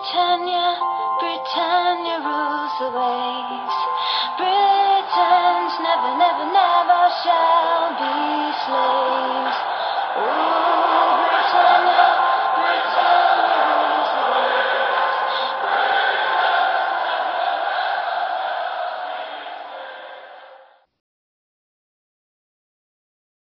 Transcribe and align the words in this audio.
Britannia, 0.00 0.80
Britannia 1.20 2.16
rules 2.24 2.72
the 2.80 2.88
waves. 2.88 3.76
Britons 4.40 5.74
never, 5.84 6.16
never, 6.16 6.46
never 6.56 7.02
shall 7.20 7.92
be 8.00 8.16
slaves. 8.64 9.58
Oh, 10.16 11.20
Britannia, 11.20 12.08
Britannia 12.56 13.60
rules 13.68 14.10
the 14.16 14.24
waves. 14.32 15.20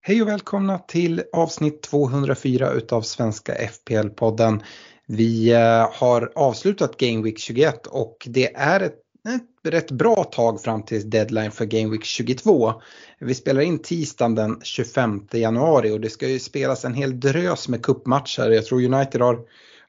Hej 0.02 0.21
och 0.21 0.27
välkomna 0.27 0.79
till 0.79 1.23
avsnitt 1.34 1.82
204 1.82 2.71
utav 2.71 3.02
Svenska 3.02 3.54
FPL-podden. 3.54 4.64
Vi 5.10 5.54
eh, 5.54 5.89
har 5.94 6.32
avslutat 6.36 6.98
Game 6.98 7.24
Week 7.24 7.39
21 7.39 7.88
och 7.88 8.28
det 8.29 8.56
är 8.56 8.79
ett, 8.79 8.96
ett 9.30 9.74
rätt 9.74 9.92
bra 9.92 10.24
tag 10.24 10.61
fram 10.61 10.83
till 10.83 11.10
deadline 11.10 11.52
för 11.52 11.66
Game 11.66 11.92
Week 11.92 12.04
22. 12.04 12.74
Vi 13.20 13.36
spelar 13.36 13.61
in 13.61 13.80
tisdagen 13.80 14.36
den 14.36 14.60
25 14.64 15.28
januari 15.32 15.92
och 15.92 16.02
det 16.02 16.10
ska 16.10 16.28
ju 16.28 16.39
spelas 16.39 16.86
en 16.86 16.93
hel 16.93 17.20
drös 17.20 17.68
med 17.68 17.83
cupmatcher. 17.83 18.50
Jag 18.50 18.66
tror 18.66 18.83
United 18.83 19.21
har 19.21 19.39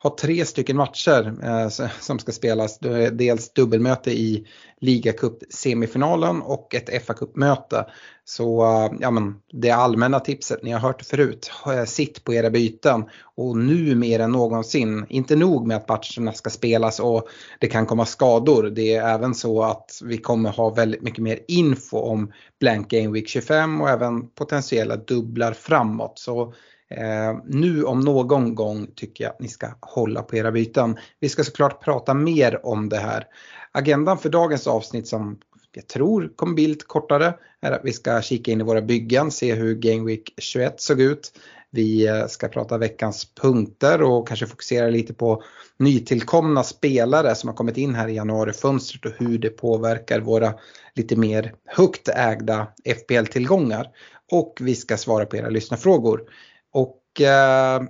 har 0.01 0.11
tre 0.11 0.45
stycken 0.45 0.77
matcher 0.77 1.35
eh, 1.43 1.89
som 2.01 2.19
ska 2.19 2.33
spelas. 2.33 2.79
Dels 3.13 3.53
dubbelmöte 3.53 4.11
i 4.11 4.47
ligacup 4.81 5.39
semifinalen 5.51 6.43
och 6.43 6.75
ett 6.75 7.07
fa 7.07 7.15
Cup-möte. 7.15 7.87
Så 8.25 8.63
eh, 8.63 8.93
ja, 9.01 9.11
men 9.11 9.35
det 9.53 9.71
allmänna 9.71 10.21
tipset, 10.21 10.63
ni 10.63 10.71
har 10.71 10.81
hört 10.81 10.99
det 10.99 11.05
förut, 11.05 11.51
eh, 11.67 11.85
sitt 11.85 12.25
på 12.25 12.35
era 12.35 12.51
byten 12.51 13.05
och 13.37 13.57
nu 13.57 13.95
mer 13.95 14.21
än 14.21 14.33
någonsin, 14.33 15.07
inte 15.09 15.37
nog 15.37 15.67
med 15.67 15.77
att 15.77 15.89
matcherna 15.89 16.33
ska 16.33 16.51
spelas 16.51 17.01
och 17.01 17.29
det 17.59 17.67
kan 17.67 17.87
komma 17.87 18.07
skador. 18.07 18.63
Det 18.63 18.95
är 18.95 19.15
även 19.15 19.35
så 19.35 19.63
att 19.63 20.01
vi 20.05 20.19
kommer 20.19 20.51
ha 20.51 20.71
väldigt 20.71 21.03
mycket 21.03 21.23
mer 21.23 21.39
info 21.49 21.99
om 21.99 22.33
Blank 22.61 22.91
Game 22.91 23.09
Week 23.09 23.29
25 23.29 23.81
och 23.81 23.89
även 23.89 24.29
potentiella 24.29 24.97
dubblar 24.97 25.53
framåt. 25.53 26.19
Så 26.19 26.55
Eh, 26.91 27.39
nu 27.45 27.85
om 27.85 28.01
någon 28.01 28.55
gång 28.55 28.87
tycker 28.97 29.25
jag 29.25 29.31
att 29.31 29.41
ni 29.41 29.49
ska 29.49 29.69
hålla 29.81 30.23
på 30.23 30.37
era 30.37 30.53
byten. 30.53 30.97
Vi 31.21 31.29
ska 31.29 31.45
såklart 31.45 31.85
prata 31.85 32.15
mer 32.15 32.67
om 32.67 32.89
det 32.89 32.99
här. 32.99 33.25
Agendan 33.73 34.19
för 34.19 34.29
dagens 34.29 34.67
avsnitt 34.67 35.09
som 35.09 35.39
jag 35.73 35.87
tror 35.87 36.33
kommer 36.37 36.55
bli 36.55 36.67
lite 36.67 36.85
kortare 36.85 37.35
är 37.61 37.73
att 37.73 37.85
vi 37.85 37.93
ska 37.93 38.23
kika 38.23 38.51
in 38.51 38.61
i 38.61 38.65
våra 38.65 38.83
byggen, 38.83 39.31
se 39.31 39.55
hur 39.55 39.75
Game 39.75 40.05
Week 40.05 40.35
21 40.37 40.81
såg 40.81 41.01
ut. 41.01 41.33
Vi 41.71 42.07
eh, 42.07 42.27
ska 42.27 42.49
prata 42.49 42.79
veckans 42.79 43.35
punkter 43.35 44.03
och 44.03 44.29
kanske 44.29 44.47
fokusera 44.47 44.89
lite 44.89 45.15
på 45.15 45.43
nytillkomna 45.79 46.63
spelare 46.65 47.35
som 47.35 47.49
har 47.49 47.57
kommit 47.57 47.77
in 47.77 47.95
här 47.95 48.09
i 48.09 48.15
januarifönstret 48.15 49.07
och 49.07 49.13
hur 49.19 49.39
det 49.39 49.51
påverkar 49.51 50.21
våra 50.21 50.55
lite 50.95 51.17
mer 51.17 51.55
högt 51.67 52.09
ägda 52.09 52.67
FPL-tillgångar. 52.85 53.87
Och 54.33 54.59
vi 54.61 54.75
ska 54.75 54.97
svara 54.97 55.27
på 55.27 55.37
era 55.37 55.49
lyssnarfrågor. 55.49 56.23
Och 56.73 57.21
eh, 57.21 57.83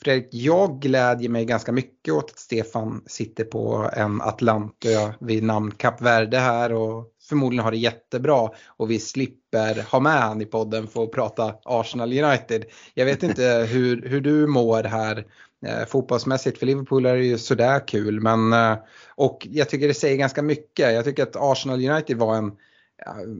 Fredrik, 0.00 0.28
jag 0.30 0.80
glädjer 0.80 1.28
mig 1.28 1.44
ganska 1.44 1.72
mycket 1.72 2.14
åt 2.14 2.30
att 2.30 2.38
Stefan 2.38 3.02
sitter 3.06 3.44
på 3.44 3.90
en 3.92 4.20
Atlantö 4.20 5.12
vid 5.20 5.42
namn 5.42 5.70
Kap 5.70 6.02
Verde 6.02 6.38
här 6.38 6.72
och 6.72 7.06
förmodligen 7.28 7.64
har 7.64 7.70
det 7.70 7.76
jättebra 7.76 8.50
och 8.66 8.90
vi 8.90 8.98
slipper 8.98 9.90
ha 9.90 10.00
med 10.00 10.22
han 10.22 10.42
i 10.42 10.46
podden 10.46 10.86
för 10.86 11.04
att 11.04 11.12
prata 11.12 11.54
Arsenal 11.64 12.12
United. 12.12 12.64
Jag 12.94 13.04
vet 13.04 13.22
inte 13.22 13.42
hur, 13.70 14.08
hur 14.08 14.20
du 14.20 14.46
mår 14.46 14.82
här 14.82 15.26
eh, 15.66 15.86
fotbollsmässigt 15.86 16.58
för 16.58 16.66
Liverpool 16.66 17.06
är 17.06 17.16
det 17.16 17.24
ju 17.24 17.38
sådär 17.38 17.88
kul 17.88 18.20
men 18.20 18.52
eh, 18.52 18.76
och 19.14 19.46
jag 19.50 19.68
tycker 19.68 19.88
det 19.88 19.94
säger 19.94 20.16
ganska 20.16 20.42
mycket. 20.42 20.94
Jag 20.94 21.04
tycker 21.04 21.22
att 21.22 21.36
Arsenal 21.36 21.88
United 21.90 22.16
var 22.16 22.36
en 22.36 22.52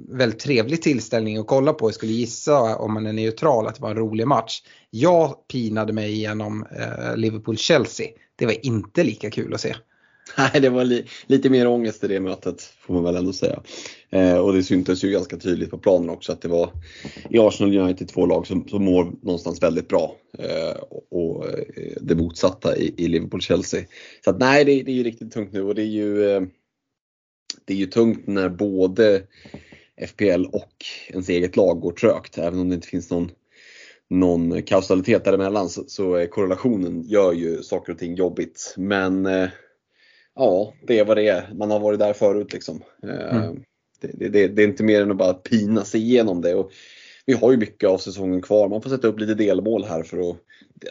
väldigt 0.08 0.38
trevlig 0.38 0.82
tillställning 0.82 1.38
att 1.38 1.46
kolla 1.46 1.72
på. 1.72 1.86
Jag 1.86 1.94
skulle 1.94 2.12
gissa 2.12 2.76
om 2.76 2.94
man 2.94 3.06
är 3.06 3.12
neutral 3.12 3.66
att 3.66 3.74
det 3.74 3.82
var 3.82 3.90
en 3.90 3.96
rolig 3.96 4.26
match. 4.26 4.62
Jag 4.90 5.48
pinade 5.48 5.92
mig 5.92 6.12
igenom 6.12 6.66
eh, 6.70 7.16
Liverpool-Chelsea. 7.16 8.06
Det 8.36 8.46
var 8.46 8.66
inte 8.66 9.04
lika 9.04 9.30
kul 9.30 9.54
att 9.54 9.60
se. 9.60 9.74
Nej, 10.38 10.60
det 10.60 10.68
var 10.68 10.84
li 10.84 11.06
lite 11.26 11.50
mer 11.50 11.66
ångest 11.66 12.04
i 12.04 12.08
det 12.08 12.20
mötet 12.20 12.62
får 12.62 12.94
man 12.94 13.04
väl 13.04 13.16
ändå 13.16 13.32
säga. 13.32 13.62
Eh, 14.10 14.36
och 14.36 14.52
det 14.52 14.62
syntes 14.62 15.04
ju 15.04 15.10
ganska 15.10 15.36
tydligt 15.36 15.70
på 15.70 15.78
planen 15.78 16.10
också 16.10 16.32
att 16.32 16.42
det 16.42 16.48
var 16.48 16.70
i 17.30 17.38
Arsenal 17.38 17.78
United 17.78 18.08
två 18.08 18.26
lag 18.26 18.46
som, 18.46 18.68
som 18.68 18.84
mår 18.84 19.12
någonstans 19.22 19.62
väldigt 19.62 19.88
bra. 19.88 20.16
Eh, 20.38 20.82
och 21.10 21.46
eh, 21.46 21.64
det 22.00 22.14
motsatta 22.14 22.76
i, 22.76 22.94
i 22.96 23.08
Liverpool-Chelsea. 23.08 23.84
Så 24.24 24.30
att, 24.30 24.38
nej, 24.38 24.64
det, 24.64 24.82
det, 24.82 24.90
är 24.90 24.96
ju 24.96 25.02
riktigt 25.02 25.32
tungt 25.32 25.52
nu 25.52 25.62
och 25.62 25.74
det 25.74 25.82
är 25.82 25.86
ju 25.86 26.30
eh, 26.30 26.42
det 27.64 27.72
är 27.72 27.76
ju 27.76 27.86
tungt 27.86 28.26
när 28.26 28.48
både 28.48 29.22
FPL 30.08 30.44
och 30.52 30.84
ens 31.08 31.28
eget 31.28 31.56
lag 31.56 31.80
går 31.80 31.92
trögt. 31.92 32.38
Även 32.38 32.60
om 32.60 32.68
det 32.68 32.74
inte 32.74 32.88
finns 32.88 33.10
någon, 33.10 33.30
någon 34.10 34.62
kausalitet 34.62 35.24
däremellan 35.24 35.68
så, 35.68 35.84
så 35.86 36.14
är 36.14 36.26
korrelationen 36.26 37.02
gör 37.02 37.32
ju 37.32 37.62
saker 37.62 37.92
och 37.92 37.98
ting 37.98 38.14
jobbigt. 38.14 38.74
Men 38.76 39.26
eh, 39.26 39.48
ja, 40.34 40.74
det 40.86 40.98
är 40.98 41.04
vad 41.04 41.16
det 41.16 41.28
är. 41.28 41.54
Man 41.54 41.70
har 41.70 41.80
varit 41.80 41.98
där 41.98 42.12
förut 42.12 42.52
liksom. 42.52 42.82
Eh, 43.02 43.36
mm. 43.36 43.62
Det, 44.00 44.28
det, 44.28 44.48
det, 44.48 44.62
är 44.62 44.68
inte 44.68 44.84
mer 44.84 45.02
än 45.02 45.10
att 45.10 45.16
bara 45.16 45.34
pina 45.34 45.84
sig 45.84 46.00
igenom 46.00 46.40
det. 46.40 46.54
Och 46.54 46.70
vi 47.26 47.32
har 47.32 47.50
ju 47.50 47.56
mycket 47.56 47.88
av 47.88 47.98
säsongen 47.98 48.42
kvar. 48.42 48.68
Man 48.68 48.82
får 48.82 48.90
sätta 48.90 49.08
upp 49.08 49.20
lite 49.20 49.34
delmål 49.34 49.84
här 49.84 50.02
för 50.02 50.30
att... 50.30 50.36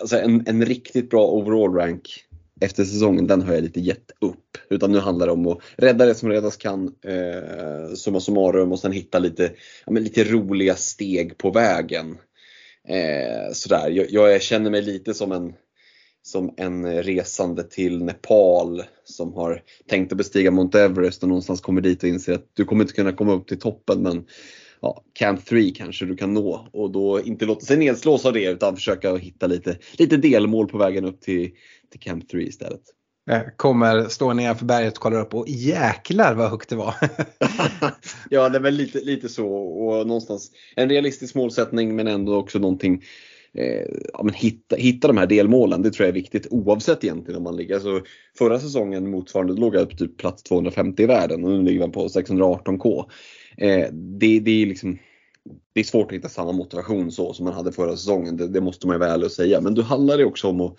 Alltså 0.01 0.19
en, 0.19 0.43
en 0.47 0.65
riktigt 0.65 1.09
bra 1.09 1.27
overall 1.27 1.75
rank 1.75 2.25
efter 2.63 2.83
säsongen, 2.83 3.27
den 3.27 3.41
har 3.41 3.53
jag 3.53 3.63
lite 3.63 3.79
gett 3.79 4.11
upp. 4.21 4.57
Utan 4.69 4.91
nu 4.91 4.99
handlar 4.99 5.25
det 5.25 5.31
om 5.31 5.47
att 5.47 5.59
rädda 5.77 6.05
det 6.05 6.15
som 6.15 6.29
räddas 6.29 6.57
kan, 6.57 6.95
eh, 7.01 7.95
summa 7.95 8.19
summarum 8.19 8.71
och 8.71 8.79
sen 8.79 8.91
hitta 8.91 9.19
lite, 9.19 9.51
ja, 9.85 9.91
men 9.91 10.03
lite 10.03 10.23
roliga 10.23 10.75
steg 10.75 11.37
på 11.37 11.51
vägen. 11.51 12.17
Eh, 12.87 13.53
sådär. 13.53 13.89
Jag, 13.89 14.11
jag 14.11 14.41
känner 14.41 14.69
mig 14.69 14.81
lite 14.81 15.13
som 15.13 15.31
en, 15.31 15.53
som 16.21 16.53
en 16.57 17.03
resande 17.03 17.63
till 17.63 18.03
Nepal 18.03 18.83
som 19.03 19.33
har 19.33 19.61
tänkt 19.87 20.11
att 20.11 20.17
bestiga 20.17 20.51
Mount 20.51 20.79
Everest 20.79 21.23
och 21.23 21.29
någonstans 21.29 21.61
kommer 21.61 21.81
dit 21.81 22.03
och 22.03 22.09
inser 22.09 22.33
att 22.33 22.49
du 22.53 22.65
kommer 22.65 22.83
inte 22.83 22.93
kunna 22.93 23.11
komma 23.11 23.33
upp 23.33 23.47
till 23.47 23.59
toppen 23.59 24.01
men 24.01 24.25
ja, 24.83 25.03
Camp 25.13 25.45
3 25.45 25.71
kanske 25.71 26.05
du 26.05 26.15
kan 26.15 26.33
nå 26.33 26.67
och 26.73 26.91
då 26.91 27.21
inte 27.21 27.45
låta 27.45 27.65
sig 27.65 27.77
nedslås 27.77 28.25
av 28.25 28.33
det 28.33 28.45
utan 28.45 28.75
försöka 28.75 29.15
hitta 29.15 29.47
lite, 29.47 29.77
lite 29.97 30.17
delmål 30.17 30.67
på 30.67 30.77
vägen 30.77 31.05
upp 31.05 31.21
till, 31.21 31.51
till 31.93 32.01
Camp 32.01 32.29
3 32.29 32.43
istället. 32.43 32.81
Kommer 33.55 34.07
stå 34.09 34.33
nedanför 34.33 34.65
berget 34.65 34.93
och 34.93 35.03
kollar 35.03 35.21
upp 35.21 35.33
och 35.33 35.45
jäklar 35.47 36.33
vad 36.33 36.49
högt 36.49 36.69
det 36.69 36.75
var. 36.75 36.95
ja, 38.29 38.49
det 38.49 38.57
är 38.57 38.61
väl 38.61 38.73
lite, 38.73 38.99
lite 38.99 39.29
så 39.29 39.47
och 39.53 40.07
någonstans 40.07 40.51
en 40.75 40.89
realistisk 40.89 41.35
målsättning 41.35 41.95
men 41.95 42.07
ändå 42.07 42.35
också 42.35 42.59
någonting 42.59 43.03
eh, 43.53 43.85
ja, 44.13 44.23
men 44.23 44.33
hitta, 44.33 44.75
hitta 44.75 45.07
de 45.07 45.17
här 45.17 45.27
delmålen, 45.27 45.81
det 45.81 45.91
tror 45.91 46.05
jag 46.05 46.09
är 46.09 46.21
viktigt 46.21 46.47
oavsett 46.49 47.03
egentligen 47.03 47.37
om 47.37 47.43
man 47.43 47.55
ligger. 47.55 47.75
Alltså, 47.75 48.01
förra 48.37 48.59
säsongen 48.59 49.11
motsvarande 49.11 49.53
låg 49.53 49.75
jag 49.75 49.89
på 49.89 49.97
typ 49.97 50.17
plats 50.17 50.43
250 50.43 51.03
i 51.03 51.05
världen 51.05 51.43
och 51.43 51.51
nu 51.51 51.63
ligger 51.63 51.79
man 51.79 51.91
på 51.91 52.07
618k. 52.07 53.05
Eh, 53.57 53.87
det, 53.91 54.39
det, 54.39 54.61
är 54.61 54.65
liksom, 54.65 54.97
det 55.73 55.79
är 55.79 55.83
svårt 55.83 56.11
att 56.11 56.17
hitta 56.17 56.29
samma 56.29 56.51
motivation 56.51 57.11
så 57.11 57.33
som 57.33 57.45
man 57.45 57.53
hade 57.53 57.71
förra 57.71 57.97
säsongen, 57.97 58.37
det, 58.37 58.47
det 58.47 58.61
måste 58.61 58.87
man 58.87 58.95
ju 58.95 58.99
väl 58.99 59.29
säga. 59.29 59.61
Men 59.61 59.75
då 59.75 59.81
handlar 59.81 60.17
det 60.17 60.25
också 60.25 60.47
om 60.47 60.61
att 60.61 60.75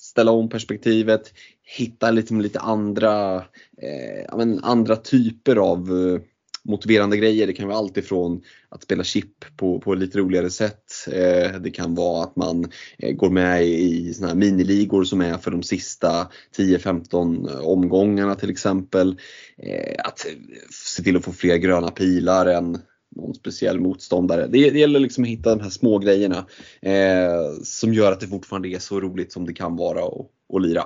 ställa 0.00 0.30
om 0.30 0.48
perspektivet, 0.48 1.32
hitta 1.62 2.10
lite, 2.10 2.34
lite 2.34 2.60
andra, 2.60 3.36
eh, 3.82 4.36
men, 4.36 4.64
andra 4.64 4.96
typer 4.96 5.56
av 5.56 5.78
eh, 5.78 6.20
motiverande 6.62 7.16
grejer. 7.16 7.46
Det 7.46 7.52
kan 7.52 7.68
vara 7.68 7.78
allt 7.78 7.96
ifrån 7.96 8.42
att 8.68 8.82
spela 8.82 9.04
chip 9.04 9.56
på, 9.56 9.80
på 9.80 9.94
lite 9.94 10.18
roligare 10.18 10.50
sätt. 10.50 10.92
Eh, 11.12 11.60
det 11.60 11.70
kan 11.70 11.94
vara 11.94 12.24
att 12.24 12.36
man 12.36 12.70
eh, 12.98 13.14
går 13.14 13.30
med 13.30 13.66
i 13.66 14.14
såna 14.14 14.28
här 14.28 14.34
miniligor 14.34 15.04
som 15.04 15.20
är 15.20 15.38
för 15.38 15.50
de 15.50 15.62
sista 15.62 16.28
10-15 16.56 17.50
eh, 17.50 17.60
omgångarna 17.60 18.34
till 18.34 18.50
exempel. 18.50 19.18
Eh, 19.58 19.94
att 20.04 20.26
se 20.70 21.02
till 21.02 21.16
att 21.16 21.24
få 21.24 21.32
fler 21.32 21.56
gröna 21.56 21.90
pilar 21.90 22.46
än 22.46 22.78
någon 23.16 23.34
speciell 23.34 23.80
motståndare. 23.80 24.46
Det, 24.46 24.70
det 24.70 24.78
gäller 24.78 25.00
liksom 25.00 25.24
att 25.24 25.30
hitta 25.30 25.54
de 25.54 25.62
här 25.62 25.70
små 25.70 25.98
grejerna 25.98 26.46
eh, 26.82 27.52
som 27.62 27.94
gör 27.94 28.12
att 28.12 28.20
det 28.20 28.26
fortfarande 28.26 28.68
är 28.68 28.78
så 28.78 29.00
roligt 29.00 29.32
som 29.32 29.46
det 29.46 29.52
kan 29.52 29.76
vara 29.76 30.04
att 30.54 30.62
lira 30.62 30.84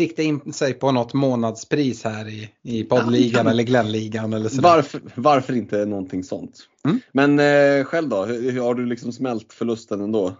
sikta 0.00 0.22
in 0.22 0.52
sig 0.52 0.74
på 0.74 0.92
något 0.92 1.14
månadspris 1.14 2.04
här 2.04 2.28
i, 2.28 2.50
i 2.62 2.84
poddligan 2.84 3.46
ja, 3.46 3.50
eller 3.50 3.62
Glenligan 3.62 4.32
eller 4.32 4.48
sådär. 4.48 4.62
Varför, 4.62 5.00
varför 5.14 5.56
inte 5.56 5.84
någonting 5.84 6.24
sånt? 6.24 6.58
Mm. 6.84 7.00
Men 7.12 7.38
eh, 7.38 7.84
själv 7.84 8.08
då, 8.08 8.24
hur, 8.24 8.50
hur, 8.52 8.60
har 8.60 8.74
du 8.74 8.86
liksom 8.86 9.12
smält 9.12 9.52
förlusten 9.52 10.00
ändå? 10.00 10.36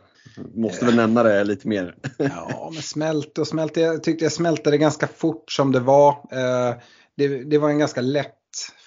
Måste 0.55 0.85
väl 0.85 0.97
nämna 0.97 1.23
det 1.23 1.45
lite 1.45 1.69
mer? 1.69 1.95
ja, 2.19 2.71
men 2.73 2.83
smält 2.83 3.39
och 3.39 3.47
smält. 3.47 3.77
Jag 3.77 4.03
tyckte 4.03 4.25
jag 4.25 4.33
smälte 4.33 4.71
det 4.71 4.79
ganska 4.79 5.07
fort 5.07 5.53
som 5.53 5.73
det 5.73 5.81
var. 5.81 6.11
Eh, 6.11 6.75
det, 7.17 7.45
det, 7.45 7.59
var 7.59 7.71
en 7.71 7.79
ganska 7.79 8.01
lätt 8.01 8.37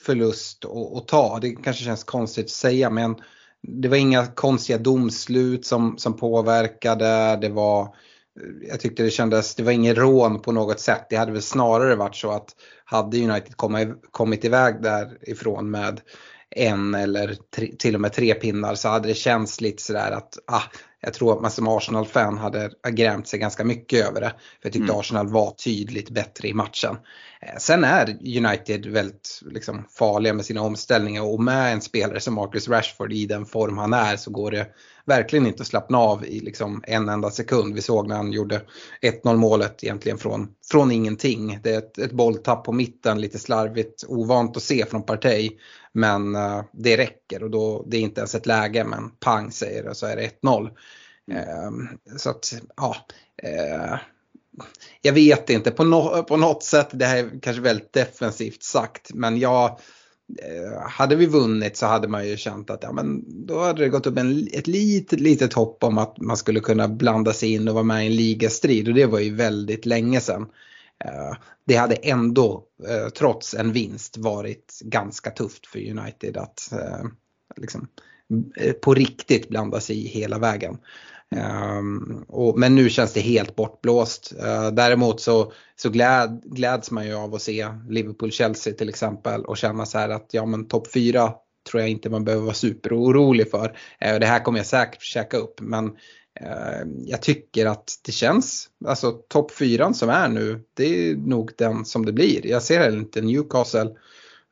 förlust 0.03 0.65
att, 0.65 0.97
att 0.97 1.07
ta. 1.07 1.39
Det 1.39 1.51
kanske 1.51 1.83
känns 1.83 2.03
konstigt 2.03 2.45
att 2.45 2.51
säga 2.51 2.89
men 2.89 3.15
det 3.61 3.87
var 3.87 3.97
inga 3.97 4.25
konstiga 4.25 4.77
domslut 4.77 5.65
som, 5.65 5.97
som 5.97 6.17
påverkade. 6.17 7.37
Det 7.41 7.49
var 7.49 7.95
jag 8.69 8.79
tyckte 8.79 9.03
det 9.03 9.11
kändes, 9.11 9.55
det 9.55 9.63
var 9.63 9.71
ingen 9.71 9.95
rån 9.95 10.41
på 10.41 10.51
något 10.51 10.79
sätt. 10.79 11.05
Det 11.09 11.15
hade 11.15 11.31
väl 11.31 11.41
snarare 11.41 11.95
varit 11.95 12.15
så 12.15 12.31
att 12.31 12.55
hade 12.85 13.17
United 13.17 13.57
kommit, 13.57 13.89
kommit 14.11 14.45
iväg 14.45 14.81
därifrån 14.81 15.71
med 15.71 16.01
en 16.49 16.95
eller 16.95 17.37
tre, 17.55 17.71
till 17.79 17.95
och 17.95 18.01
med 18.01 18.13
tre 18.13 18.33
pinnar 18.33 18.75
så 18.75 18.89
hade 18.89 19.07
det 19.07 19.13
känts 19.13 19.61
lite 19.61 19.83
sådär 19.83 20.11
att 20.11 20.37
ah, 20.47 20.63
jag 21.03 21.13
tror 21.13 21.33
att 21.33 21.41
man 21.41 21.51
som 21.51 21.67
Arsenal-fan 21.67 22.37
hade 22.37 22.71
grämt 22.91 23.27
sig 23.27 23.39
ganska 23.39 23.63
mycket 23.63 24.07
över 24.07 24.21
det. 24.21 24.29
För 24.29 24.37
jag 24.61 24.73
tyckte 24.73 24.91
mm. 24.91 24.99
Arsenal 24.99 25.27
var 25.27 25.51
tydligt 25.51 26.09
bättre 26.09 26.47
i 26.47 26.53
matchen. 26.53 26.97
Eh, 27.41 27.57
sen 27.57 27.83
är 27.83 28.17
United 28.37 28.85
väldigt 28.85 29.41
liksom, 29.45 29.85
farliga 29.89 30.33
med 30.33 30.45
sina 30.45 30.61
omställningar 30.61 31.21
och 31.21 31.43
med 31.43 31.73
en 31.73 31.81
spelare 31.81 32.19
som 32.19 32.33
Marcus 32.33 32.67
Rashford 32.67 33.13
i 33.13 33.25
den 33.25 33.45
form 33.45 33.77
han 33.77 33.93
är 33.93 34.17
så 34.17 34.31
går 34.31 34.51
det 34.51 34.67
verkligen 35.05 35.47
inte 35.47 35.61
att 35.61 35.67
slappna 35.67 35.97
av 35.97 36.25
i 36.25 36.39
liksom 36.39 36.83
en 36.87 37.09
enda 37.09 37.31
sekund. 37.31 37.75
Vi 37.75 37.81
såg 37.81 38.07
när 38.07 38.15
han 38.15 38.31
gjorde 38.31 38.61
1-0 39.23 39.35
målet 39.35 39.83
egentligen 39.83 40.17
från, 40.17 40.47
från 40.71 40.91
ingenting. 40.91 41.59
Det 41.63 41.73
är 41.73 41.77
ett, 41.77 41.97
ett 41.97 42.11
bolltapp 42.11 42.63
på 42.63 42.71
mitten, 42.71 43.21
lite 43.21 43.39
slarvigt, 43.39 44.03
ovant 44.07 44.57
att 44.57 44.63
se 44.63 44.85
från 44.85 45.03
Partey. 45.03 45.51
Men 45.93 46.35
uh, 46.35 46.63
det 46.71 46.97
räcker 46.97 47.43
och 47.43 47.51
då, 47.51 47.83
det 47.87 47.97
är 47.97 48.01
inte 48.01 48.21
ens 48.21 48.35
ett 48.35 48.45
läge 48.45 48.83
men 48.83 49.09
pang 49.09 49.51
säger 49.51 49.83
det 49.83 49.95
så 49.95 50.05
är 50.05 50.15
det 50.15 50.29
1-0. 50.41 50.69
Mm. 51.31 51.81
Uh, 51.81 52.17
så 52.17 52.29
att 52.29 52.53
ja, 52.77 52.95
uh, 53.43 53.97
jag 55.01 55.13
vet 55.13 55.49
inte 55.49 55.71
på, 55.71 55.83
no 55.83 56.23
på 56.23 56.37
något 56.37 56.63
sätt, 56.63 56.89
det 56.91 57.05
här 57.05 57.17
är 57.17 57.39
kanske 57.41 57.61
väldigt 57.61 57.93
defensivt 57.93 58.63
sagt 58.63 59.13
men 59.13 59.39
jag 59.39 59.79
Eh, 60.39 60.89
hade 60.89 61.15
vi 61.15 61.25
vunnit 61.25 61.77
så 61.77 61.85
hade 61.85 62.07
man 62.07 62.27
ju 62.27 62.37
känt 62.37 62.69
att 62.69 62.83
ja, 62.83 62.91
men 62.91 63.23
då 63.45 63.59
hade 63.59 63.83
det 63.83 63.89
gått 63.89 64.07
upp 64.07 64.17
en, 64.17 64.47
ett 64.53 64.67
litet, 64.67 65.19
litet 65.19 65.53
hopp 65.53 65.83
om 65.83 65.97
att 65.97 66.17
man 66.17 66.37
skulle 66.37 66.59
kunna 66.59 66.87
blanda 66.87 67.33
sig 67.33 67.53
in 67.53 67.67
och 67.67 67.73
vara 67.73 67.83
med 67.83 68.03
i 68.03 68.07
en 68.07 68.15
ligastrid 68.15 68.87
och 68.87 68.93
det 68.93 69.05
var 69.05 69.19
ju 69.19 69.35
väldigt 69.35 69.85
länge 69.85 70.21
sedan. 70.21 70.47
Eh, 71.05 71.35
det 71.65 71.75
hade 71.75 71.95
ändå, 71.95 72.63
eh, 72.87 73.09
trots 73.09 73.53
en 73.53 73.71
vinst, 73.71 74.17
varit 74.17 74.79
ganska 74.83 75.29
tufft 75.31 75.67
för 75.67 75.89
United 75.89 76.37
att 76.37 76.71
eh, 76.71 77.05
liksom, 77.55 77.87
på 78.81 78.93
riktigt 78.93 79.49
blanda 79.49 79.79
sig 79.79 80.05
i 80.05 80.07
hela 80.07 80.39
vägen. 80.39 80.77
Um, 81.79 82.25
och, 82.27 82.59
men 82.59 82.75
nu 82.75 82.89
känns 82.89 83.13
det 83.13 83.19
helt 83.19 83.55
bortblåst. 83.55 84.33
Uh, 84.43 84.67
däremot 84.67 85.21
så, 85.21 85.53
så 85.75 85.89
gläd, 85.89 86.41
gläds 86.45 86.91
man 86.91 87.05
ju 87.07 87.13
av 87.13 87.35
att 87.35 87.41
se 87.41 87.67
Liverpool-Chelsea 87.89 88.73
till 88.73 88.89
exempel 88.89 89.45
och 89.45 89.57
känna 89.57 89.85
så 89.85 89.97
här 89.97 90.09
att 90.09 90.27
ja 90.31 90.45
men 90.45 90.67
topp 90.67 90.91
4 90.93 91.33
tror 91.69 91.81
jag 91.81 91.89
inte 91.89 92.09
man 92.09 92.25
behöver 92.25 92.43
vara 92.43 92.53
superorolig 92.53 93.51
för. 93.51 93.67
Uh, 94.05 94.19
det 94.19 94.25
här 94.25 94.39
kommer 94.39 94.59
jag 94.59 94.65
säkert 94.65 95.01
käka 95.01 95.37
upp 95.37 95.61
men 95.61 95.91
Eh, 96.41 96.87
jag 97.05 97.21
tycker 97.21 97.65
att 97.65 97.99
det 98.05 98.11
känns, 98.11 98.69
alltså 98.85 99.11
topp 99.11 99.51
4 99.51 99.93
som 99.93 100.09
är 100.09 100.29
nu, 100.29 100.61
det 100.73 100.85
är 100.85 101.15
nog 101.15 101.51
den 101.57 101.85
som 101.85 102.05
det 102.05 102.13
blir. 102.13 102.47
Jag 102.47 102.63
ser 102.63 102.79
heller 102.79 102.97
inte 102.97 103.21
Newcastle 103.21 103.89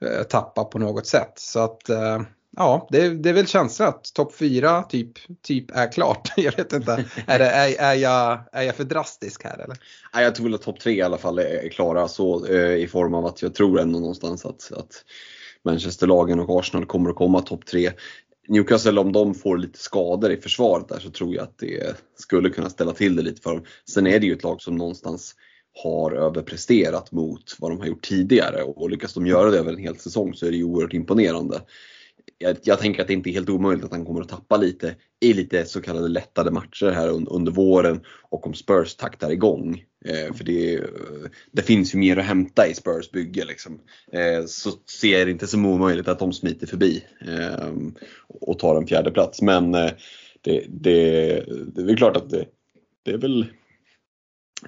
eh, 0.06 0.24
tappa 0.30 0.64
på 0.64 0.80
något 0.80 1.08
sätt. 1.08 1.34
Så 1.36 1.60
att 1.60 1.90
eh, 1.90 2.22
ja, 2.58 2.88
det, 2.92 3.10
det 3.10 3.30
är 3.30 3.34
väl 3.34 3.48
känslan 3.48 3.90
att 3.90 4.14
topp 4.14 4.36
4 4.36 4.84
typ, 4.84 5.12
typ 5.42 5.72
är 5.72 5.92
klart. 5.92 6.34
Jag 6.38 6.58
vet 6.58 6.74
inte, 6.74 7.06
är, 7.28 7.40
det, 7.40 7.50
är, 7.50 7.76
är, 7.80 7.94
jag, 7.94 8.40
är 8.52 8.64
jag 8.64 8.76
för 8.76 8.84
drastisk 8.84 9.44
här 9.44 9.60
eller? 9.60 9.78
Nej, 10.14 10.24
jag 10.24 10.36
tror 10.36 10.46
väl 10.46 10.56
att 10.56 10.62
topp 10.62 10.80
3 10.80 10.94
i 10.94 11.02
alla 11.02 11.18
fall 11.18 11.40
är 11.40 11.70
klara 11.70 12.08
så 12.08 12.48
i 12.48 12.88
form 12.88 13.14
av 13.14 13.26
att 13.26 13.42
jag 13.42 13.56
tror 13.56 13.80
ändå 13.80 14.00
någonstans 14.00 14.46
att, 14.46 14.72
att 14.72 15.04
Manchesterlagen 15.64 16.40
och 16.40 16.60
Arsenal 16.60 16.86
kommer 16.86 17.10
att 17.10 17.16
komma 17.16 17.42
topp 17.42 17.66
3. 17.66 17.92
Newcastle 18.48 19.00
om 19.00 19.12
de 19.12 19.34
får 19.34 19.58
lite 19.58 19.80
skador 19.80 20.32
i 20.32 20.38
försvaret 20.38 20.88
där 20.88 21.00
så 21.00 21.10
tror 21.10 21.36
jag 21.36 21.44
att 21.44 21.58
det 21.58 21.96
skulle 22.16 22.50
kunna 22.50 22.70
ställa 22.70 22.94
till 22.94 23.16
det 23.16 23.22
lite 23.22 23.42
för 23.42 23.54
dem. 23.54 23.66
Sen 23.90 24.08
är 24.08 24.20
det 24.20 24.26
ju 24.26 24.34
ett 24.34 24.44
lag 24.44 24.62
som 24.62 24.76
någonstans 24.76 25.36
har 25.84 26.12
överpresterat 26.12 27.12
mot 27.12 27.56
vad 27.60 27.72
de 27.72 27.80
har 27.80 27.88
gjort 27.88 28.08
tidigare 28.08 28.64
och 28.64 28.90
lyckas 28.90 29.14
de 29.14 29.28
göra 29.28 29.52
det 29.52 29.58
över 29.60 29.74
en 29.74 29.80
hel 29.80 29.98
säsong 29.98 30.34
så 30.34 30.46
är 30.46 30.52
det 30.52 30.58
ju 30.58 30.64
oerhört 30.64 30.94
imponerande 30.94 31.62
jag, 32.42 32.58
jag, 32.64 32.80
tänker 32.80 33.02
att 33.02 33.08
det 33.08 33.14
inte 33.14 33.30
är 33.30 33.34
helt 33.34 33.50
omöjligt 33.50 33.86
att 33.86 33.92
han 33.92 34.06
kommer 34.06 34.22
att 34.22 34.30
tappa 34.30 34.58
lite 34.58 34.96
i 35.20 35.34
lite 35.34 35.66
så 35.66 35.82
kallade 35.82 36.08
lättade 36.08 36.52
matcher 36.52 36.92
här 36.92 37.10
under, 37.10 37.34
under 37.34 37.52
våren 37.52 38.02
och 38.30 38.48
om 38.48 38.54
Spurs 38.54 38.96
taktar 38.96 39.32
igång. 39.32 39.84
Eh, 40.06 40.34
för 40.34 40.44
det, 40.44 40.84
det, 41.52 41.62
finns 41.62 41.96
ju 41.96 42.00
mer 42.00 42.18
att 42.18 42.26
hämta 42.26 42.68
i 42.68 42.74
Spurs 42.74 43.12
bygge 43.12 43.46
liksom. 43.46 43.80
Eh, 44.12 44.46
så 44.46 44.72
ser 45.00 45.18
jag 45.18 45.28
det 45.28 45.32
inte 45.32 45.48
som 45.48 45.66
omöjligt 45.66 46.08
att 46.08 46.20
de 46.20 46.34
smiter 46.34 46.68
förbi 46.68 47.04
eh, 47.28 47.74
och 48.28 48.60
tar 48.60 48.76
en 48.76 48.88
fjärde 48.88 49.12
plats. 49.12 49.42
Men 49.42 49.76
eh, 49.76 49.92
det, 50.42 50.66
det, 50.70 50.96
det 51.76 51.82
är 51.82 51.86
väl 51.86 51.98
klart 51.98 52.18
att 52.18 52.30
det, 52.30 52.46
det 53.04 53.12
är 53.12 53.18
väl 53.18 53.46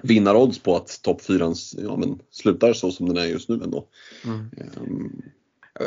vinnarodds 0.02 0.58
på 0.58 0.76
att 0.76 1.00
topp 1.02 1.22
4 1.22 1.52
ja, 1.76 2.02
slutar 2.30 2.72
så 2.72 2.90
som 2.90 3.08
den 3.08 3.16
är 3.16 3.26
just 3.26 3.48
nu 3.48 3.60
ändå. 3.64 3.88
Mm. 4.24 4.50
Um, 4.76 5.22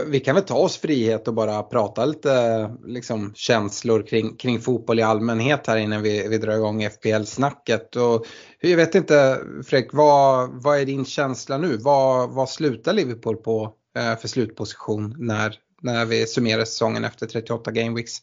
vi 0.08 0.20
kan 0.20 0.36
väl 0.36 0.44
ta 0.44 0.56
oss 0.56 0.78
frihet 0.78 1.28
och 1.28 1.34
bara 1.34 1.64
prata 1.64 2.06
lite 2.06 2.70
liksom, 2.86 3.34
känslor 3.36 4.02
kring, 4.02 4.36
kring 4.36 4.60
fotboll 4.60 5.00
i 5.00 5.04
allmänhet 5.04 5.68
här 5.68 5.78
innan 5.78 6.02
vi, 6.02 6.28
vi 6.28 6.38
drar 6.38 6.56
igång 6.56 6.90
FPL-snacket. 6.90 7.96
Och, 7.96 8.26
jag 8.60 8.78
vet 8.78 8.96
inte 8.96 9.38
Fredrik, 9.66 9.94
vad, 9.94 10.50
vad 10.64 10.80
är 10.80 10.86
din 10.86 11.06
känsla 11.06 11.58
nu? 11.58 11.78
Vad, 11.78 12.30
vad 12.30 12.50
slutar 12.50 12.94
Liverpool 12.94 13.38
på 13.38 13.74
eh, 13.98 14.20
för 14.20 14.28
slutposition 14.28 15.16
när, 15.18 15.56
när 15.82 16.06
vi 16.06 16.28
summerar 16.28 16.66
säsongen 16.66 17.06
efter 17.06 17.26
38 17.26 17.72
gameweeks? 17.72 18.22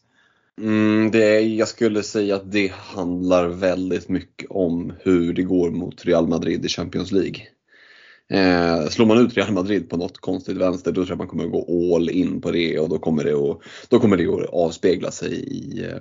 Mm, 0.61 1.11
det, 1.11 1.39
jag 1.39 1.67
skulle 1.67 2.03
säga 2.03 2.35
att 2.35 2.51
det 2.51 2.71
handlar 2.73 3.47
väldigt 3.47 4.09
mycket 4.09 4.49
om 4.49 4.93
hur 4.99 5.33
det 5.33 5.43
går 5.43 5.71
mot 5.71 6.05
Real 6.05 6.27
Madrid 6.27 6.65
i 6.65 6.69
Champions 6.69 7.11
League. 7.11 7.41
Eh, 8.29 8.87
slår 8.87 9.05
man 9.05 9.17
ut 9.17 9.37
Real 9.37 9.53
Madrid 9.53 9.89
på 9.89 9.97
något 9.97 10.17
konstigt 10.17 10.57
vänster 10.57 10.91
då 10.91 10.95
tror 10.95 11.09
jag 11.09 11.17
man 11.17 11.27
kommer 11.27 11.45
att 11.45 11.51
gå 11.51 11.95
all 11.95 12.09
in 12.09 12.41
på 12.41 12.51
det 12.51 12.79
och 12.79 12.89
då 12.89 12.99
kommer 12.99 13.23
det 13.23 13.33
att, 13.33 13.59
då 13.89 13.99
kommer 13.99 14.17
det 14.17 14.25
att 14.25 14.49
avspegla 14.49 15.11
sig 15.11 15.33
i, 15.33 15.83
eh, 15.83 15.99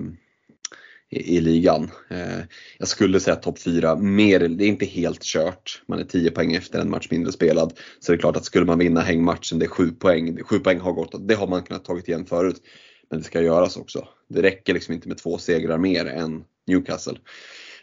i, 1.11 1.37
i 1.37 1.41
ligan. 1.41 1.91
Eh, 2.11 2.41
jag 2.79 2.89
skulle 2.89 3.21
säga 3.21 3.37
topp 3.37 3.59
4, 3.59 3.97
mer, 3.97 4.41
det 4.41 4.65
är 4.65 4.69
inte 4.69 4.87
helt 4.87 5.23
kört. 5.23 5.83
Man 5.87 5.99
är 5.99 6.05
10 6.05 6.31
poäng 6.31 6.55
efter 6.55 6.81
en 6.81 6.91
match 6.91 7.09
mindre 7.11 7.33
spelad. 7.33 7.73
Så 8.01 8.13
det 8.13 8.17
är 8.17 8.21
klart 8.21 8.37
att 8.37 8.45
skulle 8.45 8.67
man 8.67 8.79
vinna 8.79 9.01
hängmatchen, 9.01 9.59
det 9.59 9.67
är 9.67 9.71
7 9.71 9.91
poäng. 9.91 10.43
7 10.43 10.59
poäng 10.59 10.81
har 10.81 10.93
gått, 10.93 11.29
det 11.29 11.35
har 11.35 11.47
man 11.47 11.63
kunnat 11.63 11.85
tagit 11.85 12.09
igen 12.09 12.27
förut. 12.27 12.63
Men 13.11 13.19
det 13.19 13.25
ska 13.25 13.43
göras 13.43 13.77
också. 13.77 14.09
Det 14.29 14.43
räcker 14.43 14.75
liksom 14.75 14.95
inte 14.95 15.09
med 15.09 15.19
två 15.19 15.39
segrar 15.39 15.79
mer 15.79 16.07
än 16.07 16.45
Newcastle. 16.67 17.19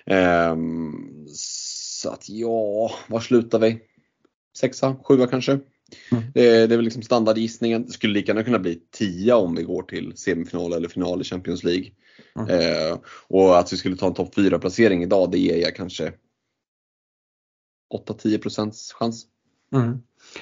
Eh, 0.05 0.55
så 1.33 2.09
att 2.09 2.29
ja, 2.29 2.91
var 3.07 3.19
slutar 3.19 3.59
vi? 3.59 3.79
Sexa, 4.57 4.95
sjua 5.03 5.27
kanske. 5.27 5.51
Mm. 5.51 6.23
Det, 6.33 6.47
är, 6.47 6.67
det 6.67 6.75
är 6.75 6.77
väl 6.77 6.85
liksom 6.85 7.03
standardgissningen. 7.03 7.85
Det 7.85 7.91
skulle 7.91 8.13
lika 8.13 8.31
gärna 8.31 8.43
kunna 8.43 8.59
bli 8.59 8.81
tia 8.91 9.35
om 9.35 9.55
vi 9.55 9.63
går 9.63 9.83
till 9.83 10.13
semifinal 10.15 10.73
eller 10.73 10.89
final 10.89 11.21
i 11.21 11.23
Champions 11.23 11.63
League. 11.63 11.91
Mm. 12.35 12.49
Eh, 12.49 12.99
och 13.27 13.59
att 13.59 13.73
vi 13.73 13.77
skulle 13.77 13.97
ta 13.97 14.07
en 14.07 14.13
topp 14.13 14.35
4 14.35 14.59
placering 14.59 15.03
idag 15.03 15.31
det 15.31 15.39
ger 15.39 15.57
jag 15.57 15.75
kanske 15.75 16.13
8-10 17.93 18.93
chans. 18.93 19.25
Mm. 19.73 20.01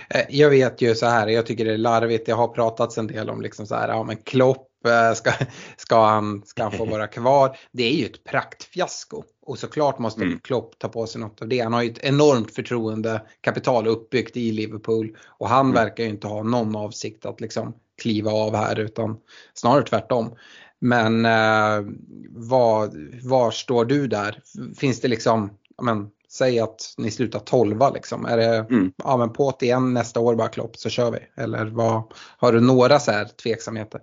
Eh, 0.09 0.25
jag 0.29 0.49
vet 0.49 0.81
ju 0.81 0.95
så 0.95 1.05
här, 1.05 1.27
jag 1.27 1.45
tycker 1.45 1.65
det 1.65 1.73
är 1.73 1.77
larvigt, 1.77 2.25
det 2.25 2.31
har 2.31 2.47
pratats 2.47 2.97
en 2.97 3.07
del 3.07 3.29
om 3.29 3.41
liksom 3.41 3.67
så 3.67 3.75
här, 3.75 3.87
ja 3.87 4.03
men 4.03 4.17
Klopp 4.17 4.68
ska, 5.15 5.31
ska, 5.77 6.05
han, 6.05 6.41
ska 6.45 6.63
han 6.63 6.71
få 6.71 6.85
vara 6.85 7.07
kvar? 7.17 7.57
Det 7.71 7.83
är 7.83 7.93
ju 7.93 8.05
ett 8.05 8.23
praktfiasko. 8.23 9.23
Och 9.41 9.59
såklart 9.59 9.99
måste 9.99 10.23
mm. 10.23 10.39
Klopp 10.39 10.79
ta 10.79 10.87
på 10.87 11.07
sig 11.07 11.21
något 11.21 11.41
av 11.41 11.47
det. 11.47 11.59
Han 11.59 11.73
har 11.73 11.81
ju 11.81 11.91
ett 11.91 12.03
enormt 12.03 12.55
förtroende, 12.55 13.21
kapital 13.41 13.87
uppbyggt 13.87 14.37
i 14.37 14.51
Liverpool. 14.51 15.17
Och 15.27 15.49
han 15.49 15.65
mm. 15.65 15.73
verkar 15.73 16.03
ju 16.03 16.09
inte 16.09 16.27
ha 16.27 16.43
någon 16.43 16.75
avsikt 16.75 17.25
att 17.25 17.41
liksom 17.41 17.73
kliva 18.01 18.31
av 18.31 18.55
här 18.55 18.79
utan 18.79 19.17
snarare 19.53 19.83
tvärtom. 19.83 20.35
Men 20.79 21.25
eh, 21.25 21.91
var, 22.29 22.91
var 23.27 23.51
står 23.51 23.85
du 23.85 24.07
där? 24.07 24.41
Finns 24.77 25.01
det 25.01 25.07
liksom, 25.07 25.49
men, 25.81 26.09
säg 26.31 26.59
att 26.59 26.93
ni 26.97 27.11
slutar 27.11 27.39
12 27.39 27.79
liksom. 27.93 28.25
Är 28.25 28.37
det, 28.37 28.57
mm. 28.69 28.91
ja 29.03 29.17
men 29.17 29.33
på 29.33 29.57
igen 29.61 29.93
nästa 29.93 30.19
år 30.19 30.35
bara 30.35 30.47
Klopp 30.47 30.77
så 30.77 30.89
kör 30.89 31.11
vi. 31.11 31.19
Eller 31.43 31.65
vad, 31.65 32.03
har 32.37 32.53
du 32.53 32.59
några 32.61 32.99
så 32.99 33.11
här 33.11 33.25
tveksamheter? 33.25 34.01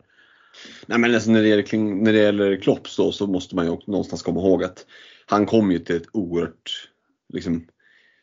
Nej 0.86 0.98
men 0.98 1.14
alltså 1.14 1.30
när, 1.30 1.42
det 1.42 1.48
gäller, 1.48 1.78
när 1.78 2.12
det 2.12 2.18
gäller 2.18 2.56
Klopp 2.56 2.88
så, 2.88 3.12
så 3.12 3.26
måste 3.26 3.56
man 3.56 3.66
ju 3.66 3.76
någonstans 3.86 4.22
komma 4.22 4.40
ihåg 4.40 4.64
att 4.64 4.86
han 5.26 5.46
kom 5.46 5.70
ju 5.70 5.78
till 5.78 5.96
ett 5.96 6.08
oerhört 6.12 6.90
liksom, 7.32 7.66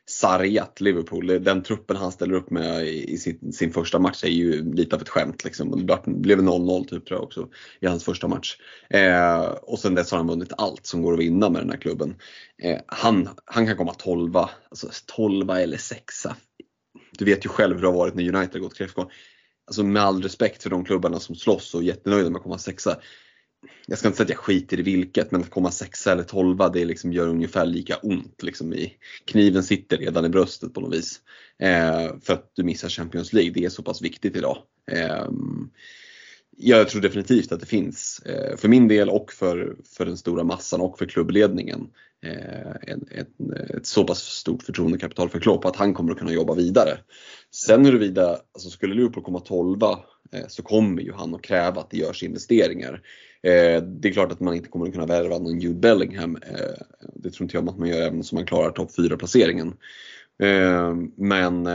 sargat 0.10 0.82
Liverpool. 0.82 1.28
Den 1.28 1.64
truppen 1.64 1.96
han 1.96 2.12
ställer 2.12 2.34
upp 2.34 2.50
med 2.50 2.88
i 2.88 3.18
sin, 3.18 3.54
sin 3.54 3.74
första 3.74 4.00
match 4.00 4.24
är 4.24 4.28
ju 4.28 4.74
lite 4.74 4.96
av 4.96 5.02
ett 5.02 5.10
skämt. 5.10 5.44
Liksom. 5.44 5.86
Det 5.86 6.00
blev 6.06 6.40
0-0 6.40 6.84
typ 6.84 7.06
tror 7.06 7.18
jag 7.20 7.24
också 7.24 7.50
i 7.80 7.88
hans 7.88 8.04
första 8.04 8.28
match. 8.28 8.58
Eh, 8.90 9.42
och 9.44 9.80
sen 9.80 9.96
dess 9.96 10.12
har 10.12 10.18
han 10.18 10.28
vunnit 10.28 10.54
allt 10.58 10.86
som 10.86 11.02
går 11.02 11.14
att 11.14 11.20
vinna 11.20 11.50
med 11.50 11.62
den 11.62 11.70
här 11.70 11.78
klubben. 11.78 12.16
Eh, 12.64 12.80
han, 12.88 13.30
han 13.46 13.68
kan 13.68 13.78
komma 13.78 13.94
12, 13.94 14.38
alltså 14.38 14.88
12 15.16 15.50
eller 15.50 15.78
6. 15.78 16.16
Du 17.18 17.26
vet 17.26 17.46
ju 17.46 17.50
själv 17.50 17.76
hur 17.76 17.82
det 17.82 17.88
har 17.88 17.94
varit 17.94 18.16
när 18.16 18.36
United 18.36 18.54
har 18.54 18.60
gått 18.60 18.78
kräftgång 18.78 19.10
alltså 19.66 19.84
med 19.84 20.04
all 20.04 20.24
respekt 20.24 20.64
för 20.64 20.70
de 20.70 20.86
klubbarna 20.86 21.20
som 21.20 21.36
slåss 21.36 21.74
och 21.74 21.82
är 21.82 21.86
jättenöjda 21.86 22.30
med 22.30 22.38
att 22.38 22.44
komma 22.44 22.58
sexa. 22.58 23.00
jag 23.88 23.98
ska 23.98 24.08
inte 24.08 24.18
säga 24.18 24.26
att 24.26 24.30
jag 24.30 24.40
skiter 24.40 24.80
i 24.80 24.82
vilket, 24.82 25.32
men 25.32 25.42
att 25.42 25.50
komma 25.50 25.72
sexa 25.72 26.12
eller 26.12 26.24
tolva 26.24 26.70
det 26.70 26.86
liksom 26.86 27.14
gör 27.14 27.28
ungefär 27.28 27.66
lika 27.66 27.96
ont. 27.98 28.44
Liksom 28.44 28.74
i, 28.74 28.94
kniven 29.26 29.64
sitter 29.64 29.98
redan 29.98 30.26
i 30.26 30.30
bröstet 30.30 30.74
på 30.74 30.82
något 30.82 30.94
vis. 30.94 31.22
Eh, 31.60 32.20
för 32.22 32.34
att 32.34 32.52
du 32.56 32.64
missar 32.64 32.90
Champions 32.90 33.34
League, 33.34 33.52
det 33.52 33.66
är 33.66 33.70
så 33.70 33.84
pass 33.84 34.02
viktigt 34.02 34.36
idag. 34.36 34.58
Eh, 34.92 35.28
jag 36.58 36.90
tror 36.90 37.02
definitivt 37.02 37.52
att 37.52 37.60
det 37.60 37.66
finns, 37.66 38.22
eh, 38.26 38.58
för 38.58 38.68
min 38.68 38.88
del 38.88 39.10
och 39.10 39.32
för, 39.32 39.76
för 39.98 40.06
den 40.06 40.18
stora 40.18 40.44
massan 40.44 40.82
och 40.82 40.98
för 40.98 41.06
klubbledningen, 41.06 41.88
eh, 42.26 42.72
en, 42.82 43.08
en, 43.12 43.54
ett 43.78 43.86
så 43.86 44.04
pass 44.04 44.20
stort 44.20 44.64
förtroendekapital 44.64 45.30
för 45.30 45.40
Klopp 45.40 45.66
att 45.66 45.76
han 45.76 45.94
kommer 45.94 46.12
att 46.12 46.18
kunna 46.18 46.34
jobba 46.34 46.56
vidare. 46.56 46.98
Sen 47.52 47.86
huruvida, 47.86 48.30
alltså 48.54 48.70
skulle 48.70 48.96
Liverpool 48.96 49.24
komma 49.24 49.40
12 49.40 49.82
eh, 49.84 50.48
så 50.48 50.64
kommer 50.64 51.02
ju 51.02 51.14
han 51.14 51.36
att 51.36 51.42
kräva 51.42 51.82
att 51.82 51.90
det 51.90 51.98
görs 51.98 52.24
investeringar. 52.24 53.02
Det 53.82 54.10
är 54.10 54.14
klart 54.14 54.32
att 54.32 54.40
man 54.40 54.56
inte 54.56 54.70
kommer 54.70 54.86
att 54.86 54.94
kunna 54.94 55.06
värva 55.06 55.38
någon 55.38 55.60
Jude 55.60 55.80
Bellingham. 55.80 56.38
Det 57.16 57.30
tror 57.32 57.46
inte 57.46 57.58
jag 57.58 57.70
att 57.70 57.78
man 57.78 57.90
gör 57.90 58.02
även 58.02 58.20
om 58.20 58.26
man 58.32 58.46
klarar 58.46 58.72
topp 58.72 58.96
4 58.96 59.18
placeringen. 59.18 59.74
Men 61.16 61.68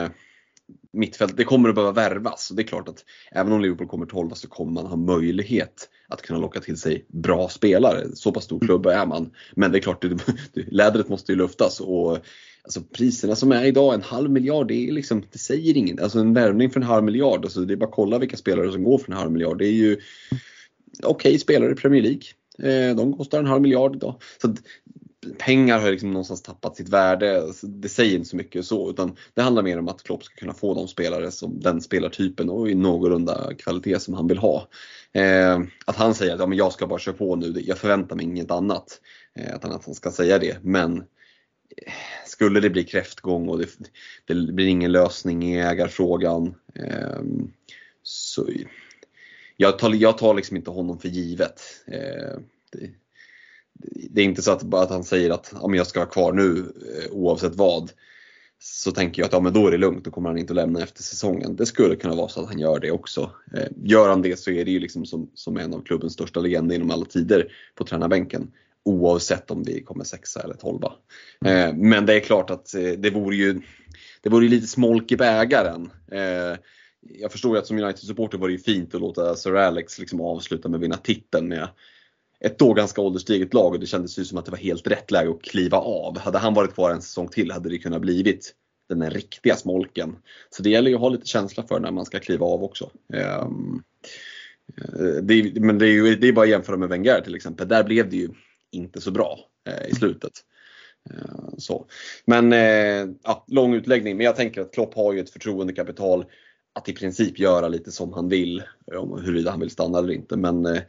mittfält, 0.99 1.37
det 1.37 1.45
kommer 1.45 1.69
att 1.69 1.75
behöva 1.75 1.93
värvas. 1.93 2.53
Det 2.55 2.63
är 2.63 2.67
klart 2.67 2.89
att 2.89 3.05
även 3.33 3.53
om 3.53 3.61
Liverpool 3.61 3.89
kommer 3.89 4.07
12 4.07 4.31
så 4.35 4.49
kommer 4.49 4.73
man 4.73 4.87
ha 4.87 4.97
möjlighet 4.97 5.89
att 6.09 6.23
kunna 6.23 6.39
locka 6.39 6.61
till 6.61 6.77
sig 6.77 7.05
bra 7.09 7.49
spelare. 7.49 8.07
Så 8.15 8.33
pass 8.33 8.45
stor 8.45 8.61
klubb 8.61 8.87
är 8.87 9.07
man. 9.07 9.31
Men 9.57 9.73
det 9.73 9.79
är 9.79 9.81
klart, 9.83 10.03
det, 10.53 10.65
lädret 10.67 11.09
måste 11.09 11.33
ju 11.33 11.39
luftas. 11.39 11.81
Och, 11.81 12.19
alltså, 12.63 12.81
priserna 12.83 13.37
som 13.37 13.53
är 13.53 13.65
idag, 13.65 13.95
en 13.95 14.03
halv 14.03 14.31
miljard, 14.31 14.69
det, 14.69 14.89
är 14.89 14.93
liksom, 14.93 15.23
det 15.33 15.39
säger 15.39 15.77
inget. 15.77 16.01
Alltså 16.01 16.19
en 16.19 16.35
värvning 16.35 16.71
för 16.71 16.81
en 16.81 16.87
halv 16.87 17.05
miljard, 17.05 17.45
alltså, 17.45 17.61
det 17.61 17.75
är 17.75 17.77
bara 17.77 17.89
att 17.89 17.95
kolla 17.95 18.19
vilka 18.19 18.37
spelare 18.37 18.73
som 18.73 18.85
går 18.85 18.99
för 18.99 19.13
en 19.13 19.19
halv 19.19 19.33
miljard. 19.33 19.59
Det 19.59 19.67
är 19.67 19.73
ju 19.73 19.93
okej 21.03 21.11
okay, 21.31 21.39
spelare 21.39 21.73
i 21.73 21.75
Premier 21.75 22.03
League. 22.03 22.23
Eh, 22.63 22.97
de 22.97 23.17
kostar 23.17 23.39
en 23.39 23.47
halv 23.47 23.63
miljard 23.63 23.97
idag. 23.97 24.23
Så 24.43 24.55
pengar 25.39 25.79
har 25.79 25.91
liksom 25.91 26.11
någonstans 26.11 26.43
tappat 26.43 26.77
sitt 26.77 26.89
värde. 26.89 27.43
Alltså, 27.43 27.67
det 27.67 27.89
säger 27.89 28.17
inte 28.17 28.29
så 28.29 28.37
mycket 28.37 28.67
så 28.67 28.91
utan 28.91 29.17
det 29.35 29.43
handlar 29.43 29.63
mer 29.63 29.79
om 29.79 29.89
att 29.89 30.03
Klopp 30.03 30.25
ska 30.25 30.35
kunna 30.35 30.55
få 30.55 30.75
de 30.75 30.89
spelare 30.89 31.31
som 31.31 31.61
den 31.61 31.81
spelartypen 31.81 32.51
och 32.51 32.71
i 32.71 32.75
någorlunda 32.75 33.55
kvalitet 33.59 34.01
som 34.01 34.15
han 34.15 34.29
vill 34.29 34.39
ha. 34.39 34.69
Eh, 35.13 35.61
att 35.87 35.97
han 35.97 36.15
säger 36.15 36.35
att 36.35 36.41
ja, 36.41 36.47
men 36.47 36.59
jag 36.59 36.73
ska 36.73 36.87
bara 36.87 36.99
köra 36.99 37.15
på 37.15 37.37
nu, 37.37 37.63
jag 37.67 37.79
förväntar 37.79 38.17
mig 38.17 38.25
inget 38.25 38.51
annat. 38.51 39.01
Eh, 39.35 39.55
att, 39.55 39.63
han, 39.63 39.73
att 39.73 39.85
han 39.85 39.95
ska 39.95 40.11
säga 40.11 40.39
det. 40.39 40.59
Men 40.63 40.99
eh, 41.77 41.93
skulle 42.27 42.61
det 42.61 42.71
bli 42.71 42.85
kräftgång 42.85 43.49
och 43.49 43.59
det, 43.59 43.69
det 44.25 44.35
blir 44.35 44.67
ingen 44.67 44.93
lösning 44.93 45.55
i 45.55 45.61
ägarfrågan 45.61 46.55
eh, 46.75 47.23
så 48.03 48.47
jag 49.57 49.79
tar, 49.79 49.95
jag 49.95 50.19
tar 50.19 50.35
liksom 50.35 50.57
inte 50.57 50.71
honom 50.71 50.99
för 50.99 51.09
givet. 51.09 51.61
Eh, 51.87 52.39
det, 52.73 52.91
det 54.11 54.21
är 54.21 54.25
inte 54.25 54.43
så 54.43 54.53
att, 54.53 54.75
att 54.75 54.91
han 54.91 55.05
säger 55.05 55.31
att 55.31 55.53
ja, 55.53 55.75
jag 55.75 55.87
ska 55.87 56.01
vara 56.01 56.11
kvar 56.11 56.33
nu 56.33 56.59
eh, 56.59 57.13
oavsett 57.13 57.55
vad. 57.55 57.93
Så 58.61 58.93
tänker 58.93 59.23
jag 59.23 59.27
att 59.27 59.33
ja, 59.33 59.41
men 59.41 59.53
då 59.53 59.67
är 59.67 59.71
det 59.71 59.79
lugnt, 59.79 60.05
då 60.05 60.11
kommer 60.11 60.29
han 60.29 60.39
inte 60.39 60.53
att 60.53 60.57
lämna 60.57 60.83
efter 60.83 61.03
säsongen. 61.03 61.57
Det 61.57 61.67
skulle 61.67 61.97
kunna 61.97 62.15
vara 62.15 62.29
så 62.29 62.41
att 62.41 62.49
han 62.49 62.59
gör 62.59 62.81
det 62.81 62.91
också. 62.91 63.31
Eh, 63.57 63.69
gör 63.85 64.09
han 64.09 64.23
det 64.23 64.39
så 64.39 64.51
är 64.51 64.65
det 64.65 64.71
ju 64.71 64.81
liksom 64.81 65.07
som, 65.07 65.31
som 65.35 65.57
en 65.57 65.75
av 65.75 65.83
klubbens 65.83 66.13
största 66.13 66.41
legender 66.41 66.77
inom 66.77 66.91
alla 66.91 67.05
tider 67.05 67.53
på 67.75 67.85
tränarbänken. 67.85 68.51
Oavsett 68.85 69.51
om 69.51 69.63
vi 69.63 69.83
kommer 69.83 70.05
sexa 70.05 70.41
eller 70.41 70.55
tolva. 70.55 70.93
Eh, 71.45 71.75
men 71.75 72.07
det 72.07 72.15
är 72.15 72.21
klart 72.21 72.51
att 72.51 72.75
eh, 72.75 72.83
det 72.83 73.11
vore 73.11 73.37
ju 73.37 73.61
det 74.23 74.29
vore 74.31 74.49
lite 74.49 74.67
smolk 74.67 75.13
i 75.13 75.17
bägaren. 75.17 75.91
Eh, 76.13 76.59
jag 77.01 77.33
förstår 77.33 77.57
ju 77.57 77.59
att 77.59 77.67
som 77.67 77.79
United-supporter 77.79 78.39
var 78.39 78.49
det 78.49 78.53
ju 78.53 78.59
fint 78.59 78.95
att 78.95 79.01
låta 79.01 79.37
Sir 79.37 79.55
Alex 79.55 79.99
liksom 79.99 80.21
avsluta 80.21 80.69
med 80.69 80.79
att 80.79 80.85
vinna 80.85 80.97
titeln 80.97 81.49
med 81.49 81.69
ett 82.45 82.59
då 82.59 82.73
ganska 82.73 83.01
ålderstiget 83.01 83.55
lag 83.55 83.73
och 83.73 83.81
det 83.81 83.87
kändes 83.87 84.19
ju 84.19 84.25
som 84.25 84.39
att 84.39 84.45
det 84.45 84.51
var 84.51 84.59
helt 84.59 84.87
rätt 84.87 85.11
läge 85.11 85.31
att 85.31 85.43
kliva 85.43 85.79
av. 85.79 86.19
Hade 86.19 86.39
han 86.39 86.55
varit 86.55 86.75
kvar 86.75 86.91
en 86.91 87.03
säsong 87.03 87.29
till 87.29 87.51
hade 87.51 87.69
det 87.69 87.79
kunnat 87.79 88.01
blivit 88.01 88.55
den 88.89 88.99
där 88.99 89.11
riktiga 89.11 89.57
smolken. 89.57 90.17
Så 90.51 90.63
det 90.63 90.71
gäller 90.71 90.91
ju 90.91 90.95
att 90.95 91.01
ha 91.01 91.09
lite 91.09 91.27
känsla 91.27 91.63
för 91.63 91.81
när 91.81 91.91
man 91.91 92.05
ska 92.05 92.19
kliva 92.19 92.47
av 92.47 92.65
också. 92.65 92.91
Um, 93.43 93.83
det, 95.23 95.61
men 95.61 95.79
det 95.79 95.87
är, 95.87 95.93
ju, 95.93 96.17
det 96.17 96.29
är 96.29 96.33
bara 96.33 96.45
att 96.45 96.51
jämföra 96.51 96.77
med 96.77 96.89
Wenger 96.89 97.21
till 97.21 97.35
exempel. 97.35 97.69
Där 97.69 97.85
blev 97.85 98.11
det 98.11 98.17
ju 98.17 98.29
inte 98.73 99.01
så 99.01 99.11
bra 99.11 99.39
eh, 99.69 99.89
i 99.89 99.95
slutet. 99.95 100.33
Eh, 101.11 101.55
så. 101.59 101.87
Men 102.25 102.53
eh, 102.53 103.15
ja, 103.23 103.45
lång 103.49 103.75
utläggning, 103.75 104.17
men 104.17 104.27
jag 104.27 104.37
tänker 104.37 104.61
att 104.61 104.75
Klopp 104.75 104.95
har 104.95 105.13
ju 105.13 105.21
ett 105.21 105.31
förtroendekapital 105.31 106.25
att 106.75 106.89
i 106.89 106.93
princip 106.93 107.39
göra 107.39 107.69
lite 107.69 107.93
som 107.93 108.13
han 108.13 108.29
vill, 108.29 108.63
om 108.97 109.21
huruvida 109.25 109.51
han 109.51 109.61
vill 109.61 109.71
stanna 109.71 109.99
eller 109.99 110.13
inte. 110.13 110.37
Men 110.37 110.67
eh, 110.67 110.83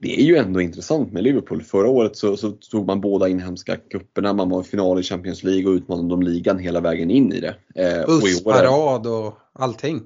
det 0.00 0.20
är 0.20 0.24
ju 0.24 0.36
ändå 0.36 0.60
intressant 0.60 1.12
med 1.12 1.22
Liverpool. 1.22 1.62
Förra 1.62 1.88
året 1.88 2.16
så, 2.16 2.36
så 2.36 2.50
tog 2.50 2.86
man 2.86 3.00
båda 3.00 3.28
inhemska 3.28 3.76
kupperna, 3.76 4.32
man 4.32 4.50
var 4.50 4.60
i 4.60 4.64
final 4.64 5.00
i 5.00 5.02
Champions 5.02 5.42
League 5.42 5.66
och 5.66 5.74
utmanade 5.74 6.14
om 6.14 6.22
ligan 6.22 6.58
hela 6.58 6.80
vägen 6.80 7.10
in 7.10 7.32
i 7.32 7.40
det. 7.40 7.54
Eh, 7.74 8.06
Bussparad 8.06 9.06
och, 9.06 9.26
och 9.26 9.38
allting. 9.52 10.02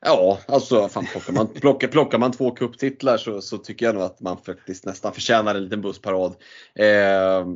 Ja, 0.00 0.38
alltså 0.48 0.88
fan, 0.88 1.06
plockar, 1.12 1.32
man, 1.32 1.48
plockar, 1.48 1.88
plockar 1.88 2.18
man 2.18 2.32
två 2.32 2.50
kupptitlar 2.50 3.16
så, 3.16 3.40
så 3.40 3.58
tycker 3.58 3.86
jag 3.86 3.94
nog 3.94 4.04
att 4.04 4.20
man 4.20 4.38
faktiskt 4.38 4.86
nästan 4.86 5.12
förtjänar 5.12 5.54
en 5.54 5.64
liten 5.64 5.80
bussparad. 5.80 6.34
Eh, 6.74 7.46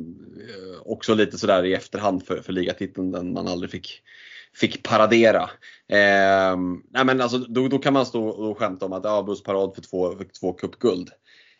också 0.85 1.13
lite 1.13 1.37
sådär 1.37 1.65
i 1.65 1.73
efterhand 1.73 2.25
för, 2.25 2.41
för 2.41 2.53
ligatiteln, 2.53 3.11
den 3.11 3.33
man 3.33 3.47
aldrig 3.47 3.71
fick, 3.71 4.01
fick 4.53 4.83
paradera. 4.83 5.41
Eh, 5.87 6.57
nej 6.89 7.05
men 7.05 7.21
alltså, 7.21 7.37
då, 7.37 7.67
då 7.67 7.77
kan 7.77 7.93
man 7.93 8.05
stå 8.05 8.27
och 8.27 8.59
skämta 8.59 8.85
om 8.85 8.93
att 8.93 9.03
ja, 9.03 9.23
bussparad 9.23 9.75
för 9.75 9.81
två, 9.81 10.15
för 10.17 10.25
två 10.39 10.53
cupguld. 10.53 11.09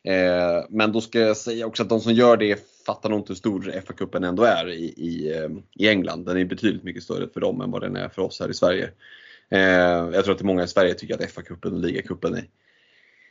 Eh, 0.04 0.66
men 0.70 0.92
då 0.92 1.02
ska 1.02 1.20
jag 1.20 1.38
säga 1.38 1.66
också 1.66 1.84
att 1.84 1.90
de 1.90 2.00
som 2.00 2.14
gör 2.14 2.38
det 2.38 2.68
fattar 2.86 3.10
nog 3.10 3.20
inte 3.20 3.32
hur 3.32 3.36
stor 3.36 3.74
FA-cupen 3.86 4.28
ändå 4.28 4.44
är 4.44 4.70
i, 4.70 4.84
i, 4.84 5.38
eh, 5.38 5.50
i 5.76 5.88
England. 5.88 6.26
Den 6.26 6.38
är 6.38 6.46
betydligt 6.46 6.84
mycket 6.84 7.04
större 7.04 7.28
för 7.34 7.42
dem 7.42 7.62
än 7.62 7.72
vad 7.72 7.82
den 7.82 7.96
är 7.96 8.10
för 8.10 8.22
oss 8.22 8.40
här 8.40 8.50
i 8.50 8.54
Sverige. 8.54 8.90
Eh, 9.50 9.60
jag 10.14 10.26
tror 10.26 10.36
att 10.36 10.42
många 10.42 10.64
i 10.64 10.68
Sverige 10.68 10.94
tycker 10.94 11.14
att 11.14 11.32
FA-cupen 11.32 11.74
och 11.74 11.80
ligacupen 11.80 12.36
är 12.36 12.46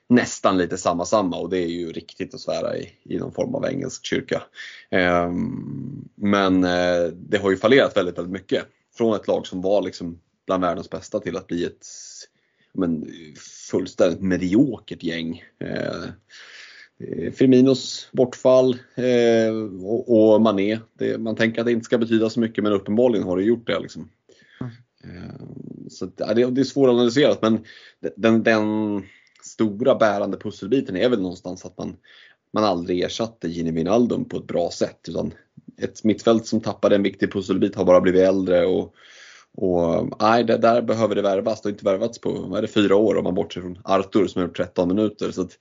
nästan 0.09 0.59
lite 0.59 0.77
samma 0.77 1.05
samma 1.05 1.37
och 1.37 1.51
det 1.51 1.59
är 1.59 1.69
ju 1.69 1.93
riktigt 1.93 2.35
att 2.35 2.41
svära 2.41 2.77
i, 2.77 2.93
i 3.03 3.19
någon 3.19 3.33
form 3.33 3.55
av 3.55 3.67
engelsk 3.67 4.07
kyrka. 4.07 4.43
Eh, 4.91 5.31
men 6.15 6.65
eh, 6.65 7.05
det 7.13 7.39
har 7.39 7.51
ju 7.51 7.57
fallerat 7.57 7.97
väldigt, 7.97 8.19
väldigt 8.19 8.33
mycket. 8.33 8.65
Från 8.95 9.15
ett 9.15 9.27
lag 9.27 9.47
som 9.47 9.63
var 9.63 9.83
liksom 9.83 10.21
bland 10.47 10.63
världens 10.65 10.91
bästa 10.91 11.21
till 11.21 11.37
att 11.37 11.47
bli 11.47 11.65
ett 11.65 11.87
men, 12.73 13.07
fullständigt 13.71 14.21
mediokert 14.21 15.03
gäng. 15.03 15.45
Eh, 17.01 17.33
Firminos 17.33 18.09
bortfall 18.13 18.79
eh, 18.95 19.55
och, 19.83 20.35
och 20.35 20.41
Mané. 20.41 20.79
Det, 20.99 21.19
man 21.19 21.37
tänker 21.37 21.61
att 21.61 21.67
det 21.67 21.73
inte 21.73 21.85
ska 21.85 21.99
betyda 21.99 22.31
så 22.31 22.41
mycket 22.41 22.65
men 22.65 22.73
uppenbarligen 22.73 23.27
har 23.27 23.37
det 23.37 23.43
gjort 23.43 23.67
det. 23.67 23.79
Liksom. 23.79 24.09
Mm. 24.61 24.73
Eh, 25.17 25.35
så 25.89 26.07
det, 26.07 26.51
det 26.51 26.61
är 26.61 26.65
svåranalyserat 26.65 27.43
men 27.43 27.65
den, 28.17 28.43
den 28.43 28.67
stora 29.43 29.95
bärande 29.95 30.37
pusselbiten 30.37 30.97
är 30.97 31.09
väl 31.09 31.21
någonstans 31.21 31.65
att 31.65 31.79
man, 31.79 31.97
man 32.53 32.65
aldrig 32.65 33.01
ersatte 33.01 33.49
Gini 33.49 33.71
Wijnaldum 33.71 34.25
på 34.25 34.37
ett 34.37 34.47
bra 34.47 34.71
sätt. 34.71 35.09
Utan 35.09 35.33
ett 35.79 36.05
mittfält 36.05 36.47
som 36.47 36.61
tappade 36.61 36.95
en 36.95 37.03
viktig 37.03 37.33
pusselbit 37.33 37.75
har 37.75 37.85
bara 37.85 38.01
blivit 38.01 38.23
äldre 38.23 38.67
och, 38.67 38.95
och 39.55 40.09
nej, 40.21 40.45
det, 40.45 40.57
där 40.57 40.83
behöver 40.83 41.15
det 41.15 41.23
värvas. 41.23 41.63
Det 41.63 41.67
har 41.67 41.73
inte 41.73 41.85
värvats 41.85 42.19
på 42.19 42.33
vad 42.33 42.59
är 42.59 42.63
det, 42.63 42.69
fyra 42.69 42.97
år 42.97 43.17
om 43.17 43.25
man 43.25 43.35
bortser 43.35 43.61
från 43.61 43.79
Artur 43.85 44.27
som 44.27 44.41
har 44.41 44.49
gjort 44.49 44.57
13 44.57 44.89
minuter. 44.89 45.31
Så 45.31 45.43
att, 45.43 45.59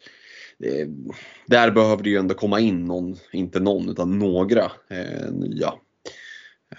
där 1.46 1.72
behöver 1.72 2.04
det 2.04 2.10
ju 2.10 2.18
ändå 2.18 2.36
komma 2.36 2.60
in 2.60 2.86
någon, 2.86 3.16
inte 3.32 3.60
någon 3.60 3.90
utan 3.90 4.20
några 4.20 4.64
eh, 4.90 5.32
nya. 5.32 5.74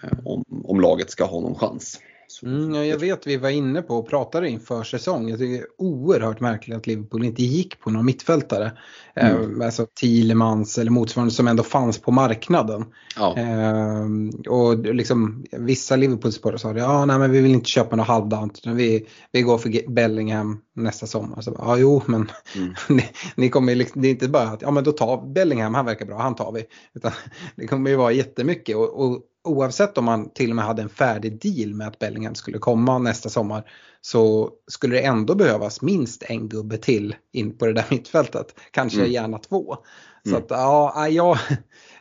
Eh, 0.03 0.19
om, 0.25 0.45
om 0.65 0.81
laget 0.81 1.11
ska 1.11 1.25
ha 1.25 1.41
någon 1.41 1.55
chans. 1.55 2.01
Mm, 2.43 2.75
ja, 2.75 2.85
jag 2.85 2.99
vet 2.99 3.27
vi 3.27 3.37
var 3.37 3.51
inne 3.51 3.83
på 3.83 3.95
och 3.97 4.09
pratade 4.09 4.49
inför 4.49 4.83
säsong. 4.83 5.29
Jag 5.29 5.39
tycker 5.39 5.53
det 5.53 5.59
är 5.59 5.67
oerhört 5.79 6.41
märkligt 6.41 6.77
att 6.77 6.87
Liverpool 6.87 7.25
inte 7.25 7.43
gick 7.43 7.81
på 7.81 7.91
någon 7.91 8.05
mittfältare. 8.05 8.73
Mm. 9.15 9.61
Eh, 9.61 9.67
alltså 9.67 9.87
Thielemans 10.01 10.79
eller 10.79 10.91
motsvarande 10.91 11.35
som 11.35 11.49
ändå 11.49 11.63
fanns 11.63 11.99
på 11.99 12.13
marknaden. 12.13 12.85
Ja. 13.17 13.37
Eh, 13.39 14.07
och 14.49 14.79
liksom, 14.79 15.45
vissa 15.53 15.97
Liverpool-supportrar 15.97 16.57
sa 16.57 16.71
att 16.71 16.79
ja, 16.79 17.05
nej, 17.05 17.19
men 17.19 17.31
vi 17.31 17.41
vill 17.41 17.55
inte 17.55 17.71
köpa 17.71 17.97
något 17.97 18.07
halvdant. 18.07 18.61
Vi, 18.67 19.07
vi 19.33 19.43
går 19.43 19.59
för 19.59 19.91
Bellingham 19.91 20.61
nästa 20.83 21.07
sommar. 21.07 21.41
Så, 21.41 21.55
ja, 21.59 21.77
jo, 21.77 22.03
men 22.07 22.31
mm. 22.57 22.75
ni, 22.89 23.11
ni, 23.35 23.49
kommer 23.49 23.75
liksom, 23.75 24.03
det 24.03 24.09
är 24.09 24.11
inte 24.11 24.29
bara 24.29 24.49
att 24.49 24.63
ja, 24.63 24.71
men 24.71 24.85
då 24.85 24.93
tar 24.93 25.33
Bellingham, 25.33 25.75
han 25.75 25.87
verkar 25.87 26.07
bra, 26.07 26.19
han 26.19 26.35
tar 26.35 26.53
vi. 26.53 26.65
Utan 26.95 27.13
det 27.57 27.67
kommer 27.67 27.91
ju 27.91 27.97
vara 27.97 28.13
jättemycket. 28.13 28.77
Och, 28.77 29.05
och 29.05 29.21
oavsett 29.45 29.99
om 29.99 30.05
man 30.05 30.31
till 30.31 30.51
och 30.51 30.57
med 30.57 30.65
hade 30.65 30.83
en 30.83 30.89
färdig 30.89 31.41
deal 31.41 31.75
med 31.75 31.89
att 31.89 31.99
Bellingham 31.99 32.35
skulle 32.35 32.59
komma 32.59 32.99
nästa 32.99 33.29
sommar 33.29 33.71
så 34.01 34.51
skulle 34.67 34.97
det 34.97 35.03
ändå 35.03 35.35
behövas 35.35 35.83
minst 35.83 36.23
en 36.23 36.49
gubbe 36.49 36.77
till 36.77 37.15
in 37.33 37.59
på 37.59 37.67
det 37.67 37.73
där 37.73 37.87
mittfältet. 37.91 38.55
Kanske 38.71 38.99
mm. 38.99 39.13
gärna 39.13 39.39
två. 39.39 39.77
Så 40.23 40.31
mm. 40.31 40.43
att 40.43 40.51
ja, 40.51 41.09
ja 41.09 41.39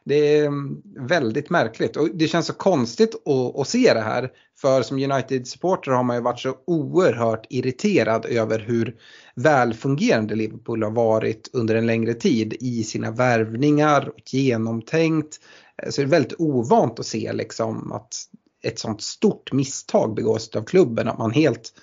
det 0.09 0.37
är 0.37 0.45
mm, 0.45 0.81
väldigt 1.07 1.49
märkligt 1.49 1.97
och 1.97 2.09
det 2.13 2.27
känns 2.27 2.45
så 2.45 2.53
konstigt 2.53 3.15
att, 3.15 3.59
att 3.59 3.67
se 3.67 3.93
det 3.93 4.01
här. 4.01 4.29
För 4.61 4.81
som 4.81 4.97
United-supporter 4.97 5.91
har 5.91 6.03
man 6.03 6.15
ju 6.15 6.21
varit 6.21 6.39
så 6.39 6.55
oerhört 6.67 7.45
irriterad 7.49 8.25
över 8.25 8.59
hur 8.59 8.95
välfungerande 9.35 10.35
Liverpool 10.35 10.83
har 10.83 10.91
varit 10.91 11.49
under 11.53 11.75
en 11.75 11.85
längre 11.85 12.13
tid 12.13 12.53
i 12.59 12.83
sina 12.83 13.11
värvningar, 13.11 14.11
genomtänkt. 14.25 15.39
Eh, 15.83 15.89
så 15.89 16.01
det 16.01 16.07
är 16.07 16.09
väldigt 16.09 16.39
ovant 16.39 16.99
att 16.99 17.05
se 17.05 17.33
liksom 17.33 17.91
att 17.91 18.15
ett 18.63 18.79
sånt 18.79 19.01
stort 19.01 19.51
misstag 19.51 20.15
begås 20.15 20.55
av 20.55 20.63
klubben, 20.63 21.07
att 21.07 21.19
man 21.19 21.31
helt 21.31 21.73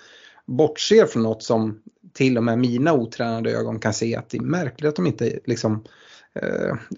bortser 0.45 1.05
från 1.05 1.23
något 1.23 1.43
som 1.43 1.79
till 2.13 2.37
och 2.37 2.43
med 2.43 2.59
mina 2.59 2.93
otränade 2.93 3.51
ögon 3.51 3.79
kan 3.79 3.93
se 3.93 4.15
att 4.15 4.29
det 4.29 4.37
är 4.37 4.41
märkligt 4.41 4.89
att 4.89 4.95
de 4.95 5.07
inte 5.07 5.39
liksom 5.45 5.73
eh, 5.73 5.79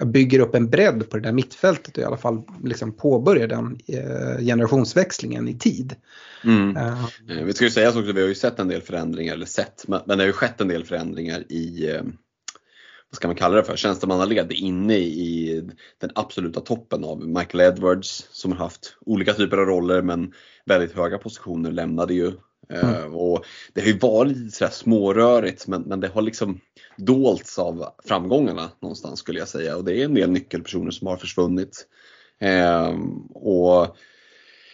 bygger 0.05 0.39
upp 0.39 0.55
en 0.55 0.69
bredd 0.69 1.09
på 1.09 1.17
det 1.17 1.23
där 1.23 1.31
mittfältet 1.31 1.97
och 1.97 2.03
i 2.03 2.05
alla 2.05 2.17
fall 2.17 2.41
liksom 2.63 2.91
påbörjar 2.91 3.47
den 3.47 3.79
eh, 3.87 4.45
generationsväxlingen 4.45 5.47
i 5.47 5.57
tid. 5.57 5.95
Mm. 6.43 6.77
Uh, 6.77 7.05
vi 7.43 7.53
ska 7.53 7.65
ju 7.65 7.71
säga 7.71 7.87
också 7.87 7.99
att 7.99 8.15
vi 8.15 8.21
har 8.21 8.27
ju 8.27 8.35
sett 8.35 8.59
en 8.59 8.67
del 8.67 8.81
förändringar, 8.81 9.33
eller 9.33 9.45
sett, 9.45 9.85
men 9.87 10.01
det 10.05 10.15
har 10.15 10.25
ju 10.25 10.33
skett 10.33 10.61
en 10.61 10.67
del 10.67 10.85
förändringar 10.85 11.51
i 11.51 11.99
vad 13.09 13.15
ska 13.15 13.27
man 13.27 13.35
kalla 13.35 13.55
det 13.55 13.63
för, 13.63 13.75
tjänstemannaled 13.75 14.51
inne 14.51 14.97
i 14.97 15.63
den 15.97 16.09
absoluta 16.15 16.59
toppen 16.61 17.03
av 17.03 17.27
Michael 17.27 17.73
Edwards 17.73 18.27
som 18.31 18.51
har 18.51 18.59
haft 18.59 18.97
olika 19.05 19.33
typer 19.33 19.57
av 19.57 19.65
roller 19.65 20.01
men 20.01 20.33
väldigt 20.65 20.95
höga 20.95 21.17
positioner 21.17 21.71
lämnade 21.71 22.13
ju. 22.13 22.31
Mm. 22.73 22.95
Uh, 22.95 23.15
och 23.15 23.45
det 23.73 23.81
har 23.81 23.87
ju 23.87 23.97
varit 23.97 24.37
lite 24.37 24.55
sådär 24.55 24.71
smårörigt 24.71 25.67
men, 25.67 25.81
men 25.81 25.99
det 25.99 26.07
har 26.07 26.21
liksom 26.21 26.59
dolts 26.97 27.59
av 27.59 27.85
framgångarna 28.05 28.71
någonstans 28.79 29.19
skulle 29.19 29.39
jag 29.39 29.47
säga 29.47 29.77
och 29.77 29.85
det 29.85 30.01
är 30.01 30.05
en 30.05 30.13
del 30.13 30.31
nyckelpersoner 30.31 30.91
som 30.91 31.07
har 31.07 31.17
försvunnit. 31.17 31.87
Uh, 32.43 32.99
och 33.33 33.97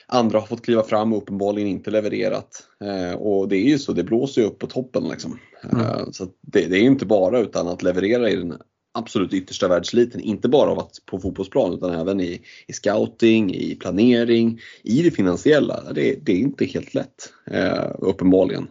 Andra 0.08 0.40
har 0.40 0.48
fått 0.48 0.66
kliva 0.66 0.84
fram 0.84 1.14
och 1.14 1.22
uppenbarligen 1.22 1.70
inte 1.70 1.92
levererat. 1.92 2.64
Eh, 2.84 3.18
och 3.18 3.48
det 3.48 3.58
är 3.58 3.70
ju 3.70 3.80
så, 3.80 3.94
det 3.94 4.04
blåser 4.04 4.42
ju 4.42 4.48
upp 4.48 4.60
på 4.60 4.68
toppen. 4.68 5.08
Liksom. 5.08 5.40
Mm. 5.64 5.86
Eh, 5.86 6.10
så 6.12 6.28
det, 6.42 6.66
det, 6.66 6.78
är 6.78 6.82
inte 6.82 7.06
bara 7.06 7.40
utan 7.40 7.68
att 7.68 7.84
leverera 7.84 8.30
i 8.30 8.36
den 8.36 8.58
absolut 8.96 9.34
yttersta 9.34 9.68
världsliten. 9.68 10.22
Inte 10.22 10.50
bara 10.50 10.72
av 10.72 10.80
att 10.80 11.00
på 11.06 11.20
fotbollsplan 11.20 11.74
utan 11.74 11.92
även 11.92 12.22
i, 12.22 12.42
i 12.68 12.74
scouting, 12.74 13.56
i 13.56 13.76
planering, 13.76 14.60
i 14.84 15.02
det 15.02 15.12
finansiella. 15.12 15.94
Det, 15.94 16.26
det 16.26 16.32
är 16.32 16.38
inte 16.38 16.66
helt 16.66 16.94
lätt, 16.94 17.34
eh, 17.52 17.92
uppenbarligen. 18.00 18.68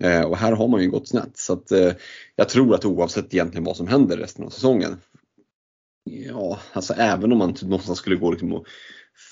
Eh, 0.00 0.22
och 0.22 0.36
här 0.36 0.52
har 0.52 0.68
man 0.68 0.82
ju 0.82 0.90
gått 0.90 1.08
snett. 1.08 1.36
Så 1.38 1.52
att, 1.52 1.72
eh, 1.72 1.92
jag 2.36 2.48
tror 2.48 2.74
att 2.74 2.84
oavsett 2.84 3.34
egentligen 3.34 3.64
vad 3.64 3.76
som 3.76 3.88
händer 3.88 4.16
resten 4.16 4.44
av 4.44 4.50
säsongen 4.50 4.96
Ja, 6.04 6.58
alltså 6.72 6.94
även 6.94 7.32
om 7.32 7.38
man 7.38 7.54
typ 7.54 7.68
någonstans 7.68 7.98
skulle 7.98 8.16
gå 8.16 8.30
liksom 8.30 8.52
och 8.52 8.66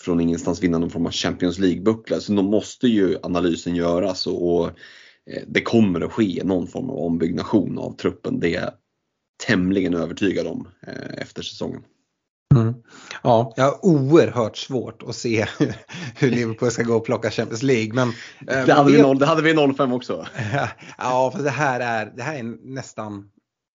från 0.04 0.20
ingenstans 0.20 0.62
vinna 0.62 0.78
någon 0.78 0.90
form 0.90 1.06
av 1.06 1.12
Champions 1.12 1.58
League-buckla. 1.58 2.20
Så 2.20 2.32
då 2.32 2.42
måste 2.42 2.88
ju 2.88 3.18
analysen 3.22 3.76
göras 3.76 4.26
och, 4.26 4.54
och 4.54 4.66
eh, 5.30 5.42
det 5.46 5.62
kommer 5.62 6.00
att 6.00 6.12
ske 6.12 6.42
någon 6.44 6.66
form 6.66 6.90
av 6.90 6.96
ombyggnation 6.96 7.78
av 7.78 7.96
truppen. 7.96 8.40
Det 8.40 8.74
tämligen 9.46 9.94
övertygad 9.94 10.46
om 10.46 10.68
eh, 10.86 11.22
efter 11.22 11.42
säsongen. 11.42 11.82
Mm. 12.54 12.74
Ja, 13.22 13.52
jag 13.56 13.64
har 13.64 13.84
oerhört 13.84 14.56
svårt 14.56 15.02
att 15.02 15.16
se 15.16 15.46
hur 16.16 16.30
Liverpool 16.30 16.70
ska 16.70 16.82
gå 16.82 16.94
och 16.94 17.04
plocka 17.04 17.30
Champions 17.30 17.62
League. 17.62 17.94
Men, 17.94 18.08
eh, 18.08 18.66
det, 18.66 18.72
hade 18.72 18.92
vi 18.92 19.02
noll, 19.02 19.18
det 19.18 19.26
hade 19.26 19.42
vi 19.42 19.74
05 19.74 19.92
också. 19.92 20.26
Ja, 20.98 21.32
för 21.36 21.42
det 21.42 21.50
här 21.50 21.80
är, 21.80 22.12
det 22.16 22.22
här 22.22 22.34
är 22.34 22.74
nästan 22.74 23.30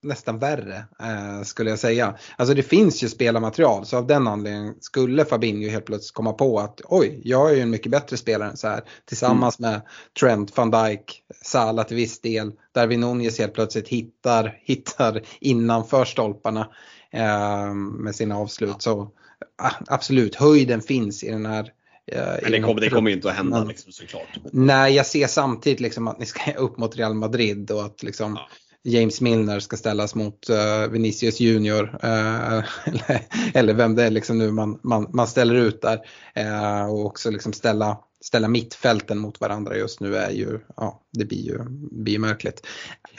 nästan 0.06 0.38
värre 0.38 0.84
eh, 1.00 1.42
skulle 1.42 1.70
jag 1.70 1.78
säga. 1.78 2.14
Alltså 2.36 2.54
det 2.54 2.62
finns 2.62 3.04
ju 3.04 3.08
spelarmaterial 3.08 3.86
så 3.86 3.96
av 3.96 4.06
den 4.06 4.28
anledningen 4.28 4.74
skulle 4.80 5.24
Fabinho 5.24 5.70
helt 5.70 5.84
plötsligt 5.84 6.14
komma 6.14 6.32
på 6.32 6.58
att 6.58 6.80
oj, 6.84 7.20
jag 7.24 7.50
är 7.50 7.54
ju 7.54 7.60
en 7.60 7.70
mycket 7.70 7.92
bättre 7.92 8.16
spelare 8.16 8.50
än 8.50 8.56
så 8.56 8.68
här. 8.68 8.82
Tillsammans 9.04 9.58
mm. 9.58 9.70
med 9.70 9.80
Trent, 10.20 10.56
van 10.56 10.70
Dijk, 10.70 11.22
Salah 11.42 11.86
till 11.86 11.96
viss 11.96 12.20
del. 12.20 12.52
Darwin 12.74 13.00
Nunez 13.00 13.38
helt 13.38 13.54
plötsligt 13.54 13.88
hittar, 13.88 14.58
hittar 14.64 15.22
innanför 15.40 16.04
stolparna 16.04 16.68
eh, 17.10 17.74
med 17.74 18.14
sina 18.14 18.38
avslut. 18.38 18.82
Så 18.82 19.10
absolut, 19.88 20.34
höjden 20.34 20.80
finns 20.80 21.24
i 21.24 21.30
den 21.30 21.46
här 21.46 21.72
eh, 22.12 22.22
men 22.42 22.52
det 22.52 22.60
kommer, 22.60 22.80
det 22.80 22.90
kommer 22.90 23.10
ju 23.10 23.16
inte 23.16 23.30
att 23.30 23.36
hända 23.36 23.64
liksom, 23.64 23.92
såklart. 23.92 24.38
Nej, 24.52 24.94
jag 24.94 25.06
ser 25.06 25.26
samtidigt 25.26 25.80
liksom 25.80 26.08
att 26.08 26.18
ni 26.18 26.26
ska 26.26 26.52
upp 26.56 26.78
mot 26.78 26.96
Real 26.96 27.14
Madrid 27.14 27.70
och 27.70 27.84
att 27.84 28.02
liksom 28.02 28.34
ja 28.34 28.48
James 28.86 29.20
Milner 29.20 29.60
ska 29.60 29.76
ställas 29.76 30.14
mot 30.14 30.50
uh, 30.50 30.90
Vinicius 30.90 31.40
Junior 31.40 31.84
uh, 32.04 32.64
eller, 32.84 33.20
eller, 33.54 33.74
vem 33.74 33.94
det 33.94 34.04
är 34.04 34.10
liksom 34.10 34.38
nu 34.38 34.50
man, 34.50 34.78
man, 34.82 35.10
man 35.12 35.26
ställer 35.26 35.54
ut 35.54 35.82
där. 35.82 36.00
Uh, 36.38 36.90
och 36.90 37.06
också 37.06 37.30
liksom 37.30 37.52
ställa 37.52 37.98
ställa 38.24 38.48
mittfälten 38.48 39.18
mot 39.18 39.40
varandra 39.40 39.76
just 39.76 40.00
nu 40.00 40.16
är 40.16 40.30
ju, 40.30 40.58
ja 40.76 41.02
det 41.12 41.24
blir 41.24 41.42
ju, 41.42 41.58
blir 41.90 42.18
märkligt. 42.18 42.66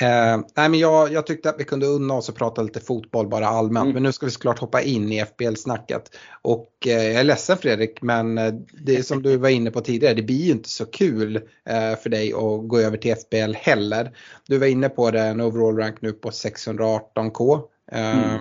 Eh, 0.02 0.38
nej 0.56 0.70
men 0.70 0.80
jag, 0.80 1.12
jag 1.12 1.28
tyckte 1.28 1.50
att 1.50 1.60
vi 1.60 1.64
kunde 1.64 1.86
unna 1.86 2.14
oss 2.14 2.30
och 2.30 2.36
prata 2.36 2.62
lite 2.62 2.80
fotboll 2.80 3.28
bara 3.28 3.48
allmänt 3.48 3.84
mm. 3.84 3.94
men 3.94 4.04
nu 4.04 4.12
ska 4.12 4.26
vi 4.26 4.32
såklart 4.32 4.60
hoppa 4.60 4.82
in 4.82 5.12
i 5.12 5.26
FBL-snacket. 5.26 6.12
Och 6.42 6.72
eh, 6.86 7.04
jag 7.04 7.14
är 7.14 7.24
ledsen 7.24 7.58
Fredrik 7.58 8.02
men 8.02 8.38
eh, 8.38 8.54
det 8.86 9.04
som 9.04 9.24
du 9.24 9.38
var 9.38 9.50
inne 9.50 9.72
på 9.72 9.82
tidigare, 9.82 10.14
det 10.14 10.24
blir 10.24 10.46
ju 10.46 10.52
inte 10.52 10.70
så 10.70 10.86
kul 10.86 11.36
eh, 11.70 11.96
för 12.04 12.10
dig 12.10 12.34
att 12.34 12.68
gå 12.68 12.80
över 12.80 12.98
till 12.98 13.16
FBL 13.16 13.54
heller. 13.54 14.12
Du 14.48 14.58
var 14.58 14.68
inne 14.68 14.90
på 14.90 15.12
det, 15.12 15.22
en 15.22 15.42
overall 15.42 15.78
rank 15.78 16.02
nu 16.02 16.12
på 16.14 16.30
618k. 16.30 17.62
Mm. 17.92 18.40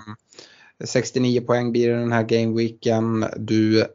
69 0.84 1.40
poäng 1.40 1.72
blir 1.72 1.88
det 1.88 1.98
den 1.98 2.12
här 2.12 2.22
gameweeken. 2.22 3.26
Du 3.36 3.80
Eh, 3.80 3.86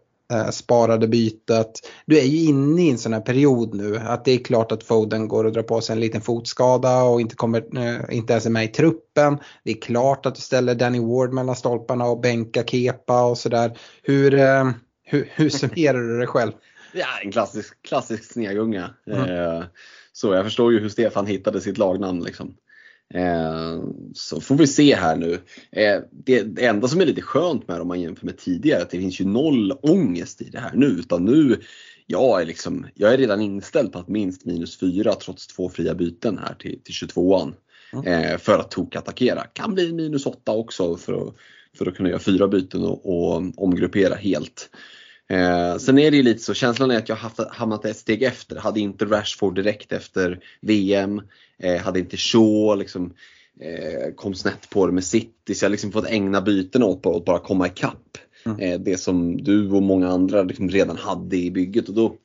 sparade 0.51 1.07
bytet. 1.07 1.89
Du 2.05 2.17
är 2.17 2.23
ju 2.23 2.43
inne 2.43 2.81
i 2.81 2.89
en 2.89 2.97
sån 2.97 3.13
här 3.13 3.21
period 3.21 3.73
nu 3.73 3.97
att 3.97 4.25
det 4.25 4.31
är 4.31 4.37
klart 4.37 4.71
att 4.71 4.83
Foden 4.83 5.27
går 5.27 5.43
och 5.43 5.51
drar 5.51 5.63
på 5.63 5.81
sig 5.81 5.93
en 5.93 5.99
liten 5.99 6.21
fotskada 6.21 7.03
och 7.03 7.21
inte, 7.21 7.35
kommer, 7.35 7.77
eh, 7.77 8.17
inte 8.17 8.33
ens 8.33 8.45
är 8.45 8.49
med 8.49 8.63
i 8.63 8.67
truppen. 8.67 9.37
Det 9.63 9.71
är 9.71 9.81
klart 9.81 10.25
att 10.25 10.35
du 10.35 10.41
ställer 10.41 10.75
Danny 10.75 10.99
Ward 10.99 11.33
mellan 11.33 11.55
stolparna 11.55 12.05
och 12.05 12.19
bänka 12.19 12.63
Kepa 12.63 13.23
och 13.23 13.37
sådär. 13.37 13.77
Hur, 14.03 14.33
eh, 14.33 14.69
hur, 15.03 15.29
hur 15.35 15.49
summerar 15.49 15.99
du 15.99 16.19
det 16.19 16.27
själv? 16.27 16.51
Ja, 16.93 17.07
en 17.23 17.31
klassisk, 17.31 17.81
klassisk 17.81 18.31
snegunga. 18.31 18.89
Mm. 19.07 19.63
Så 20.13 20.33
jag 20.33 20.45
förstår 20.45 20.71
ju 20.71 20.79
hur 20.79 20.89
Stefan 20.89 21.25
hittade 21.25 21.61
sitt 21.61 21.77
lagnamn. 21.77 22.23
Liksom. 22.23 22.55
Eh, 23.13 23.83
så 24.13 24.41
får 24.41 24.55
vi 24.55 24.67
se 24.67 24.95
här 24.95 25.15
nu. 25.15 25.33
Eh, 25.71 26.01
det, 26.11 26.65
enda 26.65 26.87
som 26.87 27.01
är 27.01 27.05
lite 27.05 27.21
skönt 27.21 27.67
med 27.67 27.77
det 27.77 27.81
om 27.81 27.87
man 27.87 28.01
jämför 28.01 28.25
med 28.25 28.37
tidigare 28.37 28.79
är 28.79 28.83
att 28.83 28.89
det 28.89 28.99
finns 28.99 29.21
ju 29.21 29.25
noll 29.25 29.71
ångest 29.81 30.41
i 30.41 30.49
det 30.49 30.59
här 30.59 30.71
nu. 30.73 30.85
Utan 30.85 31.25
nu, 31.25 31.61
jag 32.05 32.41
är, 32.41 32.45
liksom, 32.45 32.85
jag 32.95 33.13
är 33.13 33.17
redan 33.17 33.41
inställd 33.41 33.91
på 33.91 33.99
att 33.99 34.07
minst 34.07 34.45
minus 34.45 34.79
4 34.79 35.15
trots 35.15 35.47
två 35.47 35.69
fria 35.69 35.93
byten 35.93 36.37
här 36.37 36.53
till, 36.53 36.79
till 36.83 36.93
22an. 36.93 37.53
Mm. 37.93 38.05
Eh, 38.05 38.37
för 38.37 38.59
att 38.59 38.71
tokattackera. 38.71 39.43
Kan 39.43 39.73
bli 39.73 39.93
minus 39.93 40.25
8 40.25 40.51
också 40.51 40.97
för 40.97 41.13
att, 41.13 41.35
för 41.77 41.87
att 41.87 41.95
kunna 41.95 42.09
göra 42.09 42.19
fyra 42.19 42.47
byten 42.47 42.83
och, 42.83 43.05
och 43.05 43.43
omgruppera 43.57 44.15
helt. 44.15 44.69
Eh, 45.31 45.77
sen 45.77 45.99
är 45.99 46.11
det 46.11 46.17
ju 46.17 46.23
lite 46.23 46.43
så, 46.43 46.53
känslan 46.53 46.91
är 46.91 46.97
att 46.97 47.09
jag 47.09 47.15
haft, 47.15 47.39
hamnat 47.49 47.85
ett 47.85 47.97
steg 47.97 48.23
efter. 48.23 48.55
Hade 48.55 48.79
inte 48.79 49.05
Rashford 49.05 49.55
direkt 49.55 49.91
efter 49.91 50.39
VM, 50.61 51.21
eh, 51.59 51.81
hade 51.81 51.99
inte 51.99 52.17
Shaw 52.17 52.77
liksom, 52.77 53.13
eh, 53.59 54.13
kom 54.15 54.33
snett 54.33 54.69
på 54.69 54.87
det 54.87 54.93
med 54.93 55.03
City 55.03 55.55
så 55.55 55.65
jag 55.65 55.69
har 55.69 55.71
liksom 55.71 55.91
fått 55.91 56.07
ägna 56.07 56.41
byten 56.41 56.83
åt 56.83 57.05
att 57.05 57.25
bara 57.25 57.39
komma 57.39 57.67
ikapp. 57.67 58.17
Mm. 58.45 58.59
Eh, 58.59 58.79
det 58.79 58.97
som 58.97 59.43
du 59.43 59.71
och 59.71 59.83
många 59.83 60.09
andra 60.09 60.43
liksom 60.43 60.69
redan 60.69 60.97
hade 60.97 61.37
i 61.37 61.51
bygget 61.51 61.89
och 61.89 61.95
då, 61.95 62.15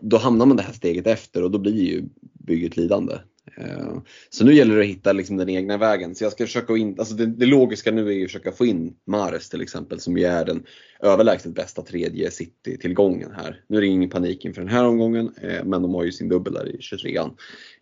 då 0.00 0.16
hamnar 0.16 0.46
man 0.46 0.56
det 0.56 0.62
här 0.62 0.72
steget 0.72 1.06
efter 1.06 1.42
och 1.42 1.50
då 1.50 1.58
blir 1.58 1.82
ju 1.82 2.04
bygget 2.46 2.76
lidande. 2.76 3.14
Eh, 3.56 4.02
så 4.30 4.44
nu 4.44 4.54
gäller 4.54 4.74
det 4.74 4.80
att 4.80 4.86
hitta 4.86 5.12
liksom 5.12 5.36
den 5.36 5.48
egna 5.48 5.76
vägen. 5.76 6.14
Så 6.14 6.24
jag 6.24 6.32
ska 6.32 6.46
försöka 6.46 6.76
in, 6.76 6.96
alltså 6.98 7.14
det, 7.14 7.26
det, 7.26 7.46
logiska 7.46 7.92
nu 7.92 8.08
är 8.08 8.12
ju 8.12 8.24
att 8.24 8.30
försöka 8.30 8.52
få 8.52 8.66
in 8.66 8.94
Mares 9.06 9.48
till 9.48 9.62
exempel 9.62 10.00
som 10.00 10.18
ju 10.18 10.24
är 10.24 10.44
den 10.44 10.66
överlägset 11.02 11.54
bästa 11.54 11.82
tredje 11.82 12.30
City-tillgången 12.30 13.32
här. 13.32 13.64
Nu 13.68 13.76
är 13.76 13.80
det 13.80 13.86
ingen 13.86 14.10
panik 14.10 14.44
inför 14.44 14.60
den 14.60 14.70
här 14.70 14.84
omgången 14.84 15.34
eh, 15.42 15.64
men 15.64 15.82
de 15.82 15.94
har 15.94 16.04
ju 16.04 16.12
sin 16.12 16.28
dubbel 16.28 16.52
där 16.52 16.68
i 16.68 16.76
23an. 16.76 17.30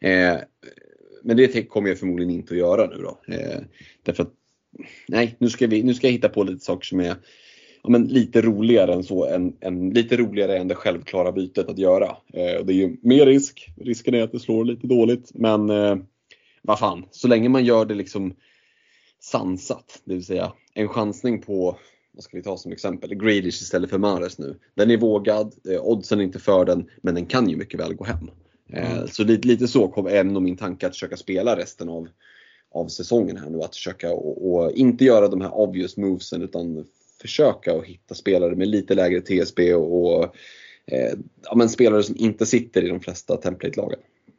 Eh, 0.01 0.41
men 1.23 1.37
det 1.37 1.69
kommer 1.69 1.89
jag 1.89 1.99
förmodligen 1.99 2.35
inte 2.35 2.55
att 2.55 2.59
göra 2.59 2.87
nu 2.87 2.97
då. 2.97 3.35
Eh, 3.35 3.61
därför 4.03 4.23
att 4.23 4.33
nej, 5.09 5.37
nu 5.39 5.51
ska, 5.51 5.67
vi, 5.67 5.83
nu 5.83 5.95
ska 5.95 6.07
jag 6.07 6.13
hitta 6.13 6.29
på 6.29 6.45
lite 6.45 6.65
saker 6.65 6.87
som 6.87 7.01
är 7.01 7.17
ja, 7.83 7.91
men 7.91 8.07
lite 8.07 8.41
roligare 8.41 8.95
än 8.95 9.05
så, 9.05 9.27
än, 9.27 9.57
än, 9.61 9.91
lite 9.91 10.17
roligare 10.17 10.59
än 10.59 10.69
det 10.69 10.75
självklara 10.75 11.33
bytet 11.33 11.69
att 11.69 11.79
göra. 11.79 12.07
Eh, 12.07 12.65
det 12.65 12.73
är 12.73 12.77
ju 12.77 12.97
mer 13.03 13.27
risk, 13.27 13.73
risken 13.77 14.15
är 14.15 14.23
att 14.23 14.33
det 14.33 14.41
slår 14.41 14.65
lite 14.65 14.87
dåligt 14.87 15.31
men 15.35 15.71
eh, 15.71 15.97
vad 16.63 16.79
fan, 16.79 17.05
så 17.11 17.29
länge 17.29 17.49
man 17.49 17.65
gör 17.65 17.85
det 17.85 17.95
liksom 17.95 18.35
sansat, 19.21 20.03
det 20.05 20.15
vill 20.15 20.25
säga 20.25 20.53
en 20.75 20.89
chansning 20.89 21.43
på 21.43 21.79
vad 22.13 22.25
ska 22.25 22.37
vi 22.37 22.43
ta 22.43 22.57
som 22.57 22.73
exempel? 22.73 23.15
Grealish 23.15 23.63
istället 23.63 23.91
för 23.91 23.99
Mares 23.99 24.39
nu. 24.39 24.59
Den 24.75 24.91
är 24.91 24.97
vågad, 24.97 25.55
eh, 25.69 25.81
oddsen 25.81 26.21
är 26.21 26.25
inte 26.25 26.39
för 26.39 26.65
den, 26.65 26.91
men 27.03 27.15
den 27.15 27.27
kan 27.27 27.49
ju 27.49 27.57
mycket 27.57 27.81
väl 27.81 27.95
gå 27.95 28.05
hem. 28.05 28.31
Eh, 28.73 28.93
mm. 28.93 29.09
Så 29.09 29.25
lite, 29.25 29.49
lite 29.49 29.69
så 29.69 29.89
kom, 29.89 30.07
är 30.07 30.25
nog 30.25 30.43
min 30.43 30.57
tanke 30.57 30.87
att 30.87 30.93
försöka 30.93 31.17
spela 31.17 31.57
resten 31.57 31.89
av, 31.89 32.09
av 32.71 32.89
säsongen 32.89 33.37
här 33.37 33.51
nu. 33.51 33.63
Att 33.63 33.77
försöka 33.77 34.13
och, 34.13 34.55
och 34.55 34.73
inte 34.73 35.05
göra 35.05 35.29
de 35.29 35.41
här 35.41 35.55
obvious 35.55 35.97
movesen 35.97 36.43
utan 36.43 36.85
försöka 37.21 37.75
att 37.75 37.85
hitta 37.85 38.15
spelare 38.15 38.57
med 38.57 38.69
lite 38.69 38.95
lägre 38.95 39.21
TSB 39.21 39.75
och, 39.75 40.25
eh, 40.87 41.13
ja, 41.45 41.55
men 41.55 41.69
spelare 41.69 42.03
som 42.03 42.17
inte 42.19 42.47
sitter 42.47 42.85
i 42.85 42.89
de 42.89 43.01
flesta 43.01 43.37
template-lagen. 43.37 43.99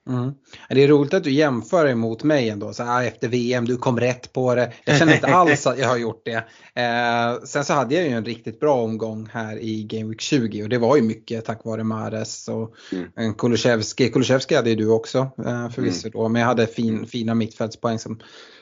Mm. 0.10 0.32
Det 0.70 0.84
är 0.84 0.88
roligt 0.88 1.14
att 1.14 1.24
du 1.24 1.32
jämför 1.32 1.88
emot 1.88 2.24
mig 2.24 2.50
ändå. 2.50 2.74
Så 2.74 2.84
här, 2.84 3.08
efter 3.08 3.28
VM, 3.28 3.66
du 3.66 3.78
kom 3.78 4.00
rätt 4.00 4.34
på 4.34 4.56
det. 4.56 4.74
Jag 4.86 4.98
känner 4.98 5.14
inte 5.14 5.28
alls 5.34 5.68
att 5.68 5.80
jag 5.80 5.88
har 5.88 5.98
gjort 5.98 6.26
det. 6.26 6.44
Eh, 6.82 7.44
sen 7.44 7.66
så 7.66 7.74
hade 7.74 7.96
jag 7.96 8.04
ju 8.04 8.10
en 8.10 8.26
riktigt 8.26 8.60
bra 8.60 8.82
omgång 8.82 9.30
här 9.32 9.58
i 9.58 9.84
Game 9.84 10.10
Week 10.10 10.22
20 10.22 10.64
och 10.64 10.70
det 10.70 10.78
var 10.78 10.96
ju 10.96 11.02
mycket 11.02 11.46
tack 11.46 11.66
vare 11.66 11.84
Mares 11.84 12.48
och 12.48 12.76
mm. 13.18 13.34
Kulusevski. 13.34 14.10
Kulusevski 14.10 14.56
hade 14.56 14.70
ju 14.70 14.76
du 14.76 14.90
också 14.90 15.18
eh, 15.46 15.70
förvisso 15.70 16.08
mm. 16.08 16.12
då, 16.14 16.30
men 16.30 16.40
jag 16.40 16.48
hade 16.48 16.68
fin, 16.68 17.06
fina 17.06 17.36
mittfältspoäng 17.36 18.00
som 18.00 18.20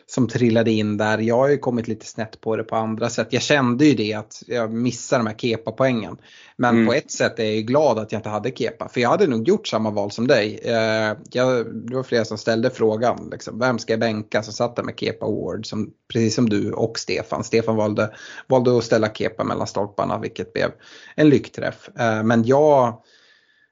som 0.10 0.28
trillade 0.28 0.72
in 0.72 0.98
där. 0.98 1.18
Jag 1.18 1.38
har 1.38 1.50
ju 1.50 1.58
kommit 1.58 1.88
lite 1.88 2.06
snett 2.06 2.42
på 2.42 2.56
det 2.56 2.64
på 2.64 2.76
andra 2.76 3.10
sätt. 3.10 3.28
Jag 3.30 3.42
kände 3.42 3.86
ju 3.86 3.94
det 3.94 4.14
att 4.14 4.44
jag 4.48 4.74
missade 4.74 5.24
de 5.24 5.28
här 5.28 5.36
kepa-poängen. 5.36 6.18
Men 6.56 6.76
mm. 6.76 6.88
på 6.88 6.94
ett 6.94 7.12
sätt 7.12 7.40
är 7.40 7.44
jag 7.44 7.66
glad 7.66 8.00
att 8.00 8.12
jag 8.12 8.20
inte 8.20 8.30
hade 8.30 8.52
kepa. 8.52 8.90
För 8.90 9.02
jag 9.02 9.10
hade 9.10 9.28
nog 9.28 9.48
gjort 9.48 9.68
samma 9.68 9.92
val 9.92 10.12
som 10.12 10.28
dig. 10.28 10.60
Eh, 10.64 11.18
jag, 11.32 11.76
det 11.88 11.96
var 11.96 12.04
flera 12.04 12.26
som 12.26 12.38
ställde 12.38 12.70
frågan. 12.70 13.30
Liksom, 13.32 13.60
vem 13.60 13.80
ska 13.80 13.94
jag 13.94 14.00
bänka? 14.00 14.44
Så 14.44 14.52
satt 14.52 14.76
där 14.76 14.84
med 14.84 15.00
kepa 15.00 15.26
Ward. 15.26 15.66
Som, 15.66 15.94
precis 16.14 16.36
som 16.36 16.50
du 16.50 16.72
och 16.72 17.00
Stefan. 17.00 17.44
Stefan 17.44 17.76
valde, 17.76 18.14
valde 18.48 18.78
att 18.78 18.84
ställa 18.84 19.10
kepa 19.10 19.44
mellan 19.44 19.68
stolparna 19.68 20.20
vilket 20.20 20.54
blev 20.54 20.72
en 21.16 21.30
lyckträff. 21.30 21.90
Eh, 22.00 22.24
men 22.24 22.44
jag, 22.44 22.88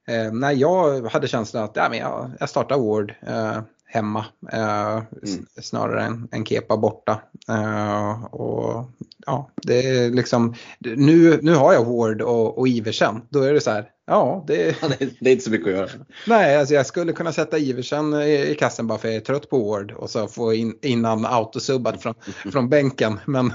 eh, 0.07 0.31
nej, 0.31 0.57
jag 0.57 1.05
hade 1.05 1.27
känslan 1.27 1.63
att 1.63 1.75
ja, 1.75 1.87
men 1.89 1.99
jag, 1.99 2.31
jag 2.39 2.49
startar 2.49 2.77
Ward. 2.77 3.13
Eh, 3.27 3.57
hemma 3.95 4.25
eh, 4.51 4.95
mm. 4.95 5.45
snarare 5.61 6.03
än, 6.03 6.27
än 6.31 6.45
kepa 6.45 6.77
borta. 6.77 7.21
Eh, 7.49 8.23
och 8.23 8.89
ja, 9.25 9.49
det 9.55 9.79
är 9.79 10.09
liksom, 10.09 10.55
nu, 10.79 11.39
nu 11.41 11.55
har 11.55 11.73
jag 11.73 11.85
Ward 11.85 12.21
och, 12.21 12.57
och 12.57 12.67
Iversen. 12.67 13.21
Då 13.29 13.41
är 13.41 13.53
det 13.53 13.61
så 13.61 13.71
här, 13.71 13.89
ja 14.07 14.43
det, 14.47 14.75
ja, 14.81 14.87
det, 14.99 15.09
det 15.19 15.29
är 15.29 15.31
inte 15.31 15.43
så 15.43 15.51
mycket 15.51 15.67
att 15.67 15.73
göra. 15.73 15.89
Nej, 16.27 16.57
alltså 16.57 16.73
jag 16.73 16.85
skulle 16.85 17.13
kunna 17.13 17.31
sätta 17.31 17.57
Iversen 17.57 18.13
i, 18.13 18.47
i 18.51 18.55
kassen 18.55 18.87
bara 18.87 18.97
för 18.97 19.07
jag 19.07 19.15
är 19.15 19.21
trött 19.21 19.49
på 19.49 19.69
Ward 19.69 19.91
och 19.91 20.09
så 20.09 20.27
få 20.27 20.53
in, 20.53 20.77
innan 20.81 21.25
autosubbat 21.25 22.01
från, 22.01 22.13
från 22.51 22.69
bänken. 22.69 23.19
Men 23.25 23.45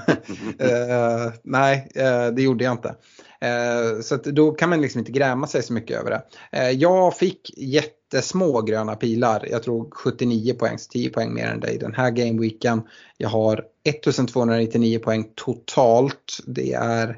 eh, 0.59 1.31
nej, 1.43 1.91
eh, 1.95 2.27
det 2.27 2.41
gjorde 2.41 2.63
jag 2.63 2.73
inte. 2.73 2.95
Eh, 3.41 4.01
så 4.01 4.15
då 4.15 4.51
kan 4.51 4.69
man 4.69 4.81
liksom 4.81 4.99
inte 4.99 5.11
gräma 5.11 5.47
sig 5.47 5.63
så 5.63 5.73
mycket 5.73 5.99
över 5.99 6.09
det. 6.09 6.23
Eh, 6.51 6.69
jag 6.69 7.17
fick 7.17 7.51
jättesmå 7.57 8.61
gröna 8.61 8.95
pilar. 8.95 9.47
Jag 9.51 9.63
tror 9.63 9.91
79 9.91 10.53
poäng, 10.53 10.77
så 10.77 10.89
10 10.89 11.09
poäng 11.09 11.33
mer 11.33 11.47
än 11.47 11.59
dig 11.59 11.77
den 11.77 11.93
här 11.93 12.11
gameweeken. 12.11 12.81
Jag 13.17 13.29
har 13.29 13.65
1299 13.83 14.99
poäng 14.99 15.31
totalt. 15.35 16.37
Det 16.45 16.73
är 16.73 17.17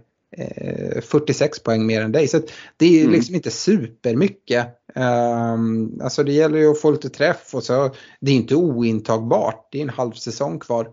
46 1.02 1.58
eh, 1.58 1.64
poäng 1.64 1.86
mer 1.86 2.02
än 2.02 2.12
dig. 2.12 2.28
Så 2.28 2.42
det 2.78 3.00
är 3.00 3.02
mm. 3.02 3.14
liksom 3.14 3.36
inte 3.36 3.52
supermycket. 3.52 4.68
Um, 4.96 6.02
alltså 6.04 6.24
det 6.24 6.32
gäller 6.32 6.58
ju 6.58 6.72
att 6.72 6.82
få 6.82 6.92
lite 6.92 7.10
träff 7.10 7.56
och 7.56 7.64
så 7.64 7.96
det 8.20 8.32
är 8.32 8.36
inte 8.36 8.56
ointagbart. 8.56 9.68
Det 9.72 9.78
är 9.78 9.82
en 9.82 9.90
halv 9.90 10.12
säsong 10.12 10.60
kvar. 10.60 10.88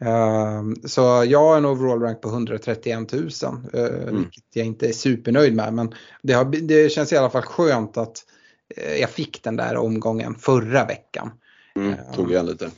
Ehm, 0.00 0.76
så 0.84 1.24
jag 1.28 1.38
har 1.38 1.56
en 1.56 1.66
overall 1.66 2.00
rank 2.00 2.20
på 2.20 2.28
131 2.28 3.12
000, 3.12 3.22
uh, 3.22 3.80
mm. 3.80 4.16
vilket 4.16 4.44
jag 4.52 4.66
inte 4.66 4.88
är 4.88 4.92
supernöjd 4.92 5.54
med. 5.54 5.74
Men 5.74 5.94
det, 6.22 6.32
har, 6.32 6.44
det 6.44 6.92
känns 6.92 7.12
i 7.12 7.16
alla 7.16 7.30
fall 7.30 7.42
skönt 7.42 7.96
att 7.96 8.24
uh, 8.78 8.96
jag 9.00 9.10
fick 9.10 9.42
den 9.42 9.56
där 9.56 9.76
omgången 9.76 10.34
förra 10.34 10.84
veckan. 10.84 11.30
Mm, 11.76 11.94
tog 12.14 12.30
igen 12.30 12.46
lite. 12.46 12.70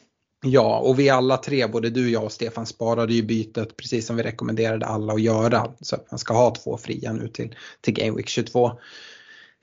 Ja, 0.44 0.78
och 0.78 0.98
vi 0.98 1.08
alla 1.08 1.37
tre, 1.37 1.66
både 1.66 1.90
du, 1.90 2.11
jag 2.11 2.24
och 2.24 2.32
Stefan, 2.32 2.66
sparade 2.66 3.14
ju 3.14 3.22
bytet 3.22 3.76
precis 3.76 4.06
som 4.06 4.16
vi 4.16 4.22
rekommenderade 4.22 4.87
alla 4.87 5.12
att 5.12 5.22
göra. 5.22 5.66
Så 5.80 5.96
att 5.96 6.11
man 6.11 6.18
ska 6.18 6.35
ha 6.35 6.54
två 6.54 6.76
fria 6.76 7.12
nu 7.12 7.28
till, 7.28 7.54
till 7.80 7.94
Game 7.94 8.16
Week 8.16 8.28
22. 8.28 8.72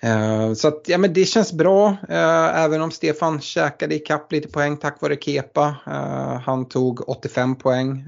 Eh, 0.02 0.54
så 0.54 0.68
att, 0.68 0.84
ja, 0.88 0.98
men 0.98 1.14
det 1.14 1.26
känns 1.26 1.54
bra, 1.54 1.98
eh, 2.10 2.64
även 2.64 2.82
om 2.82 2.92
Stefan 2.92 3.42
käkade 3.42 3.96
ikapp 3.96 4.32
lite 4.32 4.48
poäng 4.48 4.78
tack 4.78 5.02
vare 5.02 5.18
Kepa. 5.22 5.76
Eh, 5.88 6.40
han 6.40 6.68
tog 6.68 7.10
85 7.10 7.56
poäng, 7.56 8.08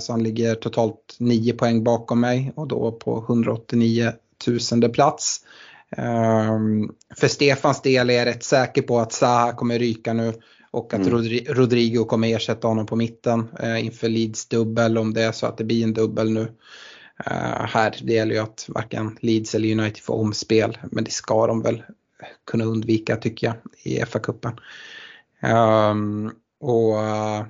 så 0.00 0.12
han 0.12 0.22
ligger 0.22 0.54
totalt 0.54 1.16
9 1.18 1.52
poäng 1.52 1.84
bakom 1.84 2.20
mig 2.20 2.52
och 2.56 2.68
då 2.68 2.92
på 2.92 3.24
189 3.28 4.12
tusende 4.44 4.88
plats. 4.88 5.40
För 7.16 7.28
Stefans 7.28 7.82
del 7.82 8.10
är 8.10 8.14
jag 8.14 8.26
rätt 8.26 8.44
säker 8.44 8.82
på 8.82 8.98
att 8.98 9.12
Zaha 9.12 9.52
kommer 9.52 9.78
ryka 9.78 10.12
nu 10.12 10.32
och 10.70 10.94
att 10.94 11.06
mm. 11.06 11.38
Rodrigo 11.48 12.04
kommer 12.04 12.36
ersätta 12.36 12.68
honom 12.68 12.86
på 12.86 12.96
mitten 12.96 13.48
inför 13.78 14.08
Leeds 14.08 14.48
dubbel 14.48 14.98
om 14.98 15.14
det 15.14 15.22
är 15.22 15.32
så 15.32 15.46
att 15.46 15.58
det 15.58 15.64
blir 15.64 15.84
en 15.84 15.94
dubbel 15.94 16.30
nu. 16.30 16.48
Uh, 17.20 17.66
här, 17.66 17.94
det 18.02 18.12
gäller 18.12 18.34
ju 18.34 18.40
att 18.40 18.64
varken 18.68 19.18
Leeds 19.20 19.54
eller 19.54 19.72
United 19.72 20.02
får 20.02 20.14
omspel, 20.14 20.78
men 20.90 21.04
det 21.04 21.10
ska 21.10 21.46
de 21.46 21.62
väl 21.62 21.82
kunna 22.46 22.64
undvika 22.64 23.16
tycker 23.16 23.46
jag 23.46 23.56
i 23.82 24.04
FA-cupen. 24.04 24.52
Um, 25.42 25.50
ehm, 25.50 26.30
och 26.60 26.94
uh, 26.94 27.46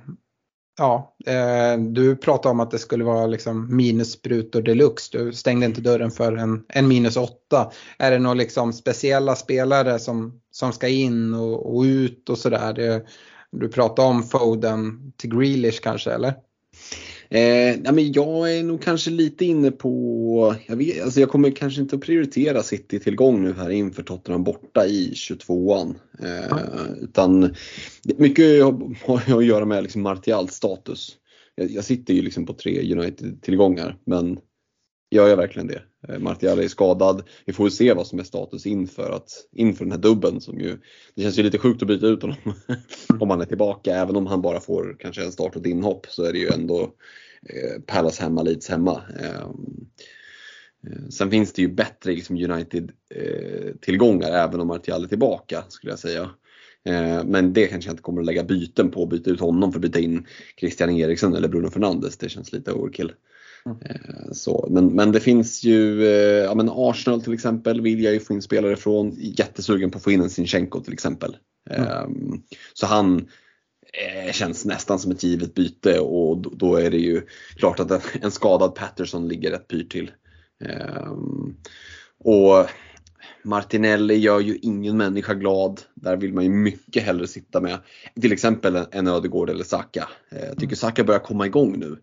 ja, 0.77 1.15
uh, 1.27 1.83
du 1.83 2.15
pratade 2.15 2.51
om 2.51 2.59
att 2.59 2.71
det 2.71 2.79
skulle 2.79 3.03
vara 3.03 3.27
liksom 3.27 3.75
minussprutor 3.75 4.61
deluxe. 4.61 5.17
Du 5.17 5.33
stängde 5.33 5.65
inte 5.65 5.81
dörren 5.81 6.11
för 6.11 6.37
en, 6.37 6.65
en 6.69 6.87
minus 6.87 7.17
åtta. 7.17 7.71
Är 7.97 8.11
det 8.11 8.19
några 8.19 8.33
liksom 8.33 8.73
speciella 8.73 9.35
spelare 9.35 9.99
som, 9.99 10.41
som 10.51 10.71
ska 10.73 10.87
in 10.87 11.33
och, 11.33 11.75
och 11.75 11.81
ut 11.81 12.29
och 12.29 12.37
sådär? 12.37 13.01
Du 13.51 13.69
pratade 13.69 14.07
om 14.07 14.23
Foden 14.23 15.13
till 15.17 15.29
Grealish 15.29 15.81
kanske 15.81 16.11
eller? 16.11 16.33
Eh, 17.33 17.79
ja, 17.83 17.91
men 17.91 18.11
jag 18.11 18.57
är 18.57 18.63
nog 18.63 18.81
kanske 18.81 19.11
lite 19.11 19.45
inne 19.45 19.71
på, 19.71 20.55
jag, 20.67 20.75
vet, 20.75 21.03
alltså 21.03 21.19
jag 21.19 21.29
kommer 21.29 21.51
kanske 21.51 21.81
inte 21.81 21.95
att 21.95 22.01
prioritera 22.01 22.63
City-tillgång 22.63 23.43
nu 23.43 23.53
här 23.53 23.69
inför 23.69 24.03
Tottenham 24.03 24.43
borta 24.43 24.85
i 24.85 25.13
22an. 25.15 25.95
Eh, 26.19 26.51
mm. 26.51 26.95
Utan 27.01 27.55
mycket 28.17 28.63
har 29.05 29.37
att 29.37 29.45
göra 29.45 29.65
med 29.65 29.83
liksom 29.83 30.01
Martials 30.01 30.53
status. 30.53 31.17
Jag, 31.55 31.71
jag 31.71 31.83
sitter 31.83 32.13
ju 32.13 32.21
liksom 32.21 32.45
på 32.45 32.53
tre 32.53 32.93
United-tillgångar 32.95 33.97
men 34.05 34.37
gör 35.13 35.27
jag 35.27 35.37
verkligen 35.37 35.67
det? 35.67 35.81
Eh, 36.07 36.19
Martial 36.19 36.59
är 36.59 36.67
skadad. 36.67 37.23
Vi 37.45 37.53
får 37.53 37.69
se 37.69 37.93
vad 37.93 38.07
som 38.07 38.19
är 38.19 38.23
status 38.23 38.65
inför, 38.65 39.11
att, 39.11 39.29
inför 39.51 39.85
den 39.85 39.91
här 39.91 39.99
dubben 39.99 40.41
som 40.41 40.59
ju, 40.59 40.77
det 41.15 41.21
känns 41.21 41.39
ju 41.39 41.43
lite 41.43 41.57
sjukt 41.57 41.81
att 41.81 41.87
byta 41.87 42.07
ut 42.07 42.21
honom 42.21 42.37
om 43.19 43.29
han 43.29 43.41
är 43.41 43.45
tillbaka. 43.45 43.95
Även 43.95 44.15
om 44.15 44.27
han 44.27 44.41
bara 44.41 44.59
får 44.59 44.95
kanske 44.99 45.23
en 45.23 45.31
start 45.31 45.55
och 45.55 45.61
ett 45.61 45.67
inhopp 45.67 46.07
så 46.09 46.23
är 46.23 46.33
det 46.33 46.39
ju 46.39 46.47
ändå 46.47 46.93
Eh, 47.49 47.79
Palace 47.85 48.23
hemma, 48.23 48.43
Leeds 48.43 48.69
hemma. 48.69 49.01
Ehm, 49.19 49.85
eh, 50.87 51.07
sen 51.09 51.31
finns 51.31 51.53
det 51.53 51.61
ju 51.61 51.67
bättre 51.67 52.11
liksom 52.11 52.35
United-tillgångar 52.35 54.31
eh, 54.31 54.43
även 54.43 54.59
om 54.59 54.67
Martial 54.67 55.03
är 55.03 55.07
tillbaka 55.07 55.63
skulle 55.69 55.91
jag 55.91 55.99
säga. 55.99 56.29
Eh, 56.85 57.23
men 57.25 57.53
det 57.53 57.67
kanske 57.67 57.89
jag 57.89 57.93
inte 57.93 58.03
kommer 58.03 58.21
att 58.21 58.25
lägga 58.25 58.43
byten 58.43 58.91
på, 58.91 59.05
byta 59.05 59.29
ut 59.29 59.39
honom 59.39 59.71
för 59.71 59.79
att 59.79 59.81
byta 59.81 59.99
in 59.99 60.27
Christian 60.59 60.89
Eriksen 60.89 61.35
eller 61.35 61.47
Bruno 61.47 61.69
Fernandes. 61.69 62.17
Det 62.17 62.29
känns 62.29 62.53
lite 62.53 62.71
overkill. 62.71 63.11
Mm. 63.65 64.33
Så, 64.33 64.67
men, 64.71 64.87
men 64.87 65.11
det 65.11 65.19
finns 65.19 65.63
ju, 65.63 66.03
ja 66.45 66.55
men 66.55 66.69
Arsenal 66.73 67.21
till 67.21 67.33
exempel 67.33 67.81
vill 67.81 68.03
jag 68.03 68.13
ju 68.13 68.19
få 68.19 68.33
in 68.33 68.41
spelare 68.41 68.75
från. 68.75 69.11
Jättesugen 69.17 69.91
på 69.91 69.97
att 69.97 70.03
få 70.03 70.11
in 70.11 70.21
en 70.21 70.29
Sinchenko 70.29 70.79
till 70.79 70.93
exempel. 70.93 71.37
Mm. 71.69 71.87
Ehm, 71.87 72.41
så 72.73 72.85
han 72.85 73.27
eh, 73.93 74.31
känns 74.31 74.65
nästan 74.65 74.99
som 74.99 75.11
ett 75.11 75.23
givet 75.23 75.53
byte 75.53 75.99
och 75.99 76.57
då, 76.57 76.75
är 76.75 76.91
det 76.91 76.97
ju 76.97 77.21
klart 77.55 77.79
att 77.79 78.15
en 78.21 78.31
skadad 78.31 78.75
Patterson 78.75 79.27
ligger 79.27 79.51
rätt 79.51 79.67
pyrt 79.67 79.91
till. 79.91 80.11
Eh, 80.65 81.11
och 82.23 82.69
Martinelli 83.43 84.15
gör 84.15 84.39
ju 84.39 84.57
ingen 84.61 84.97
människa 84.97 85.33
glad. 85.33 85.81
Där 85.95 86.17
vill 86.17 86.33
man 86.33 86.43
ju 86.43 86.49
mycket 86.49 87.03
hellre 87.03 87.27
sitta 87.27 87.61
med 87.61 87.79
till 88.21 88.33
exempel 88.33 88.85
en 88.91 89.07
Ödegård 89.07 89.49
eller 89.49 89.63
Saka. 89.63 90.09
Eh, 90.31 90.45
jag 90.45 90.57
tycker 90.59 90.75
Saka 90.75 91.03
börjar 91.03 91.19
komma 91.19 91.45
igång 91.45 91.79
nu. 91.79 91.97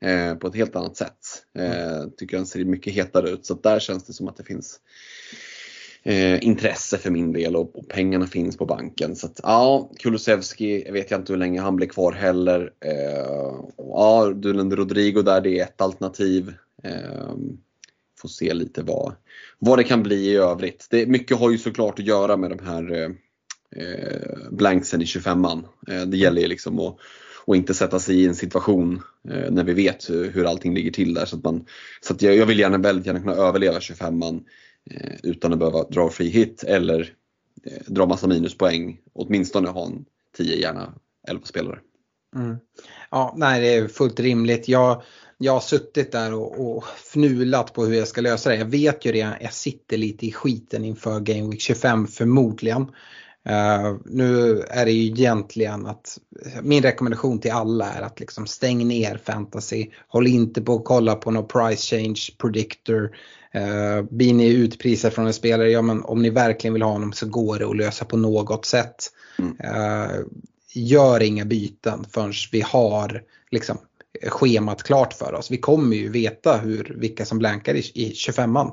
Eh, 0.00 0.34
på 0.34 0.46
ett 0.46 0.54
helt 0.54 0.76
annat 0.76 0.96
sätt. 0.96 1.18
Eh, 1.58 2.08
tycker 2.16 2.36
han 2.36 2.46
ser 2.46 2.64
mycket 2.64 2.92
hetare 2.92 3.30
ut 3.30 3.46
så 3.46 3.54
där 3.54 3.78
känns 3.78 4.04
det 4.04 4.12
som 4.12 4.28
att 4.28 4.36
det 4.36 4.44
finns 4.44 4.80
eh, 6.02 6.44
intresse 6.44 6.98
för 6.98 7.10
min 7.10 7.32
del 7.32 7.56
och, 7.56 7.78
och, 7.78 7.88
pengarna 7.88 8.26
finns 8.26 8.56
på 8.56 8.66
banken. 8.66 9.16
Så 9.16 9.26
att, 9.26 9.40
ja, 9.42 9.90
Kulusevski, 9.98 10.90
vet 10.90 11.10
jag 11.10 11.20
inte 11.20 11.32
hur 11.32 11.38
länge 11.38 11.60
han 11.60 11.76
blir 11.76 11.88
kvar 11.88 12.12
heller. 12.12 12.72
Eh, 12.84 13.54
ja, 13.76 14.32
Dulen 14.34 14.76
Rodrigo 14.76 15.22
där, 15.22 15.40
det 15.40 15.58
är 15.58 15.64
ett 15.64 15.80
alternativ. 15.80 16.54
Eh, 16.82 17.34
får 18.18 18.28
se 18.28 18.54
lite 18.54 18.82
vad, 18.82 19.14
vad 19.58 19.78
det 19.78 19.84
kan 19.84 20.02
bli 20.02 20.30
i 20.30 20.36
övrigt. 20.36 20.86
Det, 20.90 21.06
mycket 21.06 21.36
har 21.36 21.50
ju 21.50 21.58
såklart 21.58 21.98
att 21.98 22.06
göra 22.06 22.36
med 22.36 22.50
de 22.50 22.66
här 22.66 22.92
eh, 22.92 23.10
eh 23.82 24.50
blanksen 24.50 25.02
i 25.02 25.04
25an. 25.04 25.64
Eh, 25.88 26.02
det 26.02 26.16
gäller 26.16 26.42
ju 26.42 26.48
liksom 26.48 26.78
att 26.80 26.96
och 27.46 27.56
inte 27.56 27.74
sätta 27.74 27.98
sig 27.98 28.20
i 28.20 28.26
en 28.26 28.34
situation 28.34 29.02
eh, 29.30 29.50
när 29.50 29.64
vi 29.64 29.74
vet 29.74 30.10
hur, 30.10 30.30
hur 30.30 30.44
allting 30.44 30.74
ligger 30.74 30.90
till 30.90 31.14
där. 31.14 31.24
Så 31.24 31.36
att, 31.36 31.44
man, 31.44 31.64
så 32.00 32.14
att 32.14 32.22
jag, 32.22 32.36
jag 32.36 32.46
vill 32.46 32.58
gärna 32.58 32.78
väldigt 32.78 33.06
gärna 33.06 33.20
kunna 33.20 33.34
överleva 33.34 33.78
25an 33.78 34.40
Eh, 34.90 35.16
utan 35.22 35.52
att 35.52 35.58
behöva 35.58 35.84
dra 35.84 36.10
free 36.10 36.28
hit 36.28 36.64
eller 36.64 37.12
eh, 37.64 37.82
dra 37.86 38.06
massa 38.06 38.26
minuspoäng. 38.26 39.00
Åtminstone 39.12 39.68
ha 39.68 39.86
en 39.86 40.04
10, 40.36 40.56
gärna 40.56 40.94
11 41.28 41.44
spelare. 41.44 41.78
Mm. 42.36 42.56
Ja, 43.10 43.34
nej 43.36 43.60
det 43.60 43.74
är 43.74 43.88
fullt 43.88 44.20
rimligt. 44.20 44.68
Jag, 44.68 45.02
jag 45.38 45.52
har 45.52 45.60
suttit 45.60 46.12
där 46.12 46.34
och, 46.34 46.76
och 46.76 46.84
fnulat 46.84 47.72
på 47.72 47.84
hur 47.84 47.94
jag 47.94 48.08
ska 48.08 48.20
lösa 48.20 48.50
det. 48.50 48.56
Jag 48.56 48.66
vet 48.66 49.04
ju 49.04 49.12
det, 49.12 49.38
jag 49.40 49.52
sitter 49.52 49.96
lite 49.96 50.26
i 50.26 50.32
skiten 50.32 50.84
inför 50.84 51.20
Game 51.20 51.50
Week 51.50 51.60
25 51.60 52.06
förmodligen. 52.06 52.86
Uh, 53.48 53.96
nu 54.04 54.60
är 54.60 54.84
det 54.84 54.92
ju 54.92 55.06
egentligen 55.06 55.86
att 55.86 56.18
min 56.62 56.82
rekommendation 56.82 57.38
till 57.38 57.50
alla 57.50 57.92
är 57.92 58.02
att 58.02 58.20
liksom 58.20 58.46
stäng 58.46 58.88
ner 58.88 59.20
fantasy. 59.24 59.86
Håll 60.08 60.26
inte 60.26 60.62
på 60.62 60.74
att 60.74 60.84
kolla 60.84 61.14
på 61.14 61.30
någon 61.30 61.48
price 61.48 61.96
change 61.96 62.20
predictor. 62.38 63.16
Uh, 63.56 64.02
blir 64.10 64.34
ni 64.34 64.48
utprisade 64.48 65.14
från 65.14 65.26
en 65.26 65.32
spelare, 65.32 65.70
ja 65.70 65.82
men 65.82 66.04
om 66.04 66.22
ni 66.22 66.30
verkligen 66.30 66.74
vill 66.74 66.82
ha 66.82 66.92
honom 66.92 67.12
så 67.12 67.26
går 67.26 67.58
det 67.58 67.66
att 67.66 67.76
lösa 67.76 68.04
på 68.04 68.16
något 68.16 68.64
sätt. 68.64 69.04
Mm. 69.38 69.50
Uh, 69.50 70.26
gör 70.74 71.22
inga 71.22 71.44
byten 71.44 72.04
förrän 72.10 72.32
vi 72.52 72.60
har 72.60 73.22
liksom 73.50 73.78
schemat 74.22 74.82
klart 74.82 75.12
för 75.12 75.34
oss. 75.34 75.50
Vi 75.50 75.56
kommer 75.56 75.96
ju 75.96 76.08
veta 76.08 76.56
hur, 76.56 76.96
vilka 76.98 77.24
som 77.24 77.38
blankar 77.38 77.74
i, 77.74 77.78
i 77.78 78.12
25an. 78.12 78.72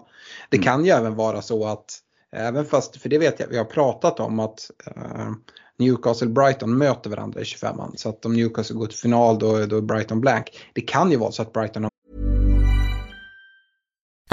Det 0.49 0.57
mm. 0.57 0.65
kan 0.65 0.85
ju 0.85 0.91
även 0.91 1.15
vara 1.15 1.41
så 1.41 1.65
att 1.65 1.99
Även 2.33 2.65
fast, 2.65 2.97
för 2.97 3.09
det 3.09 3.17
vet 3.17 3.39
jag, 3.39 3.47
vi 3.47 3.57
har 3.57 3.65
pratat 3.65 4.19
om 4.19 4.39
att 4.39 4.71
eh, 4.95 5.31
Newcastle 5.79 6.27
Brighton 6.27 6.77
möter 6.77 7.09
varandra 7.09 7.41
i 7.41 7.43
25an. 7.43 7.91
Så 7.95 8.09
att 8.09 8.25
om 8.25 8.33
Newcastle 8.33 8.75
går 8.75 8.87
till 8.87 8.97
final 8.97 9.39
då, 9.39 9.65
då 9.65 9.77
är 9.77 9.81
Brighton 9.81 10.21
blank. 10.21 10.59
Det 10.73 10.81
kan 10.81 11.11
ju 11.11 11.17
vara 11.17 11.31
så 11.31 11.41
att 11.41 11.53
Brighton 11.53 11.83
har 11.83 11.93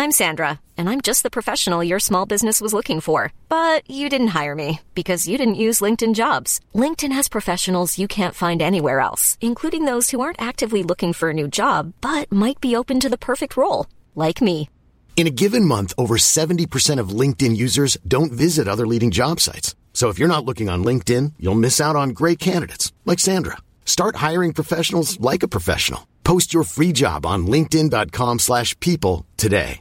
I'm 0.00 0.12
Sandra 0.12 0.48
and 0.78 0.88
I'm 0.88 1.02
just 1.02 1.22
the 1.24 1.30
professional 1.30 1.84
your 1.84 1.98
small 1.98 2.24
business 2.24 2.60
was 2.60 2.72
looking 2.72 3.02
for. 3.02 3.32
But 3.48 3.82
you 3.90 4.08
didn't 4.08 4.28
hire 4.28 4.54
me 4.54 4.80
because 4.94 5.28
you 5.28 5.36
didn't 5.36 5.66
use 5.66 5.84
LinkedIn 5.84 6.14
jobs. 6.14 6.58
LinkedIn 6.74 7.12
has 7.12 7.28
professionals 7.28 7.98
you 7.98 8.08
can't 8.08 8.34
find 8.34 8.62
anywhere 8.62 9.00
else, 9.00 9.36
including 9.40 9.84
those 9.84 10.10
who 10.10 10.20
aren't 10.22 10.40
actively 10.40 10.82
looking 10.82 11.12
for 11.12 11.28
a 11.28 11.34
new 11.34 11.48
job 11.48 11.92
but 12.00 12.32
might 12.32 12.60
be 12.60 12.76
open 12.76 12.98
to 13.00 13.10
the 13.10 13.18
perfect 13.18 13.58
role, 13.58 13.86
like 14.14 14.40
me. 14.40 14.70
In 15.16 15.26
a 15.26 15.36
given 15.42 15.66
month, 15.66 15.92
over 15.98 16.16
70% 16.16 16.98
of 16.98 17.10
LinkedIn 17.20 17.54
users 17.54 17.98
don't 18.08 18.32
visit 18.32 18.66
other 18.66 18.86
leading 18.86 19.10
job 19.10 19.38
sites. 19.38 19.74
So 19.92 20.08
if 20.08 20.18
you're 20.18 20.34
not 20.34 20.46
looking 20.46 20.70
on 20.70 20.82
LinkedIn, 20.82 21.34
you'll 21.38 21.60
miss 21.60 21.78
out 21.78 21.94
on 21.94 22.10
great 22.10 22.38
candidates 22.38 22.90
like 23.04 23.18
Sandra. 23.18 23.58
Start 23.84 24.16
hiring 24.16 24.54
professionals 24.54 25.20
like 25.20 25.42
a 25.42 25.48
professional. 25.48 26.06
Post 26.24 26.54
your 26.54 26.64
free 26.64 26.92
job 26.92 27.26
on 27.26 27.46
linkedin.com/people 27.46 29.26
today. 29.36 29.78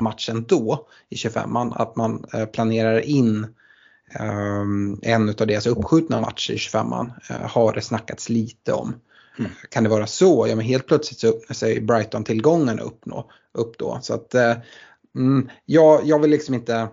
Matchen 0.00 0.44
då 0.48 0.86
i 1.08 1.16
25an 1.16 1.72
att 1.76 1.96
man 1.96 2.24
eh, 2.32 2.46
planerar 2.46 3.00
in 3.00 3.46
um, 4.20 5.00
en 5.02 5.28
av 5.28 5.46
deras 5.46 5.66
uppskjutna 5.66 6.20
matcher 6.20 6.52
i 6.52 6.56
25an 6.56 7.06
uh, 7.30 7.36
eh, 7.36 7.48
har 7.50 7.72
det 7.72 7.82
snackats 7.82 8.28
lite 8.28 8.72
om. 8.72 8.94
Mm. 9.38 9.50
Kan 9.68 9.84
det 9.84 9.90
vara 9.90 10.06
så? 10.06 10.46
Ja 10.48 10.56
men 10.56 10.64
helt 10.64 10.86
plötsligt 10.86 11.20
så 11.20 11.28
öppnar 11.28 11.54
sig 11.54 11.80
Brighton-tillgången 11.80 12.80
upp, 12.80 13.04
upp 13.54 13.78
då. 13.78 13.98
Så 14.02 14.14
att 14.14 14.34
eh, 14.34 14.56
mm, 15.16 15.50
jag, 15.64 16.00
jag 16.04 16.18
vill 16.18 16.30
liksom 16.30 16.54
inte 16.54 16.88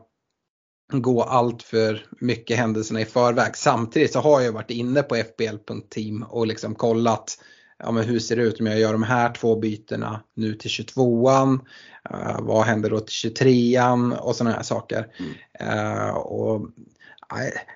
gå 0.93 1.23
allt 1.23 1.63
för 1.63 2.05
mycket 2.19 2.57
händelserna 2.57 3.01
i 3.01 3.05
förväg. 3.05 3.55
Samtidigt 3.57 4.13
så 4.13 4.19
har 4.19 4.41
jag 4.41 4.51
varit 4.51 4.71
inne 4.71 5.03
på 5.03 5.15
fbl.team 5.15 6.23
och 6.23 6.47
liksom 6.47 6.75
kollat 6.75 7.37
ja, 7.83 7.91
men 7.91 8.03
hur 8.03 8.19
ser 8.19 8.35
det 8.35 8.41
ut 8.41 8.59
om 8.59 8.67
jag 8.67 8.79
gör 8.79 8.91
de 8.91 9.03
här 9.03 9.33
två 9.33 9.55
bytena 9.55 10.23
nu 10.33 10.53
till 10.53 10.69
22an? 10.69 11.59
Uh, 12.13 12.29
eh, 12.29 12.41
vad 12.41 12.65
händer 12.65 12.89
då 12.89 12.99
till 12.99 13.31
23an 13.31 14.17
och 14.17 14.35
sådana 14.35 14.55
här 14.55 14.63
saker. 14.63 15.07
Mm. 15.19 15.77
Uh, 15.77 16.09
och 16.09 16.67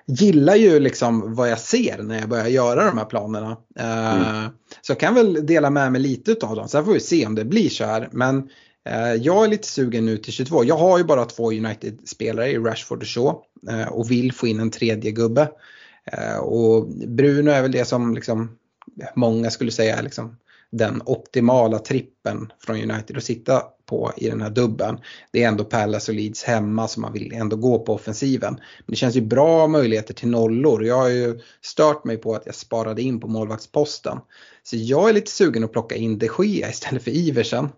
gillar 0.06 0.54
ju 0.54 0.80
liksom 0.80 1.34
vad 1.34 1.50
jag 1.50 1.58
ser 1.58 2.02
när 2.02 2.18
jag 2.18 2.28
börjar 2.28 2.46
göra 2.46 2.84
de 2.84 2.98
här 2.98 3.04
planerna. 3.04 3.56
Eh, 3.78 4.14
mm. 4.14 4.50
Så 4.82 4.92
jag 4.92 5.00
kan 5.00 5.14
väl 5.14 5.46
dela 5.46 5.70
med 5.70 5.92
mig 5.92 6.00
lite 6.00 6.46
av 6.46 6.56
dem. 6.56 6.68
Sen 6.68 6.84
får 6.84 6.92
vi 6.92 7.00
se 7.00 7.26
om 7.26 7.34
det 7.34 7.44
blir 7.44 7.68
så 7.68 7.84
här. 7.84 8.08
Men 8.12 8.48
eh, 8.84 9.14
jag 9.14 9.44
är 9.44 9.48
lite 9.48 9.68
sugen 9.68 10.06
nu 10.06 10.16
till 10.16 10.32
22. 10.32 10.64
Jag 10.64 10.76
har 10.76 10.98
ju 10.98 11.04
bara 11.04 11.24
två 11.24 11.50
United-spelare 11.52 12.50
i 12.50 12.58
Rashford 12.58 13.02
och 13.02 13.08
Shaw 13.08 13.34
eh, 13.70 13.88
och 13.88 14.10
vill 14.10 14.32
få 14.32 14.46
in 14.46 14.60
en 14.60 14.70
tredje 14.70 15.10
gubbe. 15.10 15.48
Och 16.40 16.88
Bruno 16.88 17.50
är 17.50 17.62
väl 17.62 17.72
det 17.72 17.84
som 17.84 18.14
liksom 18.14 18.58
många 19.14 19.50
skulle 19.50 19.70
säga 19.70 19.96
är 19.96 20.02
liksom 20.02 20.36
den 20.70 21.02
optimala 21.06 21.78
trippen 21.78 22.52
från 22.58 22.90
United 22.90 23.16
att 23.16 23.24
sitta 23.24 23.62
på 23.86 24.12
i 24.16 24.28
den 24.28 24.42
här 24.42 24.50
dubben. 24.50 24.98
Det 25.30 25.42
är 25.42 25.48
ändå 25.48 25.64
Palace 25.64 26.12
och 26.12 26.16
Leeds 26.16 26.44
hemma 26.44 26.88
som 26.88 27.02
man 27.02 27.12
vill 27.12 27.32
ändå 27.32 27.56
gå 27.56 27.78
på 27.78 27.94
offensiven. 27.94 28.54
Men 28.54 28.86
det 28.86 28.96
känns 28.96 29.16
ju 29.16 29.20
bra 29.20 29.66
möjligheter 29.66 30.14
till 30.14 30.28
nollor. 30.28 30.84
Jag 30.84 30.96
har 30.96 31.08
ju 31.08 31.40
stört 31.62 32.04
mig 32.04 32.16
på 32.16 32.34
att 32.34 32.46
jag 32.46 32.54
sparade 32.54 33.02
in 33.02 33.20
på 33.20 33.28
målvaktsposten. 33.28 34.18
Så 34.62 34.76
jag 34.76 35.08
är 35.08 35.12
lite 35.12 35.30
sugen 35.30 35.64
att 35.64 35.72
plocka 35.72 35.94
in 35.94 36.18
de 36.18 36.28
Gea 36.38 36.70
istället 36.70 37.04
för 37.04 37.10
Iversen. 37.10 37.68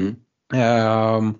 Mm. 0.00 0.14
Um, 1.16 1.34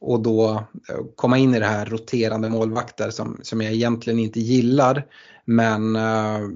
och 0.00 0.20
då 0.20 0.64
eh, 0.88 1.04
komma 1.16 1.38
in 1.38 1.54
i 1.54 1.58
det 1.58 1.66
här 1.66 1.86
roterande 1.86 2.48
målvakter 2.48 3.10
som, 3.10 3.40
som 3.42 3.60
jag 3.60 3.72
egentligen 3.72 4.18
inte 4.18 4.40
gillar. 4.40 5.06
Men 5.44 5.96
uh, 5.96 6.48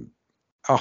ja, 0.69 0.81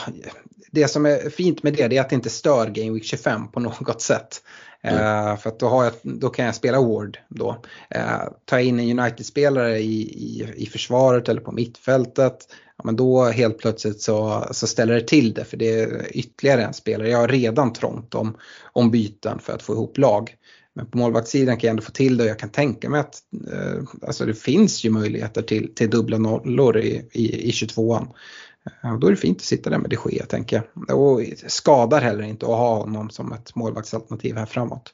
det 0.71 0.87
som 0.87 1.05
är 1.05 1.29
fint 1.29 1.63
med 1.63 1.73
det, 1.73 1.87
det 1.87 1.97
är 1.97 2.01
att 2.01 2.09
det 2.09 2.15
inte 2.15 2.29
stör 2.29 2.67
Game 2.67 2.91
Week 2.91 3.05
25 3.05 3.51
på 3.51 3.59
något 3.59 4.01
sätt. 4.01 4.41
Mm. 4.83 5.29
Uh, 5.31 5.37
för 5.37 5.49
att 5.49 5.59
då, 5.59 5.67
har 5.67 5.83
jag, 5.83 5.93
då 6.01 6.29
kan 6.29 6.45
jag 6.45 6.55
spela 6.55 6.81
Ward 6.81 7.17
då. 7.29 7.49
Uh, 7.95 8.23
tar 8.45 8.57
jag 8.57 8.63
in 8.63 8.79
en 8.79 8.99
United-spelare 8.99 9.79
i, 9.79 10.01
i, 10.01 10.53
i 10.55 10.65
försvaret 10.65 11.29
eller 11.29 11.41
på 11.41 11.51
mittfältet, 11.51 12.47
ja, 12.77 12.83
men 12.83 12.95
då 12.95 13.23
helt 13.23 13.57
plötsligt 13.57 14.01
så, 14.01 14.47
så 14.51 14.67
ställer 14.67 14.93
det 14.93 15.07
till 15.07 15.33
det 15.33 15.45
för 15.45 15.57
det 15.57 15.79
är 15.79 16.17
ytterligare 16.17 16.63
en 16.63 16.73
spelare. 16.73 17.09
Jag 17.09 17.17
har 17.17 17.27
redan 17.27 17.73
trångt 17.73 18.15
om, 18.15 18.37
om 18.73 18.91
byten 18.91 19.39
för 19.39 19.53
att 19.53 19.61
få 19.61 19.73
ihop 19.73 19.97
lag. 19.97 20.35
Men 20.73 20.85
på 20.85 20.97
målvaktssidan 20.97 21.57
kan 21.57 21.67
jag 21.67 21.71
ändå 21.71 21.83
få 21.83 21.91
till 21.91 22.17
det 22.17 22.23
och 22.23 22.29
jag 22.29 22.39
kan 22.39 22.49
tänka 22.49 22.89
mig 22.89 22.99
att 22.99 23.19
uh, 23.53 23.83
alltså 24.01 24.25
det 24.25 24.33
finns 24.33 24.83
ju 24.83 24.89
möjligheter 24.89 25.41
till, 25.41 25.75
till 25.75 25.89
dubbla 25.89 26.17
nollor 26.17 26.77
i, 26.77 27.09
i, 27.11 27.49
i 27.49 27.51
22an. 27.51 28.07
Då 29.01 29.07
är 29.07 29.11
det 29.11 29.17
fint 29.17 29.37
att 29.37 29.43
sitta 29.43 29.69
där 29.69 29.77
med 29.77 29.89
de 29.89 30.11
Gea 30.11 30.25
tänker 30.25 30.63
jag. 30.85 30.99
Och 30.99 31.21
skadar 31.47 32.01
heller 32.01 32.23
inte 32.23 32.45
att 32.45 32.51
ha 32.51 32.77
honom 32.77 33.09
som 33.09 33.33
ett 33.33 33.55
målvaktsalternativ 33.55 34.35
här 34.35 34.45
framåt. 34.45 34.93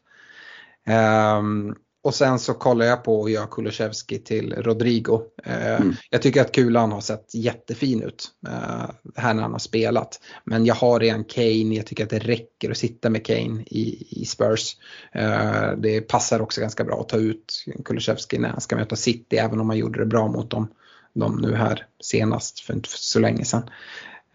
Um, 1.39 1.75
och 2.04 2.15
sen 2.15 2.39
så 2.39 2.54
kollar 2.54 2.86
jag 2.86 3.04
på 3.04 3.23
att 3.23 3.32
göra 3.32 3.47
Kulusevski 3.47 4.19
till 4.19 4.54
Rodrigo. 4.54 5.21
Uh, 5.47 5.82
mm. 5.82 5.93
Jag 6.10 6.21
tycker 6.21 6.41
att 6.41 6.51
kulan 6.51 6.91
har 6.91 7.01
sett 7.01 7.36
jättefin 7.36 8.04
ut 8.04 8.28
uh, 8.47 8.89
här 9.15 9.34
när 9.34 9.41
han 9.41 9.51
har 9.51 9.60
spelat. 9.60 10.19
Men 10.43 10.65
jag 10.65 10.75
har 10.75 10.99
redan 10.99 11.23
Kane, 11.23 11.75
jag 11.75 11.86
tycker 11.86 12.04
att 12.04 12.10
det 12.10 12.19
räcker 12.19 12.71
att 12.71 12.78
sitta 12.78 13.10
med 13.10 13.25
Kane 13.25 13.63
i, 13.65 14.08
i 14.21 14.25
Spurs. 14.25 14.78
Uh, 15.15 15.71
det 15.78 16.01
passar 16.01 16.41
också 16.41 16.62
ganska 16.62 16.84
bra 16.84 17.01
att 17.01 17.10
ta 17.10 17.17
ut 17.17 17.65
Kulusevski 17.86 18.38
när 18.38 18.49
han 18.49 18.62
ska 18.62 18.75
möta 18.75 18.95
City 18.95 19.38
även 19.38 19.60
om 19.60 19.69
han 19.69 19.78
gjorde 19.78 19.99
det 19.99 20.06
bra 20.06 20.28
mot 20.28 20.49
dem 20.49 20.67
dem 21.15 21.36
nu 21.41 21.56
här 21.56 21.88
senast 21.99 22.60
för 22.60 22.73
inte 22.73 22.89
så 22.91 23.19
länge 23.19 23.45
sedan. 23.45 23.69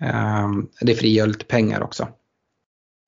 Ehm, 0.01 0.69
det 0.81 0.95
frigör 0.95 1.27
lite 1.27 1.45
pengar 1.45 1.83
också. 1.83 2.09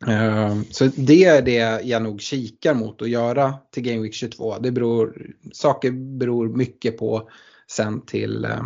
Ehm, 0.06 0.64
så 0.70 0.86
det 0.96 1.24
är 1.24 1.42
det 1.42 1.80
jag 1.84 2.02
nog 2.02 2.20
kikar 2.20 2.74
mot 2.74 3.02
att 3.02 3.08
göra 3.08 3.54
till 3.70 3.82
Game 3.82 4.02
Week 4.02 4.14
22. 4.14 4.58
Det 4.58 4.70
beror, 4.70 5.26
saker 5.52 5.90
beror 5.90 6.48
mycket 6.48 6.98
på 6.98 7.30
sen 7.66 8.06
till 8.06 8.44
eh, 8.44 8.62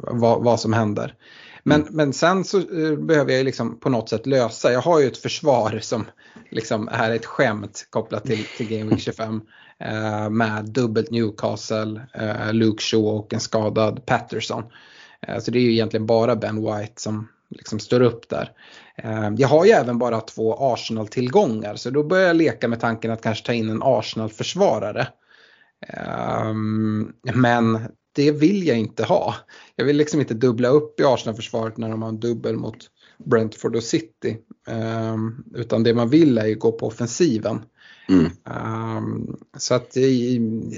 vad, 0.00 0.44
vad 0.44 0.60
som 0.60 0.72
händer. 0.72 1.14
Men, 1.62 1.82
mm. 1.82 1.94
men 1.96 2.12
sen 2.12 2.44
så 2.44 2.58
eh, 2.58 2.96
behöver 2.98 3.32
jag 3.32 3.44
liksom 3.44 3.80
på 3.80 3.88
något 3.88 4.08
sätt 4.08 4.26
lösa, 4.26 4.72
jag 4.72 4.80
har 4.80 5.00
ju 5.00 5.06
ett 5.06 5.18
försvar 5.18 5.78
som 5.82 6.06
liksom 6.50 6.88
är 6.88 7.10
ett 7.10 7.26
skämt 7.26 7.86
kopplat 7.90 8.24
till, 8.24 8.44
till 8.56 8.68
Game 8.68 8.90
Week 8.90 9.00
25. 9.00 9.40
Eh, 9.84 10.30
med 10.30 10.64
dubbelt 10.64 11.10
Newcastle, 11.10 12.00
eh, 12.14 12.52
Luke 12.52 12.82
Shaw 12.82 13.06
och 13.06 13.34
en 13.34 13.40
skadad 13.40 14.06
Patterson. 14.06 14.64
Eh, 15.26 15.38
så 15.38 15.50
det 15.50 15.58
är 15.58 15.62
ju 15.62 15.72
egentligen 15.72 16.06
bara 16.06 16.36
Ben 16.36 16.56
White 16.56 16.92
som 16.96 17.28
liksom 17.50 17.78
står 17.78 18.00
upp 18.00 18.28
där. 18.28 18.52
Jag 19.38 19.48
har 19.48 19.64
ju 19.64 19.70
även 19.70 19.98
bara 19.98 20.20
två 20.20 20.72
Arsenal-tillgångar 20.72 21.74
så 21.74 21.90
då 21.90 22.02
börjar 22.02 22.26
jag 22.26 22.36
leka 22.36 22.68
med 22.68 22.80
tanken 22.80 23.10
att 23.10 23.22
kanske 23.22 23.46
ta 23.46 23.52
in 23.52 23.70
en 23.70 23.82
Arsenal-försvarare. 23.82 25.08
Men 27.34 27.88
det 28.12 28.32
vill 28.32 28.66
jag 28.66 28.78
inte 28.78 29.04
ha. 29.04 29.34
Jag 29.76 29.84
vill 29.84 29.96
liksom 29.96 30.20
inte 30.20 30.34
dubbla 30.34 30.68
upp 30.68 31.00
i 31.00 31.04
Arsenal-försvaret 31.04 31.76
när 31.76 31.90
de 31.90 32.02
har 32.02 32.08
en 32.08 32.20
dubbel 32.20 32.56
mot 32.56 32.90
Brentford 33.24 33.76
och 33.76 33.82
City. 33.82 34.38
Utan 35.54 35.82
det 35.82 35.94
man 35.94 36.08
vill 36.08 36.38
är 36.38 36.46
ju 36.46 36.54
gå 36.54 36.72
på 36.72 36.86
offensiven. 36.86 37.64
Mm. 38.08 38.30
Um, 38.44 39.36
så 39.56 39.74
att 39.74 39.96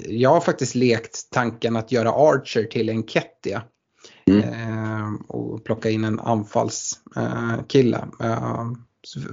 jag 0.08 0.30
har 0.30 0.40
faktiskt 0.40 0.74
lekt 0.74 1.30
tanken 1.30 1.76
att 1.76 1.92
göra 1.92 2.10
Archer 2.12 2.64
till 2.64 2.88
en 2.88 3.02
Kettia. 3.02 3.62
Mm. 4.26 4.48
Uh, 4.48 5.20
och 5.28 5.64
plocka 5.64 5.90
in 5.90 6.04
en 6.04 6.20
anfallskille. 6.20 8.04
Uh, 8.22 8.26
uh, 8.26 8.72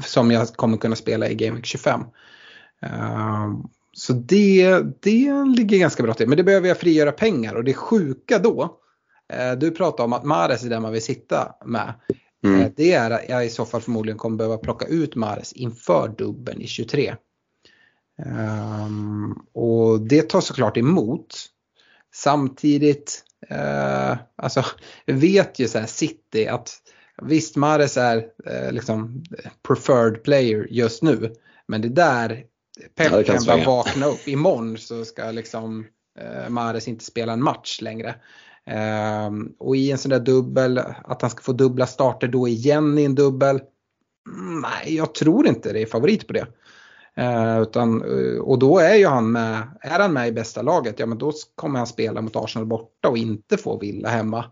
som 0.02 0.32
jag 0.32 0.48
kommer 0.48 0.78
kunna 0.78 0.96
spela 0.96 1.30
i 1.30 1.36
Game 1.36 1.56
Week 1.56 1.66
25. 1.66 2.02
Så 4.00 4.14
det, 4.14 4.82
det 5.00 5.46
ligger 5.58 5.78
ganska 5.78 6.04
bra 6.04 6.14
till. 6.14 6.28
Men 6.28 6.38
det 6.38 6.44
behöver 6.44 6.68
jag 6.68 6.78
frigöra 6.78 7.12
pengar 7.12 7.56
och 7.56 7.64
det 7.64 7.74
sjuka 7.74 8.40
då. 8.40 8.80
Eh, 9.34 9.52
du 9.52 9.72
pratar 9.72 10.04
om 10.04 10.14
att 10.14 10.24
Mares 10.24 10.64
är 10.64 10.70
den 10.70 10.82
man 10.82 10.92
vill 10.92 11.04
sitta 11.04 11.56
med. 11.66 11.94
Mm. 12.44 12.62
Eh, 12.62 12.72
det 12.76 12.94
är 12.94 13.12
att 13.12 13.30
jag 13.30 13.46
i 13.46 13.50
så 13.50 13.66
fall 13.66 13.82
förmodligen 13.82 14.18
kommer 14.18 14.38
behöva 14.38 14.58
plocka 14.58 14.86
ut 14.86 15.16
Mares 15.16 15.54
inför 15.54 16.16
dubben 16.18 16.62
i 16.62 16.68
23. 16.68 17.16
Um, 18.18 18.26
ehm, 18.26 19.32
och 19.54 20.02
det 20.02 20.22
tar 20.22 20.42
såklart 20.42 20.78
emot. 20.78 21.46
Samtidigt, 22.16 23.24
uh, 23.52 24.18
alltså 24.36 24.66
vet 25.06 25.60
ju 25.60 25.68
så 25.68 25.80
här 25.80 25.86
City 25.86 26.48
att 26.48 26.72
visst 27.22 27.56
Mares 27.56 27.98
är 27.98 28.18
uh, 28.18 28.72
liksom 28.72 29.24
preferred 29.68 30.24
player 30.24 30.68
just 30.70 31.04
nu. 31.04 31.34
Men 31.68 31.82
det 31.82 31.90
där, 31.90 32.46
Pep 32.96 33.12
ja, 33.12 33.24
kan, 33.24 33.38
kan 33.38 33.46
bara 33.46 33.66
vakna 33.66 34.06
upp. 34.06 34.28
Imorgon 34.28 34.78
så 34.78 35.06
ska 35.06 35.32
liksom 35.32 35.86
uh, 36.22 36.50
Mares 36.50 36.88
inte 36.88 37.06
spela 37.06 37.34
en 37.34 37.44
match 37.44 37.82
längre. 37.82 38.16
Um, 39.28 39.54
och 39.60 39.76
i 39.76 39.92
en 39.92 39.98
sån 39.98 40.10
där 40.10 40.20
dubbel, 40.20 40.78
att 41.04 41.22
han 41.22 41.32
ska 41.32 41.42
få 41.42 41.54
dubbla 41.54 41.88
starter 41.88 42.28
då 42.28 42.48
igen 42.48 42.98
i 42.98 43.04
en 43.04 43.16
dubbel. 43.16 43.62
Mm, 44.28 44.62
nej, 44.62 44.96
jag 44.96 45.14
tror 45.14 45.48
inte 45.48 45.74
det 45.74 45.82
är 45.82 45.86
favorit 45.86 46.28
på 46.28 46.34
det. 46.34 46.48
Uh, 47.20 47.62
utan, 47.62 48.04
uh, 48.04 48.42
och 48.42 48.60
då 48.60 48.80
är 48.80 48.96
ju 48.96 49.08
han 49.08 49.32
med, 49.32 49.62
är 49.82 50.00
han 50.00 50.14
med 50.14 50.28
i 50.28 50.32
bästa 50.32 50.62
laget, 50.62 51.00
ja 51.00 51.06
men 51.06 51.18
då 51.18 51.32
kommer 51.56 51.80
han 51.80 51.88
spela 51.88 52.22
mot 52.22 52.36
Arsenal 52.36 52.66
borta 52.66 53.10
och 53.10 53.18
inte 53.18 53.58
få 53.58 53.80
Villa 53.80 54.10
hemma. 54.10 54.46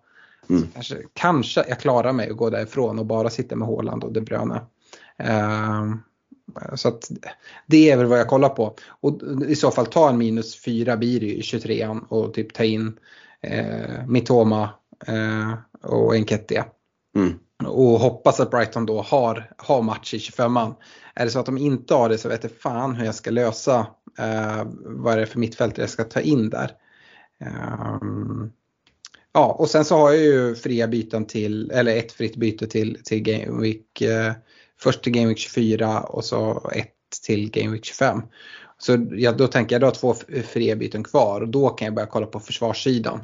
Mm. 0.49 0.67
Kanske, 0.73 0.97
kanske 1.13 1.65
jag 1.67 1.79
klarar 1.79 2.13
mig 2.13 2.29
att 2.29 2.37
gå 2.37 2.49
därifrån 2.49 2.99
och 2.99 3.05
bara 3.05 3.29
sitta 3.29 3.55
med 3.55 3.67
Håland 3.67 4.03
och 4.03 4.13
De 4.13 4.21
Bruyne. 4.21 4.61
Uh, 5.23 5.95
så 6.75 6.87
att 6.87 7.11
det 7.65 7.91
är 7.91 7.97
väl 7.97 8.05
vad 8.05 8.19
jag 8.19 8.27
kollar 8.27 8.49
på. 8.49 8.75
Och 9.01 9.21
i 9.47 9.55
så 9.55 9.71
fall 9.71 9.85
ta 9.85 10.09
en 10.09 10.17
minus 10.17 10.61
4 10.61 10.97
blir 10.97 11.19
det 11.19 11.25
i 11.25 11.41
23an 11.41 12.07
och 12.07 12.33
typ 12.33 12.53
ta 12.53 12.63
in 12.63 12.99
eh, 13.41 14.07
Mitoma 14.07 14.69
eh, 15.07 15.53
och 15.83 16.15
Enketia. 16.15 16.65
Mm. 17.15 17.33
Och 17.65 17.99
hoppas 17.99 18.39
att 18.39 18.51
Brighton 18.51 18.85
då 18.85 19.01
har, 19.01 19.51
har 19.57 19.81
match 19.81 20.13
i 20.13 20.17
25an. 20.17 20.75
Är 21.15 21.25
det 21.25 21.31
så 21.31 21.39
att 21.39 21.45
de 21.45 21.57
inte 21.57 21.93
har 21.93 22.09
det 22.09 22.17
så 22.17 22.29
vet 22.29 22.43
jag 22.43 22.51
fan 22.51 22.95
hur 22.95 23.05
jag 23.05 23.15
ska 23.15 23.31
lösa 23.31 23.87
eh, 24.19 24.67
vad 24.85 25.13
är 25.13 25.17
det 25.17 25.25
för 25.25 25.39
mittfält 25.39 25.77
jag 25.77 25.89
ska 25.89 26.03
ta 26.03 26.19
in 26.19 26.49
där. 26.49 26.71
Um, 28.01 28.51
ja, 29.33 29.55
och 29.59 29.69
sen 29.69 29.85
så 29.85 29.97
har 29.97 30.11
jag 30.11 30.21
ju 30.21 30.55
fria 30.55 30.87
byten 30.87 31.25
till, 31.25 31.71
eller 31.71 31.97
ett 31.97 32.11
fritt 32.11 32.35
byte 32.35 32.67
till, 32.67 32.97
till 33.03 33.21
Game 33.21 33.61
Week, 33.61 34.01
först 34.79 35.03
till 35.03 35.13
Game 35.13 35.27
Week 35.27 35.37
24 35.37 36.01
och 36.01 36.25
så 36.25 36.69
ett 36.75 36.93
till 37.25 37.51
Game 37.51 37.71
Week 37.71 37.85
25. 37.85 38.21
Så 38.77 39.07
ja, 39.11 39.31
då 39.31 39.47
tänker 39.47 39.75
jag 39.75 39.81
då 39.81 39.91
två 39.91 40.15
fria 40.47 40.75
byten 40.75 41.03
kvar 41.03 41.41
och 41.41 41.47
då 41.47 41.69
kan 41.69 41.85
jag 41.85 41.95
börja 41.95 42.07
kolla 42.07 42.25
på 42.25 42.39
försvarssidan. 42.39 43.19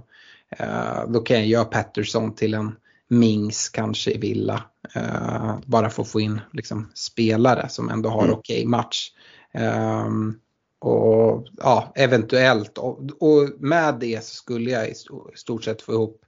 Uh, 0.61 1.11
då 1.11 1.19
kan 1.19 1.37
jag 1.37 1.47
göra 1.47 1.65
Patterson 1.65 2.35
till 2.35 2.53
en 2.53 2.75
Mings 3.09 3.69
kanske 3.69 4.11
i 4.11 4.17
Villa. 4.17 4.63
Uh, 4.97 5.59
bara 5.65 5.89
för 5.89 6.01
att 6.01 6.09
få 6.09 6.21
in 6.21 6.41
liksom, 6.53 6.91
spelare 6.93 7.69
som 7.69 7.89
ändå 7.89 8.09
har 8.09 8.23
mm. 8.23 8.33
okej 8.33 8.57
okay 8.57 8.67
match. 8.67 9.09
Um, 10.05 10.39
och 10.79 11.47
ja, 11.57 11.93
eventuellt. 11.95 12.77
Och, 12.77 12.99
och, 13.19 13.49
med 13.59 13.97
det 13.99 14.23
så 14.23 14.35
skulle 14.35 14.71
jag 14.71 14.89
i 14.89 14.93
stort 15.35 15.63
sett 15.63 15.81
få 15.81 15.91
ihop 15.93 16.21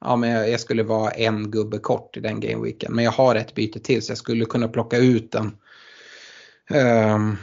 Ja, 0.00 0.16
men 0.16 0.30
jag, 0.30 0.60
skulle 0.60 0.82
vara 0.82 1.10
en 1.10 1.50
gubbe 1.50 1.78
kort 1.78 2.16
i 2.16 2.20
den 2.20 2.40
gameweeken. 2.40 2.94
Men 2.94 3.04
jag 3.04 3.12
har 3.12 3.34
ett 3.34 3.54
byte 3.54 3.80
till 3.80 4.02
så 4.02 4.10
jag 4.10 4.18
skulle 4.18 4.44
kunna 4.44 4.68
plocka 4.68 4.96
ut 4.96 5.34
en 5.34 5.56
um, 7.14 7.36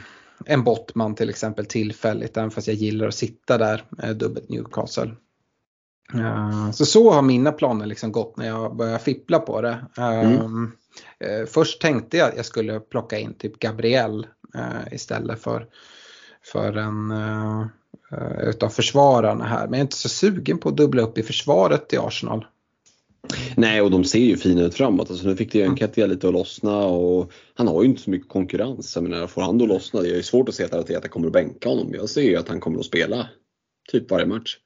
en 0.44 0.64
Bottman 0.64 1.14
till 1.14 1.30
exempel 1.30 1.66
tillfälligt, 1.66 2.36
även 2.36 2.50
fast 2.50 2.66
jag 2.66 2.76
gillar 2.76 3.08
att 3.08 3.14
sitta 3.14 3.58
där 3.58 3.84
med 3.90 4.16
dubbelt 4.16 4.48
Newcastle. 4.48 5.10
Uh, 6.14 6.70
så 6.70 6.86
så 6.86 7.10
har 7.10 7.22
mina 7.22 7.52
planer 7.52 7.86
liksom 7.86 8.12
gått 8.12 8.36
när 8.36 8.46
jag 8.46 8.76
började 8.76 8.98
fippla 8.98 9.38
på 9.38 9.60
det. 9.60 9.86
Uh, 9.98 10.20
mm. 10.20 10.72
uh, 11.24 11.46
först 11.46 11.80
tänkte 11.80 12.16
jag 12.16 12.28
att 12.28 12.36
jag 12.36 12.46
skulle 12.46 12.80
plocka 12.80 13.18
in 13.18 13.34
typ 13.34 13.58
Gabriel 13.58 14.26
istället 14.90 15.42
för, 15.42 15.66
för 16.52 16.76
en 16.76 17.12
utav 18.40 18.68
försvararna 18.68 19.44
här. 19.44 19.60
Men 19.60 19.72
jag 19.72 19.78
är 19.78 19.82
inte 19.82 19.96
så 19.96 20.08
sugen 20.08 20.58
på 20.58 20.68
att 20.68 20.76
dubbla 20.76 21.02
upp 21.02 21.18
i 21.18 21.22
försvaret 21.22 21.92
i 21.92 21.96
Arsenal. 21.96 22.46
Nej, 23.56 23.80
och 23.80 23.90
de 23.90 24.04
ser 24.04 24.18
ju 24.18 24.36
fina 24.36 24.62
ut 24.62 24.74
framåt. 24.74 25.10
Alltså, 25.10 25.28
nu 25.28 25.36
fick 25.36 25.52
det 25.52 25.58
ju 25.58 25.64
Enketia 25.64 26.06
lite 26.06 26.28
att 26.28 26.32
lossna 26.32 26.76
och 26.76 27.32
han 27.54 27.68
har 27.68 27.82
ju 27.82 27.88
inte 27.88 28.02
så 28.02 28.10
mycket 28.10 28.28
konkurrens. 28.28 28.96
Jag 28.96 29.02
menar, 29.02 29.26
får 29.26 29.42
han 29.42 29.58
då 29.58 29.66
lossna, 29.66 30.00
det 30.00 30.08
är 30.08 30.14
ju 30.14 30.22
svårt 30.22 30.48
att 30.48 30.54
se 30.54 30.64
att 30.64 30.74
Arteta 30.74 31.08
kommer 31.08 31.26
att 31.26 31.32
bänka 31.32 31.68
honom. 31.68 31.94
Jag 31.94 32.08
ser 32.08 32.22
ju 32.22 32.36
att 32.36 32.48
han 32.48 32.60
kommer 32.60 32.78
att 32.78 32.84
spela 32.84 33.28
typ 33.92 34.10
varje 34.10 34.26
match. 34.26 34.56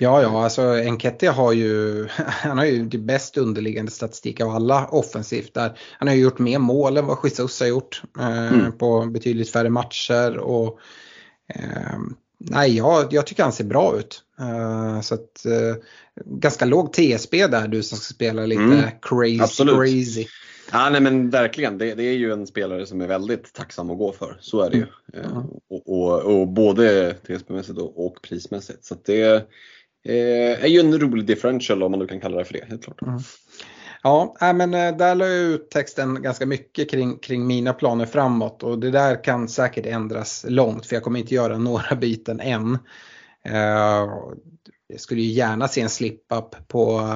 Ja, 0.00 0.22
ja, 0.22 0.44
alltså 0.44 0.62
Enketia 0.62 1.32
har 1.32 1.52
ju, 1.52 2.06
han 2.26 2.58
har 2.58 2.64
ju 2.64 2.84
det 2.84 2.98
bäst 2.98 3.36
underliggande 3.36 3.90
statistik 3.90 4.40
av 4.40 4.48
alla 4.48 4.86
offensivt 4.86 5.54
där. 5.54 5.78
Han 5.98 6.08
har 6.08 6.14
ju 6.14 6.22
gjort 6.22 6.38
mer 6.38 6.58
mål 6.58 6.96
än 6.96 7.06
vad 7.06 7.18
Jesus 7.24 7.60
har 7.60 7.66
gjort 7.66 8.02
eh, 8.18 8.52
mm. 8.52 8.78
på 8.78 9.06
betydligt 9.06 9.50
färre 9.50 9.70
matcher 9.70 10.38
och 10.38 10.78
eh, 11.54 11.98
nej, 12.38 12.76
jag, 12.76 13.12
jag 13.12 13.26
tycker 13.26 13.42
han 13.42 13.52
ser 13.52 13.64
bra 13.64 13.98
ut. 13.98 14.22
Uh, 14.40 15.00
så 15.00 15.14
att, 15.14 15.46
uh, 15.46 15.76
ganska 16.24 16.64
låg 16.64 16.92
TSB 16.92 17.46
där 17.46 17.68
du 17.68 17.82
som 17.82 17.98
ska 17.98 18.14
spela 18.14 18.46
lite 18.46 18.62
mm. 18.62 18.84
crazy. 19.02 19.40
Absolut. 19.40 19.76
crazy. 19.76 20.26
Ja, 20.72 20.90
nej, 20.90 21.00
men 21.00 21.30
verkligen, 21.30 21.78
det, 21.78 21.94
det, 21.94 22.02
är 22.02 22.12
ju 22.12 22.32
en 22.32 22.46
spelare 22.46 22.86
som 22.86 23.00
är 23.00 23.06
väldigt 23.06 23.52
tacksam 23.52 23.90
att 23.90 23.98
gå 23.98 24.12
för. 24.12 24.36
Så 24.40 24.60
är 24.60 24.70
det 24.70 24.76
ju. 24.76 24.86
Mm. 25.14 25.36
Uh, 25.36 25.44
och, 25.70 25.88
och, 25.88 26.40
och, 26.40 26.48
både 26.48 27.14
TSB-mässigt 27.26 27.78
och, 27.78 28.06
och, 28.06 28.22
prismässigt. 28.22 28.84
Så 28.84 28.96
det 29.04 29.46
är 30.04 30.66
ju 30.66 30.80
en 30.80 31.00
rolig 31.00 31.26
differential 31.26 31.82
om 31.82 31.90
man 31.90 32.00
nu 32.00 32.06
kan 32.06 32.20
kalla 32.20 32.38
det 32.38 32.44
för 32.44 32.52
det, 32.52 32.64
helt 32.68 32.84
klart. 32.84 33.02
Mm. 33.02 33.20
Ja, 34.02 34.36
men 34.54 34.74
eh, 34.74 34.96
där 34.96 35.14
la 35.14 35.26
jag 35.26 35.44
ut 35.44 35.70
texten 35.70 36.22
ganska 36.22 36.46
mycket 36.46 36.90
kring, 36.90 37.18
kring 37.18 37.46
mina 37.46 37.72
planer 37.72 38.06
framåt 38.06 38.62
och 38.62 38.78
det 38.78 38.90
där 38.90 39.24
kan 39.24 39.48
säkert 39.48 39.86
ändras 39.86 40.44
långt 40.48 40.86
för 40.86 40.96
jag 40.96 41.02
kommer 41.02 41.20
inte 41.20 41.34
göra 41.34 41.58
några 41.58 41.96
byten 42.00 42.40
än. 42.40 42.78
Eh, 43.44 44.08
jag 44.88 45.00
skulle 45.00 45.20
ju 45.20 45.32
gärna 45.32 45.68
se 45.68 45.80
en 45.80 45.88
slip-up 45.88 46.68
på, 46.68 47.10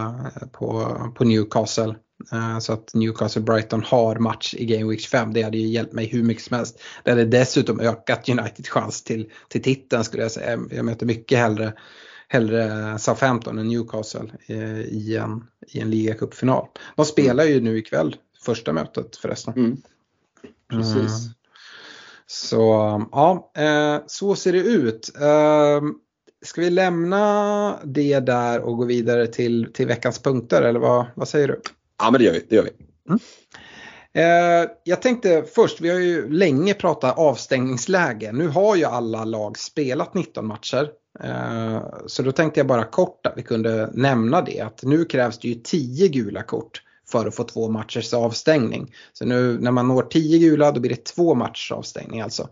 på, 0.52 0.96
på 1.14 1.24
Newcastle. 1.24 1.94
Eh, 2.32 2.58
så 2.58 2.72
att 2.72 2.94
Newcastle-Brighton 2.94 3.82
har 3.84 4.16
match 4.16 4.54
i 4.54 4.64
Game 4.66 4.90
Week 4.90 5.06
5. 5.06 5.32
Det 5.32 5.42
hade 5.42 5.58
ju 5.58 5.66
hjälpt 5.66 5.92
mig 5.92 6.06
hur 6.06 6.22
mycket 6.22 6.44
som 6.44 6.56
helst. 6.56 6.82
Det 7.04 7.10
hade 7.10 7.24
dessutom 7.24 7.80
ökat 7.80 8.28
Uniteds 8.28 8.68
chans 8.68 9.04
till, 9.04 9.30
till 9.48 9.62
titeln 9.62 10.04
skulle 10.04 10.22
jag 10.22 10.32
säga. 10.32 10.58
Jag 10.70 10.84
möter 10.84 11.06
mycket 11.06 11.38
hellre, 11.38 11.72
hellre 12.32 12.98
Southampton 12.98 13.58
än 13.58 13.68
Newcastle 13.68 14.32
eh, 14.46 14.80
i 14.80 15.16
en, 15.16 15.44
i 15.68 15.80
en 15.80 15.90
ligacupfinal. 15.90 16.66
De 16.96 17.04
spelar 17.04 17.44
ju 17.44 17.60
nu 17.60 17.78
ikväll, 17.78 18.16
första 18.44 18.72
mötet 18.72 19.16
förresten. 19.16 19.54
Mm. 19.56 19.76
Precis. 20.70 21.28
Så 22.26 22.58
ja, 23.12 23.52
så 24.06 24.34
ser 24.34 24.52
det 24.52 24.58
ut. 24.58 25.10
Ska 26.44 26.60
vi 26.60 26.70
lämna 26.70 27.78
det 27.84 28.20
där 28.20 28.60
och 28.60 28.76
gå 28.76 28.84
vidare 28.84 29.26
till, 29.26 29.72
till 29.72 29.86
veckans 29.86 30.18
punkter 30.18 30.62
eller 30.62 30.80
vad, 30.80 31.06
vad 31.14 31.28
säger 31.28 31.48
du? 31.48 31.60
Ja 31.98 32.10
men 32.10 32.20
det 32.20 32.24
gör 32.24 32.32
vi. 32.32 32.46
Det 32.48 32.56
gör 32.56 32.62
vi. 32.62 32.70
Mm. 33.08 33.20
Eh, 34.14 34.70
jag 34.84 35.02
tänkte 35.02 35.44
först, 35.54 35.80
vi 35.80 35.90
har 35.90 35.98
ju 35.98 36.28
länge 36.30 36.74
pratat 36.74 37.18
avstängningsläge. 37.18 38.32
Nu 38.32 38.48
har 38.48 38.76
ju 38.76 38.84
alla 38.84 39.24
lag 39.24 39.58
spelat 39.58 40.14
19 40.14 40.46
matcher. 40.46 40.90
Eh, 41.20 41.82
så 42.06 42.22
då 42.22 42.32
tänkte 42.32 42.60
jag 42.60 42.66
bara 42.66 42.84
kort 42.84 43.26
att 43.26 43.32
vi 43.36 43.42
kunde 43.42 43.90
nämna 43.92 44.42
det 44.42 44.60
att 44.60 44.82
nu 44.82 45.04
krävs 45.04 45.38
det 45.38 45.48
ju 45.48 45.54
10 45.54 46.08
gula 46.08 46.42
kort 46.42 46.82
för 47.08 47.26
att 47.26 47.34
få 47.34 47.44
två 47.44 47.68
matchers 47.68 48.14
avstängning. 48.14 48.94
Så 49.12 49.24
nu 49.24 49.58
när 49.60 49.70
man 49.70 49.88
når 49.88 50.02
10 50.02 50.38
gula 50.38 50.72
då 50.72 50.80
blir 50.80 50.90
det 50.90 51.04
två 51.04 51.34
matchers 51.34 51.72
avstängning 51.72 52.20
alltså. 52.20 52.48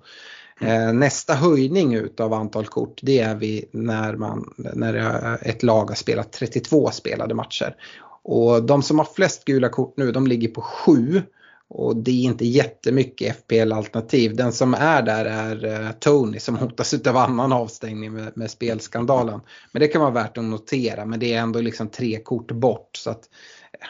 Eh, 0.61 0.93
nästa 0.93 1.35
höjning 1.35 1.95
utav 1.95 2.33
antal 2.33 2.67
kort 2.67 3.01
det 3.03 3.19
är 3.19 3.35
vi 3.35 3.69
när, 3.73 4.17
man, 4.17 4.55
när 4.57 4.95
ett 5.43 5.63
lag 5.63 5.85
har 5.85 5.95
spelat 5.95 6.33
32 6.33 6.91
spelade 6.91 7.35
matcher. 7.35 7.77
Och 8.23 8.63
de 8.63 8.83
som 8.83 8.99
har 8.99 9.09
flest 9.15 9.45
gula 9.45 9.69
kort 9.69 9.97
nu 9.97 10.13
de 10.13 10.27
ligger 10.27 10.49
på 10.49 10.61
7 10.61 11.23
och 11.73 11.97
det 11.97 12.11
är 12.11 12.25
inte 12.25 12.47
jättemycket 12.47 13.37
FPL-alternativ. 13.37 14.37
Den 14.37 14.53
som 14.53 14.75
är 14.75 15.03
där 15.03 15.25
är 15.25 15.83
uh, 15.83 15.91
Tony 15.93 16.39
som 16.39 16.57
hotas 16.57 16.95
av 17.07 17.17
annan 17.17 17.53
avstängning 17.53 18.13
med, 18.13 18.33
med, 18.37 18.51
spelskandalen. 18.51 19.41
Men 19.73 19.81
det 19.81 19.89
kan 19.89 20.01
vara 20.01 20.11
värt 20.11 20.39
att 20.39 20.45
notera 20.45 21.05
men 21.05 21.21
det 21.21 21.35
är 21.35 21.41
ändå 21.41 21.61
liksom 21.61 21.89
tre 21.89 22.19
kort 22.19 22.53
bort. 22.53 22.97
Så 22.97 23.11
att 23.11 23.23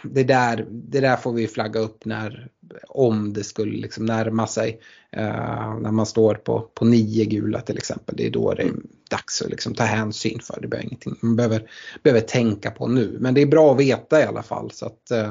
det, 0.02 0.24
där, 0.24 0.66
det 0.70 1.00
där 1.00 1.16
får 1.16 1.32
vi 1.32 1.48
flagga 1.48 1.80
upp 1.80 2.04
när, 2.04 2.48
om 2.88 3.32
det 3.32 3.44
skulle 3.44 3.80
liksom 3.80 4.06
närma 4.06 4.46
sig. 4.46 4.80
Uh, 5.16 5.80
när 5.80 5.90
man 5.92 6.06
står 6.06 6.34
på, 6.34 6.60
på 6.60 6.84
nio 6.84 7.24
gula 7.24 7.60
till 7.60 7.76
exempel. 7.76 8.14
Det 8.16 8.26
är 8.26 8.30
då 8.30 8.54
det 8.54 8.62
är 8.62 8.72
dags 9.10 9.42
att 9.42 9.50
liksom 9.50 9.74
ta 9.74 9.84
hänsyn 9.84 10.40
för. 10.40 10.60
Det 10.60 10.68
behöver 10.68 10.86
ingenting 10.86 11.16
man 11.20 11.36
behöver, 11.36 11.70
behöver 12.02 12.20
tänka 12.20 12.70
på 12.70 12.86
nu. 12.86 13.16
Men 13.20 13.34
det 13.34 13.42
är 13.42 13.46
bra 13.46 13.72
att 13.72 13.80
veta 13.80 14.20
i 14.20 14.24
alla 14.24 14.42
fall. 14.42 14.70
Så 14.70 14.86
att, 14.86 15.10
uh, 15.12 15.30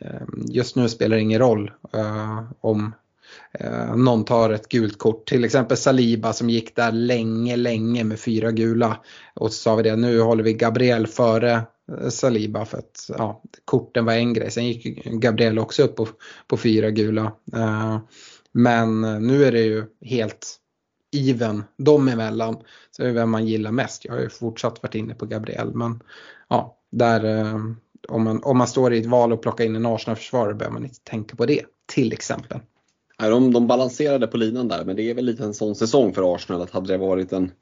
Ehm, 0.00 0.44
just 0.48 0.76
nu 0.76 0.88
spelar 0.88 1.16
det 1.16 1.22
ingen 1.22 1.40
roll 1.40 1.70
uh, 1.94 2.52
om 2.60 2.94
Uh, 3.64 3.96
någon 3.96 4.24
tar 4.24 4.50
ett 4.50 4.68
gult 4.68 4.98
kort, 4.98 5.28
till 5.28 5.44
exempel 5.44 5.76
Saliba 5.76 6.32
som 6.32 6.50
gick 6.50 6.76
där 6.76 6.92
länge, 6.92 7.56
länge 7.56 8.04
med 8.04 8.20
fyra 8.20 8.52
gula. 8.52 9.00
Och 9.34 9.52
så 9.52 9.58
sa 9.58 9.76
vi 9.76 9.82
det, 9.82 9.96
nu 9.96 10.20
håller 10.20 10.44
vi 10.44 10.52
Gabriel 10.52 11.06
före 11.06 11.52
eh, 11.52 12.08
Saliba 12.08 12.64
för 12.64 12.78
att 12.78 13.10
ja, 13.18 13.42
korten 13.64 14.04
var 14.04 14.12
en 14.12 14.32
grej. 14.32 14.50
Sen 14.50 14.66
gick 14.66 15.04
Gabriel 15.04 15.58
också 15.58 15.82
upp 15.82 15.96
på, 15.96 16.08
på 16.46 16.56
fyra 16.56 16.90
gula. 16.90 17.32
Ehm, 17.56 17.98
men 18.52 19.00
nu 19.00 19.44
är 19.44 19.52
det 19.52 19.62
ju 19.62 19.84
helt 20.00 20.56
even 21.16 21.64
dem 21.76 22.08
emellan. 22.08 22.56
Så 22.90 23.02
det 23.02 23.08
är 23.08 23.12
vem 23.12 23.30
man 23.30 23.46
gillar 23.46 23.72
mest. 23.72 24.04
Jag 24.04 24.12
har 24.12 24.20
ju 24.20 24.28
fortsatt 24.28 24.82
varit 24.82 24.94
inne 24.94 25.14
på 25.14 25.26
Gabriel 25.26 25.74
men 25.74 26.02
ja, 26.48 26.78
där 26.90 27.24
ehm, 27.24 27.76
om 28.08 28.24
man, 28.24 28.42
om 28.42 28.58
man 28.58 28.66
står 28.66 28.94
i 28.94 28.98
ett 28.98 29.06
val 29.06 29.32
och 29.32 29.42
plockar 29.42 29.64
in 29.64 29.76
en 29.76 29.86
Arsenal-försvarare 29.86 30.54
behöver 30.54 30.74
man 30.74 30.84
inte 30.84 31.00
tänka 31.04 31.36
på 31.36 31.46
det 31.46 31.62
till 31.86 32.12
exempel. 32.12 32.60
Ja, 33.18 33.28
de, 33.28 33.52
de 33.52 33.66
balanserade 33.66 34.26
på 34.26 34.36
linan 34.36 34.68
där 34.68 34.84
men 34.84 34.96
det 34.96 35.10
är 35.10 35.14
väl 35.14 35.24
lite 35.24 35.44
en 35.44 35.54
sån 35.54 35.74
säsong 35.74 36.14
för 36.14 36.34
Arsenal 36.34 36.62
att 36.62 36.70
hade 36.70 36.92
det 36.92 36.98
varit 36.98 37.32
en 37.32 37.52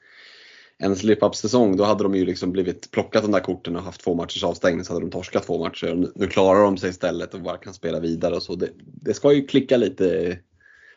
en 0.78 0.96
slip-up 0.96 1.34
säsong 1.34 1.76
då 1.76 1.84
hade 1.84 2.02
de 2.02 2.14
ju 2.14 2.24
liksom 2.24 2.52
blivit 2.52 2.90
plockat 2.90 3.22
de 3.22 3.32
där 3.32 3.40
korten 3.40 3.76
och 3.76 3.82
haft 3.82 4.00
två 4.00 4.14
matchers 4.14 4.44
avstängning 4.44 4.84
så 4.84 4.92
hade 4.92 5.04
de 5.04 5.10
torskat 5.10 5.46
två 5.46 5.58
matcher. 5.58 6.08
Nu 6.14 6.26
klarar 6.26 6.62
de 6.62 6.76
sig 6.76 6.90
istället 6.90 7.34
och 7.34 7.42
bara 7.42 7.56
kan 7.56 7.74
spela 7.74 8.00
vidare 8.00 8.34
och 8.34 8.42
så. 8.42 8.54
Det, 8.54 8.70
det 9.02 9.14
ska 9.14 9.32
ju 9.32 9.46
klicka 9.46 9.76
lite 9.76 10.38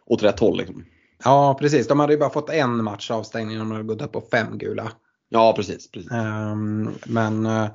åt 0.06 0.24
rätt 0.24 0.39
håll. 0.39 0.58
Liksom. 0.58 0.86
Ja 1.24 1.58
precis, 1.60 1.88
de 1.88 2.00
hade 2.00 2.14
ju 2.14 2.20
bara 2.20 2.30
fått 2.30 2.50
en 2.50 2.84
match 2.84 3.12
avstängning 3.12 3.62
om 3.62 3.70
de 3.70 3.76
hade 3.76 3.88
gått 3.88 4.02
upp 4.02 4.12
på 4.12 4.22
fem 4.22 4.58
gula. 4.58 4.91
Ja 5.30 5.53
precis. 5.53 5.91
precis. 5.91 6.11
Um, 6.11 6.95
men 7.05 7.45
uh, 7.45 7.67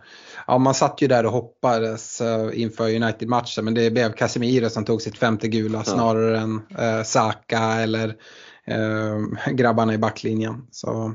ja, 0.46 0.58
man 0.58 0.74
satt 0.74 1.02
ju 1.02 1.08
där 1.08 1.26
och 1.26 1.32
hoppades 1.32 2.20
uh, 2.20 2.60
inför 2.60 2.94
United-matchen 2.94 3.64
men 3.64 3.74
det 3.74 3.90
blev 3.90 4.12
Casemiro 4.12 4.70
som 4.70 4.84
tog 4.84 5.02
sitt 5.02 5.18
femte 5.18 5.48
gula 5.48 5.78
ja. 5.78 5.84
snarare 5.84 6.38
än 6.38 6.54
uh, 6.56 7.02
Saka 7.04 7.58
eller 7.58 8.16
grabbarna 9.52 9.94
i 9.94 9.98
backlinjen. 9.98 10.66
Så 10.70 11.14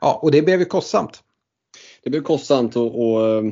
ja, 0.00 0.18
och 0.22 0.30
det 0.30 0.42
blev 0.42 0.60
ju 0.60 0.64
kostsamt. 0.64 1.22
Det 2.02 2.10
blev 2.10 2.22
kostsamt 2.22 2.76
och, 2.76 3.10
och 3.10 3.36
eh, 3.36 3.44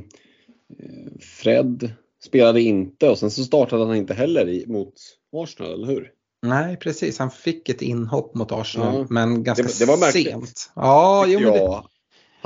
Fred 1.20 1.91
spelade 2.24 2.61
inte 2.61 3.09
och 3.09 3.18
sen 3.18 3.30
så 3.30 3.45
startade 3.45 3.87
han 3.87 3.97
inte 3.97 4.14
heller 4.14 4.49
i, 4.49 4.64
mot 4.66 4.95
Arsenal, 5.32 5.72
eller 5.72 5.87
hur? 5.87 6.12
Nej 6.43 6.76
precis, 6.76 7.18
han 7.18 7.30
fick 7.30 7.68
ett 7.68 7.82
inhopp 7.82 8.34
mot 8.34 8.53
Arsenal 8.53 8.95
ja. 8.95 9.07
men 9.11 9.45
ganska 9.45 9.62
det, 9.62 9.78
det 9.78 9.84
var 9.84 9.97
märkligt. 9.97 10.26
sent. 10.26 10.72
Ja, 10.74 11.24
jo, 11.26 11.41
det, 11.41 11.82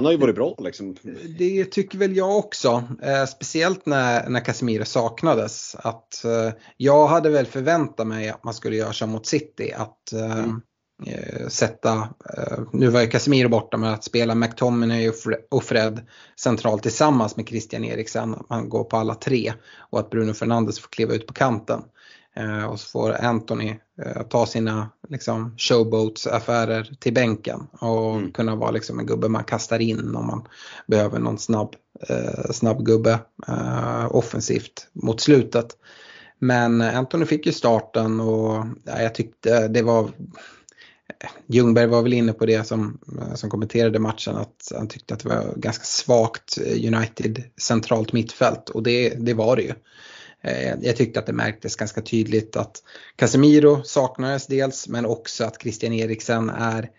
han 0.00 0.04
har 0.04 0.12
ju 0.12 0.18
varit 0.18 0.34
bra 0.34 0.54
liksom. 0.58 0.96
Det 1.38 1.64
tycker 1.64 1.98
väl 1.98 2.16
jag 2.16 2.38
också. 2.38 2.84
Eh, 3.02 3.24
speciellt 3.24 3.86
när, 3.86 4.28
när 4.28 4.44
Casemiro 4.44 4.84
saknades. 4.84 5.76
Att, 5.78 6.24
eh, 6.24 6.52
jag 6.76 7.06
hade 7.06 7.30
väl 7.30 7.46
förväntat 7.46 8.06
mig 8.06 8.28
att 8.28 8.44
man 8.44 8.54
skulle 8.54 8.76
göra 8.76 8.92
som 8.92 9.10
mot 9.10 9.26
City. 9.26 9.72
Att 9.72 10.12
eh, 10.12 10.38
mm 10.38 10.60
eh, 11.06 11.48
sätta, 11.48 12.08
eh, 12.36 12.58
nu 12.72 12.88
var 12.88 13.00
ju 13.00 13.06
Casemiro 13.06 13.48
borta 13.48 13.76
men 13.76 13.94
att 13.94 14.04
spela 14.04 14.34
McTominay 14.34 15.12
och 15.50 15.64
Fred 15.64 16.06
centralt 16.40 16.82
tillsammans 16.82 17.36
med 17.36 17.48
Christian 17.48 17.84
Eriksen, 17.84 18.34
att 18.34 18.50
man 18.50 18.68
går 18.68 18.84
på 18.84 18.96
alla 18.96 19.14
tre 19.14 19.52
och 19.90 20.00
att 20.00 20.10
Bruno 20.10 20.32
Fernandes 20.32 20.80
får 20.80 20.88
kliva 20.88 21.14
ut 21.14 21.26
på 21.26 21.32
kanten. 21.32 21.82
Eh, 22.36 22.64
och 22.64 22.80
så 22.80 22.88
får 22.88 23.12
Anthony 23.12 23.74
eh, 24.04 24.22
ta 24.22 24.46
sina 24.46 24.90
liksom, 25.08 25.54
showboats-affärer 25.58 26.94
till 27.00 27.14
bänken 27.14 27.66
och 27.80 28.14
mm. 28.14 28.32
kunna 28.32 28.56
vara 28.56 28.70
liksom, 28.70 28.98
en 28.98 29.06
gubbe 29.06 29.28
man 29.28 29.44
kastar 29.44 29.78
in 29.78 30.16
om 30.16 30.26
man 30.26 30.48
behöver 30.86 31.18
någon 31.18 31.38
snabb, 31.38 31.74
eh, 32.08 32.50
snabb 32.50 32.86
gubbe 32.86 33.18
eh, 33.48 34.16
offensivt 34.16 34.86
mot 34.92 35.20
slutet. 35.20 35.76
Men 36.38 36.80
Anthony 36.80 37.26
fick 37.26 37.46
ju 37.46 37.52
starten 37.52 38.20
och 38.20 38.66
ja, 38.84 39.02
jag 39.02 39.14
tyckte 39.14 39.68
det 39.68 39.82
var 39.82 40.10
Ljungberg 41.46 41.86
var 41.86 42.02
väl 42.02 42.12
inne 42.12 42.32
på 42.32 42.46
det 42.46 42.66
som, 42.66 42.98
som 43.34 43.50
kommenterade 43.50 43.98
matchen 43.98 44.36
att 44.36 44.72
han 44.74 44.88
tyckte 44.88 45.14
att 45.14 45.20
det 45.20 45.28
var 45.28 45.54
ganska 45.56 45.84
svagt 45.84 46.58
United 46.58 47.44
centralt 47.60 48.12
mittfält 48.12 48.68
och 48.68 48.82
det, 48.82 49.08
det 49.08 49.34
var 49.34 49.56
det 49.56 49.62
ju. 49.62 49.74
Eh, 50.42 50.74
jag 50.80 50.96
tyckte 50.96 51.20
att 51.20 51.26
det 51.26 51.32
märktes 51.32 51.76
ganska 51.76 52.02
tydligt 52.02 52.56
att 52.56 52.82
Casemiro 53.16 53.82
saknades 53.84 54.46
dels 54.46 54.88
men 54.88 55.06
också 55.06 55.44
att 55.44 55.62
Christian 55.62 55.92
Eriksen 55.92 56.50
är 56.50 56.90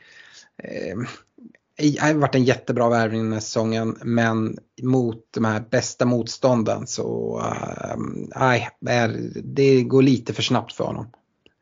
eh, 0.63 0.97
det 1.77 1.99
har 1.99 2.13
varit 2.13 2.35
en 2.35 2.43
jättebra 2.43 2.89
värvning 2.89 3.23
den 3.23 3.33
här 3.33 3.39
säsongen 3.39 3.97
men 4.03 4.57
mot 4.81 5.27
de 5.31 5.45
här 5.45 5.63
bästa 5.69 6.05
motstånden 6.05 6.87
så 6.87 7.39
äh, 8.35 9.11
det 9.43 9.83
går 9.83 10.01
lite 10.01 10.33
för 10.33 10.41
snabbt 10.41 10.73
för 10.73 10.83
honom. 10.83 11.07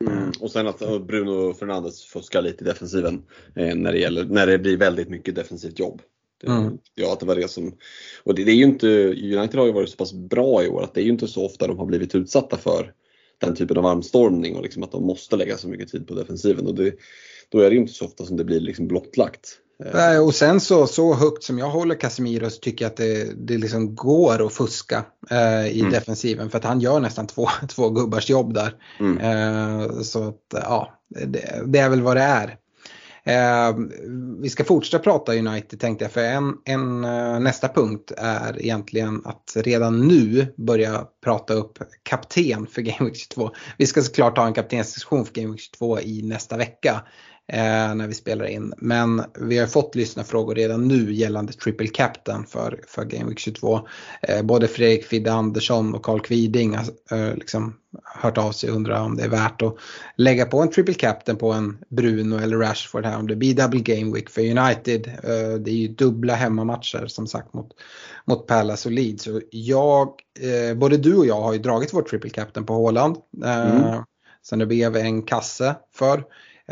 Mm. 0.08 0.32
Och 0.40 0.52
sen 0.52 0.68
att 0.68 0.80
Bruno 0.80 1.54
Fernandes 1.54 2.04
fuskar 2.04 2.42
lite 2.42 2.64
i 2.64 2.68
defensiven 2.68 3.24
eh, 3.56 3.76
när, 3.76 3.92
det 3.92 4.00
gäller, 4.00 4.26
när 4.26 4.48
det 4.48 4.58
blir 4.58 4.78
väldigt 4.78 5.10
mycket 5.10 5.36
defensivt 5.36 5.80
jobb. 5.80 6.02
Mm. 6.48 6.78
Ja, 6.96 7.14
att 7.14 7.20
det 7.20 7.26
var 7.26 7.36
det 7.36 7.48
som, 7.48 7.74
och 8.24 8.36
det, 8.36 8.44
det, 8.44 8.52
är 8.52 8.56
ju 8.56 8.64
inte, 8.64 8.88
United 9.08 9.60
har 9.60 9.66
ju 9.66 9.72
varit 9.72 9.90
så 9.90 9.98
pass 9.98 10.14
bra 10.14 10.64
i 10.64 10.68
år 10.68 10.84
att 10.84 10.94
det 10.94 11.02
är 11.02 11.06
ju 11.06 11.12
inte 11.12 11.28
så 11.28 11.46
ofta 11.46 11.68
de 11.68 11.78
har 11.78 11.86
blivit 11.86 12.16
utsatta 12.16 12.58
för 12.58 12.94
den 13.38 13.56
typen 13.56 13.78
av 13.78 13.86
armstormning 13.86 14.56
och 14.56 14.64
liksom 14.64 14.84
att 14.84 14.92
de 14.92 15.06
måste 15.06 15.36
lägga 15.36 15.58
så 15.58 15.68
mycket 15.68 15.90
tid 15.90 16.08
på 16.08 16.14
defensiven. 16.14 16.68
Och 16.68 16.76
det, 16.76 16.94
då 17.50 17.60
är 17.60 17.70
det 17.70 17.76
ju 17.76 17.82
inte 17.82 17.94
så 17.94 18.06
ofta 18.06 18.26
som 18.26 18.38
det 18.38 18.44
blir 18.44 18.60
liksom 18.60 18.88
blottlagt. 18.88 19.60
Nej, 19.94 20.20
och 20.20 20.36
sen 20.36 20.60
så, 20.60 20.88
så 20.88 21.14
högt 21.14 21.44
som 21.44 21.60
jag 21.60 21.70
håller 21.70 21.96
Casemiro 21.96 22.50
så 22.50 22.60
tycker 22.60 22.86
jag 22.86 22.90
att 22.90 22.98
det, 22.98 23.48
det 23.48 23.58
liksom 23.58 23.96
går 23.96 24.46
att 24.46 24.54
fuska 24.54 25.06
eh, 25.32 25.68
i 25.68 25.80
mm. 25.80 25.92
defensiven 25.92 26.50
för 26.50 26.58
att 26.58 26.64
han 26.64 26.82
gör 26.82 27.00
nästan 27.00 27.28
två, 27.28 27.48
två 27.70 27.90
gubbars 27.90 28.30
jobb 28.30 28.54
där. 28.54 28.76
Mm. 29.00 29.18
Eh, 29.18 30.02
så 30.02 30.28
att 30.28 30.44
ja, 30.52 31.00
det, 31.10 31.64
det, 31.66 31.80
är 31.80 31.90
väl 31.90 32.02
vad 32.02 32.18
det 32.18 32.22
är. 32.22 32.58
Eh, 33.30 33.76
vi 34.42 34.50
ska 34.50 34.64
fortsätta 34.64 35.04
prata 35.04 35.36
United 35.36 35.80
tänkte 35.80 36.06
jag 36.06 36.12
för 36.12 36.22
en, 36.22 36.54
en, 36.66 37.04
eh, 37.04 37.40
nästa 37.40 37.68
punkt 37.68 38.12
är 38.18 38.62
egentligen 38.62 39.22
att 39.26 39.54
redan 39.56 40.08
nu 40.08 40.54
börja 40.58 41.08
prata 41.24 41.54
upp 41.54 41.78
kapten 42.04 42.68
för 42.68 42.82
Game 42.82 43.10
Week 43.10 43.16
22. 43.16 43.52
Vi 43.78 43.88
ska 43.88 44.02
såklart 44.02 44.38
ha 44.38 44.48
en 44.48 44.54
kaptensdiskussion 44.54 45.26
för 45.26 45.34
Game 45.34 45.52
Week 45.52 45.60
22 45.60 46.00
i 46.00 46.22
nästa 46.22 46.58
vecka 46.58 47.02
när 47.96 48.08
vi 48.08 48.14
spelar 48.14 48.46
in. 48.46 48.74
Men 48.78 49.24
vi 49.40 49.58
har 49.58 49.68
fått 49.68 49.96
lyssnarfrågor 49.96 50.56
redan 50.56 50.88
nu 50.88 51.14
gällande 51.14 51.54
triple 51.54 51.88
captain 51.88 52.46
för, 52.46 52.80
för 52.88 53.06
Game 53.06 53.30
Week 53.30 53.40
22. 53.40 53.88
Eh, 54.22 54.42
både 54.42 54.68
Fredrik 54.68 55.06
Fidde 55.06 55.32
Andersson 55.32 55.96
och 55.96 56.06
Carl 56.06 56.22
Kviding 56.22 56.76
har 56.76 56.86
eh, 57.12 57.36
liksom 57.36 57.76
hört 58.04 58.38
av 58.38 58.52
sig 58.52 58.70
och 58.70 58.76
undrar 58.76 59.02
om 59.02 59.18
det 59.18 59.24
är 59.24 59.30
värt 59.30 59.62
att 59.62 59.76
lägga 60.16 60.46
på 60.46 60.62
en 60.62 60.72
triple 60.72 60.94
captain 60.94 61.38
på 61.38 61.52
en 61.52 61.78
Bruno 61.90 62.40
eller 62.40 62.58
Rashford 62.58 63.06
här 63.06 63.18
om 63.18 63.28
det 63.28 63.36
blir 63.36 63.56
double 63.56 63.80
game 63.80 64.16
week 64.16 64.30
för 64.30 64.42
United. 64.42 65.08
Eh, 65.08 65.60
det 65.60 65.72
är 65.72 65.76
ju 65.76 65.88
dubbla 65.88 66.36
hemmamatcher 66.36 67.08
som 67.08 67.28
sagt 67.28 67.54
mot, 67.54 67.72
mot 68.26 68.48
Palace 68.48 68.90
och 68.90 68.94
Leeds. 68.94 69.24
Så 69.24 69.42
jag, 69.52 70.08
eh, 70.40 70.78
både 70.78 70.98
du 70.98 71.16
och 71.16 71.26
jag 71.26 71.42
har 71.42 71.54
ju 71.54 71.60
dragit 71.60 71.94
vår 71.94 72.02
triple 72.02 72.30
captain 72.30 72.66
på 72.66 72.74
Håland. 72.74 73.18
Eh, 73.44 73.78
mm. 73.78 74.04
Sen 74.44 74.60
det 74.60 74.66
blev 74.66 74.96
en 74.96 75.22
kasse 75.22 75.76
för. 75.96 76.24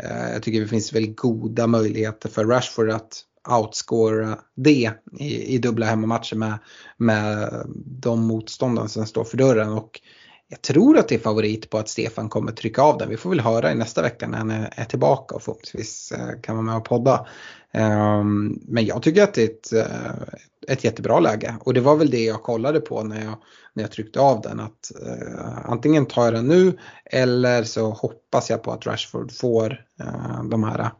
Eh, 0.04 0.32
jag 0.32 0.42
tycker 0.42 0.60
det 0.60 0.68
finns 0.68 0.92
väldigt 0.92 1.16
goda 1.16 1.66
möjligheter 1.66 2.28
för 2.28 2.44
Rashford 2.44 2.90
att 2.90 3.24
outscora 3.48 4.38
det 4.54 4.90
i, 5.18 5.54
i 5.54 5.58
dubbla 5.58 5.86
hemmamatcher 5.86 6.36
med, 6.36 6.58
med 6.96 7.52
de 7.86 8.20
motståndare 8.20 8.88
som 8.88 9.06
står 9.06 9.24
för 9.24 9.36
dörren. 9.36 9.72
Och 9.72 10.00
jag 10.48 10.62
tror 10.62 10.98
att 10.98 11.08
det 11.08 11.14
är 11.14 11.18
favorit 11.18 11.70
på 11.70 11.78
att 11.78 11.88
Stefan 11.88 12.28
kommer 12.28 12.52
trycka 12.52 12.82
av 12.82 12.98
den. 12.98 13.08
Vi 13.08 13.16
får 13.16 13.30
väl 13.30 13.40
höra 13.40 13.72
i 13.72 13.74
nästa 13.74 14.02
vecka 14.02 14.28
när 14.28 14.38
han 14.38 14.50
är 14.50 14.84
tillbaka 14.84 15.34
och 15.34 15.42
förhoppningsvis 15.42 16.12
eh, 16.12 16.40
kan 16.40 16.56
vara 16.56 16.66
med 16.66 16.76
och 16.76 16.84
podda. 16.84 17.26
Ehm, 17.72 18.58
men 18.62 18.86
jag 18.86 19.02
tycker 19.02 19.22
att 19.22 19.34
det 19.34 19.42
är 19.42 19.48
ett, 19.48 19.72
eh, 19.72 20.22
ett 20.68 20.84
jättebra 20.84 21.20
läge 21.20 21.56
och 21.60 21.74
det 21.74 21.80
var 21.80 21.96
väl 21.96 22.10
det 22.10 22.24
jag 22.24 22.42
kollade 22.42 22.80
på 22.80 23.02
när 23.02 23.24
jag, 23.24 23.34
när 23.72 23.84
jag 23.84 23.92
tryckte 23.92 24.20
av 24.20 24.40
den. 24.40 24.60
Att 24.60 24.92
eh, 25.06 25.70
antingen 25.70 26.06
tar 26.06 26.24
jag 26.24 26.34
den 26.34 26.46
nu 26.46 26.78
eller 27.04 27.64
så 27.64 27.90
hoppas 27.90 28.50
jag 28.50 28.62
på 28.62 28.72
att 28.72 28.86
Rashford 28.86 29.32
får 29.32 29.84
de 30.50 30.64
här 30.64 30.90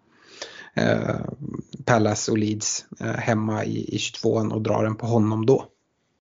Palace 1.85 2.31
och 2.31 2.39
Leeds 2.39 2.85
hemma 3.01 3.65
i, 3.65 3.95
i 3.95 3.99
22 3.99 4.31
och 4.31 4.63
drar 4.63 4.85
den 4.85 4.97
på 4.97 5.07
honom 5.07 5.47
då. 5.47 5.65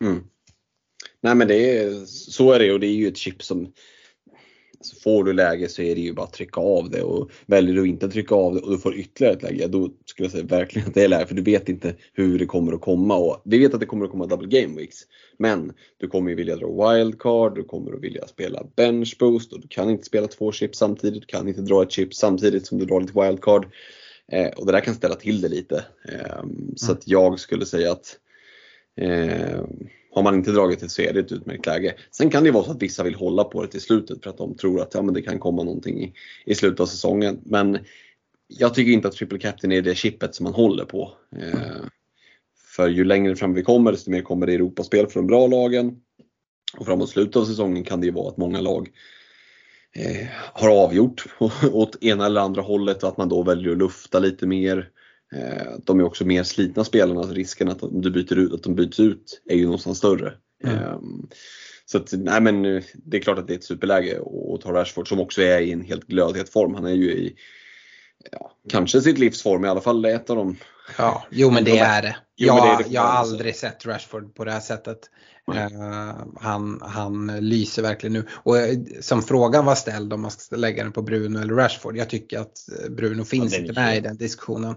Mm. 0.01 0.23
Nej 1.25 1.35
men 1.35 1.47
det 1.47 1.77
är, 1.77 2.05
så 2.05 2.51
är 2.51 2.59
det 2.59 2.73
och 2.73 2.79
det 2.79 2.87
är 2.87 2.95
ju 2.95 3.07
ett 3.07 3.17
chip 3.17 3.43
som 3.43 3.67
Alltså 4.77 4.95
får 5.03 5.23
du 5.23 5.33
läge 5.33 5.69
så 5.69 5.81
är 5.81 5.95
det 5.95 6.01
ju 6.01 6.13
bara 6.13 6.25
att 6.25 6.33
trycka 6.33 6.61
av 6.61 6.89
det 6.89 7.01
och 7.01 7.31
väljer 7.45 7.75
du 7.75 7.81
att 7.81 7.87
inte 7.87 8.09
trycka 8.09 8.35
av 8.35 8.53
det 8.53 8.61
och 8.61 8.71
du 8.71 8.77
får 8.77 8.95
ytterligare 8.95 9.35
ett 9.35 9.43
läge, 9.43 9.67
då 9.67 9.89
skulle 10.05 10.25
jag 10.25 10.31
säga 10.31 10.43
verkligen 10.43 10.87
att 10.87 10.93
det 10.93 11.03
är 11.03 11.07
läge 11.07 11.25
för 11.25 11.35
du 11.35 11.41
vet 11.41 11.69
inte 11.69 11.95
hur 12.13 12.39
det 12.39 12.45
kommer 12.45 12.73
att 12.73 12.81
komma 12.81 13.17
och 13.17 13.41
vi 13.45 13.57
vet 13.57 13.73
att 13.73 13.79
det 13.79 13.85
kommer 13.85 14.05
att 14.05 14.11
komma 14.11 14.25
double 14.25 14.61
game 14.61 14.77
weeks. 14.77 14.97
Men 15.37 15.73
du 15.97 16.07
kommer 16.07 16.29
ju 16.29 16.35
vilja 16.35 16.55
dra 16.55 16.93
wildcard, 16.93 17.55
du 17.55 17.63
kommer 17.63 17.93
att 17.93 18.03
vilja 18.03 18.27
spela 18.27 18.63
bench 18.75 19.15
boost 19.19 19.53
och 19.53 19.61
du 19.61 19.67
kan 19.67 19.89
inte 19.89 20.05
spela 20.05 20.27
två 20.27 20.51
chips 20.51 20.77
samtidigt, 20.77 21.21
du 21.21 21.27
kan 21.27 21.47
inte 21.47 21.61
dra 21.61 21.83
ett 21.83 21.91
chip 21.91 22.13
samtidigt 22.13 22.67
som 22.67 22.79
du 22.79 22.85
drar 22.85 23.01
lite 23.01 23.21
wildcard. 23.21 23.67
Eh, 24.31 24.47
och 24.47 24.65
det 24.65 24.71
där 24.71 24.81
kan 24.81 24.95
ställa 24.95 25.15
till 25.15 25.41
det 25.41 25.49
lite. 25.49 25.85
Eh, 26.09 26.43
så 26.75 26.91
att 26.91 27.07
jag 27.07 27.39
skulle 27.39 27.65
säga 27.65 27.91
att 27.91 28.19
eh, 29.01 29.63
har 30.11 30.23
man 30.23 30.35
inte 30.35 30.51
dragit 30.51 30.79
det 30.79 30.89
så 30.89 31.01
är 31.01 31.13
det 31.13 31.19
ett 31.19 31.31
utmärkt 31.31 31.65
läge. 31.65 31.95
Sen 32.11 32.29
kan 32.29 32.43
det 32.43 32.51
vara 32.51 32.63
så 32.63 32.71
att 32.71 32.81
vissa 32.81 33.03
vill 33.03 33.15
hålla 33.15 33.43
på 33.43 33.61
det 33.61 33.67
till 33.67 33.81
slutet 33.81 34.23
för 34.23 34.29
att 34.29 34.37
de 34.37 34.57
tror 34.57 34.81
att 34.81 34.93
ja, 34.93 35.01
men 35.01 35.13
det 35.13 35.21
kan 35.21 35.39
komma 35.39 35.63
någonting 35.63 36.03
i, 36.03 36.13
i 36.45 36.55
slutet 36.55 36.79
av 36.79 36.85
säsongen. 36.85 37.41
Men 37.45 37.79
jag 38.47 38.73
tycker 38.73 38.91
inte 38.91 39.07
att 39.07 39.13
Triple 39.13 39.39
Captain 39.39 39.71
är 39.71 39.81
det 39.81 39.95
chippet 39.95 40.35
som 40.35 40.43
man 40.43 40.53
håller 40.53 40.85
på. 40.85 41.11
Eh, 41.37 41.85
För 42.75 42.87
ju 42.87 43.03
längre 43.03 43.35
fram 43.35 43.53
vi 43.53 43.63
kommer 43.63 43.91
desto 43.91 44.11
mer 44.11 44.21
kommer 44.21 44.47
det 44.47 44.53
Europaspel 44.53 45.07
för 45.07 45.19
de 45.19 45.27
bra 45.27 45.47
lagen. 45.47 45.95
Och 46.77 46.85
framåt 46.85 47.09
slutet 47.09 47.35
av 47.35 47.45
säsongen 47.45 47.83
kan 47.83 48.01
det 48.01 48.07
ju 48.07 48.13
vara 48.13 48.29
att 48.29 48.37
många 48.37 48.61
lag 48.61 48.89
eh, 49.95 50.27
har 50.53 50.69
avgjort 50.69 51.25
åt 51.71 52.03
ena 52.03 52.25
eller 52.25 52.41
andra 52.41 52.61
hållet 52.61 53.03
och 53.03 53.09
att 53.09 53.17
man 53.17 53.29
då 53.29 53.43
väljer 53.43 53.71
att 53.71 53.77
lufta 53.77 54.19
lite 54.19 54.47
mer. 54.47 54.89
Eh, 55.35 55.77
de 55.83 55.99
är 55.99 56.03
också 56.03 56.25
mer 56.25 56.43
slitna 56.43 56.83
spelarna, 56.83 57.23
så 57.23 57.33
risken 57.33 57.69
att, 57.69 57.83
om 57.83 58.01
du 58.01 58.11
byter 58.11 58.37
ut, 58.37 58.53
att 58.53 58.63
de 58.63 58.75
byts 58.75 58.99
ut 58.99 59.41
är 59.45 59.55
ju 59.55 59.63
någonstans 59.63 59.97
större. 59.97 60.33
Mm. 60.63 60.77
Eh, 60.77 60.99
så 61.85 61.97
att, 61.97 62.13
nej 62.13 62.41
men 62.41 62.63
det 62.93 63.17
är 63.17 63.21
klart 63.21 63.39
att 63.39 63.47
det 63.47 63.53
är 63.53 63.57
ett 63.57 63.63
superläge 63.63 64.19
att 64.53 64.61
ta 64.61 64.73
Rashford 64.73 65.09
som 65.09 65.19
också 65.19 65.41
är 65.41 65.59
i 65.59 65.71
en 65.71 65.81
helt 65.81 66.07
glödhet 66.07 66.49
form. 66.49 66.75
Han 66.75 66.85
är 66.85 66.93
ju 66.93 67.11
i 67.11 67.35
ja, 68.31 68.51
kanske 68.69 69.01
sitt 69.01 69.17
livsform, 69.17 69.65
i 69.65 69.67
alla 69.67 69.81
fall 69.81 70.05
ett 70.05 70.29
av 70.29 70.35
dem. 70.35 70.57
Ja, 70.97 71.25
jo 71.31 71.51
men 71.51 71.63
det 71.63 71.77
är 71.77 72.01
det. 72.01 72.15
Jo, 72.35 72.47
jag, 72.47 72.65
det 72.65 72.69
är 72.69 72.77
det 72.77 72.93
jag 72.93 73.01
har 73.01 73.19
aldrig 73.19 73.55
sett 73.55 73.85
Rashford 73.85 74.35
på 74.35 74.45
det 74.45 74.51
här 74.51 74.59
sättet. 74.59 74.99
Uh, 75.51 76.25
han, 76.35 76.79
han 76.81 77.27
lyser 77.27 77.81
verkligen 77.81 78.13
nu. 78.13 78.25
Och 78.31 78.55
uh, 78.55 78.61
som 79.01 79.23
frågan 79.23 79.65
var 79.65 79.75
ställd 79.75 80.13
om 80.13 80.21
man 80.21 80.31
ska 80.31 80.55
lägga 80.55 80.83
den 80.83 80.91
på 80.91 81.01
Bruno 81.01 81.39
eller 81.39 81.53
Rashford. 81.53 81.97
Jag 81.97 82.09
tycker 82.09 82.39
att 82.39 82.69
eh, 82.83 82.89
Bruno 82.89 83.23
finns 83.23 83.53
ja, 83.53 83.59
inte 83.59 83.73
med 83.73 83.97
i 83.97 83.99
den 83.99 84.17
diskussionen. 84.17 84.75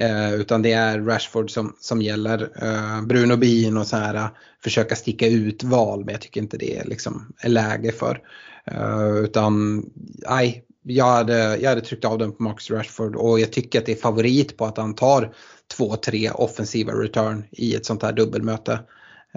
Uh, 0.00 0.34
utan 0.34 0.62
det 0.62 0.72
är 0.72 1.00
Rashford 1.00 1.50
som, 1.50 1.76
som 1.80 2.02
gäller. 2.02 2.50
Bruno 3.06 3.36
Bin 3.36 3.76
och 3.76 3.86
så 3.86 3.96
här 3.96 4.28
försöka 4.64 4.96
sticka 4.96 5.26
ut 5.26 5.62
val 5.62 6.04
men 6.04 6.12
jag 6.12 6.20
tycker 6.20 6.40
inte 6.40 6.56
det 6.56 6.78
är, 6.78 6.84
liksom, 6.84 7.32
är 7.40 7.48
läge 7.48 7.92
för. 7.92 8.20
utan 9.24 9.84
nej, 10.28 10.64
jag 10.82 11.04
hade, 11.04 11.56
jag 11.56 11.68
hade 11.68 11.80
tryckt 11.80 12.04
av 12.04 12.18
den 12.18 12.32
på 12.32 12.42
Max 12.42 12.70
Rashford 12.70 13.16
och 13.16 13.40
jag 13.40 13.52
tycker 13.52 13.78
att 13.78 13.86
det 13.86 13.92
är 13.92 13.96
favorit 13.96 14.56
på 14.56 14.64
att 14.64 14.76
han 14.76 14.94
tar 14.94 15.34
två, 15.76 15.96
tre 15.96 16.30
offensiva 16.30 16.92
return 16.92 17.44
i 17.50 17.74
ett 17.74 17.86
sånt 17.86 18.02
här 18.02 18.12
dubbelmöte. 18.12 18.78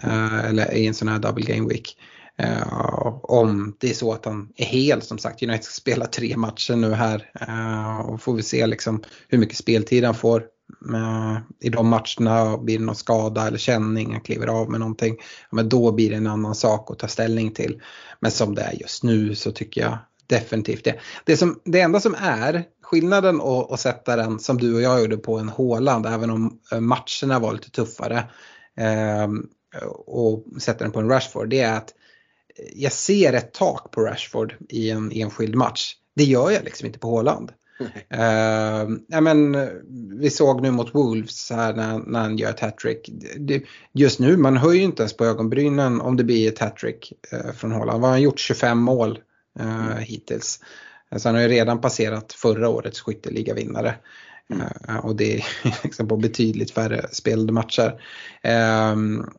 Eh, 0.03 0.45
eller 0.45 0.73
i 0.73 0.87
en 0.87 0.93
sån 0.93 1.07
här 1.07 1.19
double 1.19 1.45
game 1.45 1.69
week. 1.69 1.97
Uh, 2.43 3.19
om 3.23 3.75
det 3.79 3.89
är 3.89 3.93
så 3.93 4.13
att 4.13 4.25
han 4.25 4.49
är 4.55 4.65
hel 4.65 5.01
som 5.01 5.17
sagt. 5.17 5.43
United 5.43 5.63
ska 5.63 5.73
spela 5.73 6.05
tre 6.05 6.37
matcher 6.37 6.75
nu 6.75 6.93
här 6.93 7.31
uh, 7.47 7.99
och 7.99 8.21
får 8.21 8.33
vi 8.33 8.43
se 8.43 8.67
liksom 8.67 9.03
hur 9.27 9.37
mycket 9.37 9.57
speltid 9.57 10.03
han 10.03 10.15
får 10.15 10.43
i 11.61 11.69
de 11.69 11.87
matcherna. 11.87 12.57
Blir 12.57 12.79
det 12.79 12.85
någon 12.85 12.95
skada 12.95 13.47
eller 13.47 13.57
känning, 13.57 14.11
han 14.11 14.21
kliver 14.21 14.47
av 14.47 14.69
med 14.69 14.79
någonting. 14.79 15.17
Men 15.51 15.69
då 15.69 15.91
blir 15.91 16.09
det 16.09 16.15
en 16.15 16.27
annan 16.27 16.55
sak 16.55 16.91
att 16.91 16.99
ta 16.99 17.07
ställning 17.07 17.51
till. 17.51 17.81
Men 18.19 18.31
som 18.31 18.55
det 18.55 18.61
är 18.61 18.73
just 18.73 19.03
nu 19.03 19.35
så 19.35 19.51
tycker 19.51 19.81
jag 19.81 19.97
definitivt 20.27 20.83
det. 20.83 20.99
Det, 21.23 21.37
som, 21.37 21.59
det 21.65 21.81
enda 21.81 21.99
som 21.99 22.15
är 22.19 22.63
skillnaden 22.83 23.41
att, 23.41 23.79
sätta 23.79 24.15
den 24.15 24.39
som 24.39 24.57
du 24.57 24.75
och 24.75 24.81
jag 24.81 25.01
gjorde 25.01 25.17
på 25.17 25.37
en 25.37 25.49
Håland, 25.49 26.05
även 26.05 26.29
om 26.29 26.59
matcherna 26.79 27.39
var 27.39 27.53
lite 27.53 27.71
tuffare, 27.71 28.23
och 30.05 30.45
sätta 30.61 30.83
den 30.83 30.91
på 30.91 30.99
en 30.99 31.09
Rashford, 31.09 31.49
det 31.49 31.59
är 31.59 31.77
att 31.77 31.93
jag 32.73 32.91
ser 32.91 33.33
ett 33.33 33.53
tak 33.53 33.91
på 33.91 34.01
Rashford 34.01 34.55
i 34.69 34.89
en 34.89 35.11
enskild 35.11 35.55
match. 35.55 35.93
Det 36.15 36.23
gör 36.23 36.51
jag 36.51 36.63
liksom 36.63 36.87
inte 36.87 36.99
på 36.99 37.07
Håland. 37.07 37.51
Uh, 38.13 38.97
ja, 39.07 39.21
men, 39.21 39.57
vi 40.19 40.29
såg 40.29 40.61
nu 40.61 40.71
mot 40.71 40.95
Wolves 40.95 41.49
här 41.49 41.73
när, 41.73 41.99
när 41.99 42.19
han 42.19 42.37
gör 42.37 42.49
ett 42.49 42.59
hattrick. 42.59 43.09
Just 43.93 44.19
nu, 44.19 44.37
man 44.37 44.57
höjer 44.57 44.79
ju 44.79 44.85
inte 44.85 45.03
ens 45.03 45.17
på 45.17 45.25
ögonbrynen 45.25 46.01
om 46.01 46.17
det 46.17 46.23
blir 46.23 46.47
ett 46.47 46.59
hattrick 46.59 47.13
uh, 47.33 47.51
från 47.51 47.71
Håland. 47.71 48.01
Vad 48.01 48.09
har 48.09 48.15
han 48.17 48.21
gjort? 48.21 48.39
25 48.39 48.77
mål 48.77 49.19
uh, 49.59 49.95
hittills. 49.95 50.59
Så 51.17 51.27
han 51.27 51.35
har 51.35 51.41
ju 51.41 51.47
redan 51.47 51.81
passerat 51.81 52.33
förra 52.33 52.69
årets 52.69 53.01
skytteligavinnare. 53.01 53.95
Mm. 54.53 54.67
Uh, 54.89 55.05
och 55.05 55.15
det 55.15 55.37
är 55.37 55.45
liksom 55.83 56.07
på 56.07 56.17
betydligt 56.17 56.71
färre 56.71 57.07
spelade 57.11 57.51
matcher. 57.51 58.01
Um, 58.93 59.29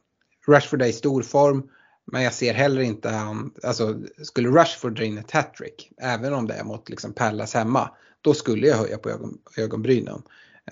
Rashford 0.51 0.83
är 0.83 0.87
i 0.87 0.93
stor 0.93 1.23
form. 1.23 1.63
Men 2.13 2.23
jag 2.23 2.33
ser 2.33 2.55
heller 2.55 2.83
inte 2.83 3.09
han, 3.09 3.51
alltså 3.63 3.95
skulle 4.23 4.49
Rashford 4.49 4.97
dra 4.97 5.05
in 5.05 5.19
ett 5.19 5.31
hattrick, 5.31 5.93
även 6.03 6.35
om 6.35 6.47
det 6.47 6.55
är 6.55 6.65
mot 6.65 6.89
liksom 6.89 7.13
Pallas 7.13 7.55
hemma, 7.55 7.91
då 8.21 8.35
skulle 8.35 8.67
jag 8.67 8.77
höja 8.77 8.99
på 8.99 9.11
ögon, 9.11 9.39
ögonbrynen. 9.57 10.23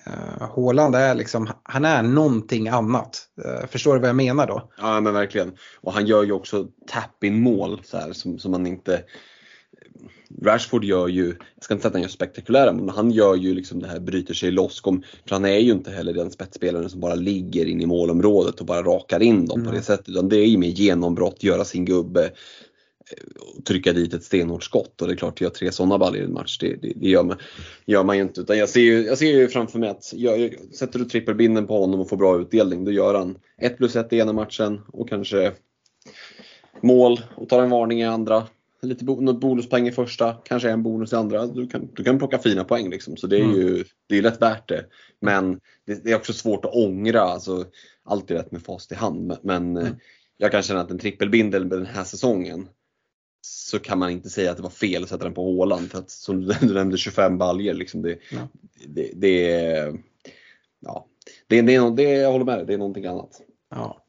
Uh, 0.07 0.49
Haaland 0.55 0.95
är 0.95 1.15
liksom, 1.15 1.49
han 1.63 1.85
är 1.85 2.03
någonting 2.03 2.67
annat. 2.67 3.27
Uh, 3.45 3.67
förstår 3.67 3.93
du 3.93 3.99
vad 3.99 4.09
jag 4.09 4.15
menar 4.15 4.47
då? 4.47 4.71
Ja 4.77 5.01
men 5.01 5.13
verkligen. 5.13 5.57
Och 5.81 5.93
han 5.93 6.05
gör 6.05 6.23
ju 6.23 6.31
också 6.31 6.67
tap-in 6.87 7.41
mål 7.41 7.81
så 7.83 7.97
här, 7.97 8.13
som, 8.13 8.39
som 8.39 8.51
man 8.51 8.67
inte 8.67 9.03
Rashford 10.41 10.83
gör 10.83 11.07
ju, 11.07 11.25
jag 11.27 11.63
ska 11.63 11.73
inte 11.73 11.81
säga 11.81 11.87
att 11.87 11.93
han 11.93 12.01
gör 12.01 12.09
spektakulära 12.09 12.73
men 12.73 12.89
han 12.89 13.11
gör 13.11 13.35
ju 13.35 13.53
liksom 13.53 13.79
det 13.79 13.87
här, 13.87 13.99
bryter 13.99 14.33
sig 14.33 14.51
loss. 14.51 14.81
För 14.81 15.01
han 15.29 15.45
är 15.45 15.57
ju 15.57 15.71
inte 15.71 15.91
heller 15.91 16.13
den 16.13 16.31
spetsspelaren 16.31 16.89
som 16.89 16.99
bara 16.99 17.15
ligger 17.15 17.65
in 17.65 17.81
i 17.81 17.85
målområdet 17.85 18.59
och 18.59 18.65
bara 18.65 18.83
rakar 18.83 19.21
in 19.21 19.45
dem 19.45 19.59
mm. 19.59 19.71
på 19.71 19.75
det 19.77 19.83
sättet. 19.83 20.09
Utan 20.09 20.29
det 20.29 20.37
är 20.37 20.45
ju 20.45 20.57
mer 20.57 20.67
genombrott, 20.67 21.43
göra 21.43 21.65
sin 21.65 21.85
gubbe, 21.85 22.23
eh, 22.23 23.61
trycka 23.67 23.93
dit 23.93 24.13
ett 24.13 24.23
stenhårt 24.23 24.63
skott 24.63 25.01
och 25.01 25.07
det 25.07 25.13
är 25.13 25.17
klart 25.17 25.33
att 25.33 25.41
göra 25.41 25.53
tre 25.53 25.71
sådana 25.71 25.97
baljor 25.97 26.23
i 26.23 26.25
en 26.25 26.33
match, 26.33 26.57
det, 26.57 26.75
det, 26.81 26.93
det, 26.95 27.09
gör, 27.09 27.23
man, 27.23 27.37
gör 27.85 28.03
man 28.03 28.17
ju 28.17 28.23
inte. 28.23 28.41
Utan 28.41 28.57
jag 28.57 28.69
ser 28.69 28.81
ju, 28.81 29.05
jag 29.05 29.17
ser 29.17 29.37
ju 29.37 29.47
framför 29.47 29.79
mig 29.79 29.89
att 29.89 30.13
jag, 30.15 30.55
sätter 30.73 30.99
du 30.99 31.05
trippelbinden 31.05 31.67
på 31.67 31.79
honom 31.79 31.99
och 31.99 32.09
får 32.09 32.17
bra 32.17 32.41
utdelning, 32.41 32.85
då 32.85 32.91
gör 32.91 33.13
han 33.13 33.37
1 33.57 33.77
plus 33.77 33.95
1 33.95 34.13
i 34.13 34.17
ena 34.17 34.33
matchen 34.33 34.81
och 34.93 35.09
kanske 35.09 35.51
mål 36.81 37.21
och 37.35 37.49
tar 37.49 37.63
en 37.63 37.69
varning 37.69 38.01
i 38.01 38.05
andra 38.05 38.47
lite 38.81 39.05
bo 39.05 39.21
något 39.21 39.39
bonuspoäng 39.39 39.87
i 39.87 39.91
första, 39.91 40.33
kanske 40.33 40.69
en 40.69 40.83
bonus 40.83 41.13
i 41.13 41.15
andra. 41.15 41.47
Du 41.47 41.67
kan, 41.67 41.89
du 41.93 42.03
kan 42.03 42.17
plocka 42.17 42.37
fina 42.39 42.63
poäng 42.63 42.89
liksom. 42.89 43.17
Så 43.17 43.27
det 43.27 43.37
är 43.37 43.43
mm. 43.43 43.55
ju 43.55 43.83
det 44.07 44.17
är 44.17 44.21
lätt 44.21 44.41
värt 44.41 44.69
det. 44.69 44.85
Men 45.21 45.59
det, 45.85 46.03
det, 46.03 46.11
är 46.11 46.15
också 46.15 46.33
svårt 46.33 46.65
att 46.65 46.73
ångra. 46.73 47.21
Alltså, 47.21 47.65
allt 48.03 48.31
är 48.31 48.35
rätt 48.35 48.51
med 48.51 48.63
fast 48.63 48.91
i 48.91 48.95
hand. 48.95 49.37
Men 49.41 49.77
mm. 49.77 49.95
jag 50.37 50.51
kan 50.51 50.63
känna 50.63 50.81
att 50.81 50.91
en 50.91 50.99
trippelbindel 50.99 51.65
med 51.65 51.77
den 51.77 51.85
här 51.85 52.03
säsongen 52.03 52.67
så 53.41 53.79
kan 53.79 53.99
man 53.99 54.09
inte 54.09 54.29
säga 54.29 54.51
att 54.51 54.57
det 54.57 54.63
var 54.63 54.69
fel 54.69 55.03
att 55.03 55.09
sätta 55.09 55.23
den 55.23 55.33
på 55.33 55.43
Håland. 55.43 55.91
För 55.91 55.99
att 55.99 56.09
som 56.09 56.41
du 56.41 56.55
nämnde 56.73 56.97
25 56.97 57.37
baljer 57.37 57.73
liksom. 57.73 58.01
Det, 58.01 58.19
ja. 58.31 58.47
det, 58.87 59.11
det, 59.15 59.51
är, 59.53 59.99
ja, 60.79 61.07
det, 61.47 61.61
det, 61.61 61.75
är, 61.75 61.91
det, 61.91 62.03
jag 62.03 62.31
håller 62.31 62.45
med 62.45 62.57
dig, 62.57 62.65
det 62.65 62.73
är 62.73 62.77
någonting 62.77 63.05
annat. 63.05 63.41
Ja. 63.69 64.05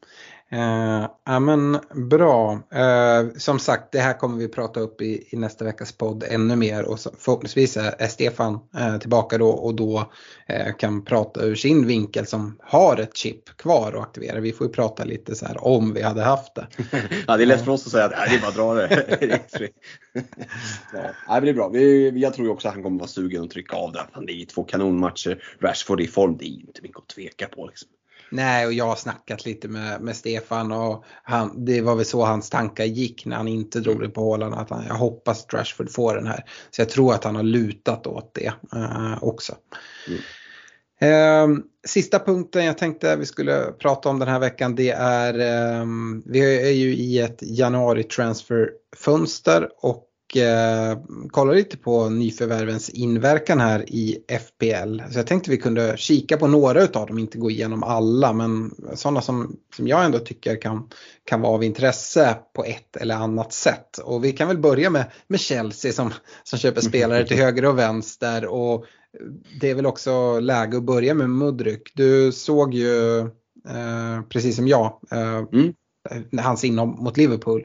Eh, 0.51 1.09
ja 1.25 1.39
men 1.39 1.79
bra. 2.09 2.59
Eh, 2.71 3.29
som 3.37 3.59
sagt 3.59 3.91
det 3.91 3.99
här 3.99 4.13
kommer 4.13 4.37
vi 4.37 4.47
prata 4.47 4.79
upp 4.79 5.01
i, 5.01 5.27
i 5.29 5.37
nästa 5.37 5.65
veckas 5.65 5.91
podd 5.91 6.23
ännu 6.29 6.55
mer 6.55 6.83
och 6.83 6.99
så, 6.99 7.11
förhoppningsvis 7.17 7.77
är, 7.77 7.95
är 7.97 8.07
Stefan 8.07 8.59
eh, 8.77 8.97
tillbaka 8.97 9.37
då 9.37 9.49
och 9.49 9.75
då 9.75 10.11
eh, 10.47 10.75
kan 10.75 11.05
prata 11.05 11.43
ur 11.43 11.55
sin 11.55 11.87
vinkel 11.87 12.27
som 12.27 12.57
har 12.63 12.97
ett 12.97 13.17
chip 13.17 13.57
kvar 13.57 13.93
att 13.93 14.01
aktivera. 14.01 14.39
Vi 14.39 14.51
får 14.51 14.67
ju 14.67 14.73
prata 14.73 15.03
lite 15.03 15.35
så 15.35 15.45
här 15.45 15.67
om 15.67 15.93
vi 15.93 16.01
hade 16.01 16.23
haft 16.23 16.55
det. 16.55 16.67
ja 17.27 17.37
det 17.37 17.43
är 17.43 17.47
lätt 17.47 17.65
för 17.65 17.71
oss 17.71 17.85
att 17.85 17.91
säga 17.91 18.05
att 18.05 18.29
det 18.29 18.35
är 18.35 18.39
bara 18.39 18.49
att 18.49 18.55
dra 18.55 18.73
det. 18.73 19.39
ja, 21.27 21.35
det 21.35 21.41
blir 21.41 21.53
bra. 21.53 21.69
Vi, 21.69 22.11
jag 22.19 22.33
tror 22.33 22.49
också 22.49 22.67
att 22.67 22.73
han 22.73 22.83
kommer 22.83 22.99
vara 22.99 23.07
sugen 23.07 23.43
att 23.43 23.51
trycka 23.51 23.75
av 23.75 23.91
det. 23.91 24.05
Det 24.27 24.41
är 24.41 24.45
två 24.45 24.63
kanonmatcher. 24.63 25.43
Rashford 25.61 26.01
i 26.01 26.07
form, 26.07 26.37
det 26.37 26.45
är 26.45 26.59
inte 26.67 26.81
mycket 26.81 26.97
att 26.97 27.07
tveka 27.07 27.47
på. 27.47 27.67
Liksom. 27.67 27.89
Nej, 28.31 28.65
och 28.65 28.73
jag 28.73 28.85
har 28.85 28.95
snackat 28.95 29.45
lite 29.45 29.67
med, 29.67 30.01
med 30.01 30.15
Stefan 30.15 30.71
och 30.71 31.05
han, 31.23 31.65
det 31.65 31.81
var 31.81 31.95
väl 31.95 32.05
så 32.05 32.25
hans 32.25 32.49
tankar 32.49 32.85
gick 32.85 33.25
när 33.25 33.35
han 33.35 33.47
inte 33.47 33.79
drog 33.79 34.01
det 34.01 34.09
på 34.09 34.21
Håland. 34.21 34.53
Att 34.53 34.69
han, 34.69 34.83
jag 34.87 34.95
hoppas 34.95 35.43
att 35.45 35.53
Rashford 35.53 35.91
får 35.91 36.15
den 36.15 36.27
här. 36.27 36.45
Så 36.71 36.81
jag 36.81 36.89
tror 36.89 37.13
att 37.13 37.23
han 37.23 37.35
har 37.35 37.43
lutat 37.43 38.07
åt 38.07 38.33
det 38.33 38.53
uh, 38.75 39.23
också. 39.23 39.55
Mm. 40.07 40.21
Uh, 41.03 41.59
sista 41.87 42.19
punkten 42.19 42.65
jag 42.65 42.77
tänkte 42.77 43.15
vi 43.15 43.25
skulle 43.25 43.71
prata 43.79 44.09
om 44.09 44.19
den 44.19 44.27
här 44.27 44.39
veckan 44.39 44.75
det 44.75 44.89
är, 44.89 45.79
um, 45.81 46.23
vi 46.25 46.67
är 46.67 46.71
ju 46.71 46.95
i 46.95 47.19
ett 47.19 47.39
januari 47.41 48.03
transferfönster 48.03 49.69
och 49.77 50.10
eh, 50.37 50.97
kolla 51.29 51.53
lite 51.53 51.77
på 51.77 52.09
nyförvärvens 52.09 52.89
inverkan 52.89 53.59
här 53.59 53.85
i 53.87 54.17
FPL. 54.27 54.99
Så 55.11 55.19
jag 55.19 55.27
tänkte 55.27 55.51
vi 55.51 55.57
kunde 55.57 55.97
kika 55.97 56.37
på 56.37 56.47
några 56.47 56.83
utav 56.83 57.07
dem, 57.07 57.19
inte 57.19 57.37
gå 57.37 57.51
igenom 57.51 57.83
alla, 57.83 58.33
men 58.33 58.75
sådana 58.93 59.21
som, 59.21 59.55
som 59.75 59.87
jag 59.87 60.05
ändå 60.05 60.19
tycker 60.19 60.61
kan, 60.61 60.89
kan 61.25 61.41
vara 61.41 61.53
av 61.53 61.63
intresse 61.63 62.37
på 62.53 62.63
ett 62.63 62.97
eller 62.97 63.15
annat 63.15 63.53
sätt. 63.53 63.97
Och 63.97 64.23
vi 64.23 64.31
kan 64.31 64.47
väl 64.47 64.57
börja 64.57 64.89
med, 64.89 65.05
med 65.27 65.39
Chelsea 65.39 65.91
som, 65.91 66.13
som 66.43 66.59
köper 66.59 66.81
spelare 66.81 67.27
till 67.27 67.37
höger 67.37 67.65
och 67.65 67.77
vänster. 67.77 68.45
Och 68.45 68.85
det 69.61 69.69
är 69.69 69.75
väl 69.75 69.85
också 69.85 70.39
läge 70.39 70.77
att 70.77 70.83
börja 70.83 71.13
med 71.13 71.29
Mudryk. 71.29 71.91
Du 71.95 72.31
såg 72.31 72.73
ju, 72.73 73.19
eh, 73.69 74.21
precis 74.29 74.55
som 74.55 74.67
jag, 74.67 74.99
eh, 75.11 75.43
mm. 75.53 75.73
hans 76.41 76.63
inhopp 76.63 76.99
mot 76.99 77.17
Liverpool. 77.17 77.63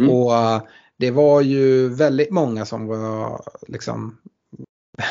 Mm. 0.00 0.12
Och 0.12 0.32
det 0.98 1.10
var 1.10 1.40
ju 1.40 1.88
väldigt 1.88 2.30
många 2.30 2.64
som 2.64 2.86
var 2.86 3.42
liksom 3.68 4.18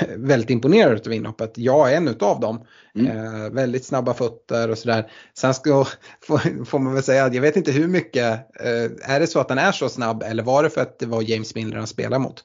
väldigt 0.15 0.49
imponerade 0.49 1.01
av 1.05 1.13
inhoppet. 1.13 1.53
Jag 1.57 1.93
är 1.93 1.97
en 1.97 2.07
utav 2.07 2.39
dem. 2.39 2.65
Mm. 2.95 3.17
Eh, 3.17 3.49
väldigt 3.49 3.85
snabba 3.85 4.13
fötter 4.13 4.69
och 4.69 4.77
sådär. 4.77 5.11
Sen 5.33 5.53
ska, 5.53 5.85
får, 6.23 6.65
får 6.65 6.79
man 6.79 6.93
väl 6.93 7.03
säga 7.03 7.25
att 7.25 7.33
jag 7.33 7.41
vet 7.41 7.57
inte 7.57 7.71
hur 7.71 7.87
mycket, 7.87 8.25
eh, 8.59 9.11
är 9.13 9.19
det 9.19 9.27
så 9.27 9.39
att 9.39 9.49
han 9.49 9.59
är 9.59 9.71
så 9.71 9.89
snabb 9.89 10.23
eller 10.23 10.43
var 10.43 10.63
det 10.63 10.69
för 10.69 10.81
att 10.81 10.99
det 10.99 11.05
var 11.05 11.21
James 11.21 11.55
Milner 11.55 11.77
han 11.77 11.87
spelade 11.87 12.19
mot? 12.19 12.43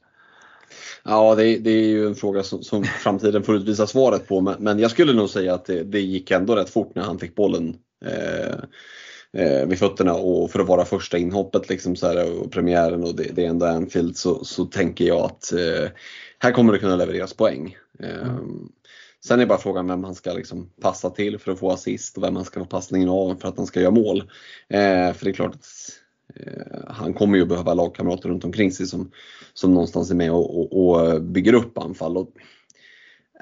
Ja, 1.03 1.35
det, 1.35 1.57
det, 1.57 1.71
är 1.71 1.87
ju 1.87 2.07
en 2.07 2.15
fråga 2.15 2.43
som, 2.43 2.63
som 2.63 2.83
framtiden 2.83 3.43
får 3.43 3.55
utvisa 3.55 3.87
svaret 3.87 4.27
på. 4.27 4.41
Men, 4.41 4.55
men, 4.59 4.79
jag 4.79 4.91
skulle 4.91 5.13
nog 5.13 5.29
säga 5.29 5.53
att 5.53 5.65
det, 5.65 5.83
det, 5.83 6.01
gick 6.01 6.31
ändå 6.31 6.55
rätt 6.55 6.69
fort 6.69 6.95
när 6.95 7.03
han 7.03 7.19
fick 7.19 7.35
bollen 7.35 7.77
Eh, 8.05 8.55
eh, 9.37 9.65
vid 9.65 9.79
fötterna 9.79 10.13
och 10.13 10.51
för 10.51 10.59
att 10.59 10.67
vara 10.67 10.85
första 10.85 11.17
inhoppet 11.17 11.69
liksom 11.69 11.95
så 11.95 12.07
här, 12.07 12.39
och 12.41 12.51
premiären 12.51 13.03
och 13.03 13.15
det, 13.15 13.23
det 13.23 13.45
är 13.45 13.49
ändå 13.49 13.65
Anfield 13.65 14.17
så, 14.17 14.45
så 14.45 14.65
tänker 14.65 15.05
jag 15.05 15.21
att 15.21 15.53
eh, 15.53 15.89
här 16.39 16.51
kommer 16.51 16.73
det 16.73 16.79
kunna 16.79 16.95
levereras 16.95 17.33
poäng. 17.33 17.77
Eh, 17.99 18.29
mm. 18.29 18.69
Sen 19.25 19.39
är 19.39 19.45
bara 19.45 19.57
frågan 19.57 19.87
vem 19.87 20.03
han 20.03 20.15
ska 20.15 20.33
liksom 20.33 20.69
passa 20.81 21.09
till 21.09 21.39
för 21.39 21.51
att 21.51 21.59
få 21.59 21.71
assist 21.71 22.17
och 22.17 22.23
vem 22.23 22.35
han 22.35 22.45
ska 22.45 22.59
få 22.59 22.65
passningen 22.65 23.09
av 23.09 23.35
för 23.35 23.47
att 23.47 23.57
han 23.57 23.67
ska 23.67 23.81
göra 23.81 23.91
mål. 23.91 24.19
Eh, 24.67 25.13
för 25.13 25.25
det 25.25 25.29
är 25.29 25.33
klart 25.33 25.55
att 25.55 25.67
eh, 26.35 26.79
han 26.87 27.13
kommer 27.13 27.37
ju 27.37 27.45
behöva 27.45 27.73
lagkamrater 27.73 28.29
runt 28.29 28.45
omkring 28.45 28.71
sig 28.71 28.85
som, 28.85 29.11
som 29.53 29.73
någonstans 29.73 30.11
är 30.11 30.15
med 30.15 30.31
och, 30.31 30.59
och, 30.59 31.03
och 31.13 31.21
bygger 31.21 31.53
upp 31.53 31.77
anfall. 31.77 32.17
Och, 32.17 32.29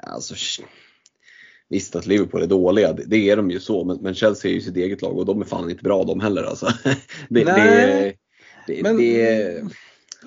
alltså, 0.02 0.34
Visst 1.72 1.96
att 1.96 2.06
Liverpool 2.06 2.42
är 2.42 2.46
dåliga, 2.46 2.92
det 2.92 3.30
är 3.30 3.36
de 3.36 3.50
ju 3.50 3.60
så, 3.60 3.84
men, 3.84 3.98
men 4.00 4.14
Chelsea 4.14 4.50
är 4.50 4.54
ju 4.54 4.60
sitt 4.60 4.76
eget 4.76 5.02
lag 5.02 5.18
och 5.18 5.26
de 5.26 5.40
är 5.40 5.44
fan 5.44 5.70
inte 5.70 5.82
bra 5.82 6.04
de 6.04 6.20
heller 6.20 6.42
alltså. 6.42 6.66
Det, 7.28 7.44
Nej, 7.44 8.16
det, 8.66 8.74
det, 8.74 8.82
men, 8.82 8.96
det 8.96 9.62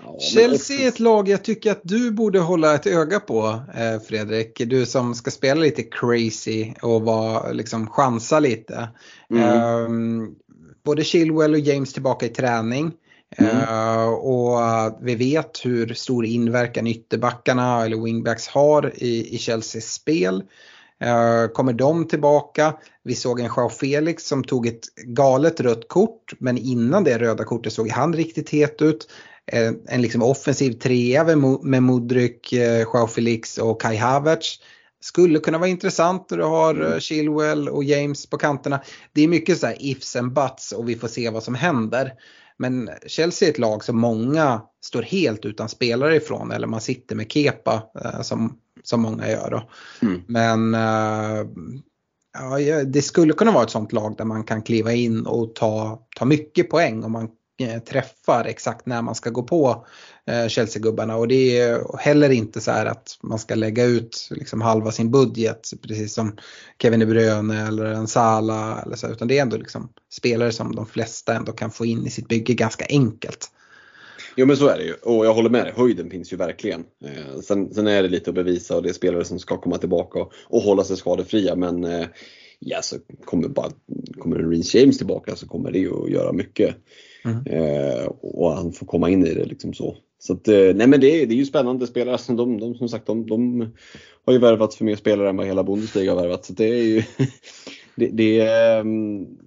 ja, 0.03 0.19
Chelsea 0.19 0.79
är 0.79 0.87
ett 0.87 0.99
lag 0.99 1.29
jag 1.29 1.43
tycker 1.43 1.71
att 1.71 1.81
du 1.83 2.11
borde 2.11 2.39
hålla 2.39 2.75
ett 2.75 2.87
öga 2.87 3.19
på 3.19 3.61
eh, 3.75 4.01
Fredrik. 4.07 4.61
Du 4.65 4.85
som 4.85 5.15
ska 5.15 5.31
spela 5.31 5.61
lite 5.61 5.83
crazy 5.83 6.73
och 6.81 7.01
vara, 7.01 7.51
liksom, 7.51 7.87
chansa 7.87 8.39
lite. 8.39 8.89
Mm. 9.29 9.61
Um, 9.85 10.35
både 10.85 11.03
Chilwell 11.03 11.53
och 11.53 11.59
James 11.59 11.93
tillbaka 11.93 12.25
i 12.25 12.29
träning. 12.29 12.91
Mm. 13.37 13.57
Uh, 13.57 14.07
och 14.07 14.59
vi 15.01 15.15
vet 15.15 15.65
hur 15.65 15.93
stor 15.93 16.25
inverkan 16.25 16.87
ytterbackarna 16.87 17.85
eller 17.85 17.97
wingbacks 17.97 18.47
har 18.47 18.93
i, 18.95 19.35
i 19.35 19.37
Chelseas 19.37 19.93
spel. 19.93 20.43
Uh, 21.05 21.47
kommer 21.47 21.73
de 21.73 22.07
tillbaka? 22.07 22.73
Vi 23.03 23.15
såg 23.15 23.39
en 23.39 23.49
Joao 23.57 23.69
Felix 23.69 24.27
som 24.27 24.43
tog 24.43 24.67
ett 24.67 24.95
galet 24.95 25.59
rött 25.59 25.87
kort 25.87 26.33
men 26.39 26.57
innan 26.57 27.03
det 27.03 27.17
röda 27.17 27.43
kortet 27.43 27.73
såg 27.73 27.89
han 27.89 28.13
riktigt 28.13 28.49
het 28.49 28.81
ut. 28.81 29.07
Uh, 29.53 29.71
en 29.87 30.01
liksom 30.01 30.23
offensiv 30.23 30.71
trea 30.71 31.23
med 31.61 31.83
Modric, 31.83 32.53
uh, 32.53 32.79
Joao 32.79 33.07
Felix 33.07 33.57
och 33.57 33.81
Kai 33.81 33.95
Havertz. 33.95 34.59
Skulle 35.01 35.39
kunna 35.39 35.57
vara 35.57 35.69
intressant 35.69 36.29
när 36.29 36.37
du 36.37 36.43
har 36.43 36.75
mm. 36.75 36.99
Chilwell 36.99 37.69
och 37.69 37.83
James 37.83 38.29
på 38.29 38.37
kanterna. 38.37 38.81
Det 39.13 39.21
är 39.21 39.27
mycket 39.27 39.59
så 39.59 39.67
här 39.67 39.77
ifs 39.79 40.15
and 40.15 40.33
buts 40.33 40.71
och 40.71 40.89
vi 40.89 40.95
får 40.95 41.07
se 41.07 41.29
vad 41.29 41.43
som 41.43 41.55
händer. 41.55 42.13
Men 42.57 42.89
Chelsea 43.07 43.47
är 43.47 43.51
ett 43.51 43.59
lag 43.59 43.83
som 43.83 43.99
många 43.99 44.61
står 44.81 45.01
helt 45.01 45.45
utan 45.45 45.69
spelare 45.69 46.15
ifrån 46.15 46.51
eller 46.51 46.67
man 46.67 46.81
sitter 46.81 47.15
med 47.15 47.31
Kepa 47.31 47.83
som 48.23 48.57
som 48.83 49.01
många 49.01 49.29
gör. 49.29 49.49
Då. 49.51 49.69
Mm. 50.07 50.21
Men 50.27 50.75
uh, 50.75 51.47
ja, 52.39 52.83
det 52.83 53.01
skulle 53.01 53.33
kunna 53.33 53.51
vara 53.51 53.63
ett 53.63 53.69
sånt 53.69 53.93
lag 53.93 54.15
där 54.17 54.25
man 54.25 54.43
kan 54.43 54.61
kliva 54.61 54.93
in 54.93 55.25
och 55.25 55.55
ta, 55.55 55.99
ta 56.15 56.25
mycket 56.25 56.69
poäng 56.69 57.03
om 57.03 57.11
man 57.11 57.29
eh, 57.61 57.81
träffar 57.81 58.45
exakt 58.45 58.85
när 58.85 59.01
man 59.01 59.15
ska 59.15 59.29
gå 59.29 59.43
på 59.43 59.85
eh, 60.27 60.47
Chelsea-gubbarna. 60.47 61.15
Och 61.15 61.27
det 61.27 61.59
är 61.59 61.97
heller 61.97 62.29
inte 62.29 62.61
så 62.61 62.71
här 62.71 62.85
att 62.85 63.17
man 63.23 63.39
ska 63.39 63.55
lägga 63.55 63.83
ut 63.83 64.27
liksom 64.31 64.61
halva 64.61 64.91
sin 64.91 65.11
budget 65.11 65.73
precis 65.81 66.13
som 66.13 66.37
Kevin 66.81 66.99
De 66.99 67.05
Bruyne 67.05 67.67
eller 67.67 67.85
en 67.85 68.07
Sala 68.07 68.81
eller 68.81 68.95
så, 68.95 69.07
utan 69.07 69.27
det 69.27 69.37
är 69.37 69.41
ändå 69.41 69.57
liksom 69.57 69.89
spelare 70.11 70.51
som 70.51 70.75
de 70.75 70.85
flesta 70.85 71.35
ändå 71.35 71.51
kan 71.51 71.71
få 71.71 71.85
in 71.85 72.05
i 72.05 72.09
sitt 72.09 72.27
bygge 72.27 72.53
ganska 72.53 72.85
enkelt. 72.89 73.51
Jo 74.37 74.45
men 74.45 74.57
så 74.57 74.67
är 74.67 74.77
det 74.77 74.83
ju 74.83 74.93
och 74.93 75.25
jag 75.25 75.33
håller 75.33 75.49
med 75.49 75.65
dig, 75.65 75.73
höjden 75.75 76.09
finns 76.09 76.33
ju 76.33 76.37
verkligen. 76.37 76.83
Eh, 77.05 77.39
sen, 77.39 77.73
sen, 77.73 77.87
är 77.87 78.03
det 78.03 78.09
lite 78.09 78.29
att 78.29 78.35
bevisa 78.35 78.75
och 78.75 78.83
det 78.83 78.89
är 78.89 78.93
spelare 78.93 79.25
som 79.25 79.39
ska 79.39 79.57
komma 79.57 79.77
tillbaka 79.77 80.19
och, 80.19 80.31
och 80.47 80.61
hålla 80.61 80.83
sig 80.83 80.97
skadefria 80.97 81.55
men 81.55 81.83
eh, 81.83 82.07
ja, 82.59 82.81
så 82.81 82.95
kommer, 83.25 83.47
bara, 83.47 83.71
kommer 84.17 84.37
Reece 84.37 84.75
James 84.75 84.97
tillbaka 84.97 85.35
så 85.35 85.47
kommer 85.47 85.71
det 85.71 85.79
ju 85.79 86.03
att 86.03 86.11
göra 86.11 86.31
mycket. 86.33 86.75
Mm. 87.25 87.45
Eh, 87.45 88.05
och 88.21 88.51
han 88.51 88.71
får 88.71 88.85
komma 88.85 89.09
in 89.09 89.25
i 89.25 89.33
det 89.33 89.45
liksom 89.45 89.73
så. 89.73 89.97
Så 90.19 90.33
att, 90.33 90.47
eh, 90.47 90.55
nej 90.55 90.87
men 90.87 90.91
det, 90.91 91.25
det 91.25 91.33
är 91.33 91.37
ju 91.37 91.45
spännande 91.45 91.87
spelare. 91.87 92.13
Alltså 92.13 92.33
de, 92.33 92.59
de, 92.59 92.75
som 92.75 92.89
sagt, 92.89 93.07
de, 93.07 93.27
de 93.27 93.61
har 94.25 94.33
ju 94.33 94.39
värvat 94.39 94.73
för 94.73 94.85
mer 94.85 94.95
spelare 94.95 95.29
än 95.29 95.37
vad 95.37 95.47
hela 95.47 95.63
Bundesliga 95.63 96.11
har 96.11 96.21
värvat. 96.21 96.45
Så 96.45 96.53
det 96.53 96.65
är 96.65 96.83
ju 96.83 97.03
det, 97.95 98.07
det, 98.07 98.49
um, 98.79 99.37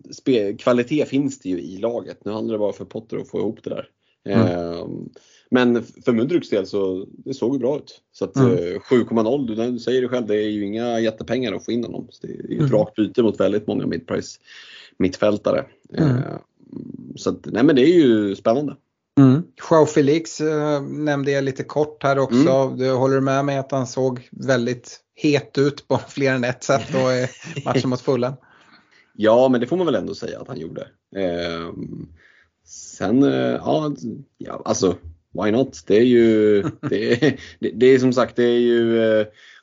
kvalitet 0.58 1.04
finns 1.04 1.40
det 1.40 1.48
ju 1.48 1.60
i 1.60 1.76
laget. 1.76 2.24
Nu 2.24 2.32
handlar 2.32 2.54
det 2.54 2.58
bara 2.58 2.72
för 2.72 2.84
Potter 2.84 3.16
att 3.16 3.28
få 3.28 3.38
ihop 3.38 3.64
det 3.64 3.70
där. 3.70 3.88
Mm. 4.24 4.46
Ehm, 4.46 5.08
men 5.50 5.82
för 5.82 6.12
Mundruks 6.12 6.50
del 6.50 6.66
så 6.66 7.06
det 7.10 7.34
såg 7.34 7.54
ju 7.54 7.58
bra 7.58 7.76
ut. 7.76 8.00
Så 8.12 8.24
att 8.24 8.36
mm. 8.36 8.56
7,0, 8.56 9.60
eh, 9.60 9.72
du 9.72 9.78
säger 9.78 10.02
det 10.02 10.08
själv, 10.08 10.26
det 10.26 10.36
är 10.36 10.48
ju 10.48 10.64
inga 10.64 11.00
jättepengar 11.00 11.52
att 11.52 11.64
få 11.64 11.72
in 11.72 11.84
honom. 11.84 12.06
Så 12.10 12.26
det 12.26 12.32
är 12.32 12.36
ju 12.36 12.54
ett 12.54 12.60
mm. 12.60 12.72
rakt 12.72 12.94
byte 12.94 13.22
mot 13.22 13.40
väldigt 13.40 13.66
många 13.66 13.86
midprice 13.86 14.40
mittfältare. 14.98 15.64
Mm. 15.94 16.10
Ehm, 16.10 16.22
så 17.16 17.30
att, 17.30 17.46
nej 17.46 17.62
men 17.62 17.76
det 17.76 17.82
är 17.82 17.94
ju 17.94 18.36
spännande. 18.36 18.76
Mm. 19.18 19.42
Joao 19.70 19.86
Felix 19.86 20.40
äh, 20.40 20.82
nämnde 20.82 21.30
jag 21.30 21.44
lite 21.44 21.64
kort 21.64 22.02
här 22.02 22.18
också. 22.18 22.50
Mm. 22.50 22.78
Du 22.78 22.92
håller 22.92 23.20
med 23.20 23.44
mig 23.44 23.58
att 23.58 23.72
han 23.72 23.86
såg 23.86 24.28
väldigt 24.30 25.00
het 25.14 25.58
ut 25.58 25.88
på 25.88 25.98
fler 26.08 26.34
än 26.34 26.44
ett 26.44 26.64
sätt 26.64 26.86
då 26.92 26.98
i 26.98 27.28
matchen 27.64 27.90
mot 27.90 28.00
Fulham? 28.00 28.34
Ja, 29.14 29.48
men 29.48 29.60
det 29.60 29.66
får 29.66 29.76
man 29.76 29.86
väl 29.86 29.94
ändå 29.94 30.14
säga 30.14 30.40
att 30.40 30.48
han 30.48 30.60
gjorde. 30.60 30.88
Eh, 31.16 31.72
Sen, 32.68 33.22
eh, 33.22 33.30
ja, 33.30 33.94
ja 34.38 34.62
alltså 34.64 34.96
why 35.32 35.50
not? 35.50 35.82
Det 35.86 35.96
är 35.96 36.04
ju, 36.04 36.62
det 36.90 37.26
är, 37.26 37.40
det, 37.58 37.70
det 37.70 37.86
är 37.86 37.98
som 37.98 38.12
sagt, 38.12 38.36
det 38.36 38.44
är 38.44 38.58
ju 38.58 38.98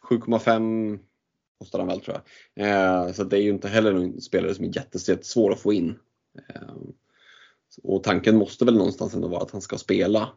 7,5 0.09 0.93
eh, 0.93 0.99
kostar 1.59 1.79
han 1.79 1.87
väl 1.87 1.99
tror 1.99 2.21
jag. 2.55 2.67
Eh, 2.67 3.11
så 3.11 3.23
det 3.23 3.37
är 3.37 3.41
ju 3.41 3.49
inte 3.49 3.67
heller 3.67 3.93
någon 3.93 4.21
spelare 4.21 4.55
som 4.55 4.65
är 4.65 4.77
jättesvår 4.77 5.51
att 5.51 5.59
få 5.59 5.73
in. 5.73 5.95
Och 7.83 8.03
tanken 8.03 8.37
måste 8.37 8.65
väl 8.65 8.77
någonstans 8.77 9.13
ändå 9.13 9.27
vara 9.27 9.41
att 9.41 9.51
han 9.51 9.61
ska 9.61 9.77
spela. 9.77 10.29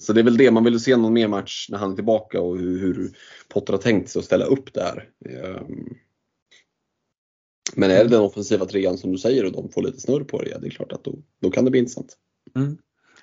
Så 0.00 0.12
det 0.12 0.20
är 0.20 0.24
väl 0.24 0.36
det, 0.36 0.50
man 0.50 0.64
vill 0.64 0.80
se 0.80 0.96
någon 0.96 1.12
mer 1.12 1.28
match 1.28 1.66
när 1.70 1.78
han 1.78 1.92
är 1.92 1.94
tillbaka 1.94 2.40
och 2.40 2.58
hur, 2.58 2.78
hur 2.78 3.10
Potter 3.48 3.72
har 3.72 3.80
tänkt 3.80 4.10
sig 4.10 4.18
att 4.18 4.24
ställa 4.24 4.44
upp 4.44 4.74
där. 4.74 5.08
Men 7.74 7.90
är 7.90 8.04
det 8.04 8.10
den 8.10 8.20
offensiva 8.20 8.66
trean 8.66 8.98
som 8.98 9.12
du 9.12 9.18
säger 9.18 9.44
och 9.44 9.52
de 9.52 9.68
får 9.68 9.82
lite 9.82 10.00
snurr 10.00 10.24
på 10.24 10.42
det, 10.42 10.50
ja, 10.50 10.58
det 10.58 10.66
är 10.66 10.70
klart 10.70 10.92
att 10.92 11.04
då, 11.04 11.14
då 11.42 11.50
kan 11.50 11.64
det 11.64 11.70
bli 11.70 11.80
intressant. 11.80 12.16
Mm. 12.56 12.78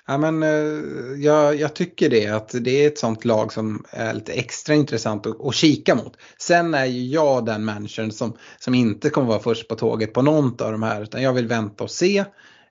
Ja, 0.06 0.18
men, 0.18 0.42
eh, 0.42 1.20
jag, 1.24 1.56
jag, 1.56 1.74
tycker 1.74 2.10
det, 2.10 2.26
att 2.26 2.54
det 2.60 2.84
är 2.84 2.86
ett 2.86 2.98
sånt 2.98 3.24
lag 3.24 3.52
som 3.52 3.84
är 3.90 4.14
lite 4.14 4.32
extra 4.32 4.74
intressant 4.74 5.26
att, 5.26 5.46
att 5.46 5.54
kika 5.54 5.94
mot. 5.94 6.16
Sen 6.38 6.74
är 6.74 6.86
ju 6.86 7.06
jag 7.06 7.44
den 7.44 7.64
människan 7.64 8.12
som, 8.12 8.36
som 8.58 8.74
inte 8.74 9.10
kommer 9.10 9.28
vara 9.28 9.38
först 9.38 9.68
på 9.68 9.74
tåget 9.74 10.12
på 10.12 10.22
något 10.22 10.60
av 10.60 10.72
de 10.72 10.82
här, 10.82 11.02
utan 11.02 11.22
jag 11.22 11.32
vill 11.32 11.46
vänta 11.46 11.84
och 11.84 11.90
se. 11.90 12.18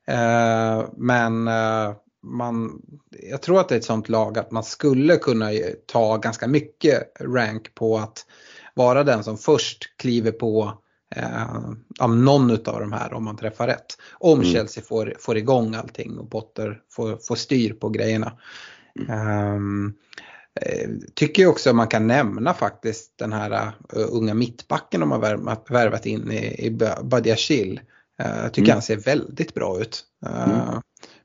Eh, 0.07 0.85
men 0.97 1.47
eh, 1.47 1.93
man, 2.23 2.81
jag 3.29 3.41
tror 3.41 3.59
att 3.59 3.69
det 3.69 3.75
är 3.75 3.79
ett 3.79 3.85
sånt 3.85 4.09
lag 4.09 4.37
att 4.37 4.51
man 4.51 4.63
skulle 4.63 5.15
kunna 5.15 5.49
ta 5.85 6.17
ganska 6.17 6.47
mycket 6.47 7.11
rank 7.19 7.75
på 7.75 7.97
att 7.97 8.25
vara 8.73 9.03
den 9.03 9.23
som 9.23 9.37
först 9.37 9.97
kliver 9.97 10.31
på 10.31 10.81
eh, 11.15 11.55
av 11.99 12.15
någon 12.15 12.51
av 12.51 12.79
de 12.79 12.93
här 12.93 13.13
om 13.13 13.23
man 13.23 13.37
träffar 13.37 13.67
rätt. 13.67 13.97
Om 14.11 14.39
mm. 14.39 14.53
Chelsea 14.53 14.83
får, 14.83 15.13
får 15.19 15.37
igång 15.37 15.75
allting 15.75 16.17
och 16.17 16.31
Potter 16.31 16.81
får, 16.91 17.17
får 17.17 17.35
styr 17.35 17.73
på 17.73 17.89
grejerna. 17.89 18.31
Mm. 19.09 19.93
Eh, 20.61 20.89
tycker 21.13 21.43
jag 21.43 21.51
också 21.51 21.73
man 21.73 21.87
kan 21.87 22.07
nämna 22.07 22.53
faktiskt 22.53 23.17
den 23.17 23.33
här 23.33 23.51
uh, 23.95 24.05
unga 24.09 24.33
mittbacken 24.33 24.99
de 24.99 25.11
har 25.11 25.19
värvat, 25.19 25.65
värvat 25.69 26.05
in 26.05 26.31
i, 26.31 26.65
i 26.65 26.71
Badiashil. 27.03 27.79
Uh, 28.23 28.43
jag 28.43 28.53
tycker 28.53 28.67
mm. 28.67 28.75
han 28.75 28.81
ser 28.81 28.97
väldigt 28.97 29.53
bra 29.53 29.81
ut. 29.81 30.03
Uh, 30.25 30.79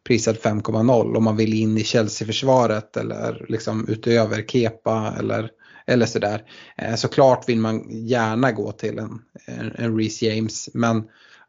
prisad 0.06 0.36
5,0 0.36 1.16
om 1.16 1.24
man 1.24 1.36
vill 1.36 1.54
in 1.54 1.78
i 1.78 1.84
Chelsea-försvaret 1.84 2.96
eller 2.96 3.46
liksom 3.48 3.88
utöver 3.88 4.42
Kepa 4.42 5.14
eller 5.18 5.50
eller 5.86 6.06
sådär. 6.06 6.42
Eh, 6.76 6.94
såklart 6.94 7.48
vill 7.48 7.58
man 7.58 7.86
gärna 7.90 8.52
gå 8.52 8.72
till 8.72 8.98
en, 8.98 9.22
en, 9.44 9.72
en 9.76 9.98
Reece 9.98 10.22
James 10.22 10.68
men 10.74 11.02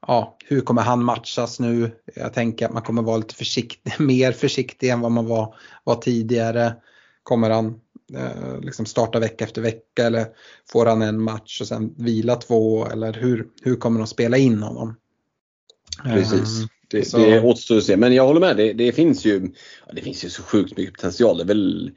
ja, 0.07 0.37
hur 0.45 0.61
kommer 0.61 0.81
han 0.81 1.03
matchas 1.03 1.59
nu? 1.59 1.91
Jag 2.15 2.33
tänker 2.33 2.65
att 2.65 2.73
man 2.73 2.83
kommer 2.83 3.01
vara 3.01 3.17
lite 3.17 3.35
försiktig, 3.35 3.93
mer 3.99 4.31
försiktig 4.31 4.89
än 4.89 5.01
vad 5.01 5.11
man 5.11 5.25
var, 5.25 5.55
var 5.83 5.95
tidigare. 5.95 6.73
Kommer 7.23 7.49
han 7.49 7.79
eh, 8.15 8.59
liksom 8.61 8.85
starta 8.85 9.19
vecka 9.19 9.43
efter 9.45 9.61
vecka 9.61 10.05
eller 10.05 10.25
får 10.71 10.85
han 10.85 11.01
en 11.01 11.21
match 11.21 11.61
och 11.61 11.67
sen 11.67 11.93
vila 11.97 12.35
två 12.35 12.85
eller 12.85 13.13
hur, 13.13 13.47
hur 13.61 13.75
kommer 13.75 13.99
de 13.99 14.07
spela 14.07 14.37
in 14.37 14.63
honom? 14.63 14.95
Precis. 16.03 16.61
Um, 16.61 16.67
det, 16.87 17.05
så... 17.05 17.17
det 17.17 17.41
återstår 17.41 17.77
att 17.77 17.83
se. 17.83 17.97
Men 17.97 18.13
jag 18.13 18.25
håller 18.27 18.39
med, 18.39 18.57
det, 18.57 18.73
det, 18.73 18.91
finns 18.91 19.25
ju, 19.25 19.51
det 19.93 20.01
finns 20.01 20.25
ju 20.25 20.29
så 20.29 20.43
sjukt 20.43 20.77
mycket 20.77 20.93
potential. 20.93 21.37
Det 21.37 21.43
är 21.43 21.47
väl 21.47 21.91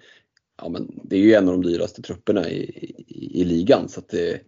ja, 0.63 0.69
men 0.69 1.01
det 1.05 1.17
är 1.17 1.21
ju 1.21 1.35
en 1.35 1.49
av 1.49 1.61
de 1.61 1.71
dyraste 1.71 2.03
trupperna 2.03 2.49
i, 2.49 2.61
i, 3.09 3.41
i 3.41 3.45
ligan. 3.45 3.89
Så 3.89 4.01
det, 4.11 4.41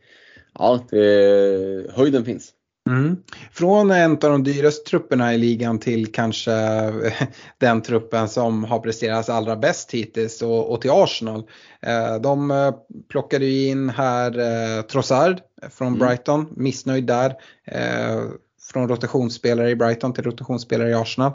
ja, 0.54 0.86
det, 0.90 1.90
höjden 1.94 2.24
finns. 2.24 2.54
Mm. 2.88 3.16
Från 3.52 3.90
en 3.90 4.12
av 4.12 4.18
de 4.18 4.44
dyraste 4.44 4.90
trupperna 4.90 5.34
i 5.34 5.38
ligan 5.38 5.78
till 5.78 6.12
kanske 6.12 6.52
den 7.58 7.82
truppen 7.82 8.28
som 8.28 8.64
har 8.64 8.78
presterat 8.78 9.28
allra 9.28 9.56
bäst 9.56 9.94
hittills 9.94 10.42
och, 10.42 10.72
och 10.72 10.80
till 10.80 10.90
Arsenal. 10.90 11.42
Eh, 11.82 12.20
de 12.20 12.50
eh, 12.50 12.74
plockade 13.08 13.44
ju 13.44 13.68
in 13.68 13.90
här 13.90 14.38
eh, 14.38 14.82
Trossard 14.82 15.40
från 15.70 15.88
mm. 15.88 15.98
Brighton, 15.98 16.46
missnöjd 16.56 17.04
där. 17.04 17.34
från 18.72 18.88
rotationsspelare 18.88 19.70
i 19.70 19.76
Brighton 19.76 20.12
till 20.12 20.24
rotationsspelare 20.24 20.90
i 20.90 20.94
Arsenal. 20.94 21.32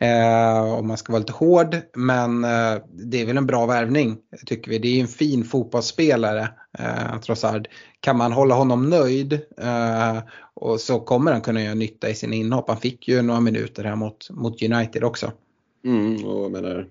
Eh, 0.00 0.72
om 0.72 0.88
man 0.88 0.96
ska 0.96 1.12
vara 1.12 1.20
lite 1.20 1.32
hård, 1.32 1.76
men 1.96 2.44
eh, 2.44 2.82
det 2.92 3.20
är 3.20 3.26
väl 3.26 3.36
en 3.36 3.46
bra 3.46 3.66
värvning 3.66 4.16
tycker 4.46 4.70
vi. 4.70 4.78
Det 4.78 4.88
är 4.88 4.92
ju 4.92 5.00
en 5.00 5.08
fin 5.08 5.44
fotbollsspelare, 5.44 6.48
eh, 6.78 7.20
Trossard. 7.20 7.68
Kan 8.00 8.16
man 8.16 8.32
hålla 8.32 8.54
honom 8.54 8.90
nöjd 8.90 9.32
eh, 9.56 10.18
och 10.54 10.80
så 10.80 11.00
kommer 11.00 11.32
han 11.32 11.40
kunna 11.40 11.62
göra 11.62 11.74
nytta 11.74 12.10
i 12.10 12.14
sina 12.14 12.34
inhopp. 12.34 12.68
Han 12.68 12.76
fick 12.76 13.08
ju 13.08 13.22
några 13.22 13.40
minuter 13.40 13.84
här 13.84 13.96
mot, 13.96 14.30
mot 14.30 14.62
United 14.62 15.04
också. 15.04 15.32
Mm, 15.84 16.24
och 16.24 16.44
jag 16.44 16.52
menar, 16.52 16.86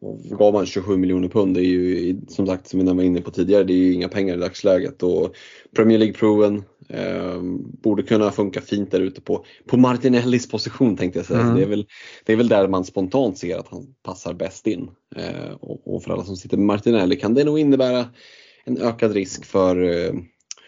och 0.00 0.18
gav 0.38 0.52
man 0.52 0.66
27 0.66 0.96
miljoner 0.96 1.28
pund, 1.28 1.54
det 1.54 1.60
är 1.60 1.64
ju 1.64 2.16
som 2.28 2.46
sagt 2.46 2.68
som 2.68 2.80
vi 2.80 2.92
var 2.92 3.02
inne 3.02 3.20
på 3.20 3.30
tidigare, 3.30 3.64
det 3.64 3.72
är 3.72 3.76
ju 3.76 3.92
inga 3.92 4.08
pengar 4.08 4.34
i 4.34 4.40
dagsläget. 4.40 5.02
Och 5.02 5.34
Premier 5.76 5.98
League-proven 5.98 6.62
eh, 6.88 7.40
borde 7.82 8.02
kunna 8.02 8.30
funka 8.30 8.60
fint 8.60 8.90
där 8.90 9.00
ute 9.00 9.20
på, 9.20 9.44
på 9.66 9.76
Martinellis 9.76 10.48
position 10.48 10.96
tänkte 10.96 11.18
jag 11.18 11.26
säga. 11.26 11.40
Mm. 11.40 11.56
Det, 11.56 11.62
är 11.62 11.66
väl, 11.68 11.86
det 12.24 12.32
är 12.32 12.36
väl 12.36 12.48
där 12.48 12.68
man 12.68 12.84
spontant 12.84 13.38
ser 13.38 13.58
att 13.58 13.68
han 13.68 13.94
passar 14.02 14.34
bäst 14.34 14.66
in. 14.66 14.90
Eh, 15.16 15.52
och, 15.60 15.94
och, 15.94 16.02
för 16.02 16.12
alla 16.12 16.24
som 16.24 16.36
sitter 16.36 16.56
med 16.56 16.66
Martinelli 16.66 17.16
kan 17.16 17.34
det 17.34 17.44
nog 17.44 17.58
innebära 17.58 18.06
en 18.64 18.78
ökad 18.78 19.12
risk 19.12 19.44
för, 19.44 19.82
eh, 19.82 20.12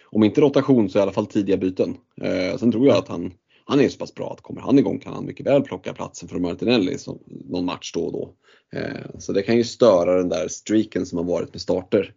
om 0.04 0.24
inte 0.24 0.40
rotation 0.40 0.90
så 0.90 0.98
i 0.98 1.02
alla 1.02 1.12
fall 1.12 1.26
tidiga 1.26 1.56
byten. 1.56 1.96
Eh, 2.22 2.56
sen 2.56 2.72
tror 2.72 2.86
jag 2.86 2.96
att 2.96 3.08
han 3.08 3.32
han 3.70 3.80
är 3.80 3.88
så 3.88 3.98
pass 3.98 4.14
bra 4.14 4.32
att 4.32 4.40
kommer 4.40 4.60
han 4.60 4.78
igång 4.78 4.98
kan 4.98 5.14
han 5.14 5.26
mycket 5.26 5.46
väl 5.46 5.62
plocka 5.62 5.92
platsen 5.92 6.28
för 6.28 6.38
Martinelli 6.38 6.98
som, 6.98 7.18
någon 7.26 7.64
match 7.64 7.92
då 7.94 8.00
och 8.00 8.12
då. 8.12 8.34
Eh, 8.78 9.18
så 9.18 9.32
det 9.32 9.42
kan 9.42 9.56
ju 9.56 9.64
störa 9.64 10.16
den 10.16 10.28
där 10.28 10.48
streaken 10.48 11.06
som 11.06 11.18
har 11.18 11.24
varit 11.24 11.54
med 11.54 11.60
starter. 11.60 12.14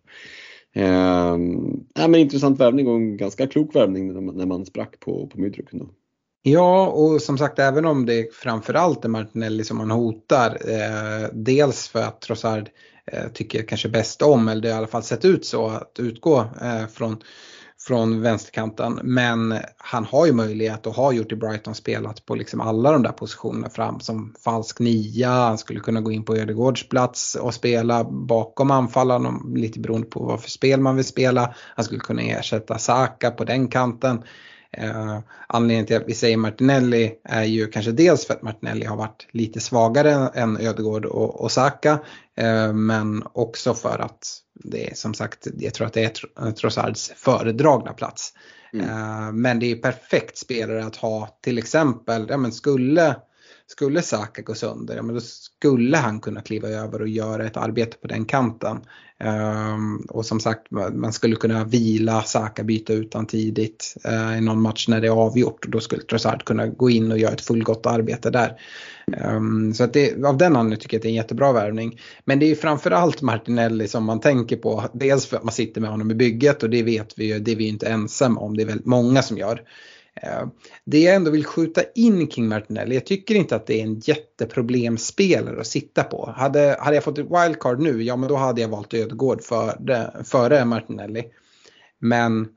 Eh, 0.73 1.37
men 1.95 2.15
intressant 2.15 2.59
värvning 2.59 2.87
och 2.87 2.95
en 2.95 3.17
ganska 3.17 3.47
klok 3.47 3.75
värvning 3.75 4.13
när 4.13 4.21
man, 4.21 4.37
när 4.37 4.45
man 4.45 4.65
sprack 4.65 4.99
på, 4.99 5.27
på 5.27 5.39
Mydruk. 5.41 5.69
Ja, 6.45 6.87
och 6.87 7.21
som 7.21 7.37
sagt 7.37 7.59
även 7.59 7.85
om 7.85 8.05
det 8.05 8.33
framförallt 8.33 9.05
är 9.05 9.09
Martinelli 9.09 9.63
som 9.63 9.77
man 9.77 9.91
hotar. 9.91 10.49
Eh, 10.49 11.29
dels 11.33 11.87
för 11.87 12.01
att 12.01 12.21
Trossard 12.21 12.69
eh, 13.05 13.27
tycker 13.33 13.63
kanske 13.63 13.89
bäst 13.89 14.21
om, 14.21 14.47
eller 14.47 14.61
det 14.61 14.67
har 14.67 14.75
i 14.75 14.77
alla 14.77 14.87
fall 14.87 15.03
sett 15.03 15.25
ut 15.25 15.45
så, 15.45 15.67
att 15.67 15.99
utgå 15.99 16.39
eh, 16.39 16.87
från 16.93 17.23
från 17.87 18.21
vänsterkanten. 18.21 18.99
Men 19.03 19.59
han 19.77 20.05
har 20.05 20.25
ju 20.25 20.33
möjlighet 20.33 20.87
och 20.87 20.93
har 20.93 21.11
gjort 21.11 21.31
i 21.31 21.35
Brighton 21.35 21.75
spelat 21.75 22.25
på 22.25 22.35
liksom 22.35 22.61
alla 22.61 22.91
de 22.91 23.03
där 23.03 23.11
positionerna 23.11 23.69
fram 23.69 23.99
som 23.99 24.35
falsk 24.43 24.79
nia. 24.79 25.29
Han 25.29 25.57
skulle 25.57 25.79
kunna 25.79 26.01
gå 26.01 26.11
in 26.11 26.25
på 26.25 26.35
Ödegårds 26.35 26.89
plats 26.89 27.35
och 27.35 27.53
spela 27.53 28.03
bakom 28.03 28.71
anfallaren 28.71 29.53
lite 29.55 29.79
beroende 29.79 30.07
på 30.07 30.23
vad 30.23 30.41
för 30.41 30.49
spel 30.49 30.79
man 30.79 30.95
vill 30.95 31.05
spela. 31.05 31.55
Han 31.75 31.85
skulle 31.85 31.99
kunna 31.99 32.21
ersätta 32.21 32.77
Saka 32.77 33.31
på 33.31 33.43
den 33.43 33.67
kanten. 33.67 34.23
Eh, 34.77 35.19
anledningen 35.47 35.85
till 35.85 35.97
att 35.97 36.07
vi 36.07 36.13
säger 36.13 36.37
Martinelli 36.37 37.11
är 37.23 37.43
ju 37.43 37.67
kanske 37.67 37.91
dels 37.91 38.27
för 38.27 38.33
att 38.33 38.41
Martinelli 38.41 38.85
har 38.85 38.97
varit 38.97 39.27
lite 39.31 39.59
svagare 39.59 40.11
än 40.33 40.57
Ödegård 40.57 41.05
och, 41.05 41.41
och 41.41 41.51
Saka. 41.51 41.99
Eh, 42.37 42.73
men 42.73 43.23
också 43.33 43.73
för 43.73 43.99
att 43.99 44.42
det 44.53 44.91
är 44.91 44.95
som 44.95 45.13
sagt, 45.13 45.47
jag 45.59 45.73
tror 45.73 45.87
att 45.87 45.93
det 45.93 46.03
är 46.03 46.51
Trossards 46.51 47.11
föredragna 47.15 47.93
plats. 47.93 48.33
Mm. 48.73 48.89
Eh, 48.89 49.31
men 49.31 49.59
det 49.59 49.71
är 49.71 49.75
perfekt 49.75 50.37
spelare 50.37 50.85
att 50.85 50.95
ha 50.95 51.37
till 51.41 51.57
exempel, 51.57 52.25
ja 52.29 52.37
men 52.37 52.51
skulle 52.51 53.15
skulle 53.67 54.01
Saka 54.01 54.41
gå 54.41 54.55
sönder, 54.55 54.95
ja, 54.95 55.01
men 55.01 55.15
då 55.15 55.21
skulle 55.21 55.97
han 55.97 56.19
kunna 56.19 56.41
kliva 56.41 56.67
över 56.67 57.01
och 57.01 57.07
göra 57.07 57.45
ett 57.45 57.57
arbete 57.57 57.97
på 57.97 58.07
den 58.07 58.25
kanten. 58.25 58.77
Um, 59.23 60.05
och 60.09 60.25
som 60.25 60.39
sagt, 60.39 60.71
man 60.71 61.13
skulle 61.13 61.35
kunna 61.35 61.63
vila 61.63 62.23
Saka, 62.23 62.63
byta 62.63 62.93
utan 62.93 63.25
tidigt 63.25 63.95
uh, 64.07 64.37
i 64.37 64.41
någon 64.41 64.61
match 64.61 64.87
när 64.87 65.01
det 65.01 65.07
är 65.07 65.11
avgjort. 65.11 65.65
Och 65.65 65.71
då 65.71 65.79
skulle 65.79 66.01
Trossard 66.01 66.45
kunna 66.45 66.67
gå 66.67 66.89
in 66.89 67.11
och 67.11 67.17
göra 67.17 67.33
ett 67.33 67.41
fullgott 67.41 67.85
arbete 67.85 68.29
där. 68.29 68.59
Um, 69.25 69.73
så 69.73 69.83
att 69.83 69.93
det, 69.93 70.25
av 70.25 70.37
den 70.37 70.55
anledningen 70.55 70.79
tycker 70.79 70.95
jag 70.95 70.99
att 70.99 71.03
det 71.03 71.07
är 71.07 71.09
en 71.09 71.15
jättebra 71.15 71.53
värvning. 71.53 71.99
Men 72.25 72.39
det 72.39 72.51
är 72.51 72.55
framförallt 72.55 73.21
Martinelli 73.21 73.87
som 73.87 74.03
man 74.03 74.19
tänker 74.19 74.57
på. 74.57 74.83
Dels 74.93 75.25
för 75.25 75.37
att 75.37 75.43
man 75.43 75.53
sitter 75.53 75.81
med 75.81 75.89
honom 75.89 76.11
i 76.11 76.15
bygget 76.15 76.63
och 76.63 76.69
det 76.69 76.83
vet 76.83 77.19
vi 77.19 77.33
ju, 77.33 77.39
det 77.39 77.51
är 77.51 77.55
vi 77.55 77.67
inte 77.67 77.87
ensamma 77.87 78.41
om. 78.41 78.57
Det 78.57 78.63
är 78.63 78.67
väldigt 78.67 78.85
många 78.85 79.21
som 79.21 79.37
gör. 79.37 79.61
Eh, 80.21 80.47
det 80.85 80.99
jag 80.99 81.15
ändå 81.15 81.31
vill 81.31 81.45
skjuta 81.45 81.81
in 81.95 82.27
kring 82.27 82.47
Martinelli, 82.47 82.95
jag 82.95 83.05
tycker 83.05 83.35
inte 83.35 83.55
att 83.55 83.67
det 83.67 83.79
är 83.79 83.83
en 83.83 83.99
jätteproblemspelare 83.99 85.59
att 85.59 85.67
sitta 85.67 86.03
på. 86.03 86.33
Hade, 86.37 86.77
hade 86.79 86.95
jag 86.95 87.03
fått 87.03 87.17
ett 87.17 87.25
wildcard 87.29 87.79
nu, 87.79 88.03
ja 88.03 88.15
men 88.15 88.29
då 88.29 88.35
hade 88.35 88.61
jag 88.61 88.69
valt 88.69 88.93
Ödegård 88.93 89.41
före, 89.41 90.23
före 90.23 90.65
Martinelli. 90.65 91.23
Men 91.99 92.47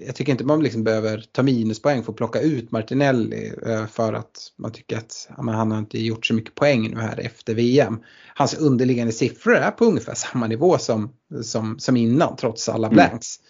jag 0.00 0.14
tycker 0.14 0.32
inte 0.32 0.44
man 0.44 0.62
liksom 0.62 0.84
behöver 0.84 1.24
ta 1.32 1.42
minuspoäng 1.42 2.02
för 2.02 2.12
att 2.12 2.16
plocka 2.16 2.40
ut 2.40 2.70
Martinelli 2.70 3.52
eh, 3.66 3.86
för 3.86 4.12
att 4.12 4.52
man 4.56 4.72
tycker 4.72 4.96
att 4.96 5.28
ja, 5.36 5.52
han 5.52 5.70
har 5.70 5.78
inte 5.78 5.98
gjort 5.98 6.26
så 6.26 6.34
mycket 6.34 6.54
poäng 6.54 6.90
nu 6.90 7.00
här 7.00 7.20
efter 7.20 7.54
VM. 7.54 7.98
Hans 8.34 8.54
underliggande 8.54 9.12
siffror 9.12 9.56
är 9.56 9.70
på 9.70 9.84
ungefär 9.84 10.14
samma 10.14 10.46
nivå 10.46 10.78
som, 10.78 11.12
som, 11.42 11.78
som 11.78 11.96
innan 11.96 12.36
trots 12.36 12.68
alla 12.68 12.86
mm. 12.86 12.94
blanks. 12.94 13.38
Mm. 13.38 13.48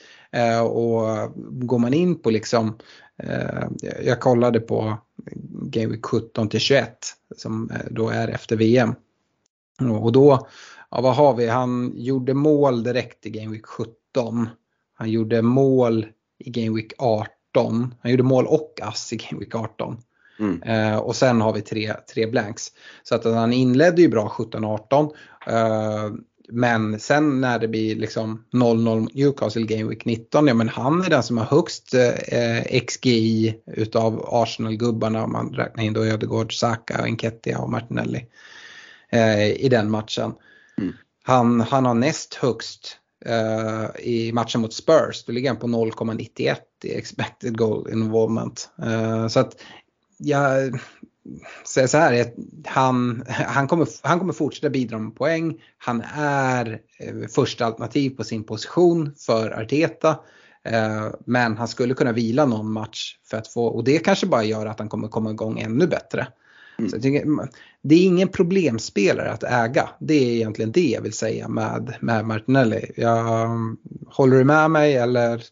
Och 0.63 1.33
går 1.37 1.79
man 1.79 1.95
in 1.95 2.19
på 2.19 2.31
liksom 2.31 2.79
Eh, 3.23 3.69
jag 4.03 4.21
kollade 4.21 4.61
på 4.61 4.99
Game 5.63 5.87
Week 5.87 6.05
17 6.05 6.49
till 6.49 6.61
21 6.61 6.99
som 7.37 7.71
eh, 7.71 7.87
då 7.91 8.09
är 8.09 8.29
efter 8.29 8.57
VM. 8.57 8.95
Och 10.01 10.13
då, 10.13 10.49
ja 10.91 11.01
vad 11.01 11.17
har 11.17 11.35
vi, 11.35 11.49
han 11.49 11.93
gjorde 11.97 12.35
mål 12.35 12.83
direkt 12.83 13.27
i 13.27 13.31
Game 13.31 13.53
Week 13.53 13.67
17. 13.67 14.49
Han 14.95 15.11
gjorde 15.11 15.43
mål 15.43 16.07
i 16.39 16.51
Game 16.51 16.77
Week 16.77 16.93
18. 16.99 17.95
Han 18.01 18.11
gjorde 18.11 18.23
mål 18.23 18.47
och 18.47 18.81
ass 18.83 19.13
i 19.13 19.17
Game 19.17 19.41
Week 19.41 19.55
18. 19.55 19.97
Mm. 20.39 20.63
Eh, 20.63 20.99
och 20.99 21.17
sen 21.17 21.41
har 21.41 21.53
vi 21.53 21.61
tre, 21.61 21.95
tre 22.15 22.27
blanks. 22.27 22.73
Så 23.03 23.15
att 23.15 23.25
han 23.25 23.53
inledde 23.53 24.03
ju 24.03 24.09
bra 24.09 24.29
17-18. 24.29 25.11
Eh, 25.47 26.15
men 26.49 27.01
sen 27.01 27.41
när 27.41 27.59
det 27.59 27.69
blir 27.69 27.97
liksom 27.97 28.45
0-0 28.53 29.09
Newcastle 29.15 29.63
Game 29.63 29.91
Week 29.91 30.05
19, 30.05 30.47
ja 30.47 30.55
men 30.55 30.69
han 30.69 31.05
är 31.05 31.11
den 31.11 31.23
som 31.23 31.39
har 31.39 31.45
högst 31.45 31.95
eh, 32.29 32.81
XGI 32.87 33.55
utav 33.67 34.29
Arsenal-gubbarna 34.29 35.25
om 35.25 35.33
man 35.33 35.55
räknar 35.55 35.85
in 35.85 35.93
då 35.93 36.05
Ödegård, 36.05 36.59
Saka, 36.59 37.03
Enketia 37.05 37.59
och 37.59 37.71
Martinelli 37.71 38.27
eh, 39.11 39.51
i 39.51 39.69
den 39.69 39.91
matchen. 39.91 40.35
Mm. 40.79 40.93
Han, 41.25 41.61
han 41.61 41.87
har 41.87 41.95
näst 41.95 42.35
högst 42.35 42.99
eh, 43.25 44.07
i 44.07 44.33
matchen 44.33 44.61
mot 44.61 44.75
Spurs, 44.75 45.25
då 45.27 45.33
ligger 45.33 45.51
han 45.51 45.59
på 45.59 45.67
0,91 45.67 46.57
i 46.85 46.95
expected 46.95 47.59
goal 47.59 47.91
involvement. 47.93 48.71
Eh, 48.83 49.29
så 49.29 49.41
att 49.41 49.57
jag, 50.19 50.81
säga 51.67 51.89
så 51.89 51.99
här, 51.99 52.33
han, 52.67 53.25
han, 53.29 53.69
kommer, 53.69 53.89
han 54.03 54.19
kommer 54.19 54.33
fortsätta 54.33 54.71
bidra 54.71 54.99
med 54.99 55.17
poäng. 55.17 55.63
Han 55.79 56.03
är 56.17 56.81
eh, 56.99 57.29
första 57.35 57.67
alternativ 57.67 58.11
på 58.11 58.25
sin 58.25 58.45
position 58.45 59.15
för 59.19 59.51
Arteta. 59.51 60.19
Eh, 60.65 61.09
men 61.27 61.57
han 61.57 61.69
skulle 61.69 61.95
kunna 61.95 62.13
vila 62.13 62.47
någon 62.47 62.73
match 62.73 63.17
för 63.31 63.37
att 63.37 63.49
få, 63.49 63.67
och 63.67 63.85
det 63.85 63.99
kanske 63.99 64.27
bara 64.27 64.45
gör 64.45 64.67
att 64.67 64.79
han 64.79 64.89
kommer 64.89 65.09
komma 65.09 65.31
igång 65.31 65.59
ännu 65.59 65.87
bättre. 65.87 66.27
Mm. 66.79 66.91
Så 66.91 67.01
tycker, 67.01 67.49
det 67.83 67.95
är 67.95 68.05
ingen 68.05 68.29
problemspelare 68.29 69.31
att 69.33 69.43
äga. 69.43 69.89
Det 70.01 70.15
är 70.15 70.35
egentligen 70.35 70.73
det 70.73 70.89
jag 70.89 71.03
vill 71.03 71.13
säga 71.13 71.49
med, 71.49 71.95
med 72.01 72.27
Martinelli. 72.27 72.93
Jag, 72.97 73.77
håller 74.07 74.37
du 74.37 74.45
med 74.45 74.71
mig 74.71 74.97
eller 74.97 75.43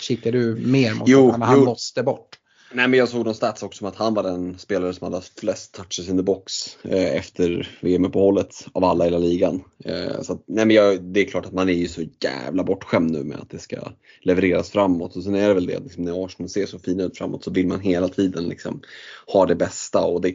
kikar 0.00 0.32
du 0.32 0.54
mer 0.66 0.94
mot 0.94 1.08
jo, 1.08 1.30
att 1.30 1.40
han 1.40 1.58
jo. 1.58 1.64
måste 1.64 2.02
bort? 2.02 2.35
Nej 2.76 2.88
men 2.88 2.98
jag 2.98 3.08
såg 3.08 3.24
någon 3.24 3.34
stats 3.34 3.62
också 3.62 3.84
om 3.84 3.88
att 3.88 3.96
han 3.96 4.14
var 4.14 4.22
den 4.22 4.58
spelare 4.58 4.94
som 4.94 5.12
hade 5.12 5.26
flest 5.40 5.74
touches 5.74 6.08
in 6.08 6.16
the 6.16 6.22
box 6.22 6.52
eh, 6.82 7.16
efter 7.16 7.78
VM-uppehållet 7.80 8.66
av 8.72 8.84
alla 8.84 9.04
i 9.04 9.08
hela 9.08 9.18
ligan. 9.18 9.64
Eh, 9.84 10.22
så 10.22 10.32
att, 10.32 10.42
nej 10.46 10.66
men 10.66 10.76
jag, 10.76 11.02
det 11.02 11.20
är 11.20 11.24
klart 11.24 11.46
att 11.46 11.52
man 11.52 11.68
är 11.68 11.72
ju 11.72 11.88
så 11.88 12.02
jävla 12.20 12.64
bortskämd 12.64 13.10
nu 13.10 13.24
med 13.24 13.38
att 13.38 13.50
det 13.50 13.58
ska 13.58 13.76
levereras 14.20 14.70
framåt 14.70 15.16
och 15.16 15.22
sen 15.22 15.34
är 15.34 15.48
det 15.48 15.54
väl 15.54 15.66
det 15.66 15.78
liksom, 15.78 16.04
när 16.04 16.24
Arsenal 16.24 16.48
ser 16.48 16.66
så 16.66 16.78
fina 16.78 17.04
ut 17.04 17.18
framåt 17.18 17.44
så 17.44 17.50
vill 17.50 17.66
man 17.66 17.80
hela 17.80 18.08
tiden 18.08 18.48
liksom 18.48 18.80
ha 19.26 19.46
det 19.46 19.56
bästa 19.56 20.04
och 20.04 20.20
det, 20.20 20.34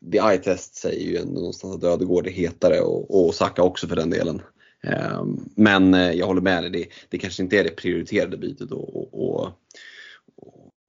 det 0.00 0.18
eye-test 0.18 0.76
säger 0.76 1.10
ju 1.10 1.16
ändå 1.16 1.34
någonstans 1.40 1.76
att 1.76 1.84
Ödegård 1.84 2.26
är 2.26 2.30
hetare 2.30 2.80
och, 2.80 3.26
och 3.26 3.34
Saka 3.34 3.62
också 3.62 3.88
för 3.88 3.96
den 3.96 4.10
delen. 4.10 4.42
Eh, 4.84 5.24
men 5.56 5.94
eh, 5.94 6.12
jag 6.12 6.26
håller 6.26 6.42
med 6.42 6.62
dig, 6.62 6.70
det, 6.70 6.86
det 7.08 7.18
kanske 7.18 7.42
inte 7.42 7.58
är 7.58 7.64
det 7.64 7.76
prioriterade 7.76 8.36
bytet 8.36 8.72
och, 8.72 8.96
och, 8.96 9.36
och 9.36 9.48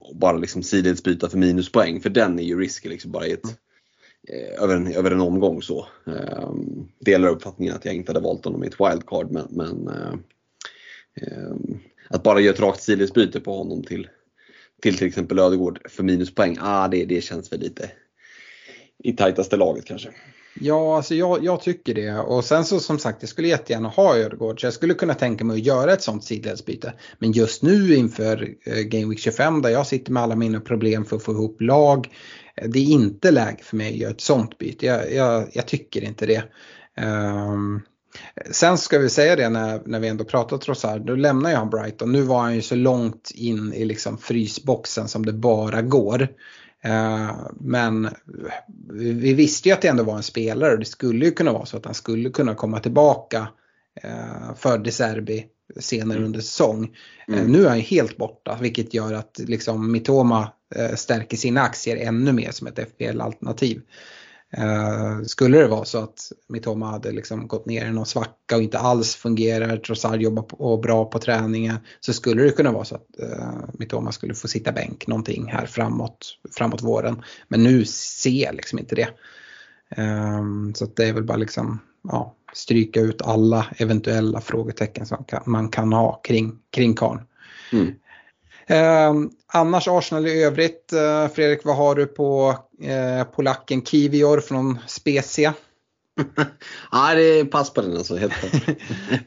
och 0.04 0.16
bara 0.16 0.36
liksom 0.36 0.62
sidledsbyta 0.62 1.28
för 1.28 1.38
minuspoäng. 1.38 2.00
För 2.00 2.10
den 2.10 2.38
är 2.38 2.42
ju 2.42 2.60
risky 2.60 2.88
liksom 2.88 3.12
bara 3.12 3.26
i 3.26 3.32
ett, 3.32 3.46
eh, 4.28 4.62
över, 4.62 4.76
en, 4.76 4.92
över 4.92 5.10
en 5.10 5.20
omgång 5.20 5.62
så. 5.62 5.86
Eh, 6.06 6.52
delar 7.00 7.28
uppfattningen 7.28 7.74
att 7.74 7.84
jag 7.84 7.94
inte 7.94 8.12
hade 8.12 8.24
valt 8.24 8.44
honom 8.44 8.64
i 8.64 8.66
ett 8.66 8.80
wildcard 8.80 9.30
men, 9.30 9.46
men 9.50 9.88
eh, 9.88 10.14
eh, 11.14 11.54
att 12.08 12.22
bara 12.22 12.40
göra 12.40 12.54
ett 12.54 12.60
rakt 12.60 12.82
sidledsbyte 12.82 13.40
på 13.40 13.56
honom 13.56 13.82
till 13.82 14.08
till 14.82 14.96
till 14.98 15.06
exempel 15.06 15.38
Ödegård 15.38 15.90
för 15.90 16.02
minuspoäng, 16.02 16.58
ah, 16.60 16.88
det, 16.88 17.04
det 17.04 17.24
känns 17.24 17.52
väl 17.52 17.60
lite 17.60 17.90
i 18.98 19.12
tajtaste 19.12 19.56
laget 19.56 19.84
kanske. 19.84 20.08
Ja, 20.60 20.96
alltså 20.96 21.14
jag, 21.14 21.44
jag, 21.44 21.60
tycker 21.60 21.94
det. 21.94 22.18
Och 22.18 22.44
sen 22.44 22.64
så 22.64 22.80
som 22.80 22.98
sagt, 22.98 23.18
jag 23.20 23.28
skulle 23.28 23.48
jättegärna 23.48 23.88
ha 23.88 24.16
Ödegård. 24.16 24.60
Så 24.60 24.66
jag 24.66 24.74
skulle 24.74 24.94
kunna 24.94 25.14
tänka 25.14 25.44
mig 25.44 25.54
att 25.54 25.66
göra 25.66 25.92
ett 25.92 26.02
sånt 26.02 26.24
sidledsbyte. 26.24 26.92
Men 27.18 27.32
just 27.32 27.62
nu 27.62 27.94
inför 27.94 28.54
eh, 28.66 28.82
Game 28.82 29.06
Week 29.06 29.18
25 29.18 29.62
där 29.62 29.70
jag 29.70 29.86
sitter 29.86 30.12
med 30.12 30.22
alla 30.22 30.36
mina 30.36 30.60
problem 30.60 31.04
för 31.04 31.16
att 31.16 31.22
få 31.22 31.32
ihop 31.32 31.60
lag. 31.60 32.08
Eh, 32.56 32.68
det 32.68 32.78
är 32.78 32.84
inte 32.84 33.30
läge 33.30 33.62
för 33.62 33.76
mig 33.76 33.88
att 33.88 33.98
göra 33.98 34.10
ett 34.10 34.20
sånt 34.20 34.58
byte. 34.58 34.86
Jag, 34.86 35.12
jag, 35.12 35.48
jag 35.52 35.66
tycker 35.66 36.04
inte 36.04 36.26
det. 36.26 36.42
Um, 37.00 37.82
Sen 38.50 38.78
ska 38.78 38.98
vi 38.98 39.10
säga 39.10 39.36
det 39.36 39.48
när, 39.48 39.82
när 39.86 40.00
vi 40.00 40.08
ändå 40.08 40.24
pratar 40.24 40.58
Trossard, 40.58 41.06
då 41.06 41.14
lämnar 41.14 41.50
jag 41.50 41.58
han 41.58 41.70
Brighton. 41.70 42.12
Nu 42.12 42.22
var 42.22 42.40
han 42.40 42.54
ju 42.54 42.62
så 42.62 42.74
långt 42.74 43.30
in 43.34 43.72
i 43.72 43.84
liksom 43.84 44.18
frysboxen 44.18 45.08
som 45.08 45.26
det 45.26 45.32
bara 45.32 45.82
går. 45.82 46.28
Eh, 46.84 47.36
men 47.60 48.08
vi 48.92 49.34
visste 49.34 49.68
ju 49.68 49.72
att 49.72 49.82
det 49.82 49.88
ändå 49.88 50.04
var 50.04 50.16
en 50.16 50.22
spelare 50.22 50.72
och 50.72 50.78
det 50.78 50.84
skulle 50.84 51.24
ju 51.24 51.30
kunna 51.30 51.52
vara 51.52 51.66
så 51.66 51.76
att 51.76 51.84
han 51.84 51.94
skulle 51.94 52.30
kunna 52.30 52.54
komma 52.54 52.80
tillbaka 52.80 53.48
eh, 54.02 54.54
för 54.56 54.78
De 54.78 54.92
Serbi 54.92 55.46
senare 55.80 56.16
mm. 56.16 56.26
under 56.26 56.40
säsong. 56.40 56.96
Eh, 57.28 57.34
mm. 57.34 57.52
Nu 57.52 57.64
är 57.64 57.68
han 57.68 57.80
helt 57.80 58.16
borta 58.16 58.58
vilket 58.60 58.94
gör 58.94 59.12
att 59.12 59.40
liksom 59.44 59.92
Mitoma 59.92 60.48
stärker 60.94 61.36
sina 61.36 61.62
aktier 61.62 61.96
ännu 61.96 62.32
mer 62.32 62.50
som 62.50 62.66
ett 62.66 62.78
FPL-alternativ. 62.78 63.82
Eh, 64.56 65.22
skulle 65.22 65.58
det 65.58 65.68
vara 65.68 65.84
så 65.84 65.98
att 65.98 66.32
Mitoma 66.48 66.90
hade 66.90 67.12
liksom 67.12 67.48
gått 67.48 67.66
ner 67.66 67.86
i 67.86 67.92
någon 67.92 68.06
svacka 68.06 68.56
och 68.56 68.62
inte 68.62 68.78
alls 68.78 69.14
fungerar, 69.14 69.76
Trossard 69.76 70.22
jobbar 70.22 70.42
på, 70.42 70.76
bra 70.76 71.04
på 71.04 71.18
träningen, 71.18 71.76
så 72.00 72.12
skulle 72.12 72.42
det 72.42 72.50
kunna 72.50 72.72
vara 72.72 72.84
så 72.84 72.94
att 72.94 73.20
eh, 73.20 73.54
Mitoma 73.78 74.12
skulle 74.12 74.34
få 74.34 74.48
sitta 74.48 74.72
bänk 74.72 75.06
någonting 75.06 75.46
här 75.46 75.66
framåt, 75.66 76.38
framåt 76.56 76.82
våren. 76.82 77.22
Men 77.48 77.62
nu 77.62 77.84
ser 77.84 78.44
jag 78.44 78.54
liksom 78.54 78.78
inte 78.78 78.94
det. 78.94 79.08
Ehm, 79.96 80.74
så 80.74 80.86
det 80.96 81.04
är 81.04 81.12
väl 81.12 81.24
bara 81.24 81.36
liksom, 81.36 81.80
ja, 82.02 82.34
stryka 82.52 83.00
ut 83.00 83.22
alla 83.22 83.66
eventuella 83.76 84.40
frågetecken 84.40 85.06
som 85.06 85.24
kan, 85.24 85.42
man 85.46 85.68
kan 85.68 85.92
ha 85.92 86.20
kring, 86.24 86.58
kring 86.70 86.94
Karn. 86.94 87.20
Mm. 87.72 87.94
Eh, 88.66 89.12
annars 89.46 89.88
Arsenal 89.88 90.26
i 90.26 90.42
övrigt, 90.42 90.92
eh, 90.92 91.28
Fredrik 91.28 91.64
vad 91.64 91.76
har 91.76 91.94
du 91.94 92.06
på 92.06 92.58
eh, 92.82 93.24
polacken 93.24 93.82
Kivior 93.82 94.40
från 94.40 94.78
Spezia? 94.86 95.54
ja, 96.92 97.14
det 97.14 97.22
är 97.22 97.44
pass 97.44 97.72
på 97.72 97.80
den 97.80 97.96
alltså, 97.96 98.16
helt 98.16 98.32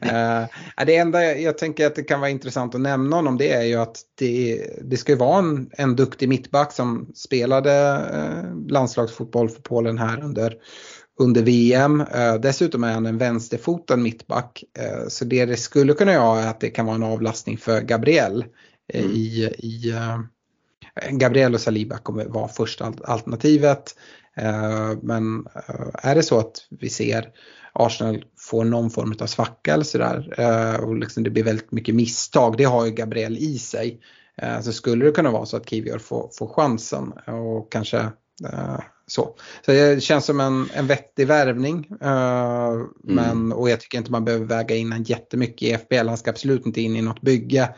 eh, 0.00 0.84
Det 0.86 0.96
enda 0.96 1.36
jag 1.36 1.58
tänker 1.58 1.86
att 1.86 1.94
det 1.94 2.02
kan 2.02 2.20
vara 2.20 2.30
intressant 2.30 2.74
att 2.74 2.80
nämna 2.80 3.16
honom 3.16 3.38
det 3.38 3.52
är 3.52 3.62
ju 3.62 3.74
att 3.74 4.00
det, 4.14 4.66
det 4.82 4.96
ska 4.96 5.12
ju 5.12 5.18
vara 5.18 5.38
en, 5.38 5.70
en 5.72 5.96
duktig 5.96 6.28
mittback 6.28 6.72
som 6.72 7.12
spelade 7.14 7.72
eh, 8.12 8.70
landslagsfotboll 8.70 9.48
för 9.48 9.62
Polen 9.62 9.98
här 9.98 10.24
under, 10.24 10.54
under 11.20 11.42
VM. 11.42 12.00
Eh, 12.00 12.34
dessutom 12.34 12.84
är 12.84 12.92
han 12.92 13.06
en 13.06 13.18
vänsterfotad 13.18 13.96
mittback. 13.96 14.64
Så 15.08 15.24
det 15.24 15.46
det 15.46 15.56
skulle 15.56 15.94
kunna 15.94 16.12
göra 16.12 16.40
är 16.40 16.50
att 16.50 16.60
det 16.60 16.70
kan 16.70 16.86
vara 16.86 16.96
en 16.96 17.02
avlastning 17.02 17.58
för 17.58 17.80
Gabriel. 17.80 18.44
Eh, 18.88 19.04
mm. 19.04 19.16
i, 19.16 19.54
i 19.58 19.92
uh, 19.92 20.20
Gabriel 21.10 21.54
och 21.54 21.60
Saliba 21.60 21.98
kommer 21.98 22.24
vara 22.24 22.48
första 22.48 22.92
alternativet. 23.04 23.94
Uh, 24.40 24.98
men 25.02 25.38
uh, 25.38 25.90
är 25.94 26.14
det 26.14 26.22
så 26.22 26.38
att 26.38 26.66
vi 26.70 26.88
ser 26.88 27.28
Arsenal 27.72 28.24
få 28.38 28.64
någon 28.64 28.90
form 28.90 29.14
av 29.20 29.26
svacka 29.26 29.74
eller 29.74 29.84
sådär 29.84 30.80
och 30.80 30.96
liksom 30.96 31.22
det 31.22 31.30
blir 31.30 31.44
väldigt 31.44 31.72
mycket 31.72 31.94
misstag, 31.94 32.56
det 32.56 32.64
har 32.64 32.86
ju 32.86 32.92
Gabriel 32.92 33.38
i 33.38 33.58
sig. 33.58 34.00
Så 34.62 34.72
skulle 34.72 35.04
det 35.04 35.10
kunna 35.10 35.30
vara 35.30 35.46
så 35.46 35.56
att 35.56 35.70
Kivior 35.70 35.98
får, 35.98 36.30
får 36.38 36.48
chansen 36.48 37.12
och 37.26 37.72
kanske 37.72 38.10
så. 39.06 39.34
Så 39.66 39.72
det 39.72 40.02
känns 40.02 40.24
som 40.24 40.40
en, 40.40 40.68
en 40.74 40.86
vettig 40.86 41.26
värvning. 41.26 41.88
Mm. 42.00 42.86
Men, 43.02 43.52
och 43.52 43.70
jag 43.70 43.80
tycker 43.80 43.98
inte 43.98 44.12
man 44.12 44.24
behöver 44.24 44.46
väga 44.46 44.76
in 44.76 44.92
en 44.92 45.02
jättemycket 45.02 45.62
i 45.62 45.72
FBL. 45.72 46.08
Han 46.08 46.18
ska 46.18 46.30
absolut 46.30 46.66
inte 46.66 46.80
in 46.80 46.96
i 46.96 47.02
något 47.02 47.20
bygge. 47.20 47.74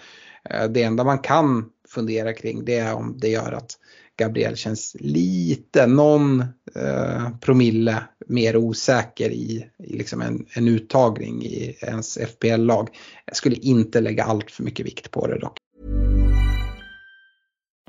Eh, 0.51 0.69
det 0.69 0.83
enda 0.83 1.05
man 1.05 1.19
kan 1.19 1.71
fundera 1.89 2.33
kring 2.33 2.65
det 2.65 2.77
är 2.77 2.95
om 2.95 3.19
det 3.19 3.29
gör 3.29 3.53
att 3.53 3.79
Gabriel 4.17 4.57
känns 4.57 4.97
lite, 5.01 5.87
någon 5.87 6.41
eh, 6.75 7.31
promille 7.41 8.03
mer 8.27 8.57
osäker 8.57 9.31
i, 9.31 9.67
i 9.79 9.97
liksom 9.97 10.21
en, 10.21 10.47
en 10.53 10.69
uttagning 10.69 11.43
i 11.43 11.77
ens 11.83 12.19
FPL-lag. 12.19 12.89
Jag 13.25 13.37
skulle 13.37 13.57
inte 13.57 14.01
lägga 14.01 14.25
allt 14.25 14.51
för 14.51 14.63
mycket 14.63 14.87
vikt 14.87 15.11
på 15.11 15.27
det 15.27 15.39
dock. 15.39 15.59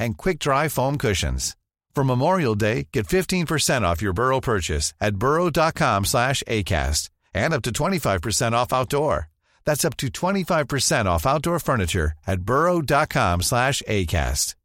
and 0.00 0.18
quick 0.18 0.38
dry 0.40 0.68
foam 0.68 0.98
cushions. 0.98 1.56
For 1.94 2.04
Memorial 2.04 2.54
Day, 2.54 2.88
get 2.92 3.06
15% 3.06 3.82
off 3.82 4.02
your 4.02 4.12
Burrow 4.12 4.40
purchase 4.40 4.94
at 5.00 5.16
burrow.com 5.16 6.04
slash 6.04 6.42
ACAST 6.48 7.10
and 7.34 7.54
up 7.54 7.62
to 7.62 7.70
25% 7.70 8.52
off 8.52 8.72
outdoor. 8.72 9.28
That's 9.64 9.84
up 9.84 9.96
to 9.98 10.06
25% 10.06 11.04
off 11.06 11.26
outdoor 11.26 11.58
furniture 11.60 12.12
at 12.26 12.40
burrow.com 12.40 13.42
slash 13.42 13.82
ACAST. 13.86 14.56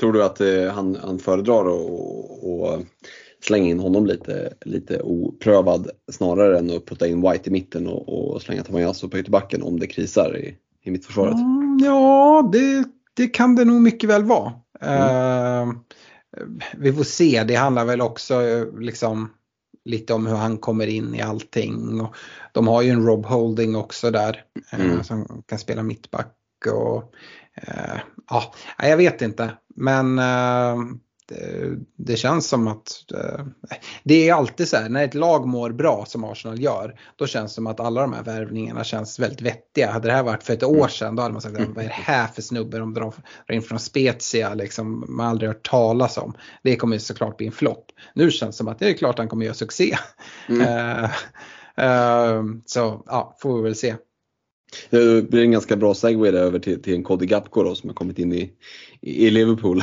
Tror 0.00 0.12
du 0.12 0.24
att 0.24 0.40
eh, 0.40 0.72
han, 0.72 0.96
han 0.96 1.18
föredrar 1.18 1.66
att 1.66 2.86
slänga 3.40 3.70
in 3.70 3.80
honom 3.80 4.06
lite, 4.06 4.54
lite 4.64 5.00
oprövad 5.00 5.90
snarare 6.12 6.58
än 6.58 6.70
att 6.70 6.86
putta 6.86 7.06
in 7.06 7.20
White 7.20 7.50
i 7.50 7.52
mitten 7.52 7.86
och, 7.86 8.32
och 8.32 8.42
slänga 8.42 8.62
Tamayasu 8.62 9.08
på 9.08 9.18
ytterbacken 9.18 9.62
om 9.62 9.80
det 9.80 9.86
krisar 9.86 10.38
i, 10.38 10.56
i 10.88 10.90
mittförsvaret? 10.90 11.34
Mm, 11.34 11.78
ja, 11.82 12.48
det 12.52 12.84
det 13.18 13.28
kan 13.28 13.54
det 13.54 13.64
nog 13.64 13.80
mycket 13.80 14.10
väl 14.10 14.24
vara. 14.24 14.52
Mm. 14.80 15.68
Uh, 15.68 15.74
vi 16.76 16.92
får 16.92 17.04
se, 17.04 17.44
det 17.44 17.54
handlar 17.54 17.84
väl 17.84 18.00
också 18.00 18.66
liksom 18.78 19.30
lite 19.84 20.14
om 20.14 20.26
hur 20.26 20.36
han 20.36 20.58
kommer 20.58 20.86
in 20.86 21.14
i 21.14 21.22
allting. 21.22 22.00
Och 22.00 22.16
de 22.52 22.68
har 22.68 22.82
ju 22.82 22.90
en 22.90 23.06
Rob 23.06 23.26
Holding 23.26 23.76
också 23.76 24.10
där 24.10 24.44
eh, 24.72 24.80
mm. 24.80 24.96
uh, 24.96 25.02
som 25.02 25.42
kan 25.46 25.58
spela 25.58 25.82
mittback. 25.82 26.36
Och, 26.66 27.14
uh, 27.68 28.00
ja, 28.30 28.52
jag 28.78 28.96
vet 28.96 29.22
inte. 29.22 29.52
Men 29.74 30.18
det, 31.28 31.76
det, 31.96 32.16
känns 32.16 32.48
som 32.48 32.68
att 32.68 33.12
eh, 33.12 33.44
det 34.04 34.28
är 34.28 34.34
alltid 34.34 34.68
så 34.68 34.76
här 34.76 34.88
när 34.88 35.04
ett 35.04 35.14
lag 35.14 35.46
mår 35.46 35.70
bra 35.70 36.04
som 36.06 36.24
Arsenal 36.24 36.60
gör. 36.60 37.00
Då 37.16 37.26
känns 37.26 37.52
det 37.52 37.54
som 37.54 37.66
att 37.66 37.80
alla 37.80 38.00
de 38.00 38.12
här 38.12 38.22
värvningarna 38.22 38.84
känns 38.84 39.18
väldigt 39.18 39.40
vettiga. 39.40 39.90
Hade 39.90 40.08
det 40.08 40.12
här 40.12 40.22
varit 40.22 40.42
för 40.42 40.52
ett 40.52 40.62
år 40.62 40.88
sedan 40.88 41.16
då 41.16 41.22
hade 41.22 41.32
man 41.32 41.42
sagt 41.42 41.54
vad 41.58 41.84
är 41.84 41.88
det 41.88 41.94
här 41.94 42.26
för 42.26 42.42
snubbe 42.42 42.78
de 42.78 42.94
drar, 42.94 43.14
in 43.52 43.62
från 43.62 43.78
Spezia 43.78 44.54
liksom. 44.54 45.04
Man 45.08 45.26
aldrig 45.26 45.48
hört 45.50 45.68
talas 45.68 46.18
om. 46.18 46.34
Det 46.62 46.76
kommer 46.76 46.96
ju 46.96 47.00
såklart 47.00 47.36
bli 47.36 47.46
en 47.46 47.52
flopp. 47.52 47.86
Nu 48.14 48.30
känns 48.30 48.56
det 48.56 48.58
som 48.58 48.68
att 48.68 48.78
det 48.78 48.90
är 48.90 48.94
klart 48.94 49.18
han 49.18 49.28
kommer 49.28 49.44
göra 49.44 49.54
succé. 49.54 49.96
Mm. 50.48 50.60
uh, 50.62 52.60
så 52.66 53.02
ja, 53.06 53.36
får 53.40 53.56
vi 53.56 53.62
väl 53.62 53.74
se. 53.74 53.94
Det 54.90 55.30
blir 55.30 55.42
en 55.42 55.50
ganska 55.50 55.76
bra 55.76 55.94
segway 55.94 56.30
över 56.30 56.58
till, 56.58 56.82
till 56.82 56.94
en 56.94 57.04
Cody 57.04 57.26
Gapko 57.26 57.62
då, 57.62 57.74
som 57.74 57.88
har 57.88 57.94
kommit 57.94 58.18
in 58.18 58.32
i, 58.32 58.52
i 59.00 59.30
Liverpool. 59.30 59.82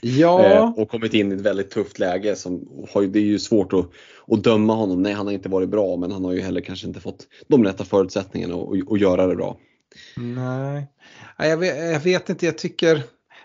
Ja. 0.00 0.44
Eh, 0.44 0.70
och 0.76 0.88
kommit 0.88 1.14
in 1.14 1.32
i 1.32 1.34
ett 1.34 1.40
väldigt 1.40 1.70
tufft 1.70 1.98
läge. 1.98 2.36
Som 2.36 2.68
har, 2.92 3.02
det 3.02 3.18
är 3.18 3.22
ju 3.22 3.38
svårt 3.38 3.72
att, 3.72 3.86
att 4.26 4.44
döma 4.44 4.74
honom. 4.74 5.02
Nej, 5.02 5.12
han 5.12 5.26
har 5.26 5.32
inte 5.32 5.48
varit 5.48 5.68
bra 5.68 5.96
men 5.96 6.12
han 6.12 6.24
har 6.24 6.32
ju 6.32 6.40
heller 6.40 6.60
kanske 6.60 6.86
inte 6.86 7.00
fått 7.00 7.26
de 7.48 7.64
rätta 7.64 7.84
förutsättningarna 7.84 8.54
att, 8.90 9.00
göra 9.00 9.26
det 9.26 9.36
bra. 9.36 9.56
Nej, 10.16 10.86
jag 11.38 11.56
vet, 11.56 11.92
jag 11.92 12.00
vet 12.00 12.28
inte. 12.28 12.46
Jag 12.46 12.58
tycker 12.58 13.02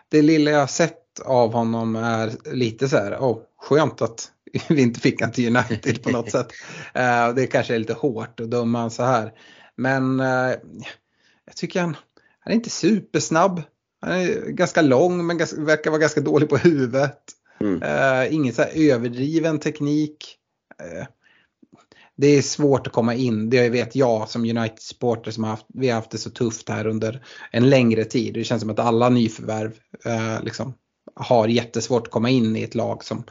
det 0.09 0.21
lilla 0.21 0.51
jag 0.51 0.59
har 0.59 0.67
sett 0.67 1.19
av 1.25 1.53
honom 1.53 1.95
är 1.95 2.53
lite 2.53 2.89
så 2.89 2.97
här, 2.97 3.17
oh, 3.17 3.39
skönt 3.57 4.01
att 4.01 4.31
vi 4.69 4.81
inte 4.81 4.99
fick 4.99 5.21
han 5.21 5.31
till 5.31 5.57
United 5.57 6.03
på 6.03 6.09
något 6.09 6.31
sätt. 6.31 6.47
Uh, 6.97 7.35
det 7.35 7.47
kanske 7.47 7.75
är 7.75 7.79
lite 7.79 7.93
hårt 7.93 8.39
att 8.39 8.51
döma 8.51 8.79
han 8.79 8.91
så 8.91 9.03
här. 9.03 9.33
Men 9.75 10.19
uh, 10.19 10.55
jag 11.45 11.55
tycker 11.55 11.81
han, 11.81 11.95
han 12.39 12.51
är 12.51 12.55
inte 12.55 12.69
supersnabb. 12.69 13.61
Han 14.01 14.11
är 14.11 14.49
ganska 14.49 14.81
lång 14.81 15.27
men 15.27 15.37
ganska, 15.37 15.61
verkar 15.61 15.91
vara 15.91 16.01
ganska 16.01 16.21
dålig 16.21 16.49
på 16.49 16.57
huvudet. 16.57 17.19
Mm. 17.61 17.83
Uh, 17.83 18.33
ingen 18.33 18.53
så 18.53 18.61
överdriven 18.61 19.59
teknik. 19.59 20.35
Uh, 20.81 21.05
det 22.15 22.27
är 22.27 22.41
svårt 22.41 22.87
att 22.87 22.93
komma 22.93 23.13
in, 23.13 23.49
det 23.49 23.69
vet 23.69 23.95
jag 23.95 24.29
som 24.29 24.45
United-supporter 24.45 25.31
som 25.31 25.43
har 25.43 25.51
haft, 25.51 25.65
vi 25.73 25.87
har 25.87 25.95
haft 25.95 26.11
det 26.11 26.17
så 26.17 26.29
tufft 26.29 26.69
här 26.69 26.87
under 26.87 27.25
en 27.51 27.69
längre 27.69 28.05
tid. 28.05 28.33
Det 28.33 28.43
känns 28.43 28.61
som 28.61 28.69
att 28.69 28.79
alla 28.79 29.09
nyförvärv 29.09 29.71
uh, 30.05 30.43
liksom, 30.43 30.73
har 31.15 31.47
jättesvårt 31.47 32.07
att 32.07 32.13
komma 32.13 32.29
in 32.29 32.55
i 32.55 32.63
ett 32.63 32.75
lag 32.75 33.03
som, 33.03 33.23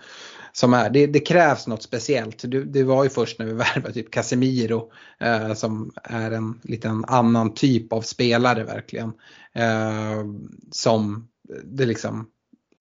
som 0.59 0.75
är, 0.75 0.91
det, 0.91 1.07
det 1.07 1.21
krävs 1.21 1.67
något 1.67 1.83
speciellt. 1.83 2.51
Det, 2.51 2.65
det, 2.65 2.85
var 2.85 3.05
ju 3.05 3.11
först 3.11 3.39
när 3.39 3.47
vi 3.47 3.53
värvade 3.75 3.95
typ 3.95 4.11
Casemiro 4.11 4.91
eh, 5.21 5.55
som 5.55 5.93
är 6.05 6.31
en 6.31 6.61
liten 6.63 7.05
annan 7.05 7.55
typ 7.55 7.93
av 7.93 8.01
spelare 8.01 8.65
verkligen. 8.65 9.13
Eh, 9.53 10.25
som 10.71 11.29
det 11.65 11.87
liksom 11.87 12.29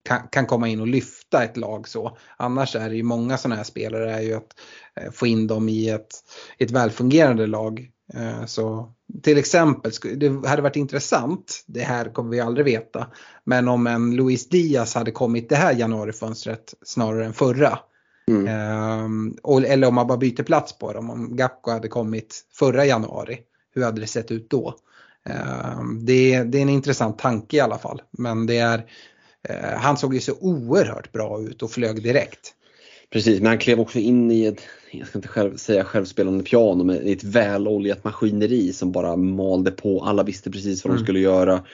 kan, 0.04 0.28
kan, 0.28 0.46
komma 0.46 0.68
in 0.68 0.80
och 0.80 0.86
lyfta 0.86 1.44
ett 1.44 1.56
lag 1.56 1.88
så. 1.88 2.18
Annars 2.36 2.76
är 2.76 2.88
det 2.88 2.96
ju 2.96 3.02
många 3.02 3.36
sådana 3.36 3.56
här 3.56 3.64
spelare 3.64 4.12
är 4.12 4.20
ju 4.20 4.34
att 4.34 4.54
eh, 4.96 5.10
få 5.10 5.26
in 5.26 5.46
dem 5.46 5.68
i 5.68 5.88
ett, 5.88 6.14
ett 6.58 6.70
välfungerande 6.70 7.46
lag. 7.46 7.90
Eh, 8.14 8.44
så 8.46 8.94
till 9.22 9.38
exempel, 9.38 9.92
det 10.16 10.48
hade 10.48 10.62
varit 10.62 10.76
intressant, 10.76 11.64
det 11.66 11.80
här 11.80 12.12
kommer 12.12 12.30
vi 12.30 12.40
aldrig 12.40 12.64
veta, 12.66 13.06
men 13.44 13.68
om 13.68 13.86
en 13.86 14.16
Luis 14.16 14.48
Diaz 14.48 14.94
hade 14.94 15.10
kommit 15.10 15.48
det 15.48 15.56
här 15.56 15.74
januarifönstret 15.74 16.74
snarare 16.82 17.24
än 17.24 17.32
förra. 17.32 17.78
Mm. 18.28 18.46
Eh, 18.46 19.72
eller 19.72 19.88
om 19.88 19.94
man 19.94 20.06
bara 20.06 20.18
byter 20.18 20.42
plats 20.42 20.78
på 20.78 20.92
dem, 20.92 21.10
om 21.10 21.36
Gapko 21.36 21.70
hade 21.70 21.88
kommit 21.88 22.44
förra 22.54 22.84
januari, 22.84 23.38
hur 23.74 23.84
hade 23.84 24.00
det 24.00 24.06
sett 24.06 24.30
ut 24.30 24.50
då? 24.50 24.74
Det, 26.00 26.42
det 26.42 26.58
är 26.58 26.62
en 26.62 26.68
intressant 26.68 27.18
tanke 27.18 27.56
i 27.56 27.60
alla 27.60 27.78
fall, 27.78 28.02
men 28.10 28.46
det 28.46 28.58
är 28.58 28.84
Eh, 29.48 29.78
han 29.78 29.96
såg 29.96 30.14
ju 30.14 30.20
så 30.20 30.34
oerhört 30.40 31.12
bra 31.12 31.40
ut 31.40 31.62
och 31.62 31.70
flög 31.70 32.02
direkt. 32.02 32.54
Precis, 33.10 33.40
men 33.40 33.46
han 33.46 33.58
klev 33.58 33.80
också 33.80 33.98
in 33.98 34.30
i 34.30 34.44
ett, 34.44 34.62
jag 34.90 35.06
ska 35.06 35.18
inte 35.18 35.28
själv 35.28 35.56
säga 35.56 35.84
självspelande 35.84 36.44
piano, 36.44 36.84
men 36.84 37.06
i 37.06 37.12
ett 37.12 37.24
väloljat 37.24 38.04
maskineri 38.04 38.72
som 38.72 38.92
bara 38.92 39.16
malde 39.16 39.70
på. 39.70 40.00
Alla 40.04 40.22
visste 40.22 40.50
precis 40.50 40.84
vad 40.84 40.90
mm. 40.90 40.98
de 40.98 41.04
skulle 41.04 41.20
göra. 41.20 41.64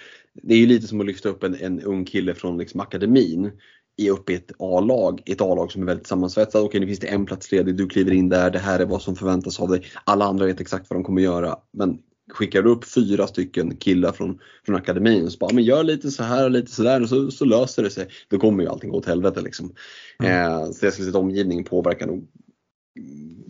Det 0.42 0.54
är 0.54 0.58
ju 0.58 0.66
lite 0.66 0.86
som 0.86 1.00
att 1.00 1.06
lyfta 1.06 1.28
upp 1.28 1.42
en, 1.42 1.54
en 1.54 1.80
ung 1.80 2.04
kille 2.04 2.34
från 2.34 2.58
liksom 2.58 2.80
akademin 2.80 3.50
i 3.96 4.10
upp 4.10 4.30
i 4.30 4.34
ett 4.34 4.52
A-lag, 4.58 5.22
ett 5.26 5.40
A-lag 5.40 5.72
som 5.72 5.82
är 5.82 5.86
väldigt 5.86 6.06
sammansvetsat. 6.06 6.62
Okej, 6.62 6.80
nu 6.80 6.86
finns 6.86 6.98
det 6.98 7.06
en 7.06 7.26
plats 7.26 7.52
ledig, 7.52 7.76
du 7.76 7.88
kliver 7.88 8.12
in 8.12 8.28
där, 8.28 8.50
det 8.50 8.58
här 8.58 8.80
är 8.80 8.86
vad 8.86 9.02
som 9.02 9.16
förväntas 9.16 9.60
av 9.60 9.68
dig. 9.68 9.82
Alla 10.04 10.24
andra 10.24 10.46
vet 10.46 10.60
exakt 10.60 10.90
vad 10.90 10.98
de 10.98 11.04
kommer 11.04 11.22
göra. 11.22 11.56
Men 11.72 11.98
skickar 12.32 12.62
du 12.62 12.70
upp 12.70 12.84
fyra 12.84 13.26
stycken 13.26 13.76
killar 13.76 14.12
från, 14.12 14.38
från 14.66 14.76
akademin 14.76 15.24
och 15.24 15.32
så 15.32 15.38
bara, 15.38 15.54
men 15.54 15.64
gör 15.64 15.82
lite 15.82 16.10
så 16.10 16.22
här 16.22 16.44
och 16.44 16.50
lite 16.50 16.70
så 16.70 16.82
där 16.82 17.02
och 17.02 17.08
så, 17.08 17.30
så 17.30 17.44
löser 17.44 17.82
det 17.82 17.90
sig. 17.90 18.08
Då 18.28 18.38
kommer 18.38 18.62
ju 18.62 18.68
allting 18.68 18.90
gå 18.90 18.96
åt 18.96 19.06
helvete 19.06 19.40
liksom. 19.40 19.74
Mm. 20.22 20.32
Eh, 20.32 20.70
så 20.70 20.86
jag 20.86 20.92
skulle 20.92 21.06
säga 21.06 21.08
att 21.08 21.14
omgivningen 21.24 21.64
påverkar 21.64 22.06
nog 22.06 22.28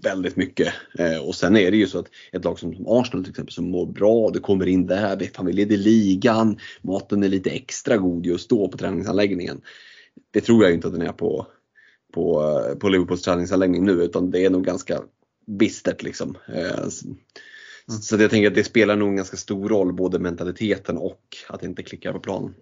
väldigt 0.02 0.36
mycket. 0.36 0.74
Eh, 0.98 1.18
och 1.18 1.34
sen 1.34 1.56
är 1.56 1.70
det 1.70 1.76
ju 1.76 1.86
så 1.86 1.98
att 1.98 2.10
ett 2.32 2.44
lag 2.44 2.58
som, 2.58 2.86
Arsenal 2.86 3.24
till 3.24 3.30
exempel 3.30 3.54
som 3.54 3.70
mår 3.70 3.86
bra, 3.86 4.30
det 4.30 4.38
kommer 4.38 4.66
in 4.66 4.86
där, 4.86 5.30
fan 5.34 5.46
vi 5.46 5.52
leder 5.52 5.76
ligan, 5.76 6.58
maten 6.82 7.22
är 7.22 7.28
lite 7.28 7.50
extra 7.50 7.96
god 7.96 8.26
just 8.26 8.50
då 8.50 8.68
på 8.68 8.78
träningsanläggningen. 8.78 9.60
Det 10.30 10.40
tror 10.40 10.64
jag 10.64 10.74
inte 10.74 10.86
att 10.86 10.92
den 10.92 11.02
är 11.02 11.12
på, 11.12 11.46
på, 12.14 12.60
på 12.80 12.88
Liverpools 12.88 13.22
träningsanläggning 13.22 13.84
nu 13.84 13.92
utan 13.92 14.30
det 14.30 14.44
är 14.44 14.50
nog 14.50 14.64
ganska 14.64 15.02
bistert 15.46 16.02
liksom. 16.02 16.38
Eh, 16.48 16.88
Mm. 17.90 18.02
Så 18.02 18.16
jag 18.16 18.30
tänker 18.30 18.48
att 18.48 18.54
det 18.54 18.64
spelar 18.64 18.96
nog 18.96 19.08
en 19.08 19.16
ganska 19.16 19.36
stor 19.36 19.68
roll, 19.68 19.92
både 19.92 20.18
mentaliteten 20.18 20.98
och 20.98 21.20
att 21.48 21.62
inte 21.62 21.82
klickar 21.82 22.12
på 22.12 22.20
planen. 22.20 22.54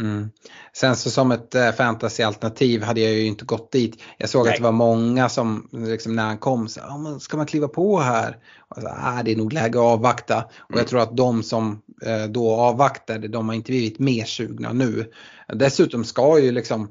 Mm. 0.00 0.30
Sen 0.72 0.96
så 0.96 1.10
som 1.10 1.30
ett 1.30 1.54
äh, 1.54 1.72
fantasyalternativ 1.72 2.82
hade 2.82 3.00
jag 3.00 3.12
ju 3.12 3.24
inte 3.24 3.44
gått 3.44 3.72
dit. 3.72 4.02
Jag 4.18 4.28
såg 4.30 4.44
Nej. 4.44 4.50
att 4.50 4.56
det 4.56 4.62
var 4.62 4.72
många 4.72 5.28
som 5.28 5.68
liksom, 5.72 6.16
när 6.16 6.24
han 6.24 6.38
kom 6.38 6.68
sa, 6.68 6.80
ah, 6.80 7.18
ska 7.18 7.36
man 7.36 7.46
kliva 7.46 7.68
på 7.68 7.98
här? 8.00 8.36
Och 8.68 8.82
så, 8.82 8.88
ah, 8.88 9.22
det 9.22 9.32
är 9.32 9.36
nog 9.36 9.52
läge 9.52 9.78
att 9.78 9.84
avvakta. 9.84 10.34
Mm. 10.34 10.46
Och 10.48 10.72
jag 10.72 10.78
mm. 10.78 10.88
tror 10.88 11.00
att 11.00 11.16
de 11.16 11.42
som 11.42 11.82
äh, 12.02 12.24
då 12.24 12.50
avvaktade, 12.50 13.28
de 13.28 13.48
har 13.48 13.54
inte 13.54 13.72
blivit 13.72 13.98
mer 13.98 14.24
sugna 14.24 14.72
nu. 14.72 15.12
Dessutom 15.48 16.04
ska 16.04 16.38
ju 16.38 16.52
liksom 16.52 16.88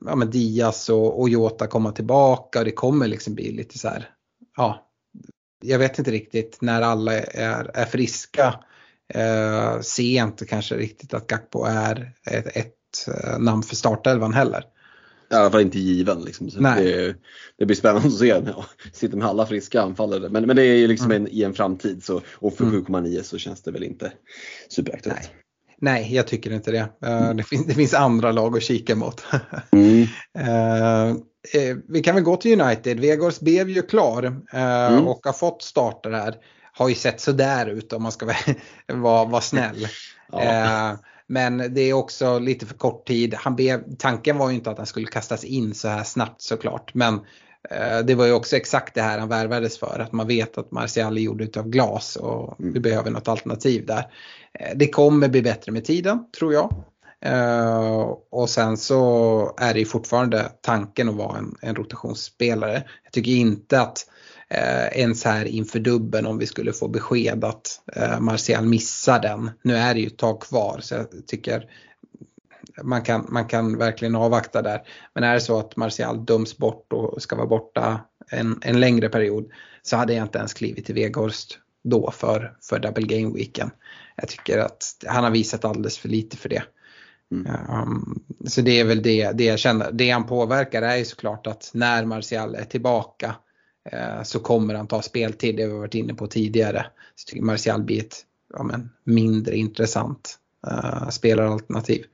ja, 0.00 0.16
men 0.16 0.30
Diaz 0.30 0.88
och, 0.88 1.20
och 1.20 1.28
Jota 1.28 1.66
komma 1.66 1.92
tillbaka 1.92 2.58
och 2.58 2.64
det 2.64 2.72
kommer 2.72 3.08
liksom 3.08 3.34
bli 3.34 3.52
lite 3.52 3.78
så 3.78 3.88
här, 3.88 4.10
ja, 4.56 4.91
jag 5.62 5.78
vet 5.78 5.98
inte 5.98 6.10
riktigt 6.10 6.58
när 6.60 6.82
alla 6.82 7.18
är, 7.20 7.70
är 7.74 7.84
friska. 7.84 8.54
Eh, 9.14 9.80
ser 9.80 10.22
inte 10.22 10.46
kanske 10.46 10.76
riktigt 10.76 11.14
att 11.14 11.26
Gakpo 11.26 11.64
är 11.64 12.12
ett, 12.26 12.56
ett 12.56 13.08
eh, 13.08 13.38
namn 13.38 13.62
för 13.62 13.76
startelvan 13.76 14.34
heller. 14.34 14.64
I 15.30 15.34
alla 15.34 15.50
fall 15.50 15.60
inte 15.60 15.78
given. 15.78 16.20
Liksom. 16.20 16.46
Det, 16.46 17.14
det, 17.58 17.66
blir 17.66 17.76
spännande 17.76 18.08
att 18.08 18.18
se. 18.18 18.26
Ja, 18.26 18.64
sitter 18.92 19.16
med 19.16 19.26
alla 19.26 19.46
friska 19.46 19.82
anfallare. 19.82 20.28
Men, 20.28 20.46
men 20.46 20.56
det 20.56 20.62
är 20.62 20.76
ju 20.76 20.86
liksom 20.86 21.10
mm. 21.10 21.22
en, 21.22 21.32
i 21.32 21.42
en 21.42 21.54
framtid 21.54 22.04
så, 22.04 22.20
och 22.30 22.54
för 22.56 22.64
mm. 22.64 22.84
7,9 22.84 23.22
så 23.22 23.38
känns 23.38 23.62
det 23.62 23.70
väl 23.70 23.82
inte 23.82 24.12
superaktuellt. 24.68 25.20
Nej. 25.20 25.38
Nej, 25.78 26.14
jag 26.14 26.26
tycker 26.26 26.52
inte 26.52 26.70
det. 26.70 26.88
Uh, 27.06 27.34
det, 27.34 27.42
finns, 27.42 27.66
det, 27.66 27.74
finns, 27.74 27.94
andra 27.94 28.32
lag 28.32 28.56
att 28.56 28.62
kika 28.62 28.96
mot. 28.96 29.22
mm. 29.70 30.06
eh, 31.54 31.76
vi 31.88 32.02
kan 32.02 32.14
väl 32.14 32.24
gå 32.24 32.36
till 32.36 32.60
United. 32.60 33.00
Vegors 33.00 33.40
blev 33.40 33.70
ju 33.70 33.82
klar 33.82 34.24
eh, 34.52 34.92
mm. 34.92 35.08
och 35.08 35.20
har 35.24 35.32
fått 35.32 35.62
starter 35.62 36.10
här. 36.10 36.34
Har 36.72 36.88
ju 36.88 36.94
sett 36.94 37.20
sådär 37.20 37.66
ut 37.66 37.92
om 37.92 38.02
man 38.02 38.12
ska 38.12 38.26
vara, 38.26 39.24
vara 39.24 39.40
snäll. 39.40 39.88
ja. 40.32 40.42
eh, 40.42 40.98
men 41.26 41.74
det 41.74 41.80
är 41.80 41.92
också 41.92 42.38
lite 42.38 42.66
för 42.66 42.74
kort 42.74 43.06
tid. 43.06 43.34
Han 43.34 43.56
blev, 43.56 43.96
tanken 43.98 44.38
var 44.38 44.48
ju 44.48 44.54
inte 44.54 44.70
att 44.70 44.78
han 44.78 44.86
skulle 44.86 45.06
kastas 45.06 45.44
in 45.44 45.74
så 45.74 45.88
här 45.88 46.04
snabbt 46.04 46.42
såklart. 46.42 46.94
Men 46.94 47.14
eh, 47.70 47.98
det 48.04 48.14
var 48.14 48.26
ju 48.26 48.32
också 48.32 48.56
exakt 48.56 48.94
det 48.94 49.02
här 49.02 49.18
han 49.18 49.28
värvades 49.28 49.78
för. 49.78 49.98
Att 49.98 50.12
man 50.12 50.26
vet 50.26 50.58
att 50.58 50.70
Martial 50.70 51.16
är 51.16 51.22
gjord 51.22 51.40
utav 51.40 51.68
glas 51.68 52.16
och 52.16 52.60
mm. 52.60 52.72
vi 52.72 52.80
behöver 52.80 53.10
något 53.10 53.28
alternativ 53.28 53.86
där. 53.86 54.06
Eh, 54.58 54.70
det 54.74 54.88
kommer 54.88 55.28
bli 55.28 55.42
bättre 55.42 55.72
med 55.72 55.84
tiden 55.84 56.30
tror 56.38 56.52
jag. 56.52 56.84
Uh, 57.26 58.14
och 58.30 58.50
sen 58.50 58.76
så 58.76 59.54
är 59.58 59.74
det 59.74 59.80
ju 59.80 59.86
fortfarande 59.86 60.52
tanken 60.60 61.08
att 61.08 61.14
vara 61.14 61.38
en, 61.38 61.56
en 61.60 61.74
rotationsspelare. 61.74 62.82
Jag 63.04 63.12
tycker 63.12 63.32
inte 63.32 63.80
att 63.80 64.06
uh, 64.54 64.98
ens 64.98 65.24
här 65.24 65.44
inför 65.44 65.78
dubben 65.78 66.26
om 66.26 66.38
vi 66.38 66.46
skulle 66.46 66.72
få 66.72 66.88
besked 66.88 67.44
att 67.44 67.80
uh, 67.96 68.20
Martial 68.20 68.66
missar 68.66 69.20
den. 69.20 69.50
Nu 69.62 69.76
är 69.76 69.94
det 69.94 70.00
ju 70.00 70.06
ett 70.06 70.18
tag 70.18 70.40
kvar 70.40 70.78
så 70.80 70.94
jag 70.94 71.26
tycker 71.26 71.70
man 72.82 73.02
kan, 73.02 73.26
man 73.28 73.48
kan 73.48 73.78
verkligen 73.78 74.14
avvakta 74.14 74.62
där. 74.62 74.82
Men 75.14 75.24
är 75.24 75.34
det 75.34 75.40
så 75.40 75.58
att 75.58 75.76
Martial 75.76 76.24
döms 76.24 76.56
bort 76.56 76.92
och 76.92 77.22
ska 77.22 77.36
vara 77.36 77.46
borta 77.46 78.00
en, 78.30 78.58
en 78.62 78.80
längre 78.80 79.08
period 79.08 79.50
så 79.82 79.96
hade 79.96 80.14
jag 80.14 80.24
inte 80.24 80.38
ens 80.38 80.54
klivit 80.54 80.86
till 80.86 80.94
Veghorst 80.94 81.58
då 81.84 82.10
för, 82.10 82.56
för 82.68 82.78
double 82.78 83.06
game 83.06 83.34
weeken. 83.34 83.70
Jag 84.16 84.28
tycker 84.28 84.58
att 84.58 84.84
han 85.06 85.24
har 85.24 85.30
visat 85.30 85.64
alldeles 85.64 85.98
för 85.98 86.08
lite 86.08 86.36
för 86.36 86.48
det. 86.48 86.62
Um, 87.32 88.24
så 88.46 88.60
det 88.60 88.80
är 88.80 88.84
väl 88.84 89.02
det, 89.02 89.32
det 89.32 89.44
jag 89.44 89.58
känner. 89.58 89.92
Det 89.92 90.10
han 90.10 90.26
påverkar 90.26 90.82
är 90.82 90.96
ju 90.96 91.04
såklart 91.04 91.46
att 91.46 91.70
när 91.74 92.04
Martial 92.04 92.54
är 92.54 92.64
tillbaka 92.64 93.34
uh, 93.92 94.22
så 94.22 94.40
kommer 94.40 94.74
han 94.74 94.86
ta 94.86 95.02
speltid, 95.02 95.56
det 95.56 95.62
har 95.62 95.70
vi 95.70 95.78
varit 95.78 95.94
inne 95.94 96.14
på 96.14 96.26
tidigare. 96.26 96.86
Så 97.14 97.30
tycker 97.30 97.44
Martial 97.44 97.82
blir 97.82 98.00
ett 98.00 98.16
ja, 98.52 98.62
men, 98.62 98.90
mindre 99.04 99.56
intressant 99.56 100.38
uh, 100.66 101.08
spelaralternativ. 101.08 102.04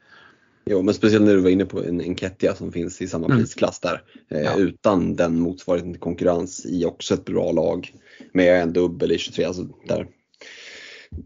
Jo, 0.70 0.82
men 0.82 0.94
speciellt 0.94 1.24
när 1.24 1.34
du 1.34 1.40
var 1.40 1.50
inne 1.50 1.64
på 1.64 1.84
en 1.84 2.00
Enketia 2.00 2.54
som 2.54 2.72
finns 2.72 3.02
i 3.02 3.08
samma 3.08 3.26
mm. 3.26 3.38
prisklass 3.38 3.80
där. 3.80 4.02
Eh, 4.30 4.40
ja. 4.40 4.56
Utan 4.56 5.16
den 5.16 5.40
motsvarigheten 5.40 5.92
till 5.92 6.00
konkurrens 6.00 6.66
i 6.66 6.84
också 6.84 7.14
ett 7.14 7.24
bra 7.24 7.52
lag. 7.52 7.94
Med 8.32 8.62
en 8.62 8.72
dubbel 8.72 9.12
i 9.12 9.18
23. 9.18 9.44
Alltså 9.44 9.68
där. 9.88 10.06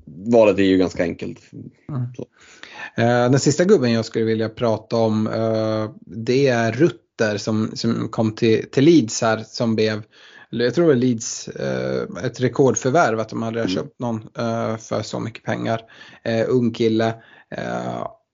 Valet 0.05 0.59
är 0.59 0.62
ju 0.62 0.76
ganska 0.76 1.03
enkelt. 1.03 1.38
Mm. 1.53 2.03
Eh, 2.94 3.30
den 3.30 3.40
sista 3.40 3.64
gubben 3.64 3.92
jag 3.92 4.04
skulle 4.04 4.24
vilja 4.24 4.48
prata 4.48 4.96
om 4.96 5.26
eh, 5.26 5.90
det 6.00 6.48
är 6.48 6.72
Rutter 6.72 7.36
som, 7.36 7.70
som 7.74 8.08
kom 8.08 8.34
till, 8.34 8.70
till 8.70 8.84
Leeds 8.84 9.22
här 9.22 9.44
som 9.46 9.74
blev 9.74 10.02
jag 10.54 10.74
tror 10.74 10.88
det 10.88 10.94
Leeds 10.94 11.48
eh, 11.48 12.02
ett 12.24 12.40
rekordförvärv 12.40 13.20
att 13.20 13.28
de 13.28 13.42
har 13.42 13.52
mm. 13.52 13.68
köpt 13.68 13.98
någon 13.98 14.20
för 14.78 15.02
så 15.02 15.20
mycket 15.20 15.44
pengar. 15.44 15.80
ung 16.48 16.72
kille. 16.72 17.14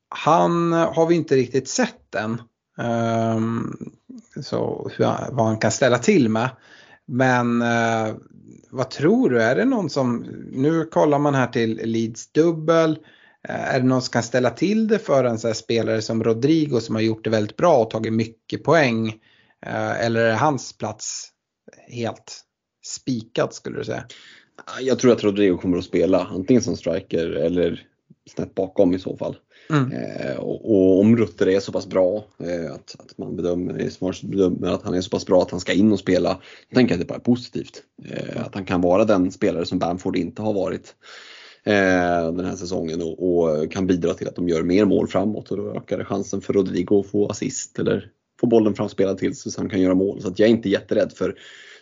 han 0.08 0.72
har 0.72 1.06
vi 1.06 1.14
inte 1.14 1.36
riktigt 1.36 1.68
sett 1.68 2.14
än. 2.14 2.42
så 4.42 4.90
hur, 4.96 5.04
vad 5.32 5.46
han 5.46 5.58
kan 5.58 5.70
ställa 5.70 5.98
till 5.98 6.28
med. 6.28 6.50
Men 7.06 7.64
vad 8.70 8.90
tror 8.90 9.30
du, 9.30 9.42
är 9.42 9.56
det 9.56 9.64
någon 9.64 9.90
som, 9.90 10.26
nu 10.52 10.84
kollar 10.84 11.18
man 11.18 11.34
här 11.34 11.46
till 11.46 11.80
Leeds 11.84 12.32
dubbel. 12.32 12.98
Eh, 13.48 13.74
är 13.74 13.80
det 13.80 13.86
någon 13.86 14.02
som 14.02 14.12
kan 14.12 14.22
ställa 14.22 14.50
till 14.50 14.88
det 14.88 14.98
för 14.98 15.24
en 15.24 15.38
så 15.38 15.54
spelare 15.54 16.02
som 16.02 16.24
Rodrigo 16.24 16.80
som 16.80 16.94
har 16.94 17.02
gjort 17.02 17.24
det 17.24 17.30
väldigt 17.30 17.56
bra 17.56 17.78
och 17.78 17.90
tagit 17.90 18.12
mycket 18.12 18.64
poäng? 18.64 19.08
Eh, 19.66 20.04
eller 20.04 20.24
är 20.24 20.34
hans 20.34 20.78
plats 20.78 21.28
helt 21.88 22.44
spikad 22.86 23.54
skulle 23.54 23.78
du 23.78 23.84
säga? 23.84 24.04
Jag 24.80 24.98
tror 24.98 25.12
att 25.12 25.24
Rodrigo 25.24 25.56
kommer 25.56 25.78
att 25.78 25.84
spela 25.84 26.24
antingen 26.24 26.62
som 26.62 26.76
striker 26.76 27.30
eller 27.30 27.86
snett 28.30 28.54
bakom 28.54 28.94
i 28.94 28.98
så 28.98 29.16
fall. 29.16 29.36
Mm. 29.70 29.92
Eh, 29.92 30.36
och, 30.36 30.70
och, 30.70 31.00
om 31.00 31.16
Rutter 31.16 31.48
är 31.48 31.60
så 31.60 31.72
pass 31.72 31.86
bra 31.86 32.24
eh, 32.38 32.72
att, 32.72 32.96
att 32.98 33.18
man 33.18 33.36
bedömer, 33.36 34.26
bedömer 34.26 34.68
att 34.68 34.82
han 34.82 34.94
är 34.94 35.00
så 35.00 35.10
pass 35.10 35.26
bra 35.26 35.42
att 35.42 35.50
han 35.50 35.60
ska 35.60 35.72
in 35.72 35.92
och 35.92 35.98
spela, 35.98 36.38
då 36.70 36.74
tänker 36.74 36.94
jag 36.94 37.00
att 37.00 37.06
det 37.06 37.12
bara 37.12 37.18
är 37.18 37.34
positivt. 37.34 37.82
Eh, 38.04 38.46
att 38.46 38.54
han 38.54 38.64
kan 38.64 38.80
vara 38.80 39.04
den 39.04 39.32
spelare 39.32 39.66
som 39.66 39.78
Bamford 39.78 40.16
inte 40.16 40.42
har 40.42 40.52
varit. 40.52 40.94
Eh, 41.68 42.32
den 42.32 42.44
här 42.44 42.56
säsongen 42.56 43.02
och, 43.02 43.28
och, 43.28 43.72
kan 43.72 43.86
bidra 43.86 44.14
till 44.14 44.28
att 44.28 44.36
de 44.36 44.48
gör 44.48 44.62
mer 44.62 44.84
mål 44.84 45.08
framåt 45.08 45.50
och 45.50 45.56
då 45.56 45.74
ökar 45.74 46.04
chansen 46.04 46.40
för 46.40 46.52
Rodrigo 46.52 47.00
att 47.00 47.06
få 47.06 47.28
assist 47.28 47.78
eller 47.78 48.10
få 48.40 48.46
bollen 48.46 48.74
framspelad 48.74 49.18
till 49.18 49.36
så 49.36 49.60
han 49.60 49.70
kan 49.70 49.80
göra 49.80 49.94
mål. 49.94 50.22
Så 50.22 50.28
att 50.28 50.38
jag 50.38 50.48
är 50.48 50.50
inte 50.50 50.68
jätterädd 50.68 51.12
för, 51.12 51.34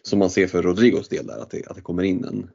som 0.03 0.18
man 0.18 0.30
ser 0.30 0.47
för 0.47 0.62
Rodrigos 0.62 1.09
del 1.09 1.26
där, 1.26 1.39
att 1.39 1.51
det, 1.51 1.66
att 1.66 1.76
det 1.76 1.82
kommer 1.82 2.03
in 2.03 2.24
en, 2.24 2.51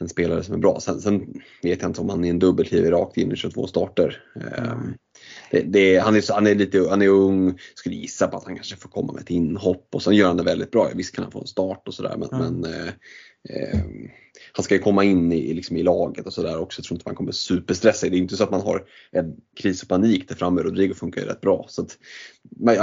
en 0.00 0.08
spelare 0.08 0.42
som 0.42 0.54
är 0.54 0.58
bra. 0.58 0.80
Sen, 0.80 1.00
sen 1.00 1.40
vet 1.62 1.82
jag 1.82 1.90
inte 1.90 2.00
om 2.00 2.08
han 2.08 2.24
är 2.24 2.30
en 2.30 2.38
dubbelkliver 2.38 2.90
rakt 2.90 3.16
in 3.16 3.32
i 3.32 3.36
22 3.36 3.66
starter. 3.66 4.22
Mm. 4.58 4.94
Det, 5.50 5.60
det, 5.60 5.98
han, 5.98 6.16
är, 6.16 6.32
han, 6.34 6.46
är 6.46 6.54
lite, 6.54 6.86
han 6.90 7.02
är 7.02 7.08
ung, 7.08 7.58
skulle 7.74 7.94
gissa 7.96 8.26
på 8.26 8.36
att 8.36 8.44
han 8.44 8.54
kanske 8.54 8.76
får 8.76 8.88
komma 8.88 9.12
med 9.12 9.22
ett 9.22 9.30
inhopp 9.30 9.88
och 9.92 10.02
sen 10.02 10.16
gör 10.16 10.26
han 10.26 10.36
det 10.36 10.42
väldigt 10.42 10.70
bra. 10.70 10.90
Visst 10.94 11.14
kan 11.14 11.24
han 11.24 11.32
få 11.32 11.40
en 11.40 11.46
start 11.46 11.88
och 11.88 11.94
sådär 11.94 12.16
men, 12.18 12.40
mm. 12.40 12.54
men 12.60 12.72
eh, 12.74 12.88
eh, 13.48 13.80
han 14.52 14.64
ska 14.64 14.74
ju 14.74 14.80
komma 14.80 15.04
in 15.04 15.32
i, 15.32 15.54
liksom 15.54 15.76
i 15.76 15.82
laget 15.82 16.26
och 16.26 16.32
sådär 16.32 16.60
också. 16.60 16.80
Jag 16.80 16.84
tror 16.84 16.96
inte 16.96 17.08
man 17.08 17.16
kommer 17.16 17.32
superstressa. 17.32 18.08
Det 18.08 18.16
är 18.16 18.18
inte 18.18 18.36
så 18.36 18.44
att 18.44 18.50
man 18.50 18.60
har 18.60 18.84
en 19.12 19.36
kris 19.60 19.82
och 19.82 19.88
panik 19.88 20.28
där 20.28 20.34
framme. 20.34 20.62
Rodrigo 20.62 20.94
funkar 20.94 21.20
ju 21.20 21.26
rätt 21.26 21.40
bra. 21.40 21.66
Så 21.68 21.82
att, 21.82 21.98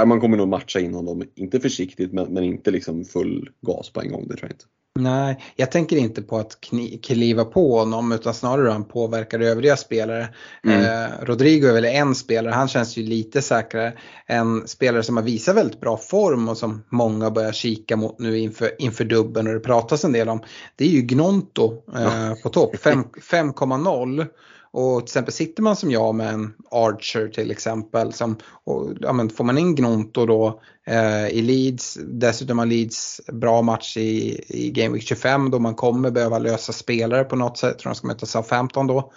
man 0.06 0.20
kommer 0.20 0.36
nog 0.36 0.48
matcha 0.48 0.80
in 0.80 0.94
honom, 0.94 1.24
inte 1.34 1.60
försiktigt 1.60 2.12
men, 2.12 2.34
men 2.34 2.44
inte 2.44 2.70
liksom 2.70 3.04
full 3.04 3.50
gas 3.60 3.90
på 3.90 4.00
en 4.00 4.12
gång. 4.12 4.28
Det 4.28 4.36
tror 4.36 4.48
jag 4.48 4.54
inte. 4.54 4.64
Nej, 4.98 5.38
jag 5.56 5.70
tänker 5.70 5.96
inte 5.96 6.22
på 6.22 6.38
att 6.38 6.58
kliva 7.02 7.44
på 7.44 7.78
honom 7.78 8.12
utan 8.12 8.34
snarare 8.34 8.62
hur 8.62 8.70
han 8.70 8.84
påverkar 8.84 9.40
övriga 9.40 9.76
spelare. 9.76 10.28
Mm. 10.64 10.80
Eh, 10.80 11.10
Rodrigo 11.22 11.66
är 11.66 11.72
väl 11.72 11.84
en 11.84 12.14
spelare, 12.14 12.54
han 12.54 12.68
känns 12.68 12.96
ju 12.96 13.02
lite 13.02 13.42
säkrare. 13.42 13.92
En 14.26 14.68
spelare 14.68 15.02
som 15.02 15.16
har 15.16 15.24
visat 15.24 15.56
väldigt 15.56 15.80
bra 15.80 15.96
form 15.96 16.48
och 16.48 16.56
som 16.56 16.84
många 16.88 17.30
börjar 17.30 17.52
kika 17.52 17.96
mot 17.96 18.18
nu 18.18 18.38
inför, 18.38 18.70
inför 18.78 19.04
dubben 19.04 19.46
och 19.46 19.54
det 19.54 19.60
pratas 19.60 20.04
en 20.04 20.12
del 20.12 20.28
om. 20.28 20.42
Det 20.76 20.84
är 20.84 20.88
ju 20.88 21.02
Gnonto 21.40 21.82
eh, 21.96 22.34
på 22.42 22.48
topp, 22.48 22.76
5,0. 22.76 24.26
Och 24.72 24.98
till 25.00 25.04
exempel 25.04 25.34
sitter 25.34 25.62
man 25.62 25.76
som 25.76 25.90
jag 25.90 26.14
med 26.14 26.34
en 26.34 26.54
Archer 26.70 27.28
till 27.28 27.50
exempel, 27.50 28.12
som, 28.12 28.36
och, 28.64 28.92
ja, 29.00 29.12
men 29.12 29.30
får 29.30 29.44
man 29.44 29.58
in 29.58 29.74
Gnonto 29.74 30.26
då 30.26 30.60
eh, 30.86 31.28
i 31.28 31.42
Leeds, 31.42 31.98
dessutom 32.00 32.58
har 32.58 32.66
Leeds 32.66 33.20
bra 33.32 33.62
match 33.62 33.96
i, 33.96 34.40
i 34.48 34.70
Game 34.70 34.94
Week 34.94 35.02
25 35.02 35.50
då 35.50 35.58
man 35.58 35.74
kommer 35.74 36.10
behöva 36.10 36.38
lösa 36.38 36.72
spelare 36.72 37.24
på 37.24 37.36
något 37.36 37.58
sätt, 37.58 37.70
jag 37.70 37.78
tror 37.78 37.90
de 37.90 37.96
ska 37.96 38.06
möta 38.06 38.26
Southampton 38.26 38.86
då. 38.86 39.12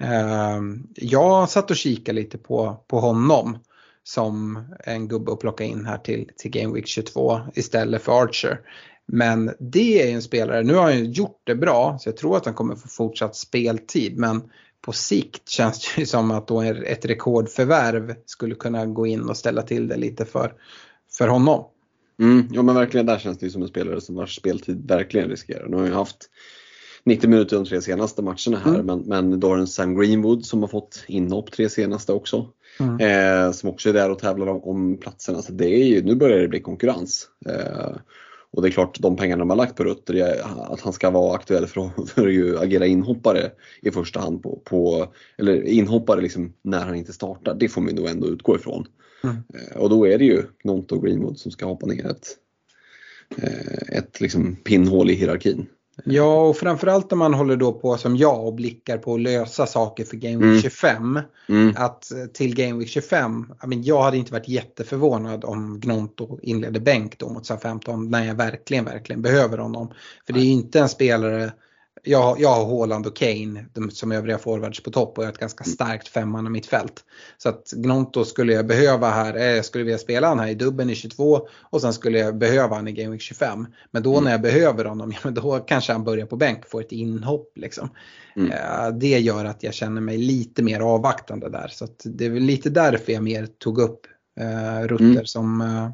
Eh, 0.00 0.60
jag 0.94 1.50
satt 1.50 1.70
och 1.70 1.76
kikade 1.76 2.20
lite 2.20 2.38
på, 2.38 2.84
på 2.88 3.00
honom 3.00 3.58
som 4.04 4.64
en 4.84 5.08
gubbe 5.08 5.32
att 5.32 5.40
plocka 5.40 5.64
in 5.64 5.86
här 5.86 5.98
till, 5.98 6.30
till 6.36 6.50
Game 6.50 6.74
Week 6.74 6.86
22 6.86 7.40
istället 7.54 8.02
för 8.02 8.22
Archer. 8.22 8.60
Men 9.06 9.50
det 9.58 10.02
är 10.02 10.14
en 10.14 10.22
spelare, 10.22 10.62
nu 10.62 10.74
har 10.74 10.82
han 10.82 10.98
ju 10.98 11.04
gjort 11.04 11.40
det 11.44 11.54
bra 11.54 11.98
så 12.00 12.08
jag 12.08 12.16
tror 12.16 12.36
att 12.36 12.44
han 12.44 12.54
kommer 12.54 12.74
få 12.74 12.88
fortsatt 12.88 13.36
speltid 13.36 14.18
men 14.18 14.42
på 14.80 14.92
sikt 14.92 15.48
känns 15.48 15.94
det 15.94 16.00
ju 16.00 16.06
som 16.06 16.30
att 16.30 16.48
då 16.48 16.62
ett 16.62 17.04
rekordförvärv 17.04 18.14
skulle 18.26 18.54
kunna 18.54 18.86
gå 18.86 19.06
in 19.06 19.28
och 19.28 19.36
ställa 19.36 19.62
till 19.62 19.88
det 19.88 19.96
lite 19.96 20.24
för, 20.24 20.52
för 21.18 21.28
honom. 21.28 21.64
Mm, 22.20 22.48
ja 22.52 22.62
men 22.62 22.74
verkligen 22.74 23.06
där 23.06 23.18
känns 23.18 23.38
det 23.38 23.46
ju 23.46 23.50
som 23.50 23.62
en 23.62 23.68
spelare 23.68 24.00
som 24.00 24.14
vars 24.14 24.36
speltid 24.36 24.88
verkligen 24.88 25.28
riskerar. 25.28 25.68
Nu 25.68 25.76
har 25.76 25.86
ju 25.86 25.92
haft 25.92 26.30
90 27.04 27.30
minuter 27.30 27.56
de 27.56 27.64
tre 27.64 27.80
senaste 27.80 28.22
matcherna 28.22 28.58
här 28.64 28.74
mm. 28.74 28.86
men, 28.86 29.00
men 29.00 29.40
då 29.40 29.48
har 29.48 29.58
en 29.58 29.66
Sam 29.66 29.94
Greenwood 29.94 30.44
som 30.44 30.60
har 30.60 30.68
fått 30.68 31.04
inhopp 31.06 31.52
tre 31.52 31.68
senaste 31.68 32.12
också. 32.12 32.48
Mm. 32.80 33.00
Eh, 33.00 33.52
som 33.52 33.70
också 33.70 33.88
är 33.88 33.92
där 33.92 34.10
och 34.10 34.18
tävlar 34.18 34.46
om, 34.46 34.62
om 34.64 34.96
platserna. 34.96 35.42
Så 35.42 35.52
det 35.52 35.68
är 35.68 35.84
ju, 35.84 36.02
nu 36.02 36.14
börjar 36.14 36.38
det 36.38 36.48
bli 36.48 36.60
konkurrens. 36.60 37.28
Eh, 37.46 37.96
och 38.54 38.62
det 38.62 38.68
är 38.68 38.70
klart, 38.70 39.00
de 39.00 39.16
pengarna 39.16 39.40
de 39.40 39.50
har 39.50 39.56
lagt 39.56 39.76
på 39.76 39.84
Rutter, 39.84 40.40
att 40.72 40.80
han 40.80 40.92
ska 40.92 41.10
vara 41.10 41.34
aktuell 41.34 41.66
för, 41.66 42.06
för 42.06 42.54
att 42.56 42.62
agera 42.62 42.86
inhoppare 42.86 43.50
i 43.82 43.90
första 43.90 44.20
hand. 44.20 44.42
På, 44.42 44.60
på 44.64 45.06
eller 45.38 45.62
inhoppare 45.62 46.20
liksom 46.20 46.52
när 46.62 46.84
han 46.84 46.94
inte 46.94 47.12
startar, 47.12 47.54
det 47.54 47.68
får 47.68 47.80
man 47.80 47.94
nog 47.94 48.06
ändå 48.06 48.28
utgå 48.28 48.56
ifrån. 48.56 48.86
Mm. 49.24 49.36
Eh, 49.36 49.76
och 49.76 49.90
då 49.90 50.06
är 50.06 50.18
det 50.18 50.24
ju 50.24 50.42
Nonto 50.64 50.96
och 50.96 51.04
Greenwood 51.04 51.38
som 51.38 51.52
ska 51.52 51.66
hoppa 51.66 51.86
ner 51.86 52.06
ett, 52.06 52.26
eh, 53.36 53.98
ett 53.98 54.20
liksom 54.20 54.56
pinnhål 54.56 55.10
i 55.10 55.14
hierarkin. 55.14 55.66
Ja, 56.04 56.48
och 56.48 56.56
framförallt 56.56 57.10
när 57.10 57.16
man 57.16 57.34
håller 57.34 57.56
då 57.56 57.72
på 57.72 57.96
som 57.96 58.16
jag 58.16 58.46
och 58.46 58.54
blickar 58.54 58.98
på 58.98 59.14
att 59.14 59.20
lösa 59.20 59.66
saker 59.66 60.04
för 60.04 60.16
Game 60.16 60.36
Week 60.36 60.44
mm. 60.44 60.60
25. 60.60 61.20
Mm. 61.48 61.74
Att 61.76 62.12
eh, 62.12 62.24
till 62.26 62.54
Game 62.54 62.78
Week 62.78 62.88
25, 62.88 63.52
jag, 63.60 63.68
men, 63.68 63.82
jag 63.82 64.02
hade 64.02 64.16
inte 64.16 64.32
varit 64.32 64.48
jätteförvånad 64.48 65.44
om 65.44 65.80
Gnonto 65.80 66.38
inledde 66.42 66.80
bänk 66.80 67.18
då 67.18 67.28
mot 67.28 67.62
15 67.62 68.10
när 68.10 68.26
jag 68.26 68.34
verkligen, 68.34 68.84
verkligen 68.84 69.22
behöver 69.22 69.58
honom. 69.58 69.92
För 70.26 70.32
det 70.32 70.40
är 70.40 70.44
ju 70.44 70.50
inte 70.50 70.80
en 70.80 70.88
spelare 70.88 71.52
jag, 72.02 72.40
jag 72.40 72.48
har 72.48 72.64
Haaland 72.64 73.06
och 73.06 73.16
Kane 73.16 73.64
som 73.90 74.12
övriga 74.12 74.38
forwards 74.38 74.82
på 74.82 74.90
topp 74.90 75.18
och 75.18 75.24
jag 75.24 75.28
har 75.28 75.32
ett 75.32 75.38
ganska 75.38 75.64
starkt 75.64 76.08
femman 76.08 76.52
mittfält. 76.52 77.04
Så 77.38 77.48
att 77.48 77.70
Gnonto 77.70 78.24
skulle 78.24 78.52
jag 78.52 78.66
behöva 78.66 79.10
här, 79.10 79.36
eh, 79.36 79.42
jag 79.44 79.64
skulle 79.64 79.84
vilja 79.84 79.98
spela 79.98 80.28
han 80.28 80.38
här 80.38 80.48
i 80.48 80.54
dubben 80.54 80.90
i 80.90 80.94
22 80.94 81.48
och 81.60 81.80
sen 81.80 81.92
skulle 81.92 82.18
jag 82.18 82.38
behöva 82.38 82.76
han 82.76 82.88
i 82.88 82.92
Game 82.92 83.10
Week 83.10 83.20
25. 83.20 83.66
Men 83.90 84.02
då 84.02 84.12
mm. 84.12 84.24
när 84.24 84.30
jag 84.30 84.42
behöver 84.42 84.84
honom, 84.84 85.12
ja, 85.24 85.30
då 85.30 85.58
kanske 85.58 85.92
han 85.92 86.04
börjar 86.04 86.26
på 86.26 86.36
bänk, 86.36 86.66
får 86.66 86.80
ett 86.80 86.92
inhopp 86.92 87.52
liksom. 87.54 87.88
Mm. 88.36 88.50
Eh, 88.50 88.88
det 88.98 89.18
gör 89.18 89.44
att 89.44 89.62
jag 89.62 89.74
känner 89.74 90.00
mig 90.00 90.18
lite 90.18 90.62
mer 90.62 90.80
avvaktande 90.80 91.48
där. 91.48 91.68
Så 91.68 91.88
det 92.04 92.26
är 92.26 92.30
väl 92.30 92.42
lite 92.42 92.70
därför 92.70 93.12
jag 93.12 93.22
mer 93.22 93.46
tog 93.46 93.78
upp 93.78 94.06
eh, 94.40 94.86
Rutter 94.86 95.04
mm. 95.04 95.26
som 95.26 95.60
Eh, 95.60 95.90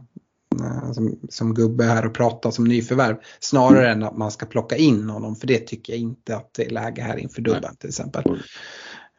som, 0.95 1.21
som 1.29 1.55
gubbe 1.55 1.85
här 1.85 2.07
och 2.07 2.15
prata 2.15 2.53
som 2.53 2.65
nyförvärv. 2.65 3.17
Snarare 3.41 3.93
än 3.93 4.03
att 4.03 4.17
man 4.17 4.31
ska 4.31 4.47
plocka 4.47 4.77
in 4.77 5.11
honom 5.11 5.37
för 5.37 5.47
det 5.47 5.59
tycker 5.59 5.93
jag 5.93 6.01
inte 6.01 6.37
att 6.37 6.55
det 6.55 6.65
är 6.65 6.71
läge 6.71 7.03
här 7.03 7.17
inför 7.17 7.43
dubben 7.43 7.77
till 7.77 7.89
exempel. 7.89 8.25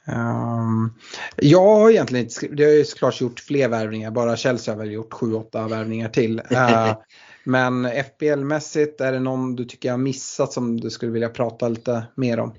Um, 0.08 0.94
jag 1.36 1.78
har 1.78 1.90
egentligen 1.90 2.26
inte 2.26 2.36
skrivit, 2.36 2.58
det 2.58 2.64
har 2.64 2.72
ju 2.72 2.86
såklart 2.86 3.22
gjort 3.22 3.40
fler 3.40 3.68
värvningar, 3.68 4.12
bara 4.12 4.38
Chelsea 4.38 4.74
har 4.74 4.80
väl 4.80 4.92
gjort 4.92 5.14
7-8 5.14 5.70
värvningar 5.70 6.10
till. 6.10 6.40
Uh, 6.40 6.94
men 7.44 7.86
FBL-mässigt, 7.86 9.02
är 9.02 9.12
det 9.12 9.20
någon 9.20 9.56
du 9.56 9.66
tycker 9.66 9.90
jag 9.90 9.94
har 9.94 9.98
missat 10.00 10.54
som 10.54 10.80
du 10.80 10.90
skulle 10.90 11.12
vilja 11.12 11.30
prata 11.30 11.70
lite 11.70 12.04
mer 12.16 12.40
om? 12.40 12.54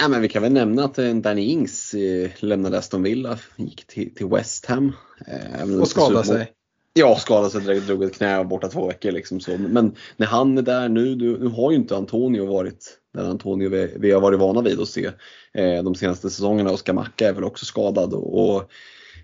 Nej, 0.00 0.08
men 0.08 0.22
vi 0.22 0.28
kan 0.28 0.42
väl 0.42 0.52
nämna 0.52 0.84
att 0.84 0.94
Danny 0.94 1.42
Ings 1.42 1.94
eh, 1.94 2.30
lämnade 2.38 2.78
Aston 2.78 3.02
Villa, 3.02 3.38
gick 3.56 3.86
till, 3.86 4.14
till 4.14 4.26
West 4.26 4.66
Ham. 4.66 4.92
Eh, 5.26 5.80
och 5.80 5.88
skadade 5.88 6.24
sig. 6.24 6.52
Ja, 6.98 7.16
skadade 7.16 7.50
sig, 7.50 7.60
direkt, 7.60 7.86
drog 7.86 8.04
ett 8.04 8.16
knä 8.16 8.38
och 8.38 8.46
borta 8.46 8.68
två 8.68 8.86
veckor. 8.86 9.12
Liksom 9.12 9.40
så. 9.40 9.58
Men 9.58 9.94
när 10.16 10.26
han 10.26 10.58
är 10.58 10.62
där 10.62 10.88
nu, 10.88 11.16
nu 11.16 11.48
har 11.48 11.70
ju 11.70 11.76
inte 11.76 11.96
Antonio 11.96 12.46
varit 12.46 12.98
den 13.14 13.26
Antonio 13.26 13.68
vi, 13.68 13.94
vi 13.96 14.10
har 14.10 14.20
varit 14.20 14.38
vana 14.38 14.62
vid 14.62 14.80
att 14.80 14.88
se 14.88 15.06
eh, 15.54 15.82
de 15.82 15.94
senaste 15.94 16.30
säsongerna 16.30 16.70
och 16.70 16.78
Skamacka 16.78 17.28
är 17.28 17.32
väl 17.32 17.44
också 17.44 17.64
skadad 17.64 18.14
och, 18.14 18.56
och 18.56 18.70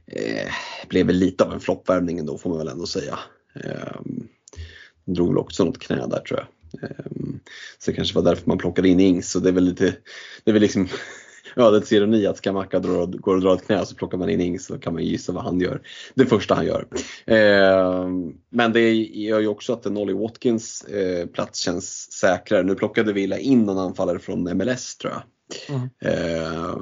eh, 0.06 0.52
blev 0.88 1.06
väl 1.06 1.16
lite 1.16 1.44
av 1.44 1.52
en 1.52 1.60
floppvärmning 1.60 2.18
ändå 2.18 2.38
får 2.38 2.50
man 2.50 2.58
väl 2.58 2.68
ändå 2.68 2.86
säga. 2.86 3.18
Eh, 3.54 4.00
drog 5.04 5.28
väl 5.28 5.38
också 5.38 5.64
något 5.64 5.78
knä 5.78 6.06
där 6.06 6.20
tror 6.20 6.40
jag. 6.40 6.48
Eh, 6.90 7.06
så 7.78 7.90
det 7.90 7.96
kanske 7.96 8.14
var 8.14 8.22
därför 8.22 8.48
man 8.48 8.58
plockade 8.58 8.88
in 8.88 9.00
Ings 9.00 9.30
så 9.30 9.38
det 9.38 9.48
är 9.48 9.52
väl 9.52 9.64
lite, 9.64 9.94
det 10.44 10.50
är 10.50 10.52
väl 10.52 10.62
liksom 10.62 10.88
ödets 11.56 11.92
ironi 11.92 12.26
att 12.26 12.36
Skamacka 12.36 12.78
går 12.78 13.34
och 13.34 13.40
drar 13.40 13.54
ett 13.54 13.66
knä 13.66 13.86
så 13.86 13.94
plockar 13.94 14.18
man 14.18 14.30
in 14.30 14.40
Ings 14.40 14.66
så 14.66 14.78
kan 14.78 14.92
man 14.92 15.04
gissa 15.04 15.32
vad 15.32 15.44
han 15.44 15.60
gör. 15.60 15.80
Det 16.14 16.26
första 16.26 16.54
han 16.54 16.66
gör. 16.66 16.86
Eh, 17.26 18.06
men 18.50 18.72
det 18.72 18.94
gör 18.94 19.40
ju 19.40 19.46
också 19.46 19.72
att 19.72 19.84
Nolly 19.84 20.12
Watkins 20.12 20.84
eh, 20.84 21.26
plats 21.26 21.58
känns 21.58 22.12
säkrare. 22.12 22.62
Nu 22.62 22.74
plockade 22.74 23.12
Villa 23.12 23.38
in 23.38 23.62
någon 23.62 23.78
anfallare 23.78 24.18
från 24.18 24.56
MLS 24.56 24.96
tror 24.96 25.12
jag. 25.12 25.22
Mm. 25.68 25.88
Eh, 26.00 26.76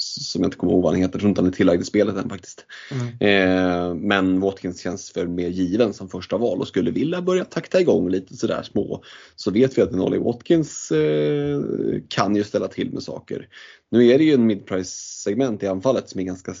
som 0.00 0.42
jag 0.42 0.46
inte 0.46 0.56
kommer 0.56 0.72
ihåg 0.72 0.82
vad 0.82 0.92
han 0.92 1.00
heter, 1.00 1.14
jag 1.14 1.20
tror 1.20 1.28
inte 1.28 1.40
han 1.40 1.48
är 1.48 1.54
tillagd 1.54 1.82
i 1.82 1.84
spelet 1.84 2.16
än 2.16 2.28
faktiskt. 2.28 2.64
Mm. 2.90 3.06
Eh, 3.20 3.94
men 3.94 4.40
Watkins 4.40 4.80
känns 4.80 5.10
för 5.10 5.26
mer 5.26 5.48
given 5.48 5.92
som 5.92 6.08
första 6.08 6.38
val 6.38 6.60
och 6.60 6.68
skulle 6.68 6.90
vilja 6.90 7.22
börja 7.22 7.44
takta 7.44 7.80
igång 7.80 8.08
lite 8.08 8.36
sådär 8.36 8.62
små 8.62 9.02
så 9.36 9.50
vet 9.50 9.78
vi 9.78 9.82
att 9.82 9.92
en 9.92 10.00
Ollie 10.00 10.18
Watkins 10.18 10.92
eh, 10.92 11.60
kan 12.08 12.36
ju 12.36 12.44
ställa 12.44 12.68
till 12.68 12.92
med 12.92 13.02
saker. 13.02 13.48
Nu 13.90 14.06
är 14.06 14.18
det 14.18 14.24
ju 14.24 14.34
en 14.34 14.46
midprice 14.46 15.20
segment 15.22 15.62
i 15.62 15.66
anfallet 15.66 16.08
som 16.08 16.20
är 16.20 16.24
ganska 16.24 16.54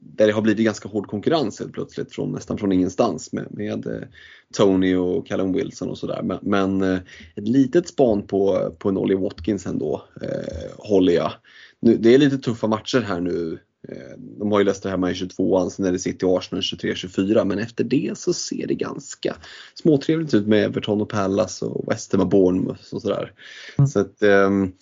där 0.00 0.26
det 0.26 0.32
har 0.32 0.42
blivit 0.42 0.64
ganska 0.64 0.88
hård 0.88 1.06
konkurrens 1.06 1.60
helt 1.60 1.72
plötsligt 1.72 2.14
från 2.14 2.32
nästan 2.32 2.58
från 2.58 2.72
ingenstans 2.72 3.32
med, 3.32 3.46
med 3.50 3.86
eh, 3.86 4.08
Tony 4.54 4.94
och 4.94 5.26
Callum 5.26 5.52
Wilson 5.52 5.88
och 5.88 5.98
sådär. 5.98 6.22
Men, 6.22 6.38
men 6.42 6.82
eh, 6.82 7.00
ett 7.36 7.48
litet 7.48 7.88
span 7.88 8.26
på, 8.26 8.74
på 8.78 8.88
en 8.88 8.98
Ollie 8.98 9.16
Watkins 9.16 9.66
ändå 9.66 10.04
eh, 10.22 10.70
håller 10.78 11.12
jag 11.12 11.32
nu, 11.80 11.96
det 11.96 12.14
är 12.14 12.18
lite 12.18 12.38
tuffa 12.38 12.66
matcher 12.66 13.00
här 13.00 13.20
nu. 13.20 13.58
Eh, 13.88 14.18
de 14.18 14.52
har 14.52 14.58
ju 14.58 14.64
Leicester 14.64 14.90
hemma 14.90 15.10
i 15.10 15.14
22an, 15.14 15.68
sen 15.68 15.84
är 15.84 15.92
det 15.92 15.98
City 15.98 16.26
och 16.26 16.38
Arsenal 16.38 16.62
23-24 16.62 17.44
men 17.44 17.58
efter 17.58 17.84
det 17.84 18.18
så 18.18 18.32
ser 18.32 18.66
det 18.66 18.74
ganska 18.74 19.36
småtrevligt 19.74 20.34
ut 20.34 20.46
med 20.46 20.64
Everton 20.64 21.00
och 21.00 21.08
Palace 21.08 21.64
och 21.64 21.92
West 21.92 22.12
Ham 22.12 22.20
och 22.20 22.28
Bournemouth 22.28 22.94
och 22.94 23.02
sådär. 23.02 23.32
Mm. 23.78 23.88
Så 23.88 24.00
att, 24.00 24.22
um, 24.22 24.72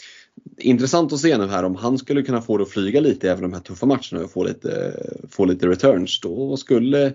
intressant 0.59 1.13
att 1.13 1.21
se 1.21 1.39
nu 1.39 1.47
här 1.47 1.63
om 1.63 1.77
han 1.77 1.99
skulle 1.99 2.23
kunna 2.23 2.43
få 2.43 2.57
det 2.57 2.63
att 2.63 2.71
flyga 2.71 3.01
lite 3.01 3.31
även 3.31 3.43
de 3.43 3.53
här 3.53 3.61
tuffa 3.61 3.87
matcherna 3.87 4.25
och 4.25 4.31
få 4.31 4.45
lite, 4.45 4.93
få 5.31 5.45
lite 5.45 5.67
returns. 5.67 6.21
Då 6.21 6.57
skulle 6.57 7.13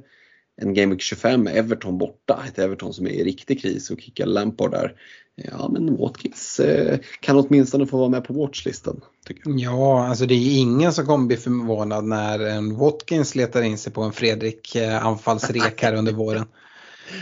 en 0.61 0.73
Game 0.73 0.93
Week 0.93 1.01
25 1.01 1.43
med 1.43 1.57
Everton 1.57 1.97
borta, 1.97 2.43
ett 2.47 2.59
Everton 2.59 2.93
som 2.93 3.07
är 3.07 3.11
i 3.11 3.23
riktig 3.23 3.61
kris 3.61 3.91
och 3.91 4.01
kickar 4.01 4.25
Lampard 4.25 4.71
där. 4.71 4.95
Ja 5.35 5.69
men 5.69 5.97
Watkins 5.97 6.59
eh, 6.59 6.99
kan 7.19 7.37
åtminstone 7.37 7.85
få 7.85 7.97
vara 7.97 8.09
med 8.09 8.23
på 8.23 8.33
watchlistan. 8.33 9.01
Ja, 9.45 10.07
alltså 10.07 10.25
det 10.25 10.33
är 10.33 10.59
ingen 10.59 10.93
som 10.93 11.05
kommer 11.05 11.27
bli 11.27 11.37
förvånad 11.37 12.05
när 12.05 12.39
en 12.39 12.77
Watkins 12.77 13.35
letar 13.35 13.61
in 13.61 13.77
sig 13.77 13.93
på 13.93 14.01
en 14.01 14.11
Fredrik 14.11 14.75
eh, 14.75 15.05
anfallsrek 15.05 15.83
här 15.83 15.93
under 15.93 16.13
våren. 16.13 16.45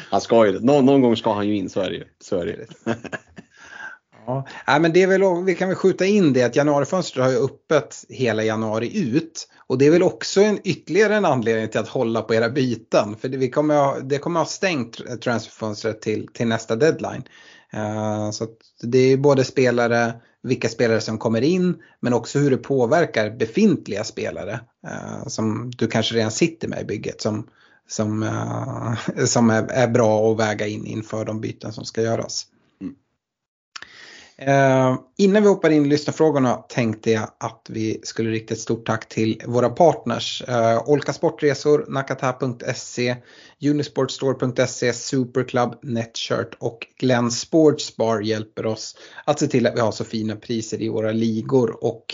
Han 0.09 0.21
ska 0.21 0.45
ju 0.45 0.59
någon, 0.59 0.85
någon 0.85 1.01
gång 1.01 1.15
ska 1.15 1.34
han 1.34 1.47
ju 1.47 1.55
in, 1.55 1.69
så 1.69 1.80
är 1.80 1.89
det 1.89 1.95
ju. 1.95 2.03
Så 2.19 2.38
är 2.38 2.45
det. 2.45 2.67
Ja, 4.26 4.46
Nej, 4.68 4.80
men 4.80 4.94
det 4.94 5.04
är 5.04 5.08
väl, 5.08 5.44
vi 5.46 5.56
kan 5.56 5.68
väl 5.68 5.78
skjuta 5.78 6.06
in 6.06 6.34
det 6.34 6.44
att 6.44 6.56
januarifönstret 6.56 7.26
har 7.26 7.32
ju 7.32 7.38
öppet 7.38 8.06
hela 8.10 8.44
januari 8.44 9.00
ut. 9.00 9.48
Och 9.68 9.78
det 9.78 9.88
är 9.88 9.91
väl 9.91 10.04
också 10.04 10.41
en, 10.41 10.60
ytterligare 10.64 11.16
en 11.16 11.26
anledning 11.26 11.68
till 11.68 11.80
att 11.80 11.88
hålla 11.88 12.22
på 12.22 12.34
era 12.34 12.50
byten. 12.50 13.16
För 13.16 13.30
det, 13.30 13.38
vi 13.38 13.50
kommer 13.50 13.76
ha, 13.76 14.00
det 14.00 14.18
kommer 14.18 14.40
ha 14.40 14.48
stängt 14.48 15.22
transferfönstret 15.22 16.02
till, 16.02 16.28
till 16.34 16.48
nästa 16.48 16.76
deadline. 16.76 17.24
Uh, 17.74 18.32
så 18.32 18.48
det 18.82 19.00
är 19.00 19.18
både 19.18 19.44
spelare, 19.44 20.14
vilka 20.44 20.70
spelare 20.70 21.02
som 21.02 21.18
kommer 21.18 21.41
in 21.41 21.76
men 22.00 22.14
också 22.14 22.40
hur 22.40 22.52
det 22.52 22.58
påverkar 22.58 23.30
befintliga 23.30 24.04
spelare 24.04 24.60
uh, 24.88 25.28
som 25.28 25.72
du 25.78 25.88
kanske 25.88 26.16
redan 26.16 26.32
sitter 26.32 26.68
med 26.68 26.82
i 26.82 26.86
bygget 26.86 27.22
som, 27.22 27.48
som, 27.88 28.24
uh, 28.24 29.26
som 29.26 29.50
är, 29.50 29.64
är 29.72 29.88
bra 29.88 30.32
att 30.32 30.40
väga 30.40 30.68
in 30.68 30.86
inför 30.86 31.26
de 31.26 31.41
byten 31.41 31.74
som 31.74 31.86
ska 31.86 32.02
göras. 32.02 32.46
Eh, 34.41 34.95
innan 35.18 35.44
vi 35.44 35.49
hoppar 35.49 35.70
in 35.70 35.86
i 35.86 35.90
lyssnarfrågorna 35.90 36.56
tänkte 36.56 37.11
jag 37.11 37.30
att 37.38 37.66
vi 37.70 37.99
skulle 38.03 38.30
rikta 38.30 38.53
ett 38.53 38.60
stort 38.60 38.86
tack 38.86 39.10
till 39.10 39.41
våra 39.45 39.70
partners. 39.70 40.44
Eh, 40.48 40.90
Olka 40.90 41.14
Sportresor, 41.14 41.86
Nakata.se, 41.88 43.16
Unisportstore.se, 43.61 44.94
Superclub, 44.94 45.74
Netshirt 45.82 46.56
och 46.60 46.88
Glenn 46.99 47.32
Sportsbar 47.32 48.22
hjälper 48.22 48.66
oss 48.66 48.95
att 49.26 49.40
se 49.40 49.48
till 49.48 49.68
att 49.68 49.76
vi 49.76 49.80
har 49.80 49.91
så 49.91 50.03
fina 50.03 50.36
priser 50.36 50.82
i 50.82 50.90
våra 50.90 51.11
ligor 51.11 51.84
och 51.84 52.06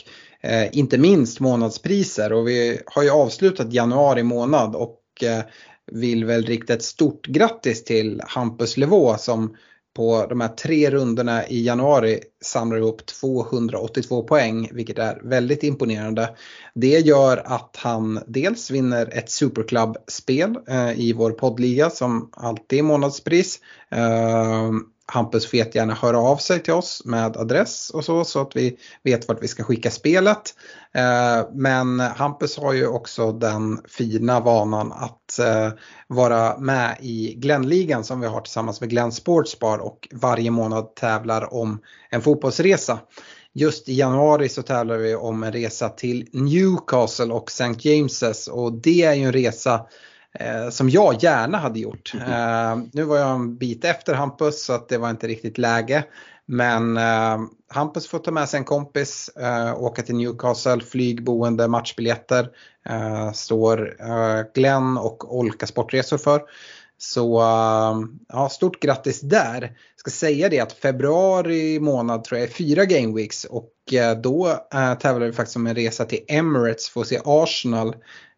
eh, 0.42 0.78
inte 0.78 0.98
minst 0.98 1.40
månadspriser. 1.40 2.34
Och 2.34 2.48
vi 2.48 2.80
har 2.86 3.04
ju 3.04 3.10
avslutat 3.10 3.74
januari 3.74 4.24
månad 4.24 4.76
och 4.76 5.02
eh, 5.24 5.44
vill 5.92 6.26
väl 6.26 6.46
rikta 6.46 6.74
ett 6.74 6.84
stort 6.84 7.28
grattis 7.28 7.84
till 7.84 8.22
Hampus 8.26 8.78
Levå 8.78 9.18
som 9.18 9.56
på 9.96 10.26
de 10.30 10.42
här 10.42 10.48
tre 10.48 10.90
rundorna 10.92 11.48
i 11.48 11.66
januari 11.66 12.20
samlar 12.44 12.78
ihop 12.78 13.06
282 13.06 14.24
poäng, 14.24 14.70
vilket 14.74 15.00
är 15.00 15.22
väldigt 15.24 15.64
imponerande. 15.64 16.36
Det 16.76 17.00
gör 17.00 17.38
att 17.46 17.76
han 17.80 18.20
dels 18.28 18.72
vinner 18.72 19.10
ett 19.18 19.30
Superclub-spel 19.30 20.58
eh, 20.68 21.00
i 21.00 21.14
vår 21.14 21.32
poddliga 21.32 21.90
som 21.90 22.30
alltid 22.32 22.80
är 22.80 22.84
månadspris. 22.84 23.60
Eh, 23.92 24.72
Hampus 25.08 25.50
får 25.50 25.60
gärna 25.60 25.94
höra 25.94 26.20
av 26.20 26.38
sig 26.38 26.64
till 26.64 26.74
oss 26.74 27.02
med 27.06 27.38
adress 27.38 27.90
och 27.90 28.06
så 28.06 28.24
så 28.24 28.42
att 28.42 28.56
vi 28.56 28.78
vet 29.04 29.28
vart 29.28 29.44
vi 29.44 29.48
ska 29.48 29.64
skicka 29.64 29.92
spelet. 29.92 30.54
Eh, 30.94 31.48
men 31.54 32.00
Hampus 32.00 32.58
har 32.58 32.74
ju 32.74 32.88
också 32.88 33.32
den 33.32 33.82
fina 33.88 34.40
vanan 34.40 34.92
att 34.92 35.40
eh, 35.40 35.70
vara 36.08 36.58
med 36.58 36.98
i 37.00 37.34
Glennligan 37.38 38.04
som 38.04 38.20
vi 38.20 38.28
har 38.28 38.42
tillsammans 38.42 38.82
med 38.82 38.90
Glenn 38.90 39.12
Sportsbar 39.12 39.78
och 39.78 40.08
varje 40.12 40.52
månad 40.52 40.96
tävlar 40.96 41.54
om 41.54 41.80
en 42.10 42.22
fotbollsresa. 42.22 43.00
Just 43.54 43.90
i 43.90 43.94
januari 43.94 44.50
så 44.50 44.62
tävlar 44.62 44.98
vi 44.98 45.16
om 45.16 45.44
en 45.44 45.52
resa 45.52 45.90
till 45.90 46.28
Newcastle 46.34 47.34
och 47.34 47.50
St. 47.50 47.64
James's 47.64 48.50
och 48.50 48.74
det 48.74 49.04
är 49.04 49.14
ju 49.14 49.24
en 49.24 49.34
resa 49.34 49.86
eh, 50.40 50.70
som 50.70 50.90
jag 50.90 51.24
gärna 51.24 51.58
hade 51.58 51.80
gjort. 51.80 52.14
Eh, 52.28 52.78
nu 52.94 53.04
var 53.04 53.18
jag 53.18 53.32
en 53.32 53.58
bit 53.58 53.86
efter 53.86 54.14
Hampus 54.14 54.64
så 54.64 54.74
att 54.74 54.90
det 54.90 54.98
var 54.98 55.10
inte 55.10 55.28
riktigt 55.28 55.58
läge. 55.58 56.04
Men 56.46 56.98
eh, 56.98 57.38
Hampus 57.70 58.08
får 58.08 58.20
ta 58.20 58.32
med 58.32 58.50
sig 58.50 58.58
en 58.58 58.64
kompis, 58.64 59.30
eh, 59.30 59.82
åka 59.84 60.02
till 60.02 60.16
Newcastle, 60.16 60.82
flyg, 60.82 61.24
boende, 61.24 61.68
matchbiljetter. 61.68 62.50
Eh, 62.90 63.32
står 63.32 63.96
eh, 64.00 64.42
Glenn 64.54 64.98
och 64.98 65.38
Olka 65.38 65.68
Sportresor 65.68 66.18
för. 66.18 66.42
Så 66.98 67.42
eh, 67.42 67.96
ja, 68.28 68.50
stort 68.50 68.80
grattis 68.80 69.22
där. 69.22 69.78
Ska 69.96 70.12
säga 70.12 70.50
det 70.50 70.60
att 70.60 70.74
februari 70.74 71.80
månad 71.80 72.24
tror 72.24 72.40
jag 72.40 72.50
är 72.50 72.54
fyra 72.54 72.86
game 72.86 73.16
weeks 73.16 73.46
och 73.46 73.72
då 74.24 74.48
eh, 74.74 74.94
tävlar 74.94 75.26
vi 75.26 75.34
faktiskt 75.34 75.56
om 75.56 75.68
en 75.68 75.76
resa 75.76 76.06
till 76.06 76.26
Emirates 76.28 76.90
för 76.90 77.02
att 77.02 77.08
se 77.08 77.20
Arsenal. 77.26 77.96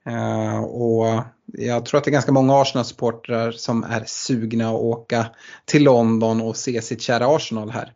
Eh, 0.07 0.59
och 0.59 1.23
jag 1.53 1.85
tror 1.85 1.97
att 1.97 2.03
det 2.03 2.09
är 2.09 2.11
ganska 2.13 2.31
många 2.31 2.61
Arsenal-supportrar 2.61 3.51
som 3.51 3.83
är 3.83 4.03
sugna 4.05 4.69
att 4.69 4.81
åka 4.81 5.25
till 5.65 5.83
London 5.83 6.41
och 6.41 6.57
se 6.57 6.81
sitt 6.81 7.01
kära 7.01 7.35
Arsenal 7.35 7.69
här. 7.69 7.93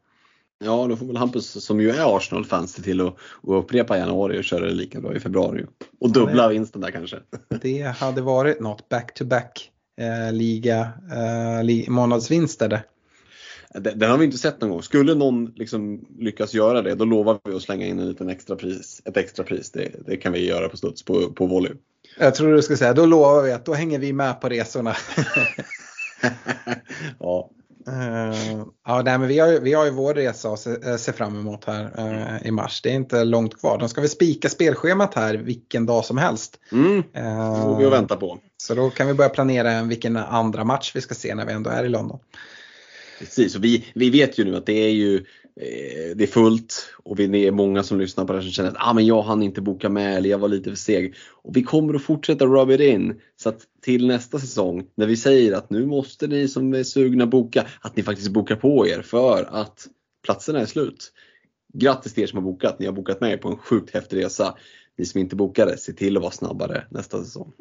Ja, 0.64 0.88
då 0.88 0.96
får 0.96 1.06
väl 1.06 1.18
Hampus 1.18 1.66
som 1.66 1.82
ju 1.82 1.90
är 1.90 2.18
Arsenal-fans 2.18 2.74
se 2.74 2.82
till 2.82 3.02
att, 3.02 3.16
upprepa 3.44 3.98
januari 3.98 4.40
och 4.40 4.44
köra 4.44 4.66
det 4.66 4.74
lika 4.74 5.02
bra 5.02 5.16
i 5.16 5.20
februari. 5.20 5.66
Och 6.00 6.12
dubbla 6.12 6.48
vinsten 6.48 6.82
där 6.82 6.92
kanske. 6.92 7.20
Det 7.62 7.82
hade 7.82 8.22
varit 8.22 8.60
något 8.60 8.90
back-to-back 8.90 9.72
eh, 10.02 10.34
liga 10.34 10.92
eh, 11.12 11.64
li 11.64 11.86
månadsvinster 11.90 12.70
det. 12.70 12.84
Den, 13.74 14.00
den 14.00 14.12
har 14.12 14.18
vi 14.18 14.26
inte 14.26 14.38
sett 14.38 14.62
någon 14.62 14.70
gång. 14.70 14.82
Skulle 14.82 15.16
någon 15.16 15.46
liksom 15.56 16.06
lyckas 16.20 16.54
göra 16.54 16.82
det, 16.82 16.96
då 16.96 17.06
lovar 17.06 17.40
vi 17.44 17.56
att 17.56 17.62
slänga 17.62 17.86
in 17.86 18.00
en 18.00 18.10
liten 18.10 18.30
extra 18.30 18.56
pris, 18.56 19.02
ett 19.06 19.18
extra 19.18 19.44
pris. 19.44 19.72
Det, 19.72 19.92
det 20.06 20.18
kan 20.18 20.34
vi 20.34 20.46
göra 20.46 20.70
på 20.70 20.78
studs 20.78 21.04
på, 21.04 21.32
på 21.32 21.46
volley. 21.46 21.72
Jag 22.18 22.36
tror 22.36 22.54
du 22.54 22.62
ska 22.62 22.78
säga, 22.78 22.94
då 22.94 23.06
lovar 23.06 23.42
vi 23.42 23.52
att 23.52 23.66
då 23.66 23.74
hänger 23.74 24.00
vi 24.00 24.14
med 24.14 24.42
på 24.42 24.50
resorna. 24.50 24.96
ja. 27.20 27.50
Uh, 27.88 28.66
ja, 28.86 29.02
nej, 29.02 29.18
men 29.18 29.28
vi, 29.28 29.40
har, 29.40 29.60
vi 29.60 29.74
har 29.74 29.86
ju 29.86 29.92
vår 29.92 30.14
resa 30.14 30.50
att 30.50 30.60
se, 30.60 30.98
se 30.98 31.14
fram 31.14 31.40
emot 31.40 31.66
här 31.66 32.00
uh, 32.00 32.48
i 32.48 32.52
mars. 32.52 32.82
Det 32.82 32.90
är 32.90 32.94
inte 32.94 33.24
långt 33.24 33.60
kvar. 33.60 33.80
De 33.80 33.90
ska 33.90 34.02
väl 34.02 34.10
spika 34.10 34.50
spelschemat 34.50 35.14
här 35.14 35.36
vilken 35.36 35.86
dag 35.86 36.06
som 36.06 36.18
helst. 36.18 36.60
Mm. 36.72 37.04
Det 37.14 37.62
får 37.62 37.78
vi 37.78 37.86
att 37.86 37.92
vänta 37.92 38.16
på. 38.16 38.40
Så 38.58 38.76
då 38.76 38.90
kan 38.90 39.08
vi 39.08 39.14
börja 39.14 39.30
planera 39.30 39.84
vilken 39.84 40.18
andra 40.18 40.64
match 40.64 40.92
vi 40.96 41.02
ska 41.02 41.16
se 41.16 41.36
när 41.36 41.46
vi 41.46 41.54
ändå 41.54 41.70
är 41.70 41.84
i 41.84 41.90
London. 41.90 42.20
Precis, 43.20 43.56
och 43.56 43.64
vi, 43.64 43.86
vi 43.96 44.10
vet 44.10 44.38
ju 44.38 44.46
nu 44.46 44.56
att 44.56 44.66
det 44.66 44.74
är 44.74 44.90
ju 44.90 45.16
eh, 45.16 45.22
Eh, 45.62 46.16
det 46.16 46.24
är 46.24 46.28
fullt 46.28 46.94
och 47.04 47.20
vi 47.20 47.48
är 47.48 47.52
många 47.52 47.84
som 47.84 48.00
lyssnar 48.00 48.26
på 48.26 48.34
det 48.34 48.42
som 48.42 48.52
känner 48.52 48.70
att 48.70 48.76
ah, 48.80 48.94
men 48.94 49.06
jag 49.06 49.22
hann 49.22 49.44
inte 49.44 49.62
boka 49.62 49.90
med 49.90 50.18
eller 50.18 50.30
jag 50.30 50.38
var 50.38 50.48
lite 50.48 50.70
för 50.70 50.78
seg. 50.78 51.16
Och 51.32 51.58
vi 51.58 51.64
kommer 51.64 51.94
att 51.94 52.02
fortsätta 52.02 52.46
rub 52.46 52.72
it 52.72 52.80
in 52.80 53.22
så 53.36 53.50
att 53.50 53.62
till 53.82 54.08
nästa 54.08 54.40
säsong 54.40 54.88
när 54.96 55.06
vi 55.06 55.18
säger 55.18 55.54
att 55.54 55.70
nu 55.70 55.86
måste 55.86 56.28
ni 56.28 56.48
som 56.48 56.74
är 56.74 56.84
sugna 56.84 57.26
boka, 57.26 57.68
att 57.82 57.96
ni 57.96 58.04
faktiskt 58.04 58.30
bokar 58.30 58.56
på 58.56 58.88
er 58.88 59.02
för 59.02 59.50
att 59.52 59.88
platserna 60.26 60.60
är 60.60 60.66
slut. 60.66 61.12
Grattis 61.74 62.14
till 62.14 62.24
er 62.24 62.28
som 62.28 62.38
har 62.38 62.44
bokat, 62.44 62.80
ni 62.80 62.86
har 62.86 62.94
bokat 62.94 63.22
med 63.22 63.32
er 63.32 63.38
på 63.38 63.50
en 63.50 63.58
sjukt 63.58 63.94
häftig 63.94 64.18
resa. 64.18 64.56
Ni 64.98 65.06
som 65.06 65.22
inte 65.22 65.36
bokade, 65.36 65.78
se 65.78 65.94
till 65.94 66.18
att 66.18 66.24
vara 66.24 66.32
snabbare 66.32 66.86
nästa 66.90 67.24
säsong. 67.24 67.52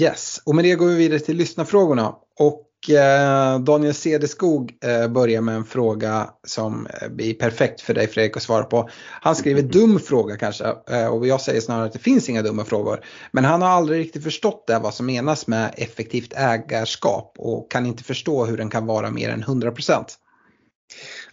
Yes, 0.00 0.42
och 0.44 0.54
med 0.54 0.64
det 0.64 0.74
går 0.74 0.86
vi 0.86 0.96
vidare 0.96 1.18
till 1.18 1.36
lyssnarfrågorna. 1.36 2.14
Och 2.38 2.69
eh, 2.88 3.58
Daniel 3.58 3.94
Cederskog 3.94 4.72
eh, 4.84 5.08
börjar 5.08 5.40
med 5.40 5.54
en 5.54 5.64
fråga 5.64 6.30
som 6.46 6.86
eh, 6.86 7.08
blir 7.08 7.34
perfekt 7.34 7.80
för 7.80 7.94
dig 7.94 8.06
Fredrik 8.06 8.36
att 8.36 8.42
svara 8.42 8.62
på. 8.62 8.88
Han 9.20 9.36
skriver 9.36 9.62
dum 9.62 9.98
fråga 9.98 10.36
kanske 10.36 10.64
eh, 10.90 11.06
och 11.06 11.26
jag 11.26 11.40
säger 11.40 11.60
snarare 11.60 11.86
att 11.86 11.92
det 11.92 11.98
finns 11.98 12.28
inga 12.28 12.42
dumma 12.42 12.64
frågor. 12.64 13.04
Men 13.32 13.44
han 13.44 13.62
har 13.62 13.68
aldrig 13.68 14.00
riktigt 14.00 14.24
förstått 14.24 14.64
det 14.66 14.78
vad 14.78 14.94
som 14.94 15.06
menas 15.06 15.46
med 15.46 15.74
effektivt 15.76 16.32
ägarskap 16.36 17.34
och 17.38 17.70
kan 17.70 17.86
inte 17.86 18.04
förstå 18.04 18.44
hur 18.44 18.56
den 18.56 18.70
kan 18.70 18.86
vara 18.86 19.10
mer 19.10 19.28
än 19.28 19.44
100% 19.44 20.04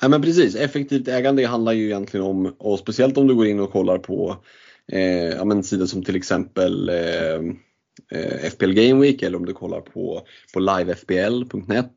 Ja, 0.01 0.07
men 0.07 0.21
precis, 0.21 0.55
effektivt 0.55 1.07
ägande 1.07 1.45
handlar 1.45 1.71
ju 1.71 1.85
egentligen 1.85 2.25
om, 2.25 2.55
och 2.57 2.79
speciellt 2.79 3.17
om 3.17 3.27
du 3.27 3.35
går 3.35 3.47
in 3.47 3.59
och 3.59 3.71
kollar 3.71 3.97
på 3.97 4.35
eh, 4.91 5.29
ja, 5.29 5.63
sidor 5.63 5.85
som 5.85 6.03
till 6.03 6.15
exempel 6.15 6.89
eh, 6.89 7.41
eh, 8.11 8.49
FPL 8.49 8.73
Game 8.73 9.01
Week 9.01 9.21
eller 9.21 9.37
om 9.37 9.45
du 9.45 9.53
kollar 9.53 9.81
på, 9.81 10.21
på 10.53 10.59
livefpl.net 10.59 11.91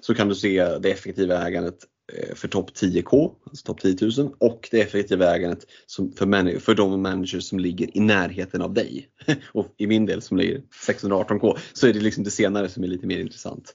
så 0.00 0.14
kan 0.14 0.28
du 0.28 0.34
se 0.34 0.78
det 0.78 0.90
effektiva 0.90 1.46
ägandet 1.46 1.76
eh, 2.12 2.34
för 2.34 2.48
topp 2.48 2.70
10K, 2.70 3.32
alltså 3.46 3.66
topp 3.66 3.80
10 3.80 3.96
000 4.18 4.34
och 4.38 4.68
det 4.70 4.80
effektiva 4.80 5.36
ägandet 5.36 5.66
som 5.86 6.12
för, 6.12 6.26
man, 6.26 6.60
för 6.60 6.74
de 6.74 7.02
managers 7.02 7.44
som 7.44 7.58
ligger 7.58 7.96
i 7.96 8.00
närheten 8.00 8.62
av 8.62 8.74
dig. 8.74 9.08
och 9.52 9.74
i 9.76 9.86
min 9.86 10.06
del 10.06 10.22
som 10.22 10.36
ligger 10.36 10.60
618K 10.86 11.58
så 11.72 11.86
är 11.86 11.92
det 11.92 12.00
liksom 12.00 12.24
det 12.24 12.30
senare 12.30 12.68
som 12.68 12.84
är 12.84 12.88
lite 12.88 13.06
mer 13.06 13.18
intressant. 13.18 13.74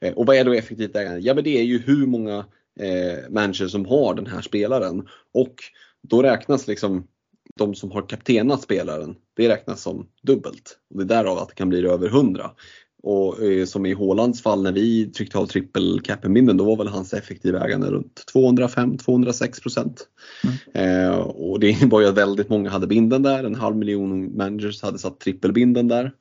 Eh, 0.00 0.12
och 0.12 0.26
vad 0.26 0.36
är 0.36 0.44
då 0.44 0.52
effektivt 0.52 0.96
ägande? 0.96 1.20
Ja 1.20 1.34
men 1.34 1.44
det 1.44 1.58
är 1.58 1.64
ju 1.64 1.78
hur 1.78 2.06
många 2.06 2.46
eh, 2.80 3.30
managers 3.30 3.70
som 3.70 3.86
har 3.86 4.14
den 4.14 4.26
här 4.26 4.40
spelaren 4.40 5.08
och 5.34 5.54
då 6.02 6.22
räknas 6.22 6.66
liksom 6.66 7.06
de 7.58 7.74
som 7.74 7.90
har 7.90 8.08
kaptenat 8.08 8.62
spelaren, 8.62 9.14
det 9.36 9.48
räknas 9.48 9.82
som 9.82 10.06
dubbelt. 10.22 10.78
Och 10.90 10.98
det 10.98 11.14
är 11.14 11.22
därav 11.22 11.38
att 11.38 11.48
det 11.48 11.54
kan 11.54 11.68
bli 11.68 11.86
över 11.86 12.06
100. 12.06 12.50
Och 13.02 13.42
eh, 13.42 13.64
som 13.64 13.86
i 13.86 13.92
Hålands 13.92 14.42
fall 14.42 14.62
när 14.62 14.72
vi 14.72 15.06
tryckte 15.06 15.38
av 15.38 15.46
trippel 15.46 16.00
binden 16.28 16.56
då 16.56 16.64
var 16.64 16.76
väl 16.76 16.88
hans 16.88 17.14
effektiva 17.14 17.64
ägande 17.64 17.90
runt 17.90 18.24
205-206 18.34 19.62
procent. 19.62 20.08
Mm. 20.74 21.08
Eh, 21.08 21.18
och 21.18 21.60
det 21.60 21.82
var 21.90 22.00
ju 22.00 22.06
att 22.06 22.18
väldigt 22.18 22.48
många 22.48 22.70
hade 22.70 22.86
binden 22.86 23.22
där, 23.22 23.44
en 23.44 23.54
halv 23.54 23.76
miljon 23.76 24.36
managers 24.36 24.82
hade 24.82 24.98
satt 24.98 25.20
trippelbinden 25.20 25.88
där. 25.88 26.12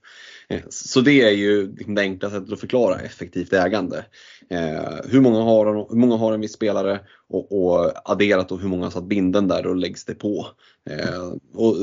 Så 0.70 1.02
det 1.02 1.22
är 1.22 1.32
ju 1.32 1.76
liksom 1.76 1.96
det 1.96 2.02
enkla 2.02 2.30
sättet 2.30 2.54
att 2.54 2.60
förklara 2.60 3.00
effektivt 3.00 3.54
ägande. 3.54 4.06
Eh, 4.50 4.96
hur, 5.06 5.22
många 5.22 5.42
har, 5.42 5.66
hur 5.90 5.98
många 5.98 6.16
har 6.16 6.34
en 6.34 6.42
viss 6.42 6.54
spelare 6.54 7.00
och, 7.28 7.52
och 7.52 7.92
adderat 8.12 8.52
och 8.52 8.60
hur 8.60 8.68
många 8.68 8.86
har 8.86 8.92
satt 8.92 9.04
binden 9.04 9.48
där 9.48 9.68
och 9.68 9.76
läggs 9.76 10.06
det 10.06 10.16
på. 10.16 10.48
Eh, 10.90 11.34
och 11.54 11.76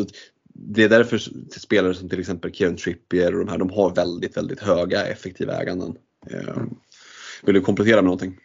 det 0.55 0.85
är 0.85 0.89
därför 0.89 1.19
spelare 1.59 1.95
som 1.95 2.09
till 2.09 2.21
exempel 2.21 2.53
Kieran 2.53 2.77
Trippier 2.77 3.35
och 3.35 3.47
de 3.47 3.51
här, 3.51 3.59
de 3.59 3.71
har 3.71 3.95
väldigt, 3.95 4.37
väldigt 4.37 4.61
höga 4.61 5.07
effektiva 5.07 5.63
äganden. 5.63 5.97
Eh, 6.31 6.57
vill 7.43 7.55
du 7.55 7.61
komplettera 7.61 7.97
med 7.97 8.05
någonting? 8.05 8.39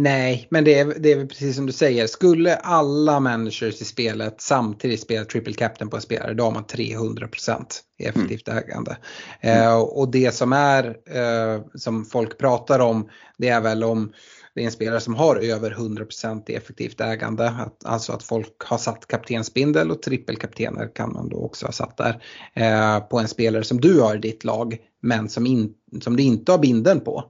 Nej, 0.00 0.46
men 0.50 0.64
det 0.64 0.78
är, 0.78 0.94
det 0.98 1.12
är 1.12 1.26
precis 1.26 1.56
som 1.56 1.66
du 1.66 1.72
säger. 1.72 2.06
Skulle 2.06 2.56
alla 2.56 3.20
managers 3.20 3.82
i 3.82 3.84
spelet 3.84 4.40
samtidigt 4.40 5.00
spela 5.00 5.24
triple 5.24 5.52
captain 5.52 5.90
på 5.90 5.96
en 5.96 6.02
spelare, 6.02 6.34
då 6.34 6.44
har 6.44 6.50
man 6.50 6.64
300% 6.64 7.64
i 7.98 8.04
effektivt 8.04 8.48
mm. 8.48 8.64
ägande. 8.64 8.96
Mm. 9.40 9.62
Eh, 9.62 9.78
och 9.78 10.10
det 10.10 10.34
som 10.34 10.52
är, 10.52 10.84
eh, 10.86 11.62
som 11.74 12.04
folk 12.04 12.38
pratar 12.38 12.80
om, 12.80 13.08
det 13.38 13.48
är 13.48 13.60
väl 13.60 13.84
om 13.84 14.12
det 14.54 14.60
är 14.60 14.64
en 14.64 14.72
spelare 14.72 15.00
som 15.00 15.14
har 15.14 15.36
över 15.36 15.70
100% 15.70 16.50
i 16.50 16.54
effektivt 16.54 17.00
ägande. 17.00 17.48
Att, 17.48 17.84
alltså 17.84 18.12
att 18.12 18.22
folk 18.22 18.54
har 18.58 18.78
satt 18.78 19.06
kaptensbindel 19.06 19.90
och 19.90 20.02
trippelkaptener 20.02 20.94
kan 20.94 21.12
man 21.12 21.28
då 21.28 21.36
också 21.36 21.66
ha 21.66 21.72
satt 21.72 21.96
där. 21.96 22.22
Eh, 22.54 23.00
på 23.00 23.18
en 23.18 23.28
spelare 23.28 23.64
som 23.64 23.80
du 23.80 24.00
har 24.00 24.16
i 24.16 24.18
ditt 24.18 24.44
lag 24.44 24.76
men 25.02 25.28
som, 25.28 25.46
in, 25.46 25.74
som 26.00 26.16
du 26.16 26.22
inte 26.22 26.52
har 26.52 26.58
binden 26.58 27.00
på. 27.00 27.24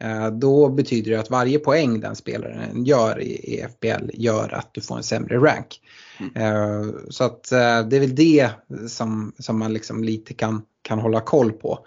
Eh, 0.00 0.30
då 0.30 0.68
betyder 0.68 1.10
det 1.10 1.20
att 1.20 1.30
varje 1.30 1.58
poäng 1.58 2.00
den 2.00 2.16
spelaren 2.16 2.84
gör 2.84 3.20
i 3.22 3.66
FPL 3.68 4.10
gör 4.14 4.54
att 4.54 4.74
du 4.74 4.80
får 4.80 4.96
en 4.96 5.02
sämre 5.02 5.36
rank. 5.38 5.80
Mm. 6.20 6.32
Eh, 6.36 6.94
så 7.10 7.24
att 7.24 7.52
eh, 7.52 7.80
det 7.88 7.96
är 7.96 8.00
väl 8.00 8.14
det 8.14 8.50
som, 8.88 9.32
som 9.38 9.58
man 9.58 9.72
liksom 9.72 10.04
lite 10.04 10.34
kan, 10.34 10.62
kan 10.82 10.98
hålla 10.98 11.20
koll 11.20 11.52
på. 11.52 11.86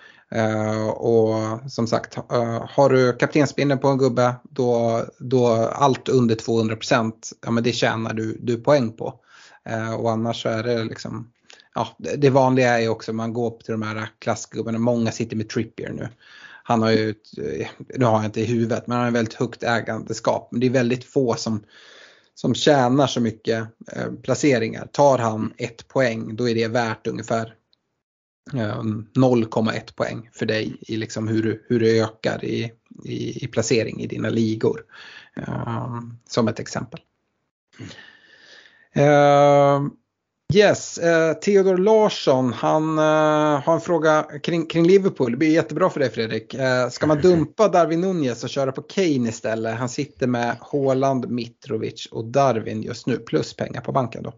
Och 0.93 1.71
som 1.71 1.87
sagt, 1.87 2.17
har 2.69 2.89
du 2.89 3.13
kaptensbindeln 3.13 3.81
på 3.81 3.87
en 3.87 3.97
gubbe 3.97 4.35
då, 4.43 5.01
då 5.19 5.47
allt 5.73 6.09
under 6.09 6.35
200% 6.35 7.13
ja 7.45 7.51
men 7.51 7.63
det 7.63 7.71
tjänar 7.71 8.13
du, 8.13 8.37
du 8.41 8.57
poäng 8.57 8.91
på. 8.91 9.13
Och 9.99 10.11
annars 10.11 10.41
så 10.41 10.49
är 10.49 10.63
det 10.63 10.83
liksom 10.83 11.31
Ja, 11.75 11.97
det 12.17 12.29
vanliga 12.29 12.69
är 12.69 12.81
ju 12.81 12.89
också 12.89 13.11
att 13.11 13.15
man 13.15 13.33
går 13.33 13.49
till 13.49 13.71
de 13.71 13.81
här 13.81 14.09
klassgubbarna, 14.19 14.79
många 14.79 15.11
sitter 15.11 15.35
med 15.35 15.49
Trippier 15.49 15.89
nu 15.89 16.09
han 16.63 16.81
har 16.81 16.91
ju, 16.91 17.09
eh, 17.37 17.67
nu 17.97 18.05
har 18.05 18.13
jag 18.13 18.25
inte 18.25 18.41
i 18.41 18.45
huvudet, 18.45 18.87
men 18.87 18.95
han 18.95 19.01
har 19.01 19.07
en 19.07 19.13
väldigt 19.13 19.33
högt 19.33 19.63
ägandeskap. 19.63 20.47
Men 20.51 20.59
det 20.59 20.67
är 20.67 20.71
väldigt 20.71 21.03
få 21.03 21.35
som, 21.35 21.63
som 22.35 22.55
tjänar 22.55 23.07
så 23.07 23.21
mycket 23.21 23.67
eh, 23.91 24.11
placeringar. 24.23 24.87
Tar 24.91 25.17
han 25.17 25.53
ett 25.57 25.87
poäng 25.87 26.35
då 26.35 26.49
är 26.49 26.55
det 26.55 26.67
värt 26.67 27.07
ungefär 27.07 27.55
0,1 28.51 29.75
eh, 29.75 29.81
poäng 29.95 30.29
för 30.33 30.45
dig 30.45 30.77
i 30.81 30.97
liksom 30.97 31.27
hur, 31.27 31.43
du, 31.43 31.65
hur 31.67 31.79
du 31.79 32.01
ökar 32.01 32.45
i, 32.45 32.71
i, 33.05 33.43
i 33.43 33.47
placering 33.47 34.01
i 34.01 34.07
dina 34.07 34.29
ligor. 34.29 34.81
Um, 35.47 36.19
som 36.29 36.47
ett 36.47 36.59
exempel. 36.59 36.99
Mm. 38.93 39.91
Yes, 40.53 40.97
eh, 40.97 41.33
Theodor 41.33 41.77
Larsson 41.77 42.53
han 42.53 42.97
eh, 42.97 43.63
har 43.63 43.73
en 43.73 43.81
fråga 43.81 44.23
kring, 44.43 44.65
kring, 44.65 44.87
Liverpool. 44.87 45.31
Det 45.31 45.37
blir 45.37 45.53
jättebra 45.53 45.89
för 45.89 45.99
dig 45.99 46.09
Fredrik. 46.09 46.53
Eh, 46.53 46.89
ska 46.89 47.07
man 47.07 47.21
dumpa 47.21 47.67
Darwin 47.67 48.01
Nunez 48.01 48.43
och 48.43 48.49
köra 48.49 48.71
på 48.71 48.81
Kane 48.81 49.29
istället? 49.29 49.77
Han 49.77 49.89
sitter 49.89 50.27
med 50.27 50.57
Haaland, 50.61 51.29
Mitrovic 51.29 52.07
och 52.11 52.25
Darwin 52.25 52.83
just 52.83 53.07
nu 53.07 53.17
plus 53.17 53.53
pengar 53.53 53.81
på 53.81 53.91
banken 53.91 54.23
då. 54.23 54.33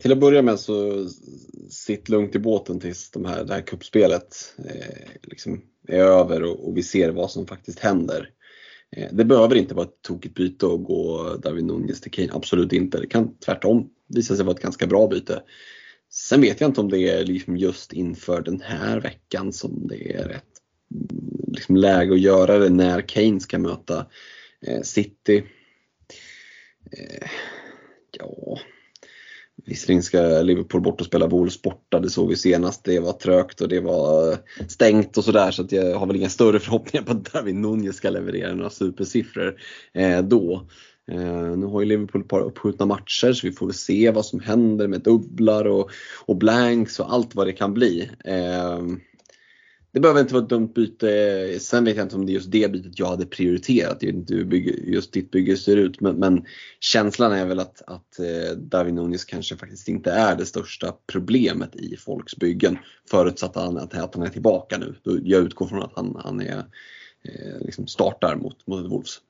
Till 0.00 0.12
att 0.12 0.20
börja 0.20 0.42
med 0.42 0.60
så 0.60 1.08
sitt 1.70 2.08
lugnt 2.08 2.34
i 2.34 2.38
båten 2.38 2.80
tills 2.80 3.10
de 3.10 3.24
här, 3.24 3.44
det 3.44 3.54
här 3.54 3.62
kuppspelet 3.62 4.54
eh, 4.58 5.20
liksom 5.22 5.62
är 5.88 6.04
över 6.04 6.42
och, 6.42 6.68
och, 6.68 6.76
vi 6.76 6.82
ser 6.82 7.10
vad 7.10 7.30
som 7.30 7.46
faktiskt 7.46 7.78
händer. 7.78 8.30
Eh, 8.96 9.08
det 9.12 9.24
behöver 9.24 9.56
inte 9.56 9.74
vara 9.74 9.86
ett 9.86 10.02
tokigt 10.02 10.34
byte 10.34 10.66
att 10.66 10.84
gå 10.84 11.34
Darwin 11.42 11.66
Nunez 11.66 12.00
till 12.00 12.10
Kane, 12.10 12.32
absolut 12.32 12.72
inte. 12.72 13.00
Det 13.00 13.06
kan 13.06 13.36
tvärtom 13.36 13.90
visa 14.06 14.36
sig 14.36 14.44
vara 14.44 14.56
ett 14.56 14.62
ganska 14.62 14.86
bra 14.86 15.08
byte. 15.08 15.42
Sen 16.12 16.40
vet 16.40 16.60
jag 16.60 16.70
inte 16.70 16.80
om 16.80 16.90
det 16.90 17.08
är 17.08 17.24
liksom 17.24 17.56
just 17.56 17.92
inför 17.92 18.42
den 18.42 18.60
här 18.60 19.00
veckan 19.00 19.52
som 19.52 19.86
det 19.88 20.12
är 20.14 20.28
rätt 20.28 20.44
mm, 20.94 21.52
liksom 21.52 21.76
läge 21.76 22.12
att 22.12 22.20
göra 22.20 22.58
det 22.58 22.70
när 22.70 23.00
Kane 23.00 23.40
ska 23.40 23.58
möta 23.58 24.06
eh, 24.66 24.82
City. 24.82 25.44
Eh, 26.92 27.28
ja, 28.18 28.58
Visserligen 29.66 30.02
ska 30.02 30.42
Liverpool 30.42 30.80
bort 30.80 31.00
och 31.00 31.06
spela 31.06 31.26
Wolves 31.26 31.62
borta, 31.62 32.00
det 32.00 32.10
såg 32.10 32.28
vi 32.28 32.36
senast. 32.36 32.84
Det 32.84 33.00
var 33.00 33.12
trögt 33.12 33.60
och 33.60 33.68
det 33.68 33.80
var 33.80 34.32
eh, 34.32 34.38
stängt 34.68 35.18
och 35.18 35.24
sådär 35.24 35.50
så 35.50 35.62
att 35.62 35.72
jag 35.72 35.98
har 35.98 36.06
väl 36.06 36.16
inga 36.16 36.28
större 36.28 36.58
förhoppningar 36.60 37.04
på 37.04 37.12
att 37.12 37.32
David 37.32 37.54
Nunez 37.54 37.96
ska 37.96 38.10
leverera 38.10 38.54
några 38.54 38.70
supersiffror 38.70 39.54
eh, 39.94 40.22
då. 40.22 40.66
Eh, 41.10 41.56
nu 41.56 41.66
har 41.66 41.80
ju 41.80 41.86
Liverpool 41.86 42.20
ett 42.20 42.28
par 42.28 42.40
uppskjutna 42.40 42.86
matcher 42.86 43.32
så 43.32 43.46
vi 43.46 43.52
får 43.52 43.66
väl 43.66 43.74
se 43.74 44.10
vad 44.10 44.26
som 44.26 44.40
händer 44.40 44.88
med 44.88 45.00
dubblar 45.00 45.64
och, 45.64 45.90
och 46.26 46.36
blanks 46.36 47.00
och 47.00 47.12
allt 47.12 47.34
vad 47.34 47.46
det 47.46 47.52
kan 47.52 47.74
bli. 47.74 48.10
Eh, 48.24 48.80
det 49.92 50.00
behöver 50.00 50.20
inte 50.20 50.34
vara 50.34 50.42
ett 50.42 50.48
dumt 50.48 50.72
byte. 50.74 51.58
Sen 51.60 51.84
vet 51.84 51.96
jag 51.96 52.04
inte 52.04 52.16
om 52.16 52.26
det 52.26 52.32
är 52.32 52.34
just 52.34 52.50
det 52.50 52.72
bytet 52.72 52.98
jag 52.98 53.06
hade 53.06 53.26
prioriterat. 53.26 53.96
Jag 54.00 54.06
vet 54.06 54.16
inte 54.16 54.34
hur 54.34 54.54
just 54.88 55.12
ditt 55.12 55.30
bygge 55.30 55.56
ser 55.56 55.76
ut. 55.76 56.00
Men, 56.00 56.16
men 56.16 56.44
känslan 56.80 57.32
är 57.32 57.46
väl 57.46 57.60
att, 57.60 57.82
att 57.86 58.18
eh, 58.72 58.84
Nunes 58.84 59.24
kanske 59.24 59.56
faktiskt 59.56 59.88
inte 59.88 60.10
är 60.10 60.36
det 60.36 60.46
största 60.46 60.94
problemet 61.06 61.76
i 61.76 61.96
folks 61.96 62.36
byggen. 62.36 62.78
Förutsatt 63.10 63.56
att 63.56 63.64
han, 63.64 63.78
att 63.78 64.14
han 64.14 64.22
är 64.22 64.28
tillbaka 64.28 64.78
nu. 64.78 64.94
Jag 65.24 65.42
utgår 65.42 65.66
från 65.66 65.82
att 65.82 65.92
han, 65.96 66.16
han 66.24 66.40
är, 66.40 66.58
eh, 67.22 67.60
liksom 67.60 67.86
startar 67.86 68.36
mot, 68.36 68.66
mot 68.66 68.90
Wolves. 68.90 69.20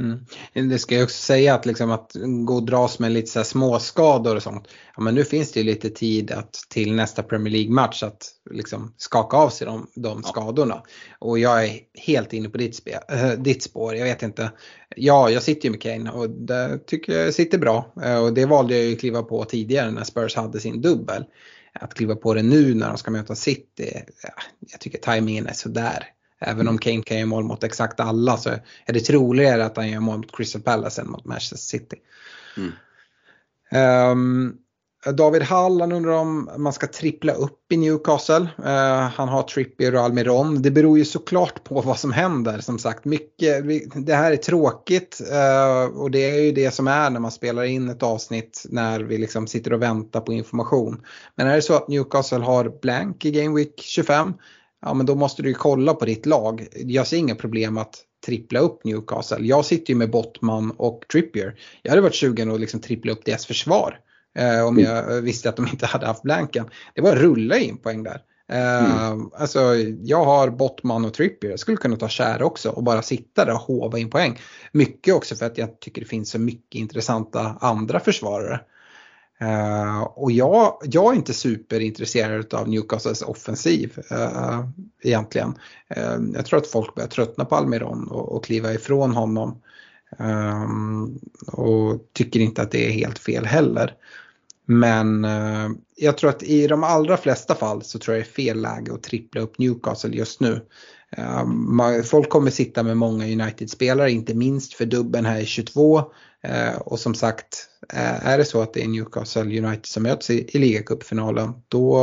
Mm. 0.00 0.70
Det 0.70 0.78
ska 0.78 0.94
jag 0.94 1.04
också 1.04 1.22
säga 1.22 1.54
att, 1.54 1.66
liksom 1.66 1.90
att 1.90 2.12
gå 2.46 2.54
och 2.54 2.62
dras 2.62 2.98
med 2.98 3.12
lite 3.12 3.30
så 3.30 3.44
småskador 3.44 4.36
och 4.36 4.42
sånt. 4.42 4.68
Ja, 4.96 5.02
men 5.02 5.14
nu 5.14 5.24
finns 5.24 5.52
det 5.52 5.60
ju 5.60 5.66
lite 5.66 5.90
tid 5.90 6.30
att 6.30 6.54
till 6.68 6.94
nästa 6.94 7.22
Premier 7.22 7.52
League-match 7.52 8.02
att 8.02 8.28
liksom 8.50 8.94
skaka 8.96 9.36
av 9.36 9.48
sig 9.50 9.66
de, 9.66 9.86
de 9.94 10.22
skadorna. 10.22 10.82
Och 11.18 11.38
jag 11.38 11.64
är 11.64 11.78
helt 11.94 12.32
inne 12.32 12.48
på 12.48 12.58
ditt, 12.58 12.74
spe, 12.74 13.00
äh, 13.08 13.30
ditt 13.30 13.62
spår. 13.62 13.96
Jag 13.96 14.04
vet 14.04 14.22
inte. 14.22 14.52
Ja, 14.96 15.30
jag 15.30 15.42
sitter 15.42 15.64
ju 15.64 15.70
med 15.70 15.82
Kane 15.82 16.10
och 16.10 16.30
det 16.30 16.78
tycker 16.86 17.18
jag 17.18 17.34
sitter 17.34 17.58
bra. 17.58 17.92
Äh, 18.04 18.22
och 18.22 18.32
det 18.32 18.46
valde 18.46 18.76
jag 18.76 18.84
ju 18.84 18.92
att 18.92 19.00
kliva 19.00 19.22
på 19.22 19.44
tidigare 19.44 19.90
när 19.90 20.04
Spurs 20.04 20.36
hade 20.36 20.60
sin 20.60 20.80
dubbel. 20.80 21.24
Att 21.72 21.94
kliva 21.94 22.16
på 22.16 22.34
det 22.34 22.42
nu 22.42 22.74
när 22.74 22.88
de 22.88 22.98
ska 22.98 23.10
möta 23.10 23.34
City, 23.34 24.02
ja, 24.22 24.30
jag 24.60 24.80
tycker 24.80 24.98
tajmingen 24.98 25.46
är 25.46 25.52
sådär. 25.52 26.08
Även 26.40 26.68
om 26.68 26.78
Kane 26.78 27.02
kan 27.02 27.16
göra 27.16 27.26
mål 27.26 27.44
mot 27.44 27.64
exakt 27.64 28.00
alla 28.00 28.36
så 28.36 28.50
är 28.86 28.92
det 28.92 29.00
troligare 29.00 29.64
att 29.64 29.76
han 29.76 29.90
gör 29.90 30.00
mål 30.00 30.16
mot 30.16 30.36
Crystal 30.36 30.62
Palace 30.62 31.00
än 31.00 31.10
mot 31.10 31.24
Manchester 31.24 31.56
City. 31.56 31.96
Mm. 32.56 32.72
Um, 34.12 34.56
David 35.14 35.42
Hall 35.42 35.80
han 35.80 35.92
undrar 35.92 36.12
om 36.12 36.50
man 36.56 36.72
ska 36.72 36.86
trippla 36.86 37.32
upp 37.32 37.72
i 37.72 37.76
Newcastle. 37.76 38.48
Uh, 38.58 39.08
han 39.14 39.28
har 39.28 39.42
Trippier 39.42 39.94
och 39.94 40.00
Almiron. 40.00 40.62
Det 40.62 40.70
beror 40.70 40.98
ju 40.98 41.04
såklart 41.04 41.64
på 41.64 41.80
vad 41.80 41.98
som 41.98 42.12
händer. 42.12 42.58
Som 42.58 42.78
sagt, 42.78 43.04
mycket, 43.04 43.64
det 44.06 44.14
här 44.14 44.32
är 44.32 44.36
tråkigt 44.36 45.20
uh, 45.32 45.98
och 45.98 46.10
det 46.10 46.30
är 46.30 46.42
ju 46.42 46.52
det 46.52 46.70
som 46.70 46.88
är 46.88 47.10
när 47.10 47.20
man 47.20 47.30
spelar 47.30 47.64
in 47.64 47.88
ett 47.88 48.02
avsnitt 48.02 48.66
när 48.68 49.00
vi 49.00 49.18
liksom 49.18 49.46
sitter 49.46 49.72
och 49.72 49.82
väntar 49.82 50.20
på 50.20 50.32
information. 50.32 51.06
Men 51.34 51.46
är 51.46 51.56
det 51.56 51.62
så 51.62 51.74
att 51.74 51.88
Newcastle 51.88 52.38
har 52.38 52.80
blank 52.82 53.24
i 53.24 53.30
Game 53.30 53.56
Week 53.56 53.80
25 53.80 54.34
ja 54.82 54.94
men 54.94 55.06
då 55.06 55.14
måste 55.14 55.42
du 55.42 55.48
ju 55.48 55.54
kolla 55.54 55.94
på 55.94 56.04
ditt 56.04 56.26
lag. 56.26 56.66
Jag 56.74 57.06
ser 57.06 57.16
inga 57.16 57.34
problem 57.34 57.78
att 57.78 57.94
trippla 58.26 58.60
upp 58.60 58.84
Newcastle. 58.84 59.46
Jag 59.46 59.64
sitter 59.64 59.92
ju 59.92 59.96
med 59.96 60.10
Bottman 60.10 60.70
och 60.70 61.04
Trippier. 61.12 61.54
Jag 61.82 61.90
hade 61.90 62.02
varit 62.02 62.14
sugen 62.14 62.50
att 62.50 62.60
liksom 62.60 62.80
trippla 62.80 63.12
upp 63.12 63.24
deras 63.24 63.46
försvar. 63.46 63.98
Eh, 64.38 64.66
om 64.66 64.78
jag 64.78 65.22
visste 65.22 65.48
att 65.48 65.56
de 65.56 65.66
inte 65.66 65.86
hade 65.86 66.06
haft 66.06 66.22
blanken. 66.22 66.70
Det 66.94 67.00
var 67.00 67.12
att 67.12 67.18
rulla 67.18 67.58
in 67.58 67.76
poäng 67.76 68.02
där. 68.02 68.20
Eh, 68.52 69.10
mm. 69.10 69.30
Alltså 69.34 69.60
jag 70.02 70.24
har 70.24 70.50
Bottman 70.50 71.04
och 71.04 71.14
Trippier. 71.14 71.50
Jag 71.50 71.60
skulle 71.60 71.76
kunna 71.76 71.96
ta 71.96 72.08
Kär 72.08 72.42
också 72.42 72.70
och 72.70 72.82
bara 72.82 73.02
sitta 73.02 73.44
där 73.44 73.52
och 73.52 73.60
hova 73.60 73.98
in 73.98 74.10
poäng. 74.10 74.38
Mycket 74.72 75.14
också 75.14 75.36
för 75.36 75.46
att 75.46 75.58
jag 75.58 75.80
tycker 75.80 76.00
det 76.00 76.08
finns 76.08 76.30
så 76.30 76.38
mycket 76.38 76.78
intressanta 76.78 77.56
andra 77.60 78.00
försvarare. 78.00 78.60
Uh, 79.42 80.00
och 80.02 80.32
jag, 80.32 80.82
jag 80.84 81.12
är 81.12 81.16
inte 81.16 81.34
superintresserad 81.34 82.54
av 82.54 82.68
Newcastles 82.68 83.22
offensiv 83.22 83.98
uh, 84.12 84.68
egentligen. 85.02 85.54
Uh, 85.96 86.18
jag 86.34 86.46
tror 86.46 86.58
att 86.58 86.66
folk 86.66 86.94
börjar 86.94 87.08
tröttna 87.08 87.44
på 87.44 87.56
Almiron 87.56 88.08
och, 88.08 88.36
och 88.36 88.44
kliva 88.44 88.72
ifrån 88.72 89.12
honom. 89.12 89.62
Um, 90.18 91.18
och 91.46 92.00
tycker 92.12 92.40
inte 92.40 92.62
att 92.62 92.70
det 92.70 92.86
är 92.86 92.90
helt 92.90 93.18
fel 93.18 93.46
heller. 93.46 93.94
Men 94.64 95.26
jag 95.96 96.18
tror 96.18 96.30
att 96.30 96.42
i 96.42 96.66
de 96.66 96.84
allra 96.84 97.16
flesta 97.16 97.54
fall 97.54 97.82
så 97.82 97.98
tror 97.98 98.16
jag 98.16 98.24
det 98.24 98.28
är 98.28 98.32
fel 98.32 98.60
läge 98.60 98.94
att 98.94 99.02
trippla 99.02 99.40
upp 99.40 99.58
Newcastle 99.58 100.16
just 100.16 100.40
nu. 100.40 100.66
Folk 102.04 102.28
kommer 102.28 102.50
sitta 102.50 102.82
med 102.82 102.96
många 102.96 103.24
United-spelare, 103.24 104.10
inte 104.10 104.34
minst 104.34 104.74
för 104.74 104.86
dubben 104.86 105.24
här 105.24 105.40
i 105.40 105.46
22. 105.46 106.02
Eh, 106.42 106.76
och 106.76 106.98
som 107.00 107.14
sagt, 107.14 107.68
eh, 107.92 108.26
är 108.26 108.38
det 108.38 108.44
så 108.44 108.62
att 108.62 108.74
det 108.74 108.84
är 108.84 108.88
Newcastle 108.88 109.42
United 109.42 109.86
som 109.86 110.02
möts 110.02 110.30
i, 110.30 110.50
i 110.56 110.58
ligacupfinalen 110.58 111.52
då, 111.68 111.98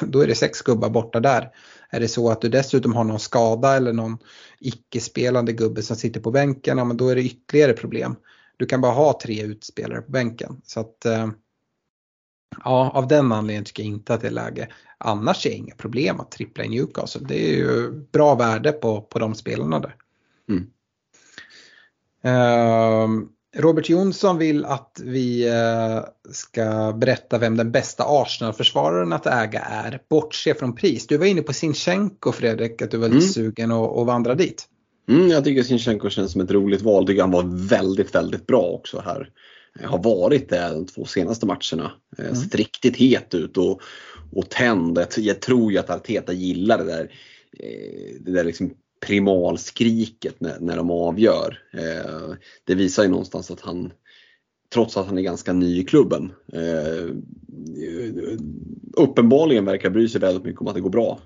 då 0.00 0.20
är 0.20 0.26
det 0.26 0.34
sex 0.34 0.62
gubbar 0.62 0.90
borta 0.90 1.20
där. 1.20 1.50
Är 1.90 2.00
det 2.00 2.08
så 2.08 2.30
att 2.30 2.40
du 2.40 2.48
dessutom 2.48 2.94
har 2.94 3.04
någon 3.04 3.20
skada 3.20 3.76
eller 3.76 3.92
någon 3.92 4.18
icke-spelande 4.60 5.52
gubbe 5.52 5.82
som 5.82 5.96
sitter 5.96 6.20
på 6.20 6.30
bänken, 6.30 6.78
ja, 6.78 6.84
men 6.84 6.96
då 6.96 7.08
är 7.08 7.14
det 7.14 7.22
ytterligare 7.22 7.72
problem. 7.72 8.16
Du 8.56 8.66
kan 8.66 8.80
bara 8.80 8.92
ha 8.92 9.20
tre 9.22 9.42
utspelare 9.42 10.02
på 10.02 10.12
bänken. 10.12 10.60
Så 10.64 10.80
att, 10.80 11.04
eh, 11.04 11.28
ja, 12.64 12.90
av 12.94 13.08
den 13.08 13.32
anledningen 13.32 13.64
tycker 13.64 13.82
jag 13.82 13.92
inte 13.92 14.14
att 14.14 14.20
det 14.20 14.26
är 14.26 14.30
läge. 14.30 14.68
Annars 14.98 15.46
är 15.46 15.50
det 15.50 15.56
inga 15.56 15.74
problem 15.74 16.20
att 16.20 16.30
trippla 16.30 16.64
i 16.64 16.68
Newcastle. 16.68 17.26
Det 17.28 17.50
är 17.50 17.56
ju 17.56 17.90
bra 18.12 18.34
värde 18.34 18.72
på, 18.72 19.00
på 19.00 19.18
de 19.18 19.34
spelarna 19.34 19.78
där. 19.78 19.94
Mm. 20.48 20.66
Uh, 22.26 23.08
Robert 23.56 23.88
Jonsson 23.88 24.38
vill 24.38 24.64
att 24.64 25.00
vi 25.04 25.50
uh, 25.50 26.04
ska 26.30 26.92
berätta 26.92 27.38
vem 27.38 27.56
den 27.56 27.72
bästa 27.72 28.04
Arsenal-försvararen 28.06 29.12
att 29.12 29.26
äga 29.26 29.60
är. 29.60 30.00
Bortse 30.10 30.54
från 30.54 30.74
pris. 30.74 31.06
Du 31.06 31.16
var 31.16 31.26
inne 31.26 31.42
på 31.42 31.52
Sinchenko 31.52 32.32
Fredrik, 32.32 32.82
att 32.82 32.90
du 32.90 32.96
var 32.96 33.08
lite 33.08 33.18
mm. 33.18 33.28
sugen 33.28 33.72
att, 33.72 33.98
att 33.98 34.06
vandra 34.06 34.34
dit. 34.34 34.68
Mm, 35.08 35.28
jag 35.28 35.44
tycker 35.44 35.62
Sinchenko 35.62 36.10
känns 36.10 36.32
som 36.32 36.40
ett 36.40 36.50
roligt 36.50 36.82
val. 36.82 37.06
Tycker 37.06 37.20
han 37.20 37.30
var 37.30 37.68
väldigt, 37.68 38.14
väldigt 38.14 38.46
bra 38.46 38.62
också 38.62 39.02
här. 39.04 39.30
Har 39.80 40.02
varit 40.02 40.48
det 40.48 40.70
de 40.70 40.86
två 40.86 41.04
senaste 41.04 41.46
matcherna. 41.46 41.92
Eh, 42.18 42.24
mm. 42.24 42.36
Sett 42.36 42.54
riktigt 42.54 42.96
het 42.96 43.34
ut 43.34 43.56
och, 43.56 43.82
och 44.32 44.50
tänd. 44.50 45.06
Jag 45.16 45.40
tror 45.40 45.72
ju 45.72 45.78
att 45.78 45.90
Arteta 45.90 46.32
gillar 46.32 46.78
det 46.78 46.84
där, 46.84 47.10
eh, 47.58 48.20
det 48.20 48.32
där 48.32 48.44
liksom 48.44 48.74
primalskriket 49.06 50.40
när, 50.40 50.60
när 50.60 50.76
de 50.76 50.90
avgör. 50.90 51.58
Eh, 51.72 52.34
det 52.64 52.74
visar 52.74 53.02
ju 53.02 53.08
någonstans 53.08 53.50
att 53.50 53.60
han, 53.60 53.92
trots 54.72 54.96
att 54.96 55.06
han 55.06 55.18
är 55.18 55.22
ganska 55.22 55.52
ny 55.52 55.80
i 55.80 55.84
klubben, 55.84 56.32
uppenbarligen 58.96 59.64
verkar 59.64 59.90
bry 59.90 60.08
sig 60.08 60.20
väldigt 60.20 60.44
mycket 60.44 60.60
om 60.60 60.68
att 60.68 60.74
det 60.74 60.80
går 60.80 60.90
bra. 60.90 61.20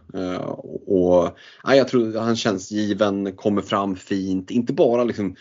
och, 0.87 1.39
ja, 1.63 1.75
jag 1.77 1.89
tror 1.89 2.19
han 2.19 2.37
känns 2.37 2.71
given, 2.71 3.33
kommer 3.33 3.63
fram 3.63 3.97
fint, 3.97 4.51
inte 4.51 4.73
bara 4.73 5.05
liksom 5.05 5.37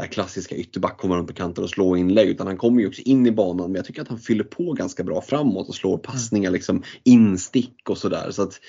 det 0.00 0.04
här 0.04 0.12
klassiska 0.12 0.56
ytterback 0.56 0.98
kommer 0.98 1.16
runt 1.16 1.28
på 1.28 1.34
kanten 1.34 1.64
och 1.64 1.70
slår 1.70 1.98
inlägg 1.98 2.28
utan 2.28 2.46
han 2.46 2.56
kommer 2.56 2.80
ju 2.80 2.88
också 2.88 3.02
in 3.02 3.26
i 3.26 3.30
banan 3.30 3.70
men 3.70 3.74
jag 3.74 3.84
tycker 3.84 4.02
att 4.02 4.08
han 4.08 4.18
fyller 4.18 4.44
på 4.44 4.72
ganska 4.72 5.04
bra 5.04 5.22
framåt 5.22 5.68
och 5.68 5.74
slår 5.74 5.98
passningar 5.98 6.50
liksom 6.50 6.82
instick 7.04 7.88
och 7.88 7.98
sådär. 7.98 8.30
Så 8.30 8.42
att 8.42 8.60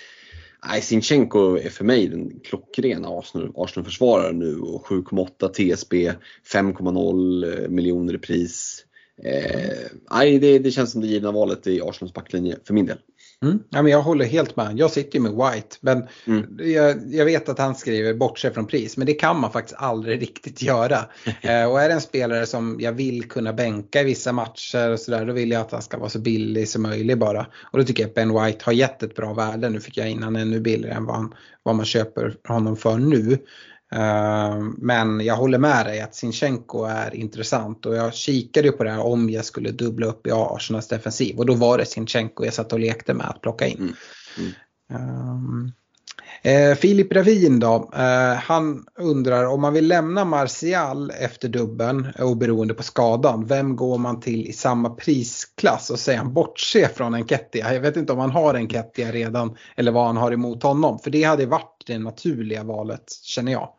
Nej, 0.66 0.82
Sinchenko 0.82 1.58
är 1.58 1.70
för 1.70 1.86
mig 1.86 2.08
den 2.08 2.40
klockrena 2.40 3.08
Arsenal-försvararen 3.56 4.40
nu 4.40 4.60
och 4.60 4.86
7,8 4.86 5.48
TSB, 5.48 6.14
5,0 6.54 7.68
miljoner 7.70 8.14
i 8.16 8.18
pris. 8.18 8.86
Eh, 9.24 9.92
nej, 10.12 10.40
det, 10.40 10.60
det 10.60 10.72
känns 10.72 10.92
som 10.92 11.02
det 11.02 11.08
givna 11.08 11.32
valet 11.32 11.68
i 11.68 11.82
Arsenals 11.82 12.14
backlinje 12.14 12.58
för 12.64 12.74
min 12.74 12.86
del. 12.86 12.98
Mm. 13.46 13.60
Ja, 13.70 13.82
men 13.82 13.92
jag 13.92 14.02
håller 14.02 14.26
helt 14.26 14.56
med. 14.56 14.78
Jag 14.78 14.92
sitter 14.92 15.20
ju 15.20 15.22
med 15.24 15.32
White. 15.32 15.78
Men 15.82 16.08
mm. 16.26 16.58
jag, 16.60 17.14
jag, 17.14 17.26
vet 17.26 17.50
att 17.50 17.60
han 17.60 17.76
skriver 17.76 18.14
bortse 18.14 18.52
från 18.52 18.68
pris. 18.68 18.98
Men 18.98 19.08
det 19.08 19.14
kan 19.14 19.40
man 19.40 19.52
faktiskt 19.52 19.80
aldrig 19.80 20.22
riktigt 20.22 20.62
göra. 20.62 20.98
eh, 21.42 21.66
och 21.66 21.82
är 21.82 21.88
det 21.88 21.94
en 21.94 22.02
spelare 22.02 22.46
som 22.46 22.78
jag 22.80 22.92
vill 22.92 23.30
kunna 23.30 23.54
bänka 23.54 24.02
i 24.02 24.04
vissa 24.04 24.32
matcher 24.32 24.90
och 24.90 25.00
sådär. 25.00 25.26
Då 25.26 25.34
vill 25.34 25.52
jag 25.52 25.62
att 25.62 25.72
han 25.72 25.82
ska 25.82 25.98
vara 25.98 26.10
så 26.10 26.20
billig 26.20 26.70
som 26.70 26.82
möjligt 26.82 27.18
bara. 27.18 27.48
Och 27.72 27.80
då 27.80 27.84
tycker 27.84 28.04
jag 28.04 28.10
att 28.10 28.16
Ben 28.16 28.44
White 28.44 28.66
har 28.66 28.74
gett 28.74 29.04
ett 29.04 29.16
bra 29.16 29.34
värde. 29.34 29.70
Nu 29.70 29.80
fick 29.80 29.98
jag 29.98 30.10
in 30.10 30.24
han 30.24 30.36
ännu 30.36 30.60
billigare 30.60 30.96
än 30.96 31.06
vad, 31.06 31.16
han, 31.16 31.34
vad 31.64 31.76
man 31.76 31.86
köper 31.86 32.36
honom 32.48 32.78
för 32.78 32.98
nu. 32.98 33.38
Ehm, 33.96 34.76
men 34.78 35.22
jag 35.22 35.36
håller 35.36 35.58
med 35.58 35.86
dig 35.86 36.02
att 36.02 36.16
Sinchenko 36.16 36.84
är 36.84 37.16
intressant 37.16 37.86
och 37.86 37.96
jag 37.96 38.14
kikade 38.14 38.72
på 38.72 38.84
det 38.84 38.92
här 38.92 39.06
om 39.06 39.30
jag 39.30 39.46
skulle 39.46 39.72
dubbla 39.72 40.06
upp 40.06 40.28
i 40.28 40.32
Arsenals 40.32 40.88
defensiv 40.88 41.38
och 41.38 41.46
då 41.46 41.54
var 41.54 41.78
det 41.78 41.86
Sinchenko 41.86 42.46
jag 42.46 42.54
satt 42.54 42.74
och 42.74 42.80
lekte 42.80 43.14
med 43.14 43.30
att 43.30 43.42
plocka 43.42 43.68
in. 43.68 43.78
Mm. 43.78 43.94
Mm. 44.40 44.52
Um, 45.30 45.72
eh, 46.42 46.76
Filip 46.76 47.14
Ravin 47.14 47.60
då, 47.60 47.92
eh, 47.96 48.34
han 48.34 48.86
undrar 49.00 49.46
om 49.46 49.62
man 49.62 49.74
vill 49.74 49.88
lämna 49.88 50.26
Martial 50.26 51.12
efter 51.12 51.50
dubben 51.50 52.08
oberoende 52.20 52.74
på 52.74 52.84
skadan, 52.84 53.46
vem 53.46 53.76
går 53.76 53.98
man 53.98 54.20
till 54.20 54.48
i 54.48 54.54
samma 54.54 54.90
prisklass 54.90 55.90
och 55.90 56.00
säger 56.00 56.20
han 56.20 56.34
bortse 56.34 56.88
från 56.88 57.16
Enketia? 57.16 57.74
Jag 57.74 57.82
vet 57.82 57.98
inte 57.98 58.14
om 58.14 58.20
han 58.20 58.32
har 58.32 58.54
Enketia 58.54 59.12
redan 59.12 59.58
eller 59.76 59.92
vad 59.92 60.06
han 60.06 60.18
har 60.18 60.32
emot 60.32 60.64
honom, 60.64 61.00
för 61.00 61.12
det 61.12 61.24
hade 61.24 61.46
varit 61.46 61.84
det 61.86 61.98
naturliga 61.98 62.64
valet 62.64 63.12
känner 63.24 63.52
jag. 63.52 63.70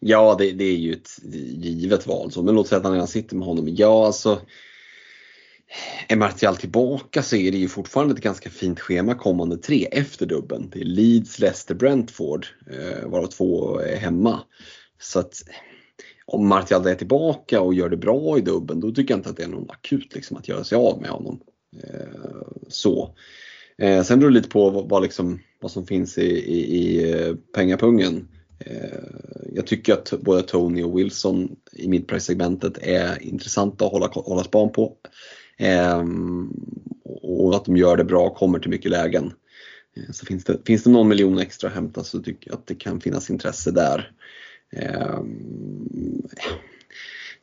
Ja, 0.00 0.36
det, 0.38 0.52
det, 0.52 0.64
är 0.64 0.76
ju 0.76 0.92
ett 0.92 1.10
givet 1.62 2.06
val. 2.06 2.32
Så. 2.32 2.42
Men 2.42 2.54
låt 2.54 2.68
säga 2.68 2.78
att 2.78 2.84
han 2.84 2.92
redan 2.92 3.08
sitter 3.08 3.36
med 3.36 3.46
honom. 3.46 3.68
Ja, 3.68 4.06
alltså. 4.06 4.40
Är 6.08 6.16
Martial 6.16 6.56
tillbaka 6.56 7.22
så 7.22 7.36
är 7.36 7.52
det 7.52 7.58
ju 7.58 7.68
fortfarande 7.68 8.14
ett 8.14 8.20
ganska 8.20 8.50
fint 8.50 8.80
schema 8.80 9.14
kommande 9.14 9.56
tre 9.56 9.84
efter 9.84 10.26
dubben. 10.26 10.70
Det 10.72 10.80
är 10.80 10.84
Leeds, 10.84 11.38
Leicester, 11.38 11.74
Brentford, 11.74 12.46
eh, 12.70 13.08
varav 13.08 13.26
två 13.26 13.78
är 13.78 13.96
hemma. 13.96 14.40
Så 15.00 15.18
att 15.18 15.42
om 16.26 16.48
Martial 16.48 16.86
är 16.86 16.94
tillbaka 16.94 17.60
och 17.60 17.74
gör 17.74 17.88
det 17.88 17.96
bra 17.96 18.38
i 18.38 18.40
dubben 18.40 18.80
då 18.80 18.90
tycker 18.90 19.14
jag 19.14 19.18
inte 19.18 19.30
att 19.30 19.36
det 19.36 19.44
är 19.44 19.48
någon 19.48 19.70
akut 19.70 20.14
liksom, 20.14 20.36
att 20.36 20.48
göra 20.48 20.64
sig 20.64 20.76
av 20.76 21.00
med 21.00 21.10
honom. 21.10 21.40
Eh, 21.82 22.42
så. 22.68 23.14
Eh, 23.78 24.02
sen 24.02 24.18
beror 24.18 24.30
det 24.30 24.36
lite 24.36 24.48
på 24.48 24.70
vad, 24.70 24.88
vad, 24.88 25.02
liksom, 25.02 25.40
vad 25.60 25.70
som 25.70 25.86
finns 25.86 26.18
i, 26.18 26.26
i, 26.26 26.76
i 26.76 27.12
eh, 27.12 27.34
pengapungen. 27.54 28.28
Eh, 28.58 28.98
jag 29.52 29.66
tycker 29.66 29.92
att 29.92 30.12
både 30.20 30.42
Tony 30.42 30.82
och 30.82 30.98
Wilson 30.98 31.56
i 31.72 31.88
midprice-segmentet 31.88 32.78
är 32.82 33.22
intressanta 33.22 33.86
att 33.86 33.92
hålla, 33.92 34.06
hålla 34.06 34.44
span 34.44 34.72
på. 34.72 34.96
Ehm, 35.58 36.52
och 37.04 37.56
att 37.56 37.64
de 37.64 37.76
gör 37.76 37.96
det 37.96 38.04
bra, 38.04 38.34
kommer 38.34 38.58
till 38.58 38.70
mycket 38.70 38.90
lägen. 38.90 39.32
Eh, 39.96 40.12
så 40.12 40.26
finns 40.26 40.44
det, 40.44 40.58
finns 40.66 40.82
det 40.82 40.90
någon 40.90 41.08
miljon 41.08 41.38
extra 41.38 41.68
att 41.68 41.74
hämta 41.74 42.04
så 42.04 42.22
tycker 42.22 42.50
jag 42.50 42.58
att 42.58 42.66
det 42.66 42.74
kan 42.74 43.00
finnas 43.00 43.30
intresse 43.30 43.70
där. 43.70 44.12
Ehm, 44.72 46.22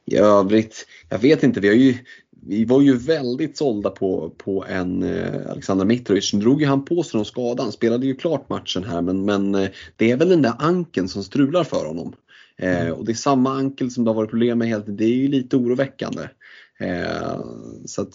I 0.06 0.18
övrigt, 0.18 0.88
jag 1.10 1.20
vet 1.20 1.44
inte, 1.44 1.60
vi 1.60 1.68
har 1.68 1.76
ju 1.76 1.98
vi 2.48 2.66
var 2.66 2.82
ju 2.82 2.98
väldigt 2.98 3.58
sålda 3.58 3.90
på, 3.90 4.30
på 4.38 4.66
en 4.70 5.04
eh, 5.04 5.52
Alexander 5.52 5.86
Mitrovic. 5.86 6.34
Nu 6.34 6.40
drog 6.40 6.62
ju 6.62 6.68
han 6.68 6.86
på 6.86 7.04
sig 7.04 7.18
någon 7.18 7.26
skada. 7.26 7.64
Han 7.64 7.72
spelade 7.72 8.06
ju 8.06 8.16
klart 8.16 8.50
matchen 8.50 8.84
här 8.84 9.02
men, 9.02 9.26
men 9.26 9.56
eh, 9.56 9.70
det 9.96 10.12
är 10.12 10.18
väl 10.18 10.30
den 10.30 10.42
där 10.42 10.54
ankeln 10.60 11.08
som 11.08 11.24
strular 11.24 11.64
för 11.64 11.86
honom. 11.86 12.14
Eh, 12.58 12.82
mm. 12.82 12.94
och 12.94 13.06
det 13.06 13.12
är 13.12 13.16
samma 13.16 13.54
ankel 13.54 13.92
som 13.92 14.04
det 14.04 14.10
har 14.10 14.16
varit 14.16 14.30
problem 14.30 14.58
med 14.58 14.68
helt 14.68 14.86
Det 14.88 15.06
är 15.06 15.16
ju 15.16 15.28
lite 15.28 15.58
oroväckande. 15.58 16.24
Eh, 16.80 17.46
så 17.86 18.02
att 18.02 18.14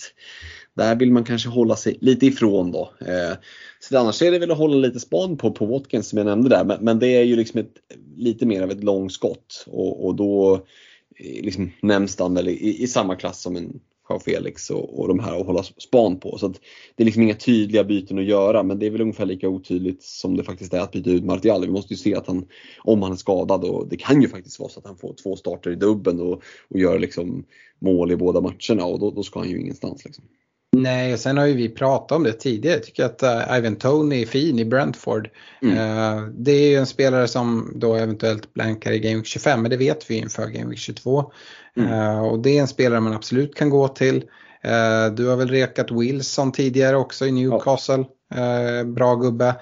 där 0.75 0.97
vill 0.97 1.13
man 1.13 1.25
kanske 1.25 1.49
hålla 1.49 1.77
sig 1.77 1.99
lite 2.01 2.27
ifrån 2.27 2.73
då. 2.73 2.93
Eh, 3.01 3.37
så 3.81 3.99
annars 3.99 4.23
är 4.23 4.33
det 4.33 4.39
väl 4.39 4.51
att 4.51 4.59
hålla 4.59 4.77
lite 4.77 5.01
span 5.01 5.37
på, 5.37 5.51
på 5.51 5.67
Watkins 5.67 6.09
som 6.09 6.17
jag 6.17 6.27
nämnde 6.27 6.49
där. 6.49 6.65
Men, 6.65 6.85
men 6.85 6.99
det 6.99 7.09
är 7.09 7.23
ju 7.23 7.37
liksom 7.37 7.61
ett, 7.61 7.75
lite 8.17 8.47
mer 8.47 8.63
av 8.63 8.71
ett 8.71 8.85
långskott 8.85 9.65
och, 9.67 10.07
och 10.07 10.15
då 10.15 10.65
liksom 11.19 11.71
nämns 11.83 12.19
han 12.19 12.35
väl 12.35 12.49
i, 12.49 12.83
i 12.83 12.87
samma 12.87 13.17
klass 13.17 13.43
som 13.43 13.57
en 13.57 13.81
Jean 14.11 14.21
Felix 14.21 14.71
och, 14.71 15.01
och 15.01 15.09
de 15.09 15.19
här 15.19 15.41
att 15.41 15.47
hålla 15.47 15.63
span 15.63 16.21
på. 16.21 16.39
Så 16.39 16.49
det 16.97 17.03
är 17.03 17.05
liksom 17.05 17.23
inga 17.23 17.35
tydliga 17.35 17.85
byten 17.85 18.19
att 18.19 18.25
göra 18.25 18.63
men 18.63 18.79
det 18.79 18.87
är 18.87 18.91
väl 18.91 19.01
ungefär 19.01 19.27
lika 19.27 19.49
otydligt 19.49 20.03
som 20.03 20.37
det 20.37 20.45
faktiskt 20.45 20.75
är 20.75 20.81
att 20.81 20.93
byta 20.93 21.11
ut 21.11 21.25
Martial. 21.25 21.67
Vi 21.67 21.73
måste 21.73 21.95
ju 21.95 21.99
se 21.99 22.15
att 22.15 22.27
han, 22.27 22.47
om 22.79 23.03
han 23.03 23.13
är 23.13 23.17
skadad 23.17 23.65
och 23.65 23.89
det 23.89 23.97
kan 23.97 24.23
ju 24.23 24.29
faktiskt 24.29 24.61
vara 24.61 24.69
så 24.69 24.81
att 24.81 24.87
han 24.87 24.97
får 24.97 25.15
två 25.23 25.37
starter 25.37 25.71
i 25.71 25.77
dubben 25.77 26.21
och, 26.21 26.43
och 26.69 26.79
gör 26.81 26.99
liksom 26.99 27.45
mål 27.79 28.13
i 28.13 28.17
båda 28.17 28.41
matcherna 28.41 28.85
och 28.85 29.01
då, 29.01 29.11
då 29.11 29.23
ska 29.23 29.39
han 29.39 29.51
ju 29.51 29.61
ingenstans. 29.61 30.05
Liksom. 30.05 30.25
Nej, 30.83 31.19
sen 31.19 31.39
har 31.39 31.47
ju 31.47 31.55
vi 31.55 31.69
pratat 31.69 32.17
om 32.17 32.23
det 32.23 32.33
tidigare. 32.33 32.77
Jag 32.77 32.85
tycker 32.85 33.05
att 33.05 33.23
uh, 33.23 33.59
Ivan 33.59 33.77
Tony 33.77 34.23
är 34.23 34.27
fin 34.27 34.59
i 34.59 34.65
Brentford. 34.65 35.29
Mm. 35.63 35.79
Uh, 35.79 36.29
det 36.29 36.53
är 36.53 36.69
ju 36.69 36.77
en 36.77 36.87
spelare 36.87 37.29
som 37.29 37.73
då 37.75 37.95
eventuellt 37.95 38.55
blankar 38.55 38.93
i 38.93 38.99
Game 38.99 39.17
Week 39.17 39.27
25, 39.27 39.63
men 39.63 39.71
det 39.71 39.77
vet 39.77 40.11
vi 40.11 40.15
inför 40.15 40.47
Game 40.47 40.71
Week 40.71 40.79
22. 40.79 41.33
Mm. 41.77 41.93
Uh, 41.93 42.21
och 42.21 42.39
det 42.39 42.59
är 42.59 42.61
en 42.61 42.69
spelare 42.69 43.01
man 43.01 43.13
absolut 43.13 43.55
kan 43.55 43.71
gå 43.71 43.89
till. 43.89 44.25
du 45.13 45.27
har 45.27 45.37
väl 45.37 45.49
rekat 45.49 45.91
Wilson 45.91 46.53
tidigare 46.53 46.97
också 46.97 47.27
i 47.27 47.33
Newcastle. 47.33 48.05
Ja. 48.35 48.85
bra 48.85 49.15
gubbe. 49.15 49.55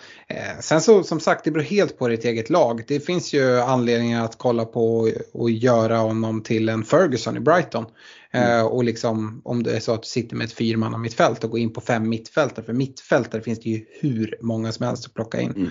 sen 0.61 0.81
så 0.81 1.03
som 1.03 1.21
sagt, 1.21 1.45
det 1.45 1.51
beror 1.51 1.65
helt 1.65 1.99
på 1.99 2.09
ditt 2.09 2.25
eget 2.25 2.51
lag. 2.51 2.85
Det 2.89 3.01
finns 3.01 3.33
ju 3.33 3.61
anledningar 3.61 4.25
att 4.25 4.39
kolla 4.39 4.65
på 4.65 5.11
och 5.33 5.51
göra 5.51 5.97
honom 5.97 6.43
till 6.43 6.69
en 6.69 6.85
Ferguson 6.85 7.37
i 7.37 7.41
Brighton. 7.41 7.87
Mm. 8.33 8.59
Eh, 8.59 8.67
och 8.67 8.85
liksom 8.85 9.43
om 9.45 9.63
det 9.63 9.77
är 9.77 9.81
så 9.81 9.95
att 9.95 10.03
du 10.03 10.09
sitter 10.09 10.37
med 10.37 10.45
ett 10.45 10.53
fyrmanna 10.53 10.99
mittfält 10.99 11.45
och 11.45 11.51
går 11.51 11.61
in 11.61 11.73
på 11.73 11.81
fem 11.81 12.09
mittfältare. 12.09 12.65
För 12.65 12.73
mittfältare 12.73 13.43
finns 13.43 13.61
det 13.61 13.71
ju 13.71 13.85
hur 14.01 14.35
många 14.41 14.73
som 14.73 14.87
helst 14.87 15.07
att 15.07 15.15
plocka 15.15 15.41
in. 15.41 15.51
Mm. 15.51 15.69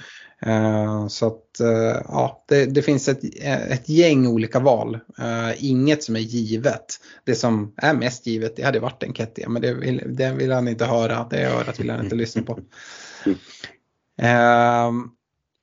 Uh, 0.47 1.07
så 1.07 1.27
att 1.27 1.61
uh, 1.61 2.01
ja, 2.07 2.45
det, 2.47 2.65
det, 2.65 2.81
finns 2.81 3.07
ett, 3.07 3.19
ett 3.43 3.89
gäng 3.89 4.27
olika 4.27 4.59
val. 4.59 4.99
Inget 5.57 6.03
som 6.03 6.15
är 6.15 6.19
givet. 6.19 6.85
Det 7.23 7.35
som 7.35 7.73
är 7.77 7.93
mest 7.93 8.27
givet 8.27 8.55
det 8.55 8.63
hade 8.63 8.79
varit 8.79 9.03
en 9.03 9.13
Kettia 9.13 9.49
men 9.49 9.61
det 9.61 9.73
vill, 9.73 10.03
det 10.07 10.33
vill 10.33 10.51
han 10.51 10.67
inte 10.67 10.85
höra. 10.85 11.27
Det 11.29 11.45
örat 11.45 11.79
vill 11.79 11.89
han 11.89 12.03
inte 12.03 12.15
lyssna 12.15 12.41
på. 12.41 12.59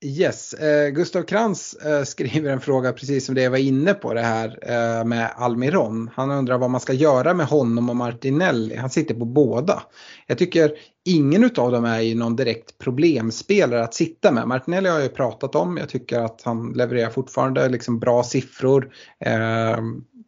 Yes, 0.06 0.54
eh, 0.54 0.88
Gustav 0.90 1.22
Krantz 1.22 1.74
eh, 1.74 2.02
skriver 2.02 2.50
en 2.50 2.60
fråga 2.60 2.92
precis 2.92 3.26
som 3.26 3.34
det 3.34 3.42
jag 3.42 3.50
var 3.50 3.58
inne 3.58 3.94
på 3.94 4.14
det 4.14 4.20
här 4.20 4.58
eh, 4.62 5.04
med 5.04 5.30
Almiron. 5.36 6.10
Han 6.14 6.30
undrar 6.30 6.58
vad 6.58 6.70
man 6.70 6.80
ska 6.80 6.92
göra 6.92 7.34
med 7.34 7.46
honom 7.46 7.90
och 7.90 7.96
Martinelli. 7.96 8.76
Han 8.76 8.90
sitter 8.90 9.14
på 9.14 9.24
båda. 9.24 9.82
Jag 10.26 10.38
tycker 10.38 10.72
ingen 11.04 11.44
av 11.44 11.72
dem 11.72 11.84
är 11.84 12.00
ju 12.00 12.14
någon 12.14 12.36
direkt 12.36 12.78
problemspelare 12.78 13.84
att 13.84 13.94
sitta 13.94 14.32
med. 14.32 14.48
Martinelli 14.48 14.88
har 14.88 14.96
jag 14.96 15.04
ju 15.04 15.14
pratat 15.14 15.54
om. 15.54 15.76
Jag 15.76 15.88
tycker 15.88 16.20
att 16.20 16.42
han 16.44 16.72
levererar 16.72 17.10
fortfarande 17.10 17.68
liksom 17.68 17.98
bra 17.98 18.22
siffror. 18.22 18.92
Eh, 19.20 19.78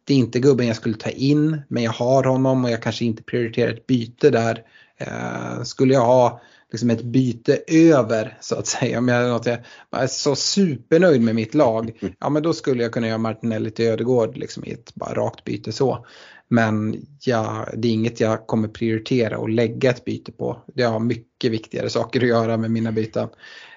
det 0.03 0.13
är 0.13 0.17
inte 0.17 0.39
gubben 0.39 0.67
jag 0.67 0.75
skulle 0.75 0.97
ta 0.97 1.09
in 1.09 1.61
men 1.67 1.83
jag 1.83 1.91
har 1.91 2.23
honom 2.23 2.65
och 2.65 2.71
jag 2.71 2.83
kanske 2.83 3.05
inte 3.05 3.23
prioriterar 3.23 3.73
ett 3.73 3.87
byte 3.87 4.29
där. 4.29 4.63
Eh, 4.97 5.63
skulle 5.63 5.93
jag 5.93 6.05
ha 6.05 6.41
liksom 6.71 6.89
ett 6.89 7.03
byte 7.03 7.59
över 7.67 8.37
så 8.41 8.55
att 8.55 8.67
säga. 8.67 8.97
Om 8.97 9.07
jag, 9.07 9.47
jag 9.89 10.03
är 10.03 10.07
så 10.07 10.35
supernöjd 10.35 11.21
med 11.21 11.35
mitt 11.35 11.53
lag, 11.53 11.97
mm. 12.01 12.13
ja 12.19 12.29
men 12.29 12.43
då 12.43 12.53
skulle 12.53 12.83
jag 12.83 12.91
kunna 12.91 13.07
göra 13.07 13.17
Martinelli 13.17 13.71
till 13.71 13.85
Ödegård 13.85 14.37
liksom 14.37 14.65
i 14.65 14.71
ett 14.71 14.95
bara 14.95 15.13
rakt 15.13 15.43
byte 15.43 15.71
så. 15.71 16.05
Men 16.49 17.05
ja, 17.21 17.67
det 17.73 17.87
är 17.87 17.91
inget 17.91 18.19
jag 18.19 18.47
kommer 18.47 18.67
prioritera 18.67 19.37
och 19.37 19.49
lägga 19.49 19.89
ett 19.89 20.05
byte 20.05 20.31
på. 20.31 20.61
Jag 20.73 20.89
har 20.89 20.99
mycket 20.99 21.51
viktigare 21.51 21.89
saker 21.89 22.21
att 22.21 22.27
göra 22.27 22.57
med 22.57 22.71
mina 22.71 22.91
byten. 22.91 23.29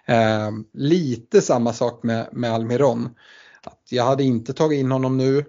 Eh, 0.07 0.51
lite 0.73 1.41
samma 1.41 1.73
sak 1.73 2.03
med, 2.03 2.29
med 2.33 2.53
Almiron. 2.53 3.09
Att 3.63 3.83
jag 3.91 4.05
hade 4.05 4.23
inte 4.23 4.53
tagit 4.53 4.81
in 4.81 4.91
honom 4.91 5.17
nu. 5.17 5.45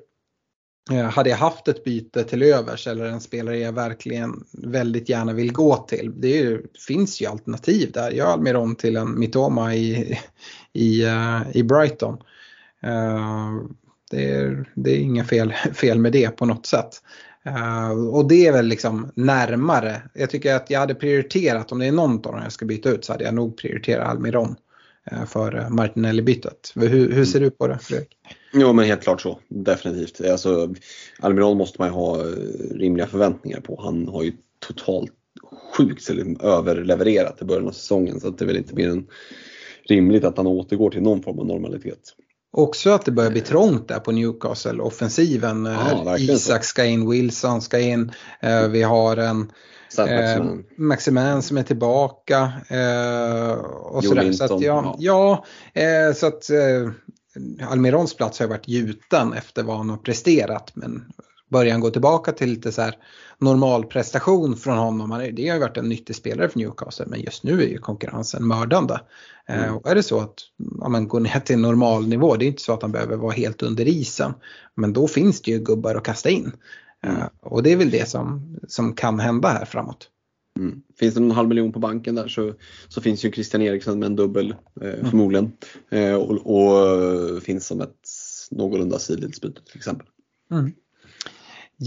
Eh, 0.89 1.03
hade 1.03 1.29
jag 1.29 1.37
haft 1.37 1.67
ett 1.67 1.83
byte 1.83 2.23
till 2.23 2.43
övers 2.43 2.87
eller 2.87 3.05
en 3.05 3.21
spelare 3.21 3.57
jag 3.57 3.73
verkligen 3.73 4.43
väldigt 4.51 5.09
gärna 5.09 5.33
vill 5.33 5.51
gå 5.51 5.77
till. 5.77 6.13
Det 6.15 6.29
ju, 6.29 6.63
finns 6.87 7.21
ju 7.21 7.25
alternativ 7.25 7.91
där. 7.91 8.11
Jag 8.11 8.27
Almiron 8.27 8.75
till 8.75 8.95
en 8.95 9.19
Mitoma 9.19 9.75
i, 9.75 10.19
i, 10.73 11.05
uh, 11.05 11.41
i 11.53 11.63
Brighton. 11.63 12.13
Uh, 12.83 13.61
det, 14.11 14.31
är, 14.31 14.69
det 14.75 14.91
är 14.91 14.97
inga 14.97 15.23
fel, 15.23 15.53
fel 15.73 15.99
med 15.99 16.11
det 16.11 16.29
på 16.29 16.45
något 16.45 16.65
sätt. 16.65 16.89
Uh, 17.47 17.91
och 17.91 18.27
det 18.27 18.47
är 18.47 18.51
väl 18.51 18.67
liksom 18.67 19.11
närmare. 19.15 20.01
Jag 20.13 20.29
tycker 20.29 20.55
att 20.55 20.69
jag 20.69 20.79
hade 20.79 20.95
prioriterat, 20.95 21.71
om 21.71 21.79
det 21.79 21.85
är 21.85 21.91
någon 21.91 22.15
av 22.15 22.21
dem 22.21 22.39
jag 22.43 22.51
ska 22.51 22.65
byta 22.65 22.89
ut 22.89 23.05
så 23.05 23.13
hade 23.13 23.23
jag 23.23 23.33
nog 23.33 23.57
prioriterat 23.57 24.07
Almiron 24.07 24.55
för 25.27 25.69
Martinelli-bytet. 25.69 26.73
Hur, 26.75 27.11
hur 27.11 27.25
ser 27.25 27.39
du 27.39 27.49
på 27.51 27.67
det 27.67 27.79
Fredrik? 27.79 28.17
Jo 28.53 28.73
men 28.73 28.85
helt 28.85 29.03
klart 29.03 29.21
så, 29.21 29.39
definitivt. 29.47 30.21
Alltså, 30.31 30.73
Almiron 31.19 31.57
måste 31.57 31.81
man 31.81 31.87
ju 31.87 31.93
ha 31.93 32.19
eh, 32.19 32.33
rimliga 32.71 33.07
förväntningar 33.07 33.59
på. 33.59 33.81
Han 33.81 34.07
har 34.07 34.23
ju 34.23 34.33
totalt 34.67 35.11
sjukt 35.77 36.09
överlevererat 36.43 37.41
i 37.41 37.45
början 37.45 37.67
av 37.67 37.71
säsongen 37.71 38.19
så 38.19 38.27
att 38.27 38.37
det 38.37 38.45
är 38.45 38.47
väl 38.47 38.57
inte 38.57 38.75
mer 38.75 38.89
än 38.89 39.07
rimligt 39.83 40.23
att 40.23 40.37
han 40.37 40.47
återgår 40.47 40.89
till 40.89 41.01
någon 41.01 41.23
form 41.23 41.39
av 41.39 41.45
normalitet. 41.45 41.99
Också 42.53 42.89
att 42.89 43.05
det 43.05 43.11
börjar 43.11 43.31
bli 43.31 43.41
trångt 43.41 43.87
där 43.87 43.99
på 43.99 44.11
Newcastle, 44.11 44.81
offensiven. 44.81 45.65
Ja, 45.65 46.17
Isak 46.17 46.63
ska 46.63 46.85
in, 46.85 47.09
Wilson 47.09 47.61
ska 47.61 47.79
in, 47.79 48.11
eh, 48.39 48.67
vi 48.67 48.83
har 48.83 49.17
en 49.17 49.51
eh, 49.97 50.45
Maximan 50.75 51.41
som 51.41 51.57
är 51.57 51.63
tillbaka. 51.63 52.51
Eh, 52.67 53.51
och 53.67 54.03
sådär. 54.03 54.31
Så 54.31 54.43
att, 54.43 54.61
ja, 54.61 54.95
ja. 54.99 55.45
ja 55.73 55.81
eh, 55.81 56.13
så 56.13 56.27
att 56.27 56.49
eh, 56.49 56.91
Almirons 57.69 58.17
plats 58.17 58.39
har 58.39 58.47
varit 58.47 58.67
gjuten 58.67 59.33
efter 59.33 59.63
vad 59.63 59.77
han 59.77 59.89
har 59.89 59.97
presterat 59.97 60.71
men 60.73 61.05
börjar 61.51 61.71
han 61.71 61.81
gå 61.81 61.89
tillbaka 61.89 62.31
till 62.31 62.49
lite 62.49 62.71
så 62.71 62.81
här 62.81 62.95
normal 63.37 63.85
prestation 63.85 64.57
från 64.57 64.77
honom. 64.77 65.09
Det 65.33 65.47
har 65.47 65.55
ju 65.55 65.61
varit 65.61 65.77
en 65.77 65.89
nyttig 65.89 66.15
spelare 66.15 66.49
för 66.49 66.59
Newcastle 66.59 67.05
men 67.09 67.21
just 67.21 67.43
nu 67.43 67.63
är 67.63 67.67
ju 67.67 67.77
konkurrensen 67.77 68.47
mördande. 68.47 68.99
Eh, 69.47 69.63
mm. 69.63 69.75
Och 69.75 69.89
är 69.89 69.95
det 69.95 70.03
så 70.03 70.19
att 70.19 70.33
ja, 70.79 70.89
man 70.89 71.07
går 71.07 71.19
ner 71.19 71.39
till 71.39 71.59
normal 71.59 72.07
nivå, 72.07 72.35
det 72.35 72.45
är 72.45 72.47
inte 72.47 72.61
så 72.61 72.73
att 72.73 72.81
han 72.81 72.91
behöver 72.91 73.15
vara 73.15 73.31
helt 73.33 73.63
under 73.63 73.87
isen. 73.87 74.33
Men 74.75 74.93
då 74.93 75.07
finns 75.07 75.41
det 75.41 75.51
ju 75.51 75.59
gubbar 75.59 75.95
att 75.95 76.03
kasta 76.03 76.29
in. 76.29 76.51
Eh, 77.03 77.15
mm. 77.15 77.27
Och 77.41 77.63
det 77.63 77.71
är 77.71 77.77
väl 77.77 77.91
det 77.91 78.09
som, 78.09 78.57
som 78.67 78.93
kan 78.93 79.19
hända 79.19 79.49
här 79.49 79.65
framåt. 79.65 80.07
Mm. 80.59 80.81
Finns 80.99 81.13
det 81.13 81.19
någon 81.19 81.31
halv 81.31 81.49
miljon 81.49 81.71
på 81.71 81.79
banken 81.79 82.15
där 82.15 82.27
så, 82.27 82.53
så 82.87 83.01
finns 83.01 83.25
ju 83.25 83.31
Christian 83.31 83.61
Eriksson 83.61 83.99
med 83.99 84.05
en 84.05 84.15
dubbel 84.15 84.55
eh, 84.81 85.09
förmodligen. 85.09 85.51
Eh, 85.89 86.13
och, 86.13 86.55
och, 86.55 87.43
finns 87.43 87.67
som 87.67 87.81
ett 87.81 88.09
någorlunda 88.51 88.99
sidledsbyte 88.99 89.61
till 89.61 89.77
exempel. 89.77 90.07
Mm. 90.51 90.71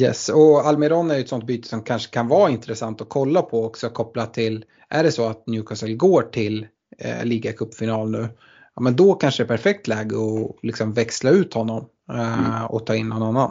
Yes, 0.01 0.29
och 0.29 0.67
Almiron 0.67 1.11
är 1.11 1.15
ju 1.15 1.21
ett 1.21 1.29
sånt 1.29 1.47
byte 1.47 1.69
som 1.69 1.83
kanske 1.83 2.13
kan 2.13 2.29
vara 2.29 2.51
intressant 2.51 3.01
att 3.01 3.09
kolla 3.09 3.43
på 3.43 3.65
också 3.65 3.89
kopplat 3.89 4.35
till, 4.35 4.65
är 4.89 5.05
det 5.05 5.13
så 5.13 5.27
att 5.27 5.47
Newcastle 5.47 5.95
går 5.95 6.23
till 6.23 6.67
eh, 6.99 7.25
ligacupfinal 7.25 8.11
nu, 8.11 8.29
ja 8.75 8.83
men 8.83 8.97
då 8.97 9.15
kanske 9.15 9.43
det 9.43 9.47
är 9.47 9.57
perfekt 9.57 9.89
läge 9.89 10.17
att 10.17 10.57
liksom 10.63 10.93
växla 10.93 11.31
ut 11.31 11.55
honom 11.55 11.89
eh, 12.11 12.49
mm. 12.49 12.67
och 12.67 12.87
ta 12.87 12.97
in 12.97 13.09
någon 13.09 13.23
annan. 13.23 13.51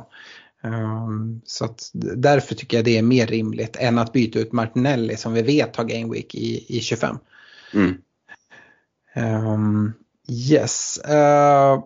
Um, 0.64 1.42
så 1.46 1.76
därför 2.16 2.56
tycker 2.56 2.78
jag 2.78 2.86
det 2.86 2.98
är 2.98 3.02
mer 3.02 3.28
rimligt 3.28 3.76
än 3.80 4.00
att 4.00 4.14
byta 4.14 4.40
ut 4.40 4.52
Martinelli 4.52 5.18
som 5.18 5.34
vi 5.34 5.42
vet 5.42 5.76
har 5.76 5.84
Game 5.84 6.14
Week 6.14 6.36
i, 6.36 6.78
i 6.78 6.80
25. 6.80 7.18
Mm. 7.74 7.96
Um, 9.16 9.94
yes. 10.30 11.00
Uh, 11.10 11.84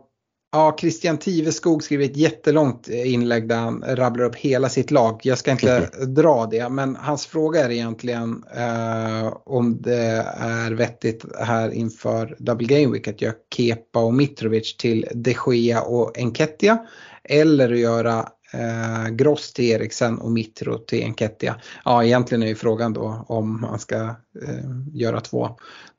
ja, 0.52 0.78
Christian 0.80 1.18
Tiveskog 1.18 1.84
skriver 1.84 2.06
ett 2.06 2.18
jättelångt 2.18 2.88
inlägg 2.88 3.48
där 3.48 3.56
han 3.56 3.84
rabblar 3.88 4.26
upp 4.26 4.36
hela 4.36 4.70
sitt 4.70 4.92
lag. 4.92 5.22
Jag 5.24 5.38
ska 5.38 5.52
inte 5.52 5.78
mm. 5.78 6.14
dra 6.14 6.46
det, 6.46 6.70
men 6.70 6.96
hans 6.96 7.26
fråga 7.26 7.66
är 7.66 7.70
egentligen 7.70 8.44
uh, 8.58 9.38
om 9.46 9.82
det 9.82 10.26
är 10.38 10.72
vettigt 10.72 11.26
här 11.40 11.72
inför 11.72 12.36
Double 12.40 12.68
Game 12.68 12.94
Week 12.94 13.08
att 13.08 13.22
göra 13.22 13.34
Kepa 13.56 14.00
och 14.00 14.14
Mitrovic 14.14 14.78
till 14.78 15.08
De 15.14 15.36
Gea 15.48 15.82
och 15.82 16.18
Enketia 16.18 16.78
eller 17.24 17.72
att 17.72 17.80
göra 17.80 18.30
eh, 18.54 19.10
Gross 19.10 19.54
till 19.54 19.66
Eriksen 19.66 20.18
och 20.18 20.32
Mitro 20.32 20.78
till 20.78 21.04
Enketia. 21.04 21.56
Ja, 21.86 22.04
egentligen 22.04 22.44
är 22.44 22.48
ju 22.48 22.56
frågan 22.56 22.94
då 22.94 23.26
om 23.28 23.62
man 23.62 23.80
ska 23.80 23.96
eh, 24.42 24.72
göra 24.94 25.22
två, 25.22 25.50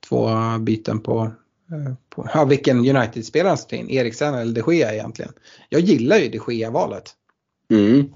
två 0.08 0.28
byten 0.60 1.00
på, 1.00 1.20
eh, 1.72 1.94
på 2.10 2.28
ja, 2.34 2.44
vilken 2.44 2.78
United-spelare 2.78 3.56
ska 3.56 3.68
ta 3.68 3.76
in, 3.76 3.90
Eriksen 3.90 4.34
eller 4.34 4.62
de 4.62 4.74
Gea 4.74 4.94
egentligen. 4.94 5.32
Jag 5.68 5.80
gillar 5.80 6.18
ju 6.18 6.28
de 6.28 6.54
Gea-valet. 6.54 7.10
Mm. 7.70 8.12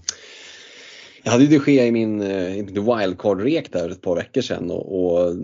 Jag 1.23 1.33
hade 1.33 1.45
ju 1.45 1.59
de 1.59 1.73
Gea 1.73 1.87
i 1.87 1.93
min, 1.93 2.21
eh, 2.21 2.59
i 2.59 2.63
min 2.63 2.75
wildcard-rek 2.75 3.73
där 3.73 3.91
ett 3.91 4.03
par 4.03 4.17
veckor 4.17 4.41
sedan 4.41 4.71
och, 4.71 5.05
och 5.05 5.29
eh, 5.29 5.35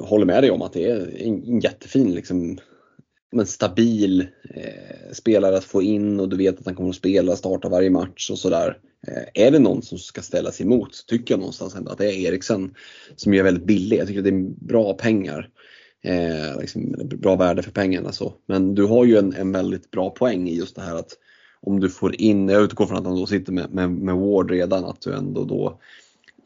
håller 0.00 0.26
med 0.26 0.42
dig 0.42 0.50
om 0.50 0.62
att 0.62 0.72
det 0.72 0.90
är 0.90 1.20
en, 1.26 1.44
en 1.44 1.60
jättefin 1.60 2.14
liksom, 2.14 2.58
en 3.40 3.46
stabil 3.46 4.20
eh, 4.54 5.12
spelare 5.12 5.56
att 5.56 5.64
få 5.64 5.82
in 5.82 6.20
och 6.20 6.28
du 6.28 6.36
vet 6.36 6.58
att 6.58 6.66
han 6.66 6.74
kommer 6.74 6.90
att 6.90 6.96
spela, 6.96 7.36
starta 7.36 7.68
varje 7.68 7.90
match 7.90 8.30
och 8.30 8.38
sådär. 8.38 8.78
Eh, 9.06 9.46
är 9.46 9.50
det 9.50 9.58
någon 9.58 9.82
som 9.82 9.98
ska 9.98 10.22
ställas 10.22 10.60
emot 10.60 10.94
så 10.94 11.06
tycker 11.06 11.34
jag 11.34 11.38
någonstans 11.38 11.74
ändå 11.74 11.92
att 11.92 11.98
det 11.98 12.14
är 12.14 12.28
Eriksen 12.28 12.74
som 13.16 13.34
är 13.34 13.42
väldigt 13.42 13.66
billig. 13.66 13.98
Jag 13.98 14.06
tycker 14.06 14.20
att 14.20 14.24
det 14.24 14.30
är 14.30 14.66
bra 14.66 14.94
pengar. 14.94 15.48
Eh, 16.04 16.60
liksom, 16.60 16.94
bra 17.04 17.36
värde 17.36 17.62
för 17.62 17.70
pengarna 17.70 18.12
så. 18.12 18.34
Men 18.46 18.74
du 18.74 18.84
har 18.84 19.04
ju 19.04 19.16
en, 19.16 19.32
en 19.32 19.52
väldigt 19.52 19.90
bra 19.90 20.10
poäng 20.10 20.48
i 20.48 20.56
just 20.56 20.76
det 20.76 20.82
här 20.82 20.94
att 20.94 21.12
om 21.60 21.80
du 21.80 21.90
får 21.90 22.20
in, 22.20 22.48
jag 22.48 22.62
utgår 22.62 22.86
från 22.86 22.98
att 22.98 23.04
han 23.04 23.16
då 23.16 23.26
sitter 23.26 23.52
med, 23.52 23.74
med, 23.74 23.90
med 23.90 24.16
Ward 24.16 24.50
redan, 24.50 24.84
att 24.84 25.00
du 25.00 25.14
ändå 25.14 25.44
då 25.44 25.80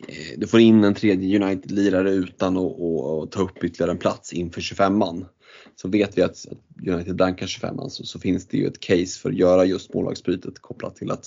eh, 0.09 0.39
du 0.39 0.47
får 0.47 0.61
in 0.61 0.85
en 0.85 0.95
tredje 0.95 1.45
United-lirare 1.45 2.11
utan 2.11 2.57
att 2.57 3.31
ta 3.31 3.43
upp 3.43 3.65
ytterligare 3.65 3.91
en 3.91 3.99
plats 3.99 4.33
inför 4.33 4.61
25an 4.61 5.25
så 5.83 5.89
vet 5.89 6.19
vi 6.19 6.23
att, 6.23 6.47
United 6.87 7.17
blankar 7.17 7.47
25 7.47 7.77
så, 7.89 8.05
så 8.05 8.19
finns 8.19 8.47
det 8.47 8.57
ju 8.57 8.67
ett 8.67 8.81
case 8.81 9.21
för 9.21 9.29
att 9.29 9.37
göra 9.37 9.65
just 9.65 9.95
målvaktsbytet 9.95 10.59
kopplat 10.59 10.97
till 10.97 11.11
att 11.11 11.27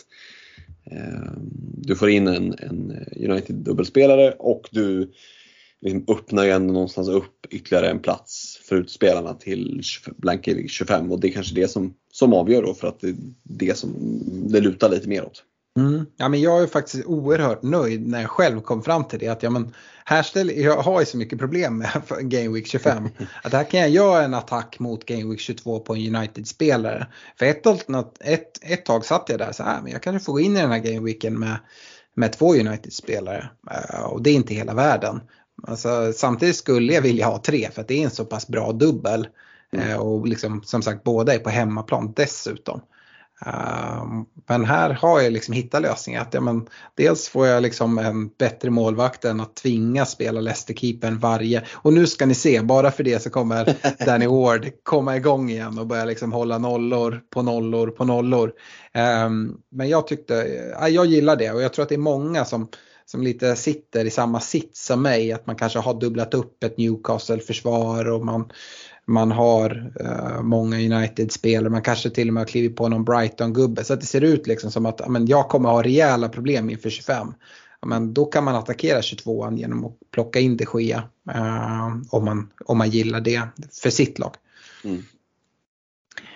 eh, 0.91 1.31
du 1.77 1.95
får 1.95 2.09
in 2.09 2.27
en, 2.27 2.53
en 2.53 3.05
United 3.29 3.55
dubbelspelare 3.55 4.31
och 4.31 4.69
du 4.71 5.11
liksom 5.81 6.15
öppnar 6.15 6.43
ju 6.43 6.51
ändå 6.51 6.73
någonstans 6.73 7.09
upp 7.09 7.45
ytterligare 7.49 7.89
en 7.89 7.99
plats 7.99 8.61
för 8.63 8.75
utspelarna 8.75 9.33
till 9.33 9.81
Blankevik 10.17 10.71
25 10.71 11.11
och 11.11 11.19
det 11.19 11.27
är 11.27 11.31
kanske 11.31 11.55
det 11.55 11.67
som, 11.67 11.93
som 12.11 12.33
avgör 12.33 12.61
då 12.61 12.73
för 12.73 12.87
att 12.87 12.99
det 12.99 13.09
är 13.09 13.15
det 13.43 13.77
som 13.77 13.93
det 14.49 14.59
lutar 14.59 14.89
lite 14.89 15.09
mer 15.09 15.25
åt. 15.25 15.43
Mm. 15.77 16.05
Ja, 16.17 16.29
men 16.29 16.41
jag 16.41 16.63
är 16.63 16.67
faktiskt 16.67 17.05
oerhört 17.05 17.63
nöjd 17.63 18.07
när 18.07 18.21
jag 18.21 18.29
själv 18.29 18.61
kom 18.61 18.83
fram 18.83 19.03
till 19.03 19.19
det. 19.19 19.27
Att 19.27 19.43
ja, 19.43 19.49
men 19.49 19.73
här 20.05 20.23
ställer, 20.23 20.53
jag 20.53 20.77
har 20.77 20.99
ju 20.99 21.05
så 21.05 21.17
mycket 21.17 21.39
problem 21.39 21.77
med 21.77 22.01
Game 22.21 22.49
Week 22.49 22.67
25. 22.67 23.09
Att 23.43 23.53
här 23.53 23.63
kan 23.63 23.79
jag 23.79 23.89
göra 23.89 24.23
en 24.23 24.33
attack 24.33 24.79
mot 24.79 25.05
Game 25.05 25.29
Week 25.29 25.39
22 25.39 25.79
på 25.79 25.95
en 25.95 26.15
United-spelare. 26.15 27.07
För 27.39 27.45
ett, 27.45 27.65
ett, 28.19 28.59
ett 28.61 28.85
tag 28.85 29.05
satt 29.05 29.29
jag 29.29 29.39
där 29.39 29.51
så 29.51 29.63
här, 29.63 29.81
men 29.81 29.91
jag 29.91 30.01
kanske 30.01 30.25
får 30.25 30.33
gå 30.33 30.39
in 30.39 30.57
i 30.57 30.61
den 30.61 30.71
här 30.71 30.79
Game 30.79 31.05
Weeken 31.05 31.39
med, 31.39 31.57
med 32.15 32.33
två 32.33 32.53
United-spelare. 32.53 33.49
Uh, 33.71 34.03
och 34.03 34.21
det 34.21 34.29
är 34.29 34.35
inte 34.35 34.53
hela 34.53 34.73
världen. 34.73 35.21
Alltså, 35.67 36.13
samtidigt 36.13 36.55
skulle 36.55 36.93
jag 36.93 37.01
vilja 37.01 37.25
ha 37.25 37.41
tre 37.41 37.69
för 37.71 37.81
att 37.81 37.87
det 37.87 37.99
är 38.01 38.03
en 38.03 38.11
så 38.11 38.25
pass 38.25 38.47
bra 38.47 38.71
dubbel. 38.71 39.27
Mm. 39.73 39.89
Uh, 39.89 39.97
och 39.97 40.27
liksom, 40.27 40.63
som 40.63 40.81
sagt 40.81 41.03
båda 41.03 41.33
är 41.33 41.39
på 41.39 41.49
hemmaplan 41.49 42.13
dessutom. 42.15 42.81
Uh, 43.47 44.23
men 44.47 44.65
här 44.65 44.89
har 44.89 45.21
jag 45.21 45.33
liksom 45.33 45.53
hittat 45.53 45.81
lösningar. 45.81 46.21
Att, 46.21 46.33
ja, 46.33 46.41
men, 46.41 46.67
dels 46.95 47.27
får 47.27 47.47
jag 47.47 47.63
liksom 47.63 47.97
en 47.97 48.27
bättre 48.27 48.69
målvakt 48.69 49.25
än 49.25 49.39
att 49.39 49.55
tvinga 49.55 50.05
spela 50.05 50.41
Leicester-keepern 50.41 51.19
varje. 51.19 51.63
Och 51.73 51.93
nu 51.93 52.07
ska 52.07 52.25
ni 52.25 52.35
se, 52.35 52.61
bara 52.61 52.91
för 52.91 53.03
det 53.03 53.19
så 53.21 53.29
kommer 53.29 53.75
Danny 54.05 54.27
Ward 54.27 54.69
komma 54.83 55.17
igång 55.17 55.49
igen 55.49 55.79
och 55.79 55.87
börja 55.87 56.05
liksom 56.05 56.33
hålla 56.33 56.57
nollor 56.57 57.21
på 57.29 57.41
nollor 57.41 57.87
på 57.87 58.05
nollor. 58.05 58.51
Um, 59.25 59.57
men 59.71 59.89
jag 59.89 60.07
tyckte, 60.07 60.33
uh, 60.81 60.87
jag 60.87 61.05
gillar 61.05 61.35
det 61.35 61.51
och 61.51 61.61
jag 61.61 61.73
tror 61.73 61.83
att 61.83 61.89
det 61.89 61.95
är 61.95 61.99
många 61.99 62.45
som 62.45 62.67
som 63.05 63.23
lite 63.23 63.55
sitter 63.55 64.05
i 64.05 64.09
samma 64.09 64.39
sits 64.39 64.85
som 64.85 65.01
mig, 65.01 65.31
att 65.31 65.47
man 65.47 65.55
kanske 65.55 65.79
har 65.79 65.93
dubblat 65.99 66.33
upp 66.33 66.63
ett 66.63 66.77
Newcastle-försvar 66.77 68.09
och 68.09 68.25
man, 68.25 68.51
man 69.05 69.31
har 69.31 69.91
uh, 70.01 70.41
många 70.41 70.77
United-spelare, 70.77 71.69
man 71.69 71.81
kanske 71.81 72.09
till 72.09 72.27
och 72.27 72.33
med 72.33 72.41
har 72.41 72.47
klivit 72.47 72.75
på 72.75 72.89
någon 72.89 73.05
Brighton-gubbe. 73.05 73.83
Så 73.83 73.93
att 73.93 74.01
det 74.01 74.05
ser 74.05 74.21
ut 74.21 74.47
liksom 74.47 74.71
som 74.71 74.85
att 74.85 75.01
amen, 75.01 75.25
jag 75.25 75.49
kommer 75.49 75.69
ha 75.69 75.83
rejäla 75.83 76.29
problem 76.29 76.69
inför 76.69 76.89
25. 76.89 77.33
Amen, 77.79 78.13
då 78.13 78.25
kan 78.25 78.43
man 78.43 78.55
attackera 78.55 79.01
22an 79.01 79.57
genom 79.57 79.85
att 79.85 79.93
plocka 80.11 80.39
in 80.39 80.57
de 80.57 80.65
Gea 80.73 81.03
uh, 81.35 81.97
om, 82.09 82.25
man, 82.25 82.49
om 82.65 82.77
man 82.77 82.89
gillar 82.89 83.21
det 83.21 83.41
för 83.71 83.89
sitt 83.89 84.19
lag. 84.19 84.35
Mm. 84.83 85.03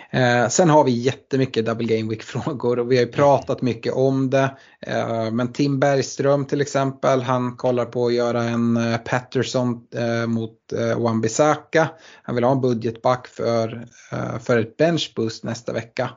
Eh, 0.10 0.48
sen 0.48 0.70
har 0.70 0.84
vi 0.84 0.92
jättemycket 0.92 1.66
Double 1.66 1.98
Game 1.98 2.10
Week-frågor 2.10 2.80
och 2.80 2.92
vi 2.92 2.98
har 2.98 3.06
ju 3.06 3.12
pratat 3.12 3.62
mycket 3.62 3.94
om 3.94 4.30
det. 4.30 4.58
Eh, 4.82 5.32
men 5.32 5.54
Tim 5.54 5.80
Bergström 5.80 6.46
till 6.46 6.62
exempel, 6.62 7.22
han 7.22 7.56
kollar 7.56 7.86
på 7.86 8.08
att 8.08 8.14
göra 8.14 8.44
en 8.44 8.78
eh, 8.78 8.98
Patterson 8.98 9.88
eh, 9.96 10.28
mot 10.28 10.74
eh, 10.74 11.00
Wan-Bissaka. 11.00 11.88
Han 12.24 12.36
vill 12.36 12.44
ha 12.44 12.52
en 12.52 12.62
budgetback 12.62 13.28
för, 13.28 13.88
eh, 14.12 14.40
för 14.40 14.58
ett 14.58 14.78
benchboost 14.78 15.44
nästa 15.44 15.74
vecka. 15.74 16.10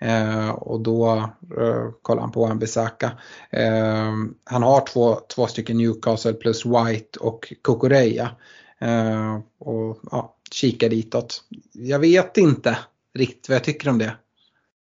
Eh, 0.00 0.48
och 0.48 0.80
då 0.80 1.16
eh, 1.60 1.90
kollar 2.02 2.20
han 2.20 2.32
på 2.32 2.46
Wan-Bissaka. 2.46 3.10
Eh, 3.50 4.12
han 4.44 4.62
har 4.62 4.86
två, 4.86 5.14
två 5.34 5.46
stycken 5.46 5.76
Newcastle 5.76 6.32
plus 6.32 6.66
White 6.66 7.18
och 7.20 7.52
Kokoreya. 7.62 8.30
Eh, 8.80 9.38
och 9.58 9.98
ja, 10.10 10.34
kika 10.50 10.88
ditåt. 10.88 11.42
Jag 11.72 11.98
vet 11.98 12.36
inte 12.36 12.78
riktigt 13.18 13.48
vad 13.48 13.56
jag 13.56 13.64
tycker 13.64 13.88
om 13.88 13.98
det. 13.98 14.16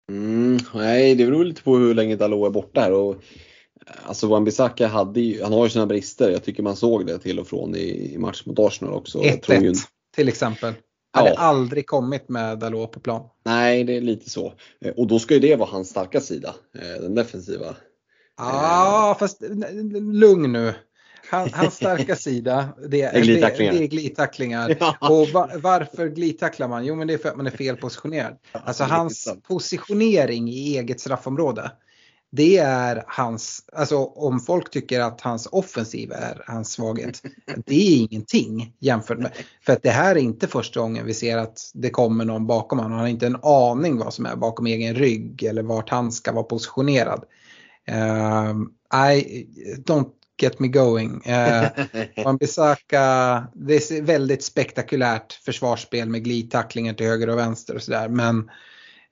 Mm, 0.09 0.59
nej, 0.73 1.15
det 1.15 1.25
beror 1.25 1.45
lite 1.45 1.63
på 1.63 1.77
hur 1.77 1.93
länge 1.93 2.15
Dalot 2.15 2.47
är 2.47 2.53
borta 2.53 2.81
här. 2.81 2.91
Och, 2.91 3.15
alltså 4.03 4.27
Wan-Bissaka 4.27 4.87
hade 4.87 5.21
ju, 5.21 5.43
han 5.43 5.53
har 5.53 5.63
ju 5.63 5.69
sina 5.69 5.85
brister. 5.85 6.29
Jag 6.29 6.43
tycker 6.43 6.63
man 6.63 6.75
såg 6.75 7.05
det 7.05 7.19
till 7.19 7.39
och 7.39 7.47
från 7.47 7.75
i, 7.75 8.13
i 8.13 8.17
match 8.17 8.45
mot 8.45 8.59
Arsenal 8.59 8.93
också. 8.93 9.21
1-1 9.21 9.75
till 10.15 10.27
exempel. 10.27 10.73
Hade 11.13 11.29
ja. 11.29 11.35
aldrig 11.37 11.87
kommit 11.87 12.29
med 12.29 12.59
Dalot 12.59 12.91
på 12.91 12.99
plan. 12.99 13.29
Nej, 13.45 13.83
det 13.83 13.97
är 13.97 14.01
lite 14.01 14.29
så. 14.29 14.53
Och 14.97 15.07
då 15.07 15.19
ska 15.19 15.33
ju 15.33 15.39
det 15.39 15.55
vara 15.55 15.69
hans 15.69 15.89
starka 15.89 16.21
ssida, 16.21 16.55
eh, 16.79 17.01
den 17.01 17.15
defensiva. 17.15 17.75
Ja, 18.37 19.15
fast 19.19 19.41
lugn 20.13 20.51
nu. 20.51 20.73
Hans, 21.31 21.75
starka 21.75 22.15
sida 22.15 22.69
det 22.89 23.01
är, 23.01 23.21
glidtacklingar. 23.21 23.73
Det 23.73 23.83
är 23.83 23.87
glidtacklingar. 23.87 24.77
Ja. 24.79 24.97
Och 24.99 25.29
va, 25.29 25.49
varför 25.55 26.07
glidtacklar 26.07 26.67
man? 26.67 26.85
Jo 26.85 26.95
men 26.95 27.07
det 27.07 27.13
är 27.13 27.17
för 27.17 27.29
att 27.29 27.37
man 27.37 27.47
är 27.47 27.51
fel 27.51 27.77
positionerad. 27.77 28.37
Alltså 28.51 28.83
hans 28.83 29.33
positionering 29.47 30.49
i 30.49 30.77
eget 30.77 30.99
straffområde. 30.99 31.71
Det 32.31 32.57
är 32.57 33.03
hans, 33.07 33.65
alltså 33.73 33.97
om 33.97 34.39
folk 34.39 34.69
tycker 34.69 34.99
att 34.99 35.21
hans 35.21 35.47
offensiv 35.51 36.11
är 36.11 36.43
hans 36.47 36.71
svaghet. 36.71 37.21
Det 37.65 37.75
är 37.75 37.97
ingenting 37.97 38.73
jämfört 38.79 39.17
med, 39.17 39.31
för 39.65 39.73
att 39.73 39.83
det 39.83 39.89
här 39.89 40.15
är 40.15 40.19
inte 40.19 40.47
första 40.47 40.79
gången 40.79 41.05
vi 41.05 41.13
ser 41.13 41.37
att 41.37 41.71
det 41.73 41.89
kommer 41.89 42.25
någon 42.25 42.47
bakom 42.47 42.79
honom. 42.79 42.91
Han 42.91 43.01
har 43.01 43.07
inte 43.07 43.25
en 43.25 43.39
aning 43.43 43.97
vad 43.97 44.13
som 44.13 44.25
är 44.25 44.35
bakom 44.35 44.65
egen 44.67 44.95
rygg 44.95 45.43
eller 45.43 45.63
vart 45.63 45.89
han 45.89 46.11
ska 46.11 46.31
vara 46.31 46.43
positionerad. 46.43 47.23
Uh, 47.89 48.55
I 49.11 49.47
don't 49.85 50.09
get 50.43 50.59
me 50.59 50.67
going. 50.67 51.21
Eh, 51.25 51.69
Wan-Bissaka, 52.25 53.43
det 53.53 53.73
är 53.73 54.01
väldigt 54.01 54.43
spektakulärt 54.43 55.33
försvarsspel 55.33 56.09
med 56.09 56.23
glidtacklingar 56.23 56.93
till 56.93 57.05
höger 57.05 57.29
och 57.29 57.37
vänster 57.37 57.75
och 57.75 57.81
sådär. 57.81 58.09
Men 58.09 58.49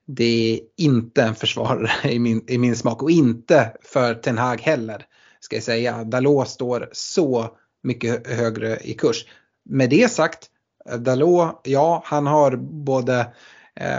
det 0.06 0.54
är 0.54 0.60
inte 0.76 1.22
en 1.22 1.34
försvarare 1.34 2.12
i 2.12 2.18
min, 2.18 2.44
i 2.48 2.58
min 2.58 2.76
smak 2.76 3.02
och 3.02 3.10
inte 3.10 3.72
för 3.82 4.14
Ten 4.14 4.38
Hag 4.38 4.60
heller. 4.60 5.06
Ska 5.40 5.56
jag 5.56 5.62
säga. 5.62 6.04
Dalot 6.04 6.48
står 6.48 6.88
så 6.92 7.56
mycket 7.82 8.26
högre 8.26 8.78
i 8.82 8.94
kurs. 8.94 9.24
Med 9.64 9.90
det 9.90 10.12
sagt, 10.12 10.46
Dalot, 10.98 11.60
ja 11.64 12.02
han 12.06 12.26
har 12.26 12.56
både 12.84 13.26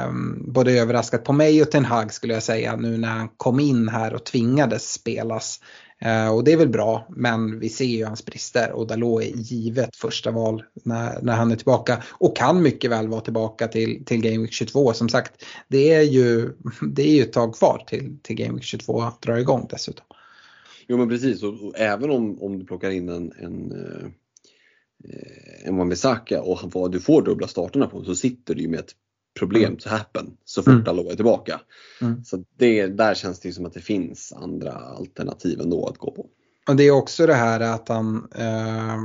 Um, 0.07 0.43
både 0.53 0.71
överraskat 0.71 1.23
på 1.23 1.33
mig 1.33 1.61
och 1.61 1.71
Ten 1.71 1.85
Hag 1.85 2.13
skulle 2.13 2.33
jag 2.33 2.43
säga 2.43 2.75
nu 2.75 2.97
när 2.97 3.07
han 3.07 3.29
kom 3.37 3.59
in 3.59 3.87
här 3.87 4.13
och 4.13 4.25
tvingades 4.25 4.91
spelas. 4.91 5.59
Eh, 6.01 6.35
och 6.35 6.43
det 6.43 6.51
är 6.51 6.57
väl 6.57 6.69
bra 6.69 7.07
men 7.09 7.59
vi 7.59 7.69
ser 7.69 7.85
ju 7.85 8.05
hans 8.05 8.25
brister 8.25 8.71
och 8.71 8.87
Dalot 8.87 9.23
är 9.23 9.27
givet 9.27 9.95
första 9.95 10.31
val 10.31 10.63
när, 10.83 11.21
när 11.21 11.33
han 11.33 11.51
är 11.51 11.55
tillbaka 11.55 12.03
och 12.09 12.37
kan 12.37 12.61
mycket 12.61 12.91
väl 12.91 13.07
vara 13.07 13.21
tillbaka 13.21 13.67
till, 13.67 14.05
till 14.05 14.21
Game 14.21 14.37
Week 14.37 14.51
22. 14.53 14.93
Som 14.93 15.09
sagt 15.09 15.45
det 15.67 15.93
är 15.93 16.01
ju, 16.01 16.53
det 16.91 17.01
är 17.01 17.15
ju 17.15 17.21
ett 17.21 17.33
tag 17.33 17.55
kvar 17.55 17.83
till, 17.87 18.17
till 18.21 18.35
Game 18.35 18.53
Week 18.53 18.63
22 18.63 19.03
drar 19.19 19.37
igång 19.37 19.67
dessutom. 19.69 20.05
Jo 20.87 20.97
men 20.97 21.09
precis 21.09 21.43
och, 21.43 21.67
och 21.67 21.79
även 21.79 22.09
om, 22.09 22.41
om 22.41 22.59
du 22.59 22.65
plockar 22.65 22.89
in 22.89 23.09
en, 23.09 23.31
en 23.39 23.71
eh, 23.71 24.07
en 25.63 25.77
Wan-Bissaka 25.77 26.39
och 26.39 26.91
du 26.91 26.99
får 26.99 27.21
dubbla 27.21 27.47
starterna 27.47 27.87
på 27.87 28.03
så 28.03 28.15
sitter 28.15 28.55
du 28.55 28.61
ju 28.61 28.67
med 28.67 28.79
ett 28.79 28.95
problem 29.39 29.65
mm. 29.65 29.77
to 29.77 29.89
happen 29.89 30.37
så 30.45 30.63
fort 30.63 30.73
mm. 30.73 30.83
Dalot 30.83 31.11
är 31.11 31.15
tillbaka. 31.15 31.61
Mm. 32.01 32.23
Så 32.23 32.43
det, 32.57 32.87
där 32.87 33.13
känns 33.13 33.39
det 33.39 33.51
som 33.51 33.65
att 33.65 33.73
det 33.73 33.81
finns 33.81 34.33
andra 34.33 34.71
alternativ 34.71 35.61
ändå 35.61 35.87
att 35.87 35.97
gå 35.97 36.11
på. 36.11 36.25
Och 36.67 36.75
det 36.75 36.83
är 36.83 36.91
också 36.91 37.27
det 37.27 37.33
här 37.33 37.59
att 37.59 37.89
han 37.89 38.27
eh, 38.35 38.97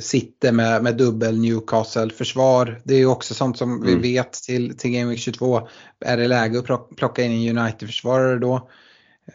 sitter 0.00 0.52
med, 0.52 0.82
med 0.82 0.96
dubbel 0.96 1.40
Newcastle-försvar. 1.40 2.80
Det 2.84 2.94
är 2.94 3.06
också 3.06 3.34
sånt 3.34 3.58
som 3.58 3.72
mm. 3.72 3.86
vi 3.86 4.12
vet 4.12 4.32
till, 4.32 4.76
till 4.78 4.90
Game 4.90 5.10
Week 5.10 5.20
22. 5.20 5.68
Är 6.00 6.16
det 6.16 6.28
läge 6.28 6.58
att 6.58 6.96
plocka 6.96 7.22
in 7.22 7.32
en 7.32 7.58
United-försvarare 7.58 8.38
då? 8.38 8.70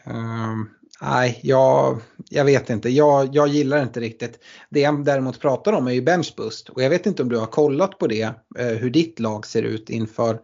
Eh, 0.04 0.54
Nej, 1.02 1.40
jag, 1.42 2.00
jag 2.30 2.44
vet 2.44 2.70
inte. 2.70 2.88
Jag, 2.88 3.28
jag 3.32 3.48
gillar 3.48 3.82
inte 3.82 4.00
riktigt. 4.00 4.38
Det 4.70 4.80
jag 4.80 5.04
däremot 5.04 5.40
pratar 5.40 5.72
om 5.72 5.86
är 5.86 5.92
ju 5.92 6.02
benchboost 6.02 6.68
och 6.68 6.82
jag 6.82 6.90
vet 6.90 7.06
inte 7.06 7.22
om 7.22 7.28
du 7.28 7.38
har 7.38 7.46
kollat 7.46 7.98
på 7.98 8.06
det, 8.06 8.22
eh, 8.58 8.66
hur 8.66 8.90
ditt 8.90 9.20
lag 9.20 9.46
ser 9.46 9.62
ut 9.62 9.90
inför, 9.90 10.40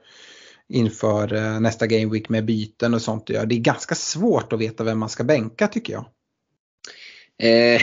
inför 0.69 1.35
eh, 1.35 1.61
nästa 1.61 1.87
Game 1.87 2.13
Week 2.13 2.29
med 2.29 2.45
byten 2.45 2.95
och 2.95 3.03
sånt. 3.03 3.27
Det 3.27 3.37
är 3.37 3.47
ganska 3.47 3.95
svårt 3.95 4.53
att 4.53 4.61
veta 4.61 4.85
vem 4.85 4.99
man 4.99 5.09
ska 5.09 5.25
bänka 5.25 5.69
tycker 5.69 5.93
jag. 5.93 6.05
Eh, 7.39 7.83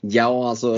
ja, 0.00 0.48
alltså 0.48 0.76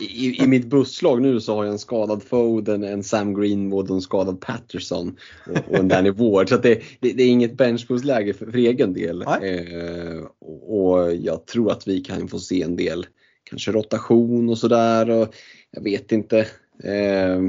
i, 0.00 0.42
i 0.42 0.46
mitt 0.46 0.66
busslag 0.66 1.22
nu 1.22 1.40
så 1.40 1.54
har 1.54 1.64
jag 1.64 1.72
en 1.72 1.78
skadad 1.78 2.22
Foden, 2.22 2.84
en 2.84 3.02
Sam 3.02 3.40
Greenwood 3.40 3.90
och 3.90 3.96
en 3.96 4.02
skadad 4.02 4.40
Patterson 4.40 5.16
och, 5.46 5.68
och 5.68 5.78
en 5.78 5.88
Danny 5.88 6.10
Ward. 6.10 6.48
Så 6.48 6.56
det, 6.56 6.82
det, 7.00 7.12
det, 7.12 7.22
är 7.22 7.28
inget 7.28 7.56
benchboost-läge 7.56 8.34
för, 8.34 8.46
för, 8.46 8.58
egen 8.58 8.92
del. 8.92 9.22
Eh, 9.22 10.24
och, 10.40 10.80
och, 10.80 11.14
jag 11.14 11.46
tror 11.46 11.72
att 11.72 11.88
vi 11.88 12.00
kan 12.00 12.28
få 12.28 12.38
se 12.38 12.62
en 12.62 12.76
del 12.76 13.06
kanske 13.44 13.72
rotation 13.72 14.48
och 14.48 14.58
sådär. 14.58 15.28
Jag 15.70 15.82
vet 15.82 16.12
inte. 16.12 16.38
Eh, 16.84 17.40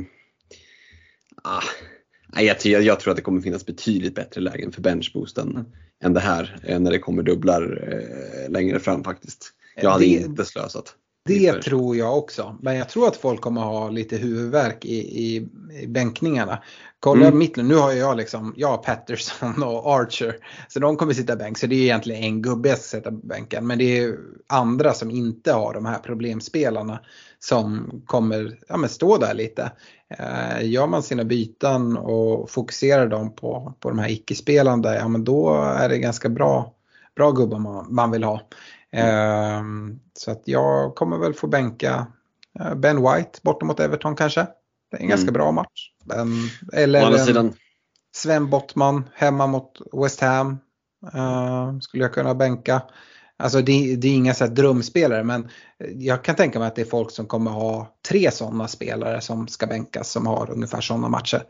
ah, 1.43 1.63
jag, 2.41 2.83
jag, 2.83 2.99
tror 2.99 3.11
att 3.11 3.17
det 3.17 3.23
kommer 3.23 3.41
finnas 3.41 3.65
betydligt 3.65 4.15
bättre 4.15 4.41
lägen 4.41 4.71
för 4.71 4.81
benchboosten 4.81 5.49
mm. 5.49 5.65
än 6.03 6.13
det 6.13 6.19
här 6.19 6.59
eh, 6.63 6.79
när 6.79 6.91
det 6.91 6.99
kommer 6.99 7.23
dubblar 7.23 7.89
eh, 7.93 8.51
längre 8.51 8.79
fram 8.79 9.03
faktiskt. 9.03 9.53
Jag 9.83 9.91
hade 9.91 10.05
det, 10.05 10.09
inte 10.09 10.45
slösat. 10.45 10.95
Det 11.25 11.61
tror 11.61 11.95
jag 11.95 12.17
också. 12.17 12.57
Men 12.61 12.75
jag 12.75 12.89
tror 12.89 13.07
att 13.07 13.15
folk 13.15 13.41
kommer 13.41 13.61
ha 13.61 13.89
lite 13.89 14.17
huvudvärk 14.17 14.85
i, 14.85 14.97
i, 14.97 15.49
i 15.81 15.87
bänkningarna. 15.87 16.63
Kolla 16.99 17.25
mm. 17.25 17.39
mitt 17.39 17.55
nu 17.55 17.75
har 17.75 17.91
jag 17.91 18.17
liksom, 18.17 18.53
jag 18.57 18.67
har 18.67 18.77
Patterson 18.77 19.63
och 19.63 19.93
Archer. 19.93 20.35
Så 20.67 20.79
de 20.79 20.97
kommer 20.97 21.13
sitta 21.13 21.35
bänk. 21.35 21.57
Så 21.57 21.67
det 21.67 21.75
är 21.75 21.83
egentligen 21.83 22.23
en 22.23 22.41
gubbe 22.41 22.69
jag 22.69 22.77
ska 22.77 22.97
sätta 22.97 23.11
på 23.11 23.17
bänken. 23.17 23.67
Men 23.67 23.77
det 23.77 23.99
är 23.99 24.15
andra 24.47 24.93
som 24.93 25.11
inte 25.11 25.51
har 25.51 25.73
de 25.73 25.85
här 25.85 25.99
problemspelarna 25.99 26.99
som 27.39 27.91
kommer 28.05 28.59
ja, 28.67 28.77
men 28.77 28.89
stå 28.89 29.17
där 29.17 29.33
lite. 29.33 29.71
Eh, 30.09 30.69
gör 30.69 30.87
man 30.87 31.03
sina 31.03 31.23
byten 31.23 31.97
och 31.97 32.49
fokuserar 32.49 33.07
dem 33.07 33.35
på, 33.35 33.73
på 33.79 33.89
de 33.89 33.99
här 33.99 34.09
icke-spelande, 34.09 34.95
ja 34.95 35.07
men 35.07 35.23
då 35.23 35.53
är 35.61 35.89
det 35.89 35.97
ganska 35.97 36.29
bra, 36.29 36.73
bra 37.15 37.31
gubbar 37.31 37.59
man, 37.59 37.87
man 37.89 38.11
vill 38.11 38.23
ha. 38.23 38.41
Mm. 38.91 39.99
Så 40.13 40.31
att 40.31 40.41
jag 40.45 40.95
kommer 40.95 41.17
väl 41.17 41.33
få 41.33 41.47
bänka 41.47 42.07
eh, 42.59 42.75
Ben 42.75 43.01
White 43.01 43.39
borta 43.41 43.65
mot 43.65 43.79
Everton 43.79 44.15
kanske. 44.15 44.47
Det 44.91 44.97
är 44.97 45.01
en 45.01 45.09
ganska 45.09 45.29
mm. 45.29 45.33
bra 45.33 45.51
match. 45.51 45.91
eller 46.73 47.17
sidan... 47.17 47.53
Sven 48.11 48.49
Bottman 48.49 49.09
hemma 49.13 49.47
mot 49.47 49.77
West 50.03 50.21
Ham. 50.21 50.57
Uh, 51.15 51.79
skulle 51.79 52.03
jag 52.03 52.13
kunna 52.13 52.35
bänka. 52.35 52.81
Alltså 53.37 53.61
det, 53.61 53.95
det 53.95 54.07
är 54.07 54.13
inga 54.15 54.33
så 54.33 54.47
drömspelare 54.47 55.23
men 55.23 55.49
jag 55.95 56.23
kan 56.23 56.35
tänka 56.35 56.59
mig 56.59 56.67
att 56.67 56.75
det 56.75 56.81
är 56.81 56.85
folk 56.85 57.11
som 57.11 57.25
kommer 57.25 57.51
ha 57.51 57.95
tre 58.09 58.31
sådana 58.31 58.67
spelare 58.67 59.21
som 59.21 59.47
ska 59.47 59.67
bänkas 59.67 60.11
som 60.11 60.27
har 60.27 60.51
ungefär 60.51 60.81
sådana 60.81 61.09
matcher. 61.09 61.43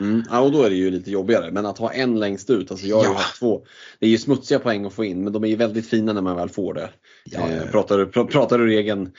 Mm. 0.00 0.22
Ja, 0.30 0.40
och 0.40 0.52
då 0.52 0.62
är 0.62 0.70
det 0.70 0.76
ju 0.76 0.90
lite 0.90 1.10
jobbigare. 1.10 1.50
Men 1.50 1.66
att 1.66 1.78
ha 1.78 1.92
en 1.92 2.18
längst 2.20 2.50
ut, 2.50 2.70
alltså 2.70 2.86
jag 2.86 2.96
har 2.96 3.04
ju 3.04 3.10
Ja. 3.10 3.14
haft 3.16 3.38
två. 3.38 3.62
Det 3.98 4.06
är 4.06 4.10
ju 4.10 4.18
smutsiga 4.18 4.58
poäng 4.58 4.84
att 4.84 4.92
få 4.92 5.04
in 5.04 5.24
men 5.24 5.32
de 5.32 5.44
är 5.44 5.48
ju 5.48 5.56
väldigt 5.56 5.86
fina 5.88 6.12
när 6.12 6.22
man 6.22 6.36
väl 6.36 6.48
får 6.48 6.74
det. 6.74 6.90
Ja. 7.24 7.48
Eh, 7.48 7.70
pratar, 7.70 7.98
du- 7.98 8.06
pr 8.06 8.24
pratar 8.24 8.58
du 8.58 8.74
egen, 8.78 9.10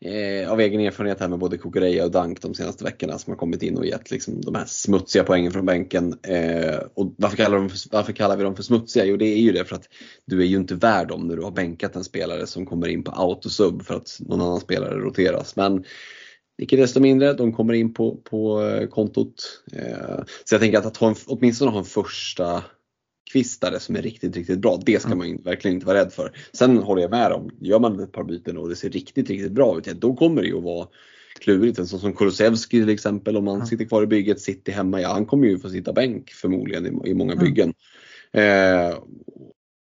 eh, 0.00 0.52
av 0.52 0.60
egen 0.60 0.80
erfarenhet 0.80 1.20
här 1.20 1.28
med 1.28 1.38
både 1.38 1.58
Kukureya 1.58 2.04
och 2.04 2.10
Dank 2.10 2.42
de 2.42 2.54
senaste 2.54 2.84
veckorna 2.84 3.18
som 3.18 3.30
har 3.30 3.38
kommit 3.38 3.62
in 3.62 3.78
och 3.78 3.86
gett 3.86 4.10
liksom, 4.10 4.40
de 4.40 4.54
här 4.54 4.64
smutsiga 4.66 5.24
poängen 5.24 5.52
från 5.52 5.66
bänken. 5.66 6.14
Eh, 6.22 6.76
och 6.94 7.14
varför 7.18 7.36
kallar, 7.36 7.56
de 7.56 7.68
för, 7.70 7.78
varför 7.92 8.12
kallar 8.12 8.36
vi 8.36 8.42
dem 8.42 8.56
för 8.56 8.62
smutsiga? 8.62 9.04
Jo 9.04 9.16
det 9.16 9.26
är 9.26 9.38
ju 9.40 9.52
det 9.52 9.64
för 9.64 9.76
att 9.76 9.88
du 10.26 10.40
är 10.42 10.46
ju 10.46 10.56
inte 10.56 10.74
värd 10.74 11.08
dem 11.08 11.28
när 11.28 11.36
du 11.36 11.42
har 11.42 11.50
bänkat 11.50 11.96
en 11.96 12.04
spelare 12.04 12.46
som 12.46 12.66
kommer 12.66 12.88
in 12.88 13.04
på 13.04 13.10
autosub 13.10 13.82
för 13.82 13.94
att 13.94 14.18
någon 14.20 14.40
annan 14.40 14.60
spelare 14.60 14.94
roteras. 14.94 15.56
Men 15.56 15.84
Icke 16.62 16.76
desto 16.76 17.00
mindre, 17.00 17.32
de 17.32 17.52
kommer 17.52 17.72
in 17.72 17.94
på, 17.94 18.16
på 18.24 18.62
eh, 18.62 18.88
kontot. 18.88 19.62
Eh, 19.72 20.24
Så 20.44 20.54
jag 20.54 20.60
tänker 20.60 20.78
att, 20.78 20.86
att 20.86 20.96
ha 20.96 21.08
en, 21.08 21.14
åtminstone 21.26 21.70
ha 21.70 21.78
en 21.78 21.84
första 21.84 22.64
kvistare 23.32 23.80
som 23.80 23.96
är 23.96 24.02
riktigt, 24.02 24.36
riktigt 24.36 24.58
bra. 24.58 24.80
Det 24.86 25.02
ska 25.02 25.14
man 25.14 25.28
ju 25.28 25.42
verkligen 25.42 25.74
inte 25.74 25.86
vara 25.86 25.98
rädd 25.98 26.12
för. 26.12 26.32
Sen 26.52 26.78
håller 26.78 27.02
jag 27.02 27.10
med 27.10 27.32
om, 27.32 27.50
gör 27.60 27.78
man 27.78 28.00
ett 28.00 28.12
par 28.12 28.24
byten 28.24 28.58
och 28.58 28.68
det 28.68 28.76
ser 28.76 28.90
riktigt, 28.90 29.30
riktigt 29.30 29.52
bra 29.52 29.78
ut, 29.78 29.84
då 29.84 30.14
kommer 30.14 30.42
det 30.42 30.48
ju 30.48 30.56
att 30.56 30.64
vara 30.64 30.88
klurigt. 31.40 31.78
En 31.78 31.86
sån 31.86 32.00
som 32.00 32.12
Kulusevski 32.12 32.80
till 32.80 32.88
exempel, 32.88 33.36
om 33.36 33.44
man 33.44 33.66
sitter 33.66 33.84
kvar 33.84 34.02
i 34.02 34.06
bygget, 34.06 34.40
sitter 34.40 34.72
hemma, 34.72 35.00
ja 35.00 35.12
han 35.12 35.26
kommer 35.26 35.46
ju 35.46 35.58
få 35.58 35.68
sitta 35.68 35.92
bänk 35.92 36.30
förmodligen 36.30 36.86
i, 36.86 37.10
i 37.10 37.14
många 37.14 37.36
byggen. 37.36 37.74
Eh, 38.32 38.98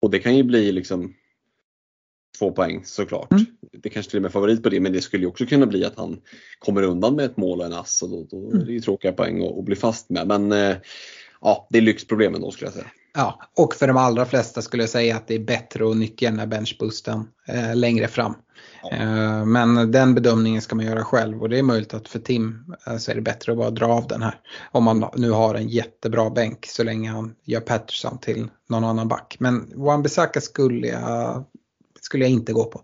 och 0.02 0.12
det 0.12 0.20
kan 0.20 0.38
ju 0.38 0.44
bli 0.44 0.72
liksom 0.72 1.14
två 2.40 2.52
poäng 2.52 2.82
såklart. 2.86 3.32
Mm. 3.32 3.46
Det 3.84 3.90
kanske 3.90 4.10
till 4.10 4.18
och 4.18 4.24
med 4.24 4.32
favorit 4.32 4.64
på 4.64 4.70
det 4.70 4.80
men 4.80 4.94
det 4.94 5.02
skulle 5.02 5.28
också 5.28 5.46
kunna 5.46 5.66
bli 5.66 5.86
att 5.86 5.98
han 5.98 6.18
kommer 6.60 6.84
undan 6.84 7.16
med 7.16 7.26
ett 7.26 7.38
mål 7.38 7.60
och 7.60 7.66
en 7.66 7.74
ass 7.74 8.02
och 8.02 8.10
då, 8.10 8.28
då 8.32 8.52
är 8.52 8.66
det 8.66 8.72
ju 8.72 8.80
tråkiga 8.80 9.12
poäng 9.12 9.46
att, 9.46 9.58
att 9.58 9.66
bli 9.66 9.76
fast 9.76 10.10
med. 10.10 10.28
Men 10.28 10.52
eh, 10.52 10.78
ja, 11.42 11.68
det 11.70 11.78
är 11.78 11.82
lyxproblemen 11.82 12.42
då 12.42 12.52
skulle 12.52 12.68
jag 12.68 12.74
säga. 12.74 12.92
Ja, 13.16 13.40
och 13.58 13.76
för 13.76 13.88
de 13.88 13.98
allra 13.98 14.26
flesta 14.26 14.62
skulle 14.62 14.84
jag 14.84 14.90
säga 14.90 15.16
att 15.16 15.28
det 15.28 15.36
är 15.36 15.40
bättre 15.40 15.90
att 15.90 15.98
nyttja 15.98 16.30
den 16.30 16.40
här 16.40 16.48
benchboosten 16.48 17.28
eh, 17.48 17.76
längre 17.76 18.08
fram. 18.08 18.34
Eh, 18.92 19.46
men 19.46 19.92
den 19.92 20.16
bedömningen 20.16 20.62
ska 20.62 20.76
man 20.76 20.86
göra 20.86 21.04
själv 21.04 21.42
och 21.42 21.50
det 21.50 21.60
är 21.60 21.64
möjligt 21.64 21.94
att 21.94 22.08
för 22.08 22.20
Tim 22.20 22.76
eh, 22.88 22.98
så 22.98 23.12
är 23.12 23.16
det 23.16 23.22
bättre 23.22 23.52
att 23.52 23.58
bara 23.58 23.70
dra 23.70 23.86
av 23.86 24.08
den 24.08 24.22
här. 24.22 24.40
Om 24.72 24.84
man 24.84 25.06
nu 25.16 25.32
har 25.32 25.56
en 25.56 25.68
jättebra 25.68 26.30
bänk 26.30 26.66
så 26.66 26.84
länge 26.84 27.12
han 27.12 27.36
gör 27.44 27.60
Patterson 27.60 28.20
till 28.20 28.48
någon 28.70 28.84
annan 28.84 29.08
back. 29.08 29.36
Men 29.40 29.74
Wan-Bissaka 29.76 30.40
skulle 30.40 30.88
jag, 30.88 31.44
skulle 32.02 32.24
jag 32.24 32.32
inte 32.32 32.54
gå 32.54 32.64
på. 32.64 32.82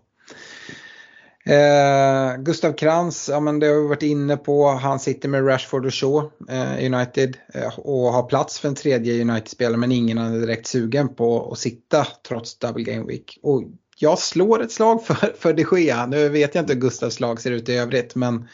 Eh, 1.44 2.36
Gustav 2.42 2.72
Krantz, 2.72 3.28
ja 3.28 3.40
men 3.40 3.58
det 3.58 3.66
har 3.66 3.82
vi 3.82 3.88
varit 3.88 4.02
inne 4.02 4.36
på. 4.36 4.68
Han 4.68 5.00
sitter 5.00 5.28
med 5.28 5.46
Rashford 5.48 5.86
och 5.86 5.94
Shaw 5.94 6.30
eh, 6.48 6.94
United 6.94 7.36
eh, 7.54 7.78
och 7.78 8.12
har 8.12 8.22
plats 8.22 8.58
för 8.58 8.68
en 8.68 8.74
tredje 8.74 9.20
United-spelare 9.20 9.76
men 9.76 9.92
ingen 9.92 10.18
är 10.18 10.40
direkt 10.40 10.66
sugen 10.66 11.14
på 11.14 11.52
att 11.52 11.58
sitta 11.58 12.06
trots 12.28 12.58
double 12.58 12.84
game 12.84 13.06
week. 13.06 13.38
Och 13.42 13.62
jag 13.98 14.18
slår 14.18 14.62
ett 14.62 14.72
slag 14.72 15.04
för, 15.06 15.34
för 15.38 15.52
de 15.52 15.80
Gea. 15.80 16.06
Nu 16.06 16.28
vet 16.28 16.54
jag 16.54 16.62
inte 16.62 16.72
hur 16.72 16.80
Gustavs 16.80 17.20
lag 17.20 17.40
ser 17.40 17.50
ut 17.50 17.68
i 17.68 17.76
övrigt 17.76 18.14
men 18.14 18.48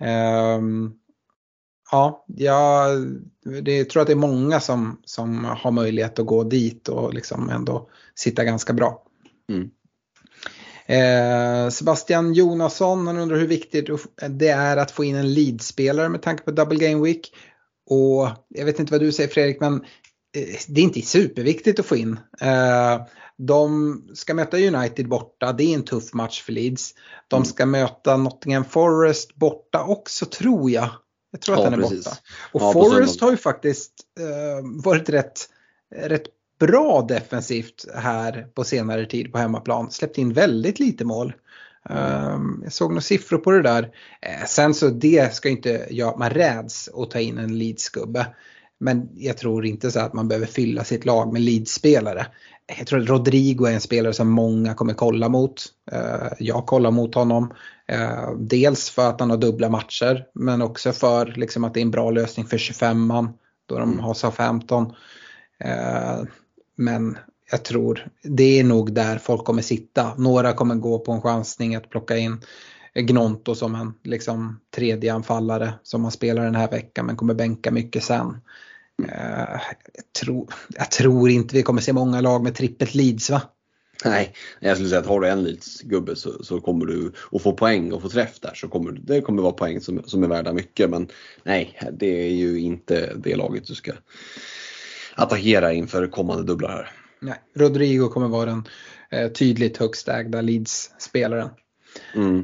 ehm, 0.00 0.92
ja, 1.92 2.24
jag 2.26 2.90
det, 3.62 3.84
tror 3.84 4.00
att 4.00 4.06
det 4.06 4.12
är 4.12 4.16
många 4.16 4.60
som, 4.60 5.00
som 5.04 5.44
har 5.44 5.70
möjlighet 5.70 6.18
att 6.18 6.26
gå 6.26 6.44
dit 6.44 6.88
och 6.88 7.14
liksom 7.14 7.50
ändå 7.50 7.88
sitta 8.14 8.44
ganska 8.44 8.72
bra. 8.72 9.02
Mm. 9.48 9.70
Eh, 10.86 11.68
Sebastian 11.70 12.34
Jonasson, 12.34 13.06
han 13.06 13.18
undrar 13.18 13.36
hur 13.36 13.46
viktigt 13.46 13.90
det 14.30 14.48
är 14.48 14.76
att 14.76 14.90
få 14.90 15.04
in 15.04 15.16
en 15.16 15.34
leadspelare 15.34 16.08
med 16.08 16.22
tanke 16.22 16.42
på 16.42 16.50
Double 16.50 16.88
Game 16.88 17.04
Week. 17.04 17.32
Och 17.90 18.28
jag 18.48 18.64
vet 18.64 18.78
inte 18.78 18.92
vad 18.92 19.00
du 19.00 19.12
säger 19.12 19.28
Fredrik, 19.28 19.60
men 19.60 19.74
eh, 19.74 20.58
det 20.68 20.80
är 20.80 20.84
inte 20.84 21.02
superviktigt 21.02 21.80
att 21.80 21.86
få 21.86 21.96
in. 21.96 22.20
Eh, 22.40 23.00
de 23.38 24.02
ska 24.14 24.34
möta 24.34 24.56
United 24.56 25.08
borta, 25.08 25.52
det 25.52 25.64
är 25.64 25.74
en 25.74 25.84
tuff 25.84 26.12
match 26.12 26.42
för 26.42 26.52
Leeds. 26.52 26.94
De 27.28 27.44
ska 27.44 27.66
möta 27.66 28.16
Nottingham 28.16 28.64
Forest 28.64 29.34
borta 29.34 29.84
också 29.84 30.26
tror 30.26 30.70
jag. 30.70 30.88
Jag 31.32 31.40
tror 31.40 31.54
att 31.54 31.60
Ja, 31.64 31.70
den 31.70 31.80
är 31.80 31.88
precis. 31.88 32.04
borta. 32.04 32.16
Och 32.52 32.60
Ja, 32.60 32.72
Forest 32.72 33.20
har 33.20 33.30
ju 33.30 33.36
faktiskt 33.36 33.92
varit 34.84 35.08
rätt, 35.08 35.48
rätt 35.94 36.22
bra 36.58 37.02
defensivt 37.08 37.84
här 37.94 38.46
på 38.54 38.64
senare 38.64 39.06
tid 39.06 39.32
på 39.32 39.38
hemmaplan. 39.38 39.90
Släppt 39.90 40.18
in 40.18 40.32
väldigt 40.32 40.78
lite 40.78 41.04
mål. 41.04 41.32
Mm. 41.90 42.02
Ehm, 42.02 42.60
jag 42.64 42.72
såg 42.72 42.90
några 42.90 43.00
siffror 43.00 43.38
på 43.38 43.50
det 43.50 43.62
där. 43.62 43.82
Eh, 44.22 44.46
sen 44.46 44.74
så 44.74 44.88
det 44.88 45.34
ska 45.34 45.48
inte, 45.48 45.86
göra 45.90 46.10
att 46.10 46.18
man 46.18 46.30
räds 46.30 46.88
att 46.94 47.10
ta 47.10 47.20
in 47.20 47.38
en 47.38 47.58
Leeds-gubbe. 47.58 48.26
Men 48.78 49.08
jag 49.14 49.36
tror 49.36 49.66
inte 49.66 49.90
så 49.90 50.00
att 50.00 50.12
man 50.12 50.28
behöver 50.28 50.46
fylla 50.46 50.84
sitt 50.84 51.04
lag 51.04 51.32
med 51.32 51.42
Leeds-spelare. 51.42 52.26
Jag 52.78 52.86
tror 52.86 53.00
att 53.00 53.08
Rodrigo 53.08 53.66
är 53.66 53.72
en 53.72 53.80
spelare 53.80 54.12
som 54.12 54.30
många 54.30 54.74
kommer 54.74 54.94
kolla 54.94 55.28
mot. 55.28 55.64
Eh, 55.92 56.32
jag 56.38 56.66
kollar 56.66 56.90
mot 56.90 57.14
honom. 57.14 57.52
Eh, 57.88 58.30
dels 58.38 58.90
för 58.90 59.08
att 59.08 59.20
han 59.20 59.30
har 59.30 59.36
dubbla 59.36 59.68
matcher 59.68 60.24
men 60.34 60.62
också 60.62 60.92
för 60.92 61.26
liksom 61.26 61.64
att 61.64 61.74
det 61.74 61.80
är 61.80 61.82
en 61.82 61.90
bra 61.90 62.10
lösning 62.10 62.46
för 62.46 62.58
25an. 62.58 63.28
då 63.66 63.78
de 63.78 63.92
mm. 63.92 64.04
har 64.04 64.14
SA-15 64.14 64.94
men 66.76 67.18
jag 67.50 67.64
tror 67.64 68.08
det 68.22 68.58
är 68.58 68.64
nog 68.64 68.92
där 68.92 69.18
folk 69.18 69.44
kommer 69.44 69.62
sitta. 69.62 70.14
Några 70.18 70.52
kommer 70.52 70.74
gå 70.74 70.98
på 70.98 71.12
en 71.12 71.22
chansning 71.22 71.74
att 71.74 71.90
plocka 71.90 72.16
in 72.16 72.40
Gnonto 72.94 73.54
som 73.54 73.74
en 73.74 73.94
liksom, 74.04 74.60
tredje 74.74 75.12
anfallare 75.14 75.72
som 75.82 76.02
man 76.02 76.12
spelar 76.12 76.44
den 76.44 76.54
här 76.54 76.70
veckan 76.70 77.06
men 77.06 77.16
kommer 77.16 77.34
bänka 77.34 77.70
mycket 77.70 78.04
sen. 78.04 78.36
Eh, 79.08 79.60
jag, 79.94 80.12
tror, 80.20 80.48
jag 80.68 80.90
tror 80.90 81.30
inte 81.30 81.56
vi 81.56 81.62
kommer 81.62 81.80
se 81.80 81.92
många 81.92 82.20
lag 82.20 82.42
med 82.42 82.54
trippelt 82.54 82.94
Leeds 82.94 83.30
va? 83.30 83.42
Nej, 84.04 84.34
jag 84.60 84.76
skulle 84.76 84.88
säga 84.88 85.00
att 85.00 85.06
har 85.06 85.20
du 85.20 85.28
en 85.28 85.44
Leeds 85.44 85.80
gubbe 85.80 86.16
så, 86.16 86.44
så 86.44 86.60
kommer 86.60 86.86
du 86.86 87.12
att 87.32 87.42
få 87.42 87.52
poäng 87.52 87.92
och 87.92 88.02
få 88.02 88.08
träff 88.08 88.40
där. 88.40 88.54
Så 88.54 88.68
kommer, 88.68 88.92
det 88.92 89.20
kommer 89.20 89.42
vara 89.42 89.52
poäng 89.52 89.80
som, 89.80 90.02
som 90.06 90.22
är 90.22 90.28
värda 90.28 90.52
mycket. 90.52 90.90
Men 90.90 91.08
nej, 91.42 91.78
det 91.92 92.26
är 92.26 92.32
ju 92.32 92.60
inte 92.60 93.12
det 93.16 93.36
laget 93.36 93.66
du 93.66 93.74
ska 93.74 93.92
attackera 95.16 95.72
inför 95.72 96.06
kommande 96.06 96.44
dubblar 96.44 96.68
här. 96.68 96.90
Nej, 97.20 97.40
Rodrigo 97.54 98.08
kommer 98.08 98.28
vara 98.28 98.44
den 98.44 98.64
eh, 99.10 99.28
tydligt 99.28 99.76
högst 99.76 100.08
ägda 100.08 100.40
Leeds-spelaren. 100.40 101.50
Mm. 102.14 102.38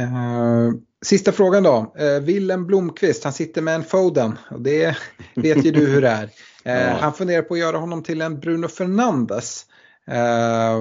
Eh, 0.00 0.72
sista 1.04 1.32
frågan 1.32 1.62
då. 1.62 1.94
Eh, 1.98 2.20
Willem 2.20 2.66
Blomqvist, 2.66 3.24
han 3.24 3.32
sitter 3.32 3.62
med 3.62 3.74
en 3.74 3.84
Foden 3.84 4.38
och 4.50 4.60
det 4.60 4.96
vet 5.34 5.64
ju 5.64 5.70
du 5.70 5.86
hur 5.86 6.00
det 6.00 6.08
är. 6.08 6.30
Eh, 6.64 6.88
Ja. 6.88 6.96
Han 7.00 7.12
funderar 7.12 7.42
på 7.42 7.54
att 7.54 7.60
göra 7.60 7.76
honom 7.76 8.02
till 8.02 8.20
en 8.20 8.40
Bruno 8.40 8.68
Fernandes. 8.68 9.66
Eh, 10.06 10.76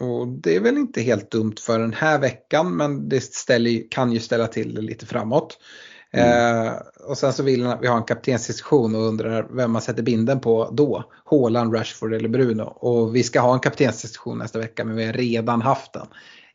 och 0.00 0.28
det 0.28 0.56
är 0.56 0.60
väl 0.60 0.76
inte 0.76 1.02
helt 1.02 1.30
dumt 1.30 1.54
för 1.60 1.78
den 1.78 1.92
här 1.92 2.18
veckan 2.18 2.76
men 2.76 3.08
det 3.08 3.20
ställer, 3.20 3.90
kan 3.90 4.12
ju 4.12 4.20
ställa 4.20 4.46
till 4.46 4.74
det 4.74 4.80
lite 4.80 5.06
framåt. 5.06 5.58
Eh, 6.14 6.72
och 7.04 7.18
sen 7.18 7.32
så 7.32 7.42
vill 7.42 7.62
han 7.62 7.72
att 7.72 7.82
vi 7.82 7.86
har 7.86 7.96
en 7.96 8.04
kaptensdiskussion 8.04 8.94
och 8.94 9.02
undrar 9.02 9.46
vem 9.50 9.70
man 9.70 9.82
sätter 9.82 10.02
binden 10.02 10.40
på 10.40 10.70
då. 10.72 11.04
Haaland, 11.24 11.74
Rashford 11.74 12.14
eller 12.14 12.28
Bruno. 12.28 12.62
Och 12.62 13.16
vi 13.16 13.22
ska 13.22 13.40
ha 13.40 13.54
en 13.54 13.60
kaptensdiskussion 13.60 14.38
nästa 14.38 14.58
vecka 14.58 14.84
men 14.84 14.96
vi 14.96 15.06
har 15.06 15.12
redan 15.12 15.62
haft 15.62 15.92
den. 15.92 16.06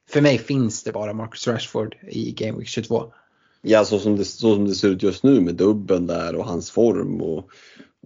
För 0.10 0.22
mig 0.22 0.38
finns 0.38 0.84
det 0.84 0.92
bara 0.92 1.14
Marcus 1.14 1.48
Rashford 1.48 1.96
i 2.08 2.32
Game 2.32 2.58
Week 2.58 2.68
22. 2.68 3.14
Ja, 3.62 3.86
så 3.86 4.00
som, 4.00 4.16
det, 4.16 4.26
så 4.26 4.56
som 4.56 4.66
det 4.66 4.76
ser 4.76 4.90
ut 4.90 5.04
just 5.04 5.24
nu 5.24 5.42
med 5.42 5.56
dubben 5.56 6.08
där 6.08 6.36
och 6.36 6.46
hans 6.46 6.72
form. 6.72 7.22
Och, 7.22 7.50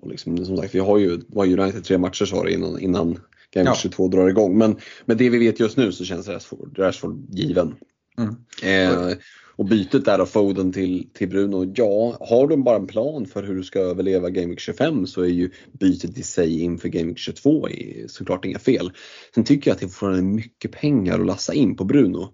och 0.02 0.10
liksom, 0.10 0.46
som 0.46 0.58
sagt, 0.58 0.76
vi 0.76 0.80
har 0.80 0.98
ju 0.98 1.22
var 1.28 1.46
United 1.46 1.84
tre 1.84 1.98
matcher 1.98 2.26
sa 2.26 2.50
innan, 2.50 2.80
innan 2.80 3.20
Game 3.54 3.70
Ja. 3.70 3.76
22 3.76 4.08
drar 4.08 4.30
igång. 4.30 4.58
Men 4.58 4.78
med 5.06 5.18
det 5.18 5.30
vi 5.30 5.38
vet 5.38 5.60
just 5.60 5.78
nu 5.78 5.92
så 5.92 6.06
känns 6.06 6.28
Rashford, 6.28 6.80
Rashford 6.80 7.26
given. 7.30 7.76
Mm. 8.18 8.36
Eh, 8.64 9.18
och 9.56 9.66
bytet 9.66 10.06
där 10.06 10.20
av 10.20 10.26
Foden 10.26 10.72
till, 10.74 11.10
till 11.14 11.30
Bruno, 11.30 11.74
ja, 11.76 12.18
har 12.20 12.48
du 12.48 12.58
bara 12.58 12.76
en 12.76 12.88
plan 12.88 13.26
för 13.26 13.44
hur 13.44 13.56
du 13.56 13.64
ska 13.64 13.80
överleva 13.80 14.30
Game 14.30 14.48
Week 14.48 14.60
25 14.60 15.08
så 15.08 15.22
är 15.22 15.28
ju 15.28 15.52
bytet 15.72 16.18
i 16.18 16.24
sig 16.24 16.62
inför 16.62 16.90
Game 16.90 17.06
Week 17.08 17.18
22 17.18 17.70
i- 17.70 18.06
såklart 18.10 18.46
inga 18.46 18.60
fel. 18.60 18.92
Sen 19.36 19.44
tycker 19.44 19.70
jag 19.72 19.76
att 19.76 19.82
det 19.82 19.88
fortfarande 19.88 20.20
är 20.20 20.24
mycket 20.24 20.72
pengar 20.72 21.20
att 21.20 21.26
lassa 21.26 21.54
in 21.54 21.76
på 21.76 21.84
Bruno. 21.84 22.34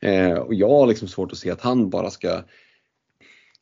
Eh, 0.00 0.32
och 0.32 0.54
jag 0.54 0.68
har 0.68 0.86
liksom 0.86 1.08
svårt 1.08 1.32
att 1.32 1.38
se 1.38 1.50
att 1.50 1.60
han 1.60 1.90
bara 1.90 2.10
ska 2.10 2.42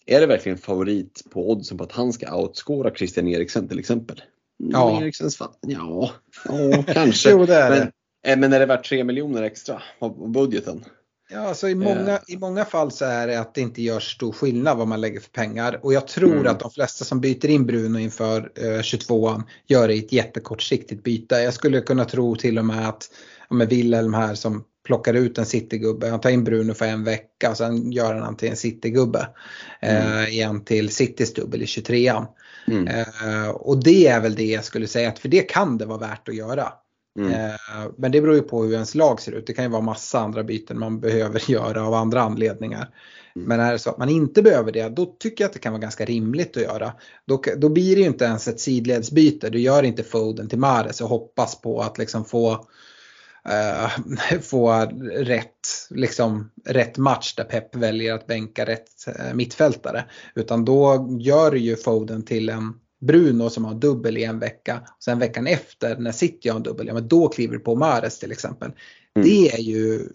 är 0.07 0.21
det 0.21 0.27
verkligen 0.27 0.59
favorit 0.59 1.23
på 1.31 1.51
oddsen 1.51 1.79
på 1.79 1.85
att 1.85 1.93
han 1.93 2.13
ska 2.13 2.37
outscora 2.43 2.95
Christian 2.95 3.29
Eriksen 3.29 3.69
till 3.69 3.79
exempel? 3.79 4.23
Ja. 4.57 4.91
Mm, 4.91 5.03
Eriksens 5.03 5.37
fan, 5.37 5.53
ja, 5.61 6.11
ja 6.45 6.85
kanske. 6.95 7.31
Jo, 7.33 7.47
det 7.47 7.55
är 7.55 7.71
men, 7.71 7.79
det. 8.23 8.31
eh, 8.33 8.39
men 8.39 8.53
är 8.53 8.59
det 8.61 8.67
värt 8.67 8.89
3 8.89 9.05
miljoner 9.05 9.43
extra 9.43 9.83
av 9.99 10.31
budgeten? 10.31 10.85
Ja, 11.31 11.41
alltså 11.41 11.69
i, 11.69 11.75
många, 11.75 12.13
Eh. 12.13 12.19
I 12.35 12.37
många 12.39 12.65
fall 12.65 12.91
så 12.91 13.05
är 13.05 13.27
det 13.27 13.41
att 13.41 13.55
det 13.55 13.61
inte 13.61 13.83
gör 13.83 14.01
stor 14.01 14.33
skillnad 14.33 14.79
vad 14.79 14.89
man 14.89 15.01
lägger 15.01 15.21
för 15.21 15.31
pengar. 15.31 15.81
Och 15.83 15.93
jag 15.93 16.09
tror 16.09 16.33
Mm. 16.33 16.47
att 16.47 16.61
de 16.61 16.71
flesta 16.71 17.05
som 17.05 17.21
byter 17.21 17.47
in 17.51 17.67
Bruno 17.67 17.99
inför 17.99 18.53
eh, 18.55 18.65
22an 18.83 19.43
gör 19.67 19.89
det 19.89 19.95
i 19.95 19.99
ett 19.99 20.13
jättekortsiktigt 20.13 21.03
byte. 21.03 21.35
Jag 21.35 21.55
skulle 21.55 21.81
kunna 21.81 22.05
tro 22.05 22.37
till 22.37 22.59
och 22.59 22.65
med 22.65 22.89
att 22.89 23.11
ja, 23.51 23.57
med 23.57 23.69
Wilhelm 23.69 24.15
här 24.15 24.35
som 24.35 24.65
plockar 24.85 25.15
ut 25.15 25.39
en 25.39 25.47
citygubbe, 25.47 26.09
han 26.09 26.21
tar 26.21 26.31
in 26.31 26.45
Bruno 26.45 26.75
för 26.75 26.87
en 26.87 27.05
vecka 27.05 27.51
och 27.51 27.57
sen 27.57 27.93
gör 27.93 28.15
han 28.15 28.23
han 28.23 28.37
till 28.37 28.49
en 28.51 28.57
citygubbe. 28.57 29.29
Mm. 29.81 30.19
Eh, 30.19 30.29
igen 30.29 30.65
till 30.65 30.89
Citys 30.89 31.35
dubbel 31.35 31.63
i 31.63 31.67
23an. 31.67 32.27
Mm. 32.69 32.89
Eh, 32.89 33.49
och 33.49 33.85
det 33.85 34.07
är 34.07 34.21
väl 34.21 34.35
det 34.35 34.45
jag 34.47 34.65
skulle 34.65 34.87
säga, 34.87 35.09
att 35.09 35.19
för 35.19 35.29
det 35.29 35.43
kan 35.43 35.79
det 35.79 35.87
vara 35.87 35.99
värt 35.99 36.29
att 36.29 36.35
göra. 36.35 36.73
Mm. 37.17 37.33
Eh, 37.33 37.57
men 37.97 38.13
det 38.13 38.21
beror 38.21 38.35
ju 38.35 38.43
på 38.43 38.65
hur 38.65 38.73
ens 38.73 38.95
lag 38.95 39.21
ser 39.21 39.33
ut. 39.33 39.47
Det 39.47 39.53
kan 39.53 39.65
ju 39.65 39.71
vara 39.71 39.83
massa 39.83 40.19
andra 40.19 40.45
byten 40.45 40.79
man 40.79 41.01
behöver 41.01 41.51
göra 41.51 41.87
av 41.87 41.95
andra 41.95 42.23
anledningar. 42.23 42.89
Mm. 43.37 43.49
Men 43.49 43.61
är 43.61 43.73
det 43.73 43.79
så 43.79 43.91
att 43.91 43.99
man 43.99 44.09
inte 44.09 44.43
behöver 44.43 44.73
det, 44.73 44.89
då 44.89 45.07
tycker 45.07 45.45
jag 45.45 45.49
att 45.49 45.53
det 45.53 45.59
kan 45.59 45.73
vara 45.73 45.83
ganska 45.83 46.05
rimligt 46.05 46.57
att 46.57 46.63
göra. 46.63 46.93
Då, 47.27 47.43
då 47.57 47.69
blir 47.69 47.97
det 47.97 48.01
ju 48.01 48.07
inte 48.07 48.25
ens 48.25 48.49
ett 48.49 48.61
sidledsbyte. 48.61 49.51
Du 49.51 49.61
gör 49.61 49.83
inte 49.83 50.03
Foden 50.03 50.49
till 50.49 50.59
Mares 50.59 51.01
och 51.01 51.09
hoppas 51.09 51.61
på 51.61 51.81
att 51.81 51.99
liksom 51.99 52.25
få 52.25 52.67
Uh, 53.49 53.89
få 54.43 54.73
rätt, 55.13 55.69
liksom, 55.91 56.51
rätt 56.65 56.99
match 56.99 57.35
där 57.35 57.45
Pep 57.45 57.77
väljer 57.77 58.15
att 58.15 58.27
bänka 58.27 58.67
rätt 58.67 58.89
uh, 59.09 59.35
mittfältare. 59.35 60.05
Utan 60.35 60.65
då 60.65 61.09
gör 61.21 61.53
ju 61.53 61.77
Foden 61.77 62.23
till 62.23 62.49
en 62.49 62.75
Bruno 63.01 63.51
som 63.51 63.65
har 63.65 63.75
dubbel 63.75 64.17
i 64.19 64.25
en 64.25 64.39
vecka. 64.39 64.83
Och 64.97 65.03
sen 65.03 65.19
veckan 65.19 65.47
efter 65.47 65.97
när 65.99 66.13
City 66.13 66.49
har 66.49 66.57
en 66.57 66.63
dubbel, 66.63 66.87
ja 66.87 66.95
men 66.95 67.09
då 67.09 67.29
kliver 67.29 67.59
på 67.59 67.77
Mares 67.77 68.19
till 68.19 68.33
exempel. 68.33 68.73
Mm. 69.17 69.29
Det 69.29 69.49
är 69.49 69.59
ju 69.59 70.09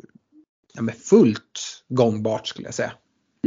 ja, 0.74 0.94
fullt 0.94 1.84
gångbart 1.90 2.48
skulle 2.48 2.68
jag 2.68 2.74
säga. 2.74 2.94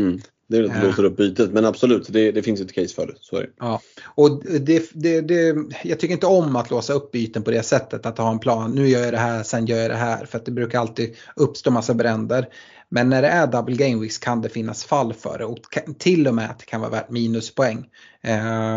Mm. 0.01 0.21
Det 0.55 0.59
är 0.59 0.63
väl 0.63 0.71
att 0.71 0.81
du 0.81 0.87
låser 0.87 1.05
upp 1.05 1.17
bytet 1.17 1.53
men 1.53 1.65
absolut 1.65 2.09
det, 2.09 2.33
det 2.33 2.43
finns 2.43 2.61
ett 2.61 2.73
case 2.73 2.95
för 2.95 3.07
det. 3.07 3.15
Så 3.21 3.41
det. 3.41 3.47
Ja. 3.59 3.81
Och 4.05 4.45
det, 4.45 4.91
det, 4.93 5.21
det, 5.21 5.57
jag 5.85 6.01
tycker 6.01 6.15
inte 6.15 6.27
om 6.27 6.57
att 6.57 6.71
låsa 6.71 6.93
upp 6.93 7.13
byten 7.13 7.43
på 7.43 7.51
det 7.51 7.63
sättet 7.63 8.07
att 8.07 8.19
ha 8.19 8.31
en 8.31 8.39
plan. 8.39 8.73
Nu 8.73 8.89
gör 8.89 9.01
jag 9.01 9.13
det 9.13 9.19
här, 9.19 9.43
sen 9.43 9.67
gör 9.67 9.79
jag 9.79 9.91
det 9.91 9.97
här. 9.97 10.27
För 10.27 10.39
att 10.39 10.45
det 10.45 10.53
brukar 10.53 10.81
alltid 10.81 11.15
uppstå 11.37 11.71
massa 11.71 11.95
bränder. 11.95 12.49
Men 12.89 13.09
när 13.09 13.23
det 13.23 13.29
är 13.29 13.47
double 13.47 13.77
game 13.77 14.03
weeks 14.03 14.19
kan 14.19 14.43
det 14.43 14.49
finnas 14.49 14.85
fall 14.85 15.13
för 15.13 15.39
det 15.39 15.45
och 15.45 15.59
till 15.99 16.29
och 16.29 16.35
med 16.35 16.51
att 16.51 16.59
det 16.59 16.65
kan 16.65 16.81
vara 16.81 16.91
värt 16.91 17.11
minuspoäng. 17.11 17.87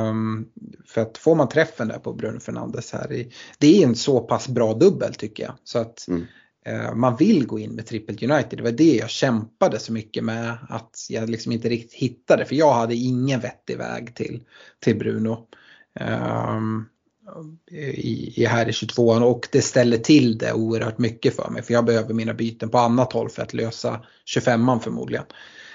Um, 0.09 0.47
för 0.85 1.01
att 1.01 1.17
får 1.17 1.35
man 1.35 1.49
träffen 1.49 1.87
där 1.87 1.99
på 1.99 2.13
Bruno 2.13 2.39
Fernandes 2.39 2.93
här, 2.93 3.11
i, 3.13 3.31
det 3.57 3.81
är 3.81 3.87
en 3.87 3.95
så 3.95 4.19
pass 4.19 4.47
bra 4.47 4.73
dubbel 4.73 5.13
tycker 5.13 5.43
jag. 5.43 5.53
Så 5.63 5.79
att 5.79 6.07
mm. 6.07 6.25
Uh, 6.67 6.95
man 6.95 7.15
vill 7.15 7.47
gå 7.47 7.59
in 7.59 7.75
med 7.75 7.85
trippel 7.85 8.31
United. 8.31 8.59
Det 8.59 8.63
var 8.63 8.71
det 8.71 8.95
jag 8.95 9.09
kämpade 9.09 9.79
så 9.79 9.93
mycket 9.93 10.23
med 10.23 10.57
att 10.69 11.05
jag 11.09 11.29
liksom 11.29 11.51
inte 11.51 11.69
riktigt 11.69 11.93
hittade 11.93 12.45
för 12.45 12.55
jag 12.55 12.73
hade 12.73 12.95
ingen 12.95 13.39
vettig 13.39 13.77
väg 13.77 14.15
till, 14.15 14.43
till 14.79 14.97
Bruno. 14.97 15.47
Um, 15.99 16.85
i, 17.71 18.41
i 18.41 18.45
här 18.45 18.69
i 18.69 18.73
22 18.73 19.07
och 19.07 19.47
det 19.51 19.61
ställer 19.61 19.97
till 19.97 20.37
det 20.37 20.53
oerhört 20.53 20.97
mycket 20.97 21.35
för 21.35 21.49
mig 21.49 21.61
för 21.61 21.73
jag 21.73 21.85
behöver 21.85 22.13
mina 22.13 22.33
byten 22.33 22.69
på 22.69 22.77
annat 22.77 23.13
håll 23.13 23.29
för 23.29 23.41
att 23.41 23.53
lösa 23.53 24.05
25an 24.35 24.79
förmodligen. 24.79 25.25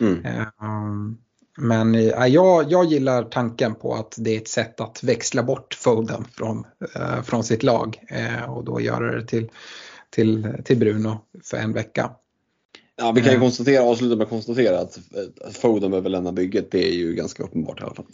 Mm. 0.00 0.46
Um, 0.60 1.18
men 1.56 1.94
ja, 1.94 2.28
jag, 2.28 2.72
jag 2.72 2.84
gillar 2.84 3.22
tanken 3.22 3.74
på 3.74 3.94
att 3.94 4.14
det 4.18 4.30
är 4.30 4.36
ett 4.36 4.48
sätt 4.48 4.80
att 4.80 5.02
växla 5.02 5.42
bort 5.42 5.74
Foden 5.74 6.24
från, 6.32 6.66
uh, 6.96 7.22
från 7.22 7.44
sitt 7.44 7.62
lag 7.62 7.98
uh, 8.12 8.50
och 8.50 8.64
då 8.64 8.80
göra 8.80 9.16
det 9.16 9.26
till, 9.26 9.50
till, 10.12 10.48
till 10.64 10.78
Bruno 10.78 11.18
för 11.44 11.56
en 11.56 11.72
vecka. 11.72 12.10
Ja, 12.96 13.12
vi 13.12 13.22
kan 13.22 13.32
ju 13.32 13.40
konstatera, 13.40 13.82
avsluta 13.82 14.16
med 14.16 14.24
att 14.24 14.30
konstatera 14.30 14.78
att 14.80 14.98
Foden 15.52 15.90
behöver 15.90 16.10
lämna 16.10 16.32
bygget. 16.32 16.70
Det 16.70 16.88
är 16.88 16.92
ju 16.92 17.14
ganska 17.14 17.42
uppenbart 17.42 17.80
i 17.80 17.84
alla 17.84 17.94
fall. 17.94 18.06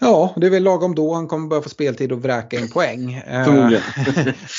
Ja, 0.00 0.34
det 0.36 0.46
är 0.46 0.50
väl 0.50 0.62
lagom 0.62 0.94
då 0.94 1.14
han 1.14 1.28
kommer 1.28 1.48
börja 1.48 1.62
få 1.62 1.68
speltid 1.68 2.12
och 2.12 2.22
vräka 2.22 2.58
in 2.60 2.68
poäng. 2.68 3.12
Eh, 3.14 3.44
Förmodligen. 3.44 3.82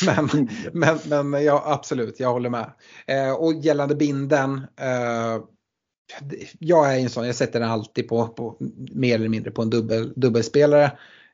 men, 0.73 0.99
men, 1.05 1.29
men 1.29 1.43
ja, 1.43 1.63
absolut, 1.65 2.19
jag 2.19 2.33
håller 2.33 2.49
med. 2.49 2.71
Eh, 3.07 3.31
och 3.31 3.53
gällande 3.53 3.95
binden. 3.95 4.61
Eh, 4.79 5.43
jag 6.59 6.93
är 6.93 6.99
en 6.99 7.09
sån, 7.09 7.25
jag 7.25 7.35
sätter 7.35 7.59
den 7.59 7.69
alltid 7.69 8.07
på, 8.07 8.27
på 8.27 8.57
mer 8.91 9.15
eller 9.15 9.29
mindre 9.29 9.51
på 9.51 9.61
en 9.61 9.69
dubbel, 9.69 10.13
dubbelspelare. 10.15 10.91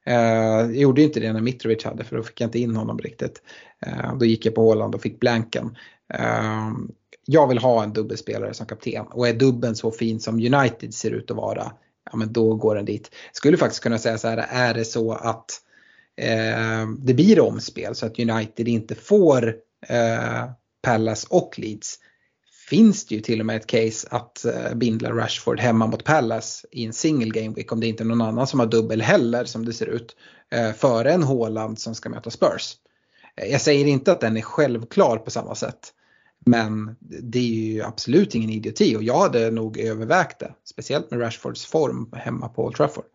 Eh, 0.08 0.16
jag 0.16 0.76
gjorde 0.76 1.02
inte 1.02 1.20
det 1.20 1.34
när 1.34 1.42
Mitrovic 1.42 1.84
hade 1.86 2.04
för 2.04 2.18
då 2.18 2.24
fick 2.24 2.42
jag 2.42 2.48
inte 2.48 2.60
in 2.60 2.76
honom 2.76 3.00
riktigt. 3.00 3.42
Eh, 3.86 4.16
då 4.18 4.26
gick 4.26 4.46
jag 4.46 4.56
på 4.56 4.62
Håland 4.62 4.96
och 4.96 5.02
fick 5.02 5.20
blanken. 5.20 5.78
Eh, 6.14 6.72
jag 7.26 7.48
vill 7.48 7.58
ha 7.58 7.84
en 7.84 7.94
dubbelspelare 7.94 8.54
som 8.54 8.66
kapten 8.66 9.06
och 9.08 9.28
är 9.28 9.34
dubben 9.34 9.76
så 9.76 9.92
fin 9.92 10.20
som 10.20 10.36
United 10.36 10.94
ser 10.94 11.12
ut 11.12 11.32
att 11.32 11.38
vara 11.38 11.72
ja 12.12 12.18
men 12.18 12.34
då 12.34 12.56
går 12.56 12.76
den 12.76 12.86
dit. 12.86 13.12
Skulle 13.32 13.58
faktiskt 13.58 13.84
kunna 13.84 13.98
säga 13.98 14.18
så 14.18 14.28
här, 14.28 14.46
är 14.50 14.74
det 14.74 14.86
så 14.86 15.14
att 15.14 15.46
eh, 16.22 16.88
det 17.00 17.14
blir 17.14 17.40
omspel 17.40 17.96
så 17.96 18.06
att 18.06 18.20
United 18.20 18.68
inte 18.68 18.96
får 18.96 19.56
eh, 19.88 20.50
Palace 20.82 21.28
och 21.30 21.60
Leeds 21.60 22.00
finns 22.68 23.06
det 23.06 23.16
ju 23.16 23.22
till 23.22 23.40
och 23.40 23.46
med 23.46 23.56
ett 23.56 23.68
case 23.68 24.08
att 24.12 24.46
eh, 24.46 24.74
bindla 24.76 25.12
Rashford 25.12 25.60
hemma 25.60 25.88
mot 25.88 26.04
Palace 26.04 26.68
i 26.72 26.86
en 26.86 26.94
single 26.94 27.42
game 27.42 27.56
week 27.56 27.72
om 27.72 27.80
det 27.80 27.88
inte 27.88 28.04
är 28.04 28.06
någon 28.06 28.22
annan 28.22 28.48
som 28.48 28.60
har 28.60 28.68
dubbel 28.68 29.02
heller 29.02 29.46
som 29.46 29.66
det 29.66 29.74
ser 29.74 29.86
ut 29.86 30.16
eh, 30.52 30.72
före 30.74 31.12
en 31.12 31.24
Håland 31.24 31.80
som 31.80 31.96
ska 31.96 32.10
möta 32.10 32.30
Spurs. 32.30 32.76
Eh, 33.36 33.52
jag 33.52 33.62
säger 33.62 33.86
inte 33.86 34.12
att 34.12 34.22
den 34.22 34.38
är 34.38 34.42
självklar 34.42 35.18
på 35.18 35.32
samma 35.32 35.56
sätt. 35.56 35.94
Men 36.46 36.96
det 37.00 37.40
är 37.40 37.74
ju 37.74 37.84
absolut 37.84 38.36
ingen 38.36 38.50
idioti 38.50 38.96
och 38.96 39.04
jag 39.04 39.20
hade 39.20 39.52
nog 39.52 39.78
övervägt 39.78 40.40
det. 40.40 40.54
Speciellt 40.64 41.12
med 41.12 41.22
Rashfords 41.22 41.66
form 41.66 42.10
hemma 42.14 42.50
på 42.50 42.66
Old 42.66 42.76
Trafford. 42.76 43.06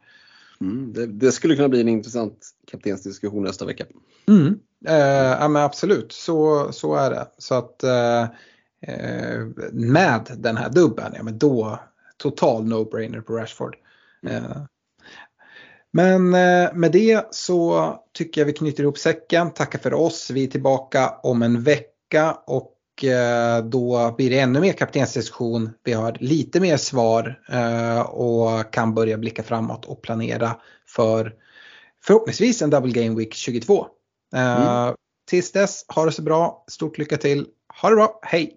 Mm, 0.60 0.92
det, 0.92 1.06
det, 1.06 1.32
skulle 1.32 1.56
kunna 1.56 1.68
bli 1.68 1.80
en 1.80 1.88
intressant 1.88 2.50
kaptensdiskussion 2.70 3.42
nästa 3.42 3.64
vecka. 3.64 3.84
Mm, 4.28 4.58
eh, 4.86 5.40
ja 5.40 5.48
men 5.48 5.62
absolut, 5.62 6.12
så, 6.12 6.68
så 6.72 6.94
är 6.94 7.10
det. 7.10 7.26
Så 7.38 7.54
att 7.54 7.82
eh 7.82 8.26
med 9.72 10.26
den 10.36 10.56
här 10.56 10.70
dubben, 10.70 11.12
ja 11.16 11.22
men 11.22 11.38
då 11.38 11.78
total 12.16 12.64
no-brainer 12.64 13.20
på 13.20 13.36
Rashford. 13.36 13.76
Mm. 14.26 14.44
Eh, 14.44 14.62
men 15.92 16.34
eh, 16.34 16.74
med 16.74 16.92
det 16.92 17.26
så 17.30 17.94
tycker 18.12 18.40
jag 18.40 18.46
vi 18.46 18.52
knyter 18.52 18.82
ihop 18.82 18.98
säcken, 18.98 19.50
tackar 19.50 19.78
för 19.78 19.94
oss. 19.94 20.30
Vi 20.30 20.44
är 20.44 20.48
tillbaka 20.48 21.09
om 21.22 21.42
en 21.42 21.62
vecka 21.62 22.36
och 22.46 22.72
Eh, 23.02 23.64
då 23.64 24.14
blir 24.16 24.30
det 24.30 24.38
ännu 24.38 24.60
mer 24.60 24.72
kaptensdiskussion. 24.72 25.70
Vi 25.84 25.92
har 25.92 26.16
lite 26.20 26.60
mer 26.60 26.76
svar 26.76 27.40
eh, 27.48 28.00
och 28.00 28.72
kan 28.72 28.94
börja 28.94 29.18
blicka 29.18 29.42
framåt 29.42 29.84
och 29.84 30.02
planera 30.02 30.56
för 30.86 31.34
förhoppningsvis 32.04 32.62
en 32.62 32.70
Double 32.70 32.92
Game 32.92 33.18
Week 33.18 33.34
22. 33.34 33.86
Eh, 34.34 34.62
mm. 34.62 34.94
Tills 35.26 35.52
dess, 35.52 35.84
ha 35.88 36.04
det 36.04 36.12
så 36.12 36.22
bra. 36.22 36.64
Stort 36.68 36.98
lycka 36.98 37.16
till. 37.16 37.46
Ha 37.82 37.90
det 37.90 37.96
bra. 37.96 38.20
Hej! 38.22 38.56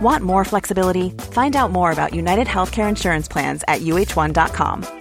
Want 0.00 0.22
more 0.22 0.44
flexibility? 0.44 1.10
Find 1.32 1.56
out 1.56 1.70
more 1.72 1.90
about 1.90 2.14
United 2.14 2.46
Healthcare 2.46 2.88
Insurance 2.88 3.28
Plans 3.28 3.64
at 3.66 3.80
uh1.com. 3.80 4.95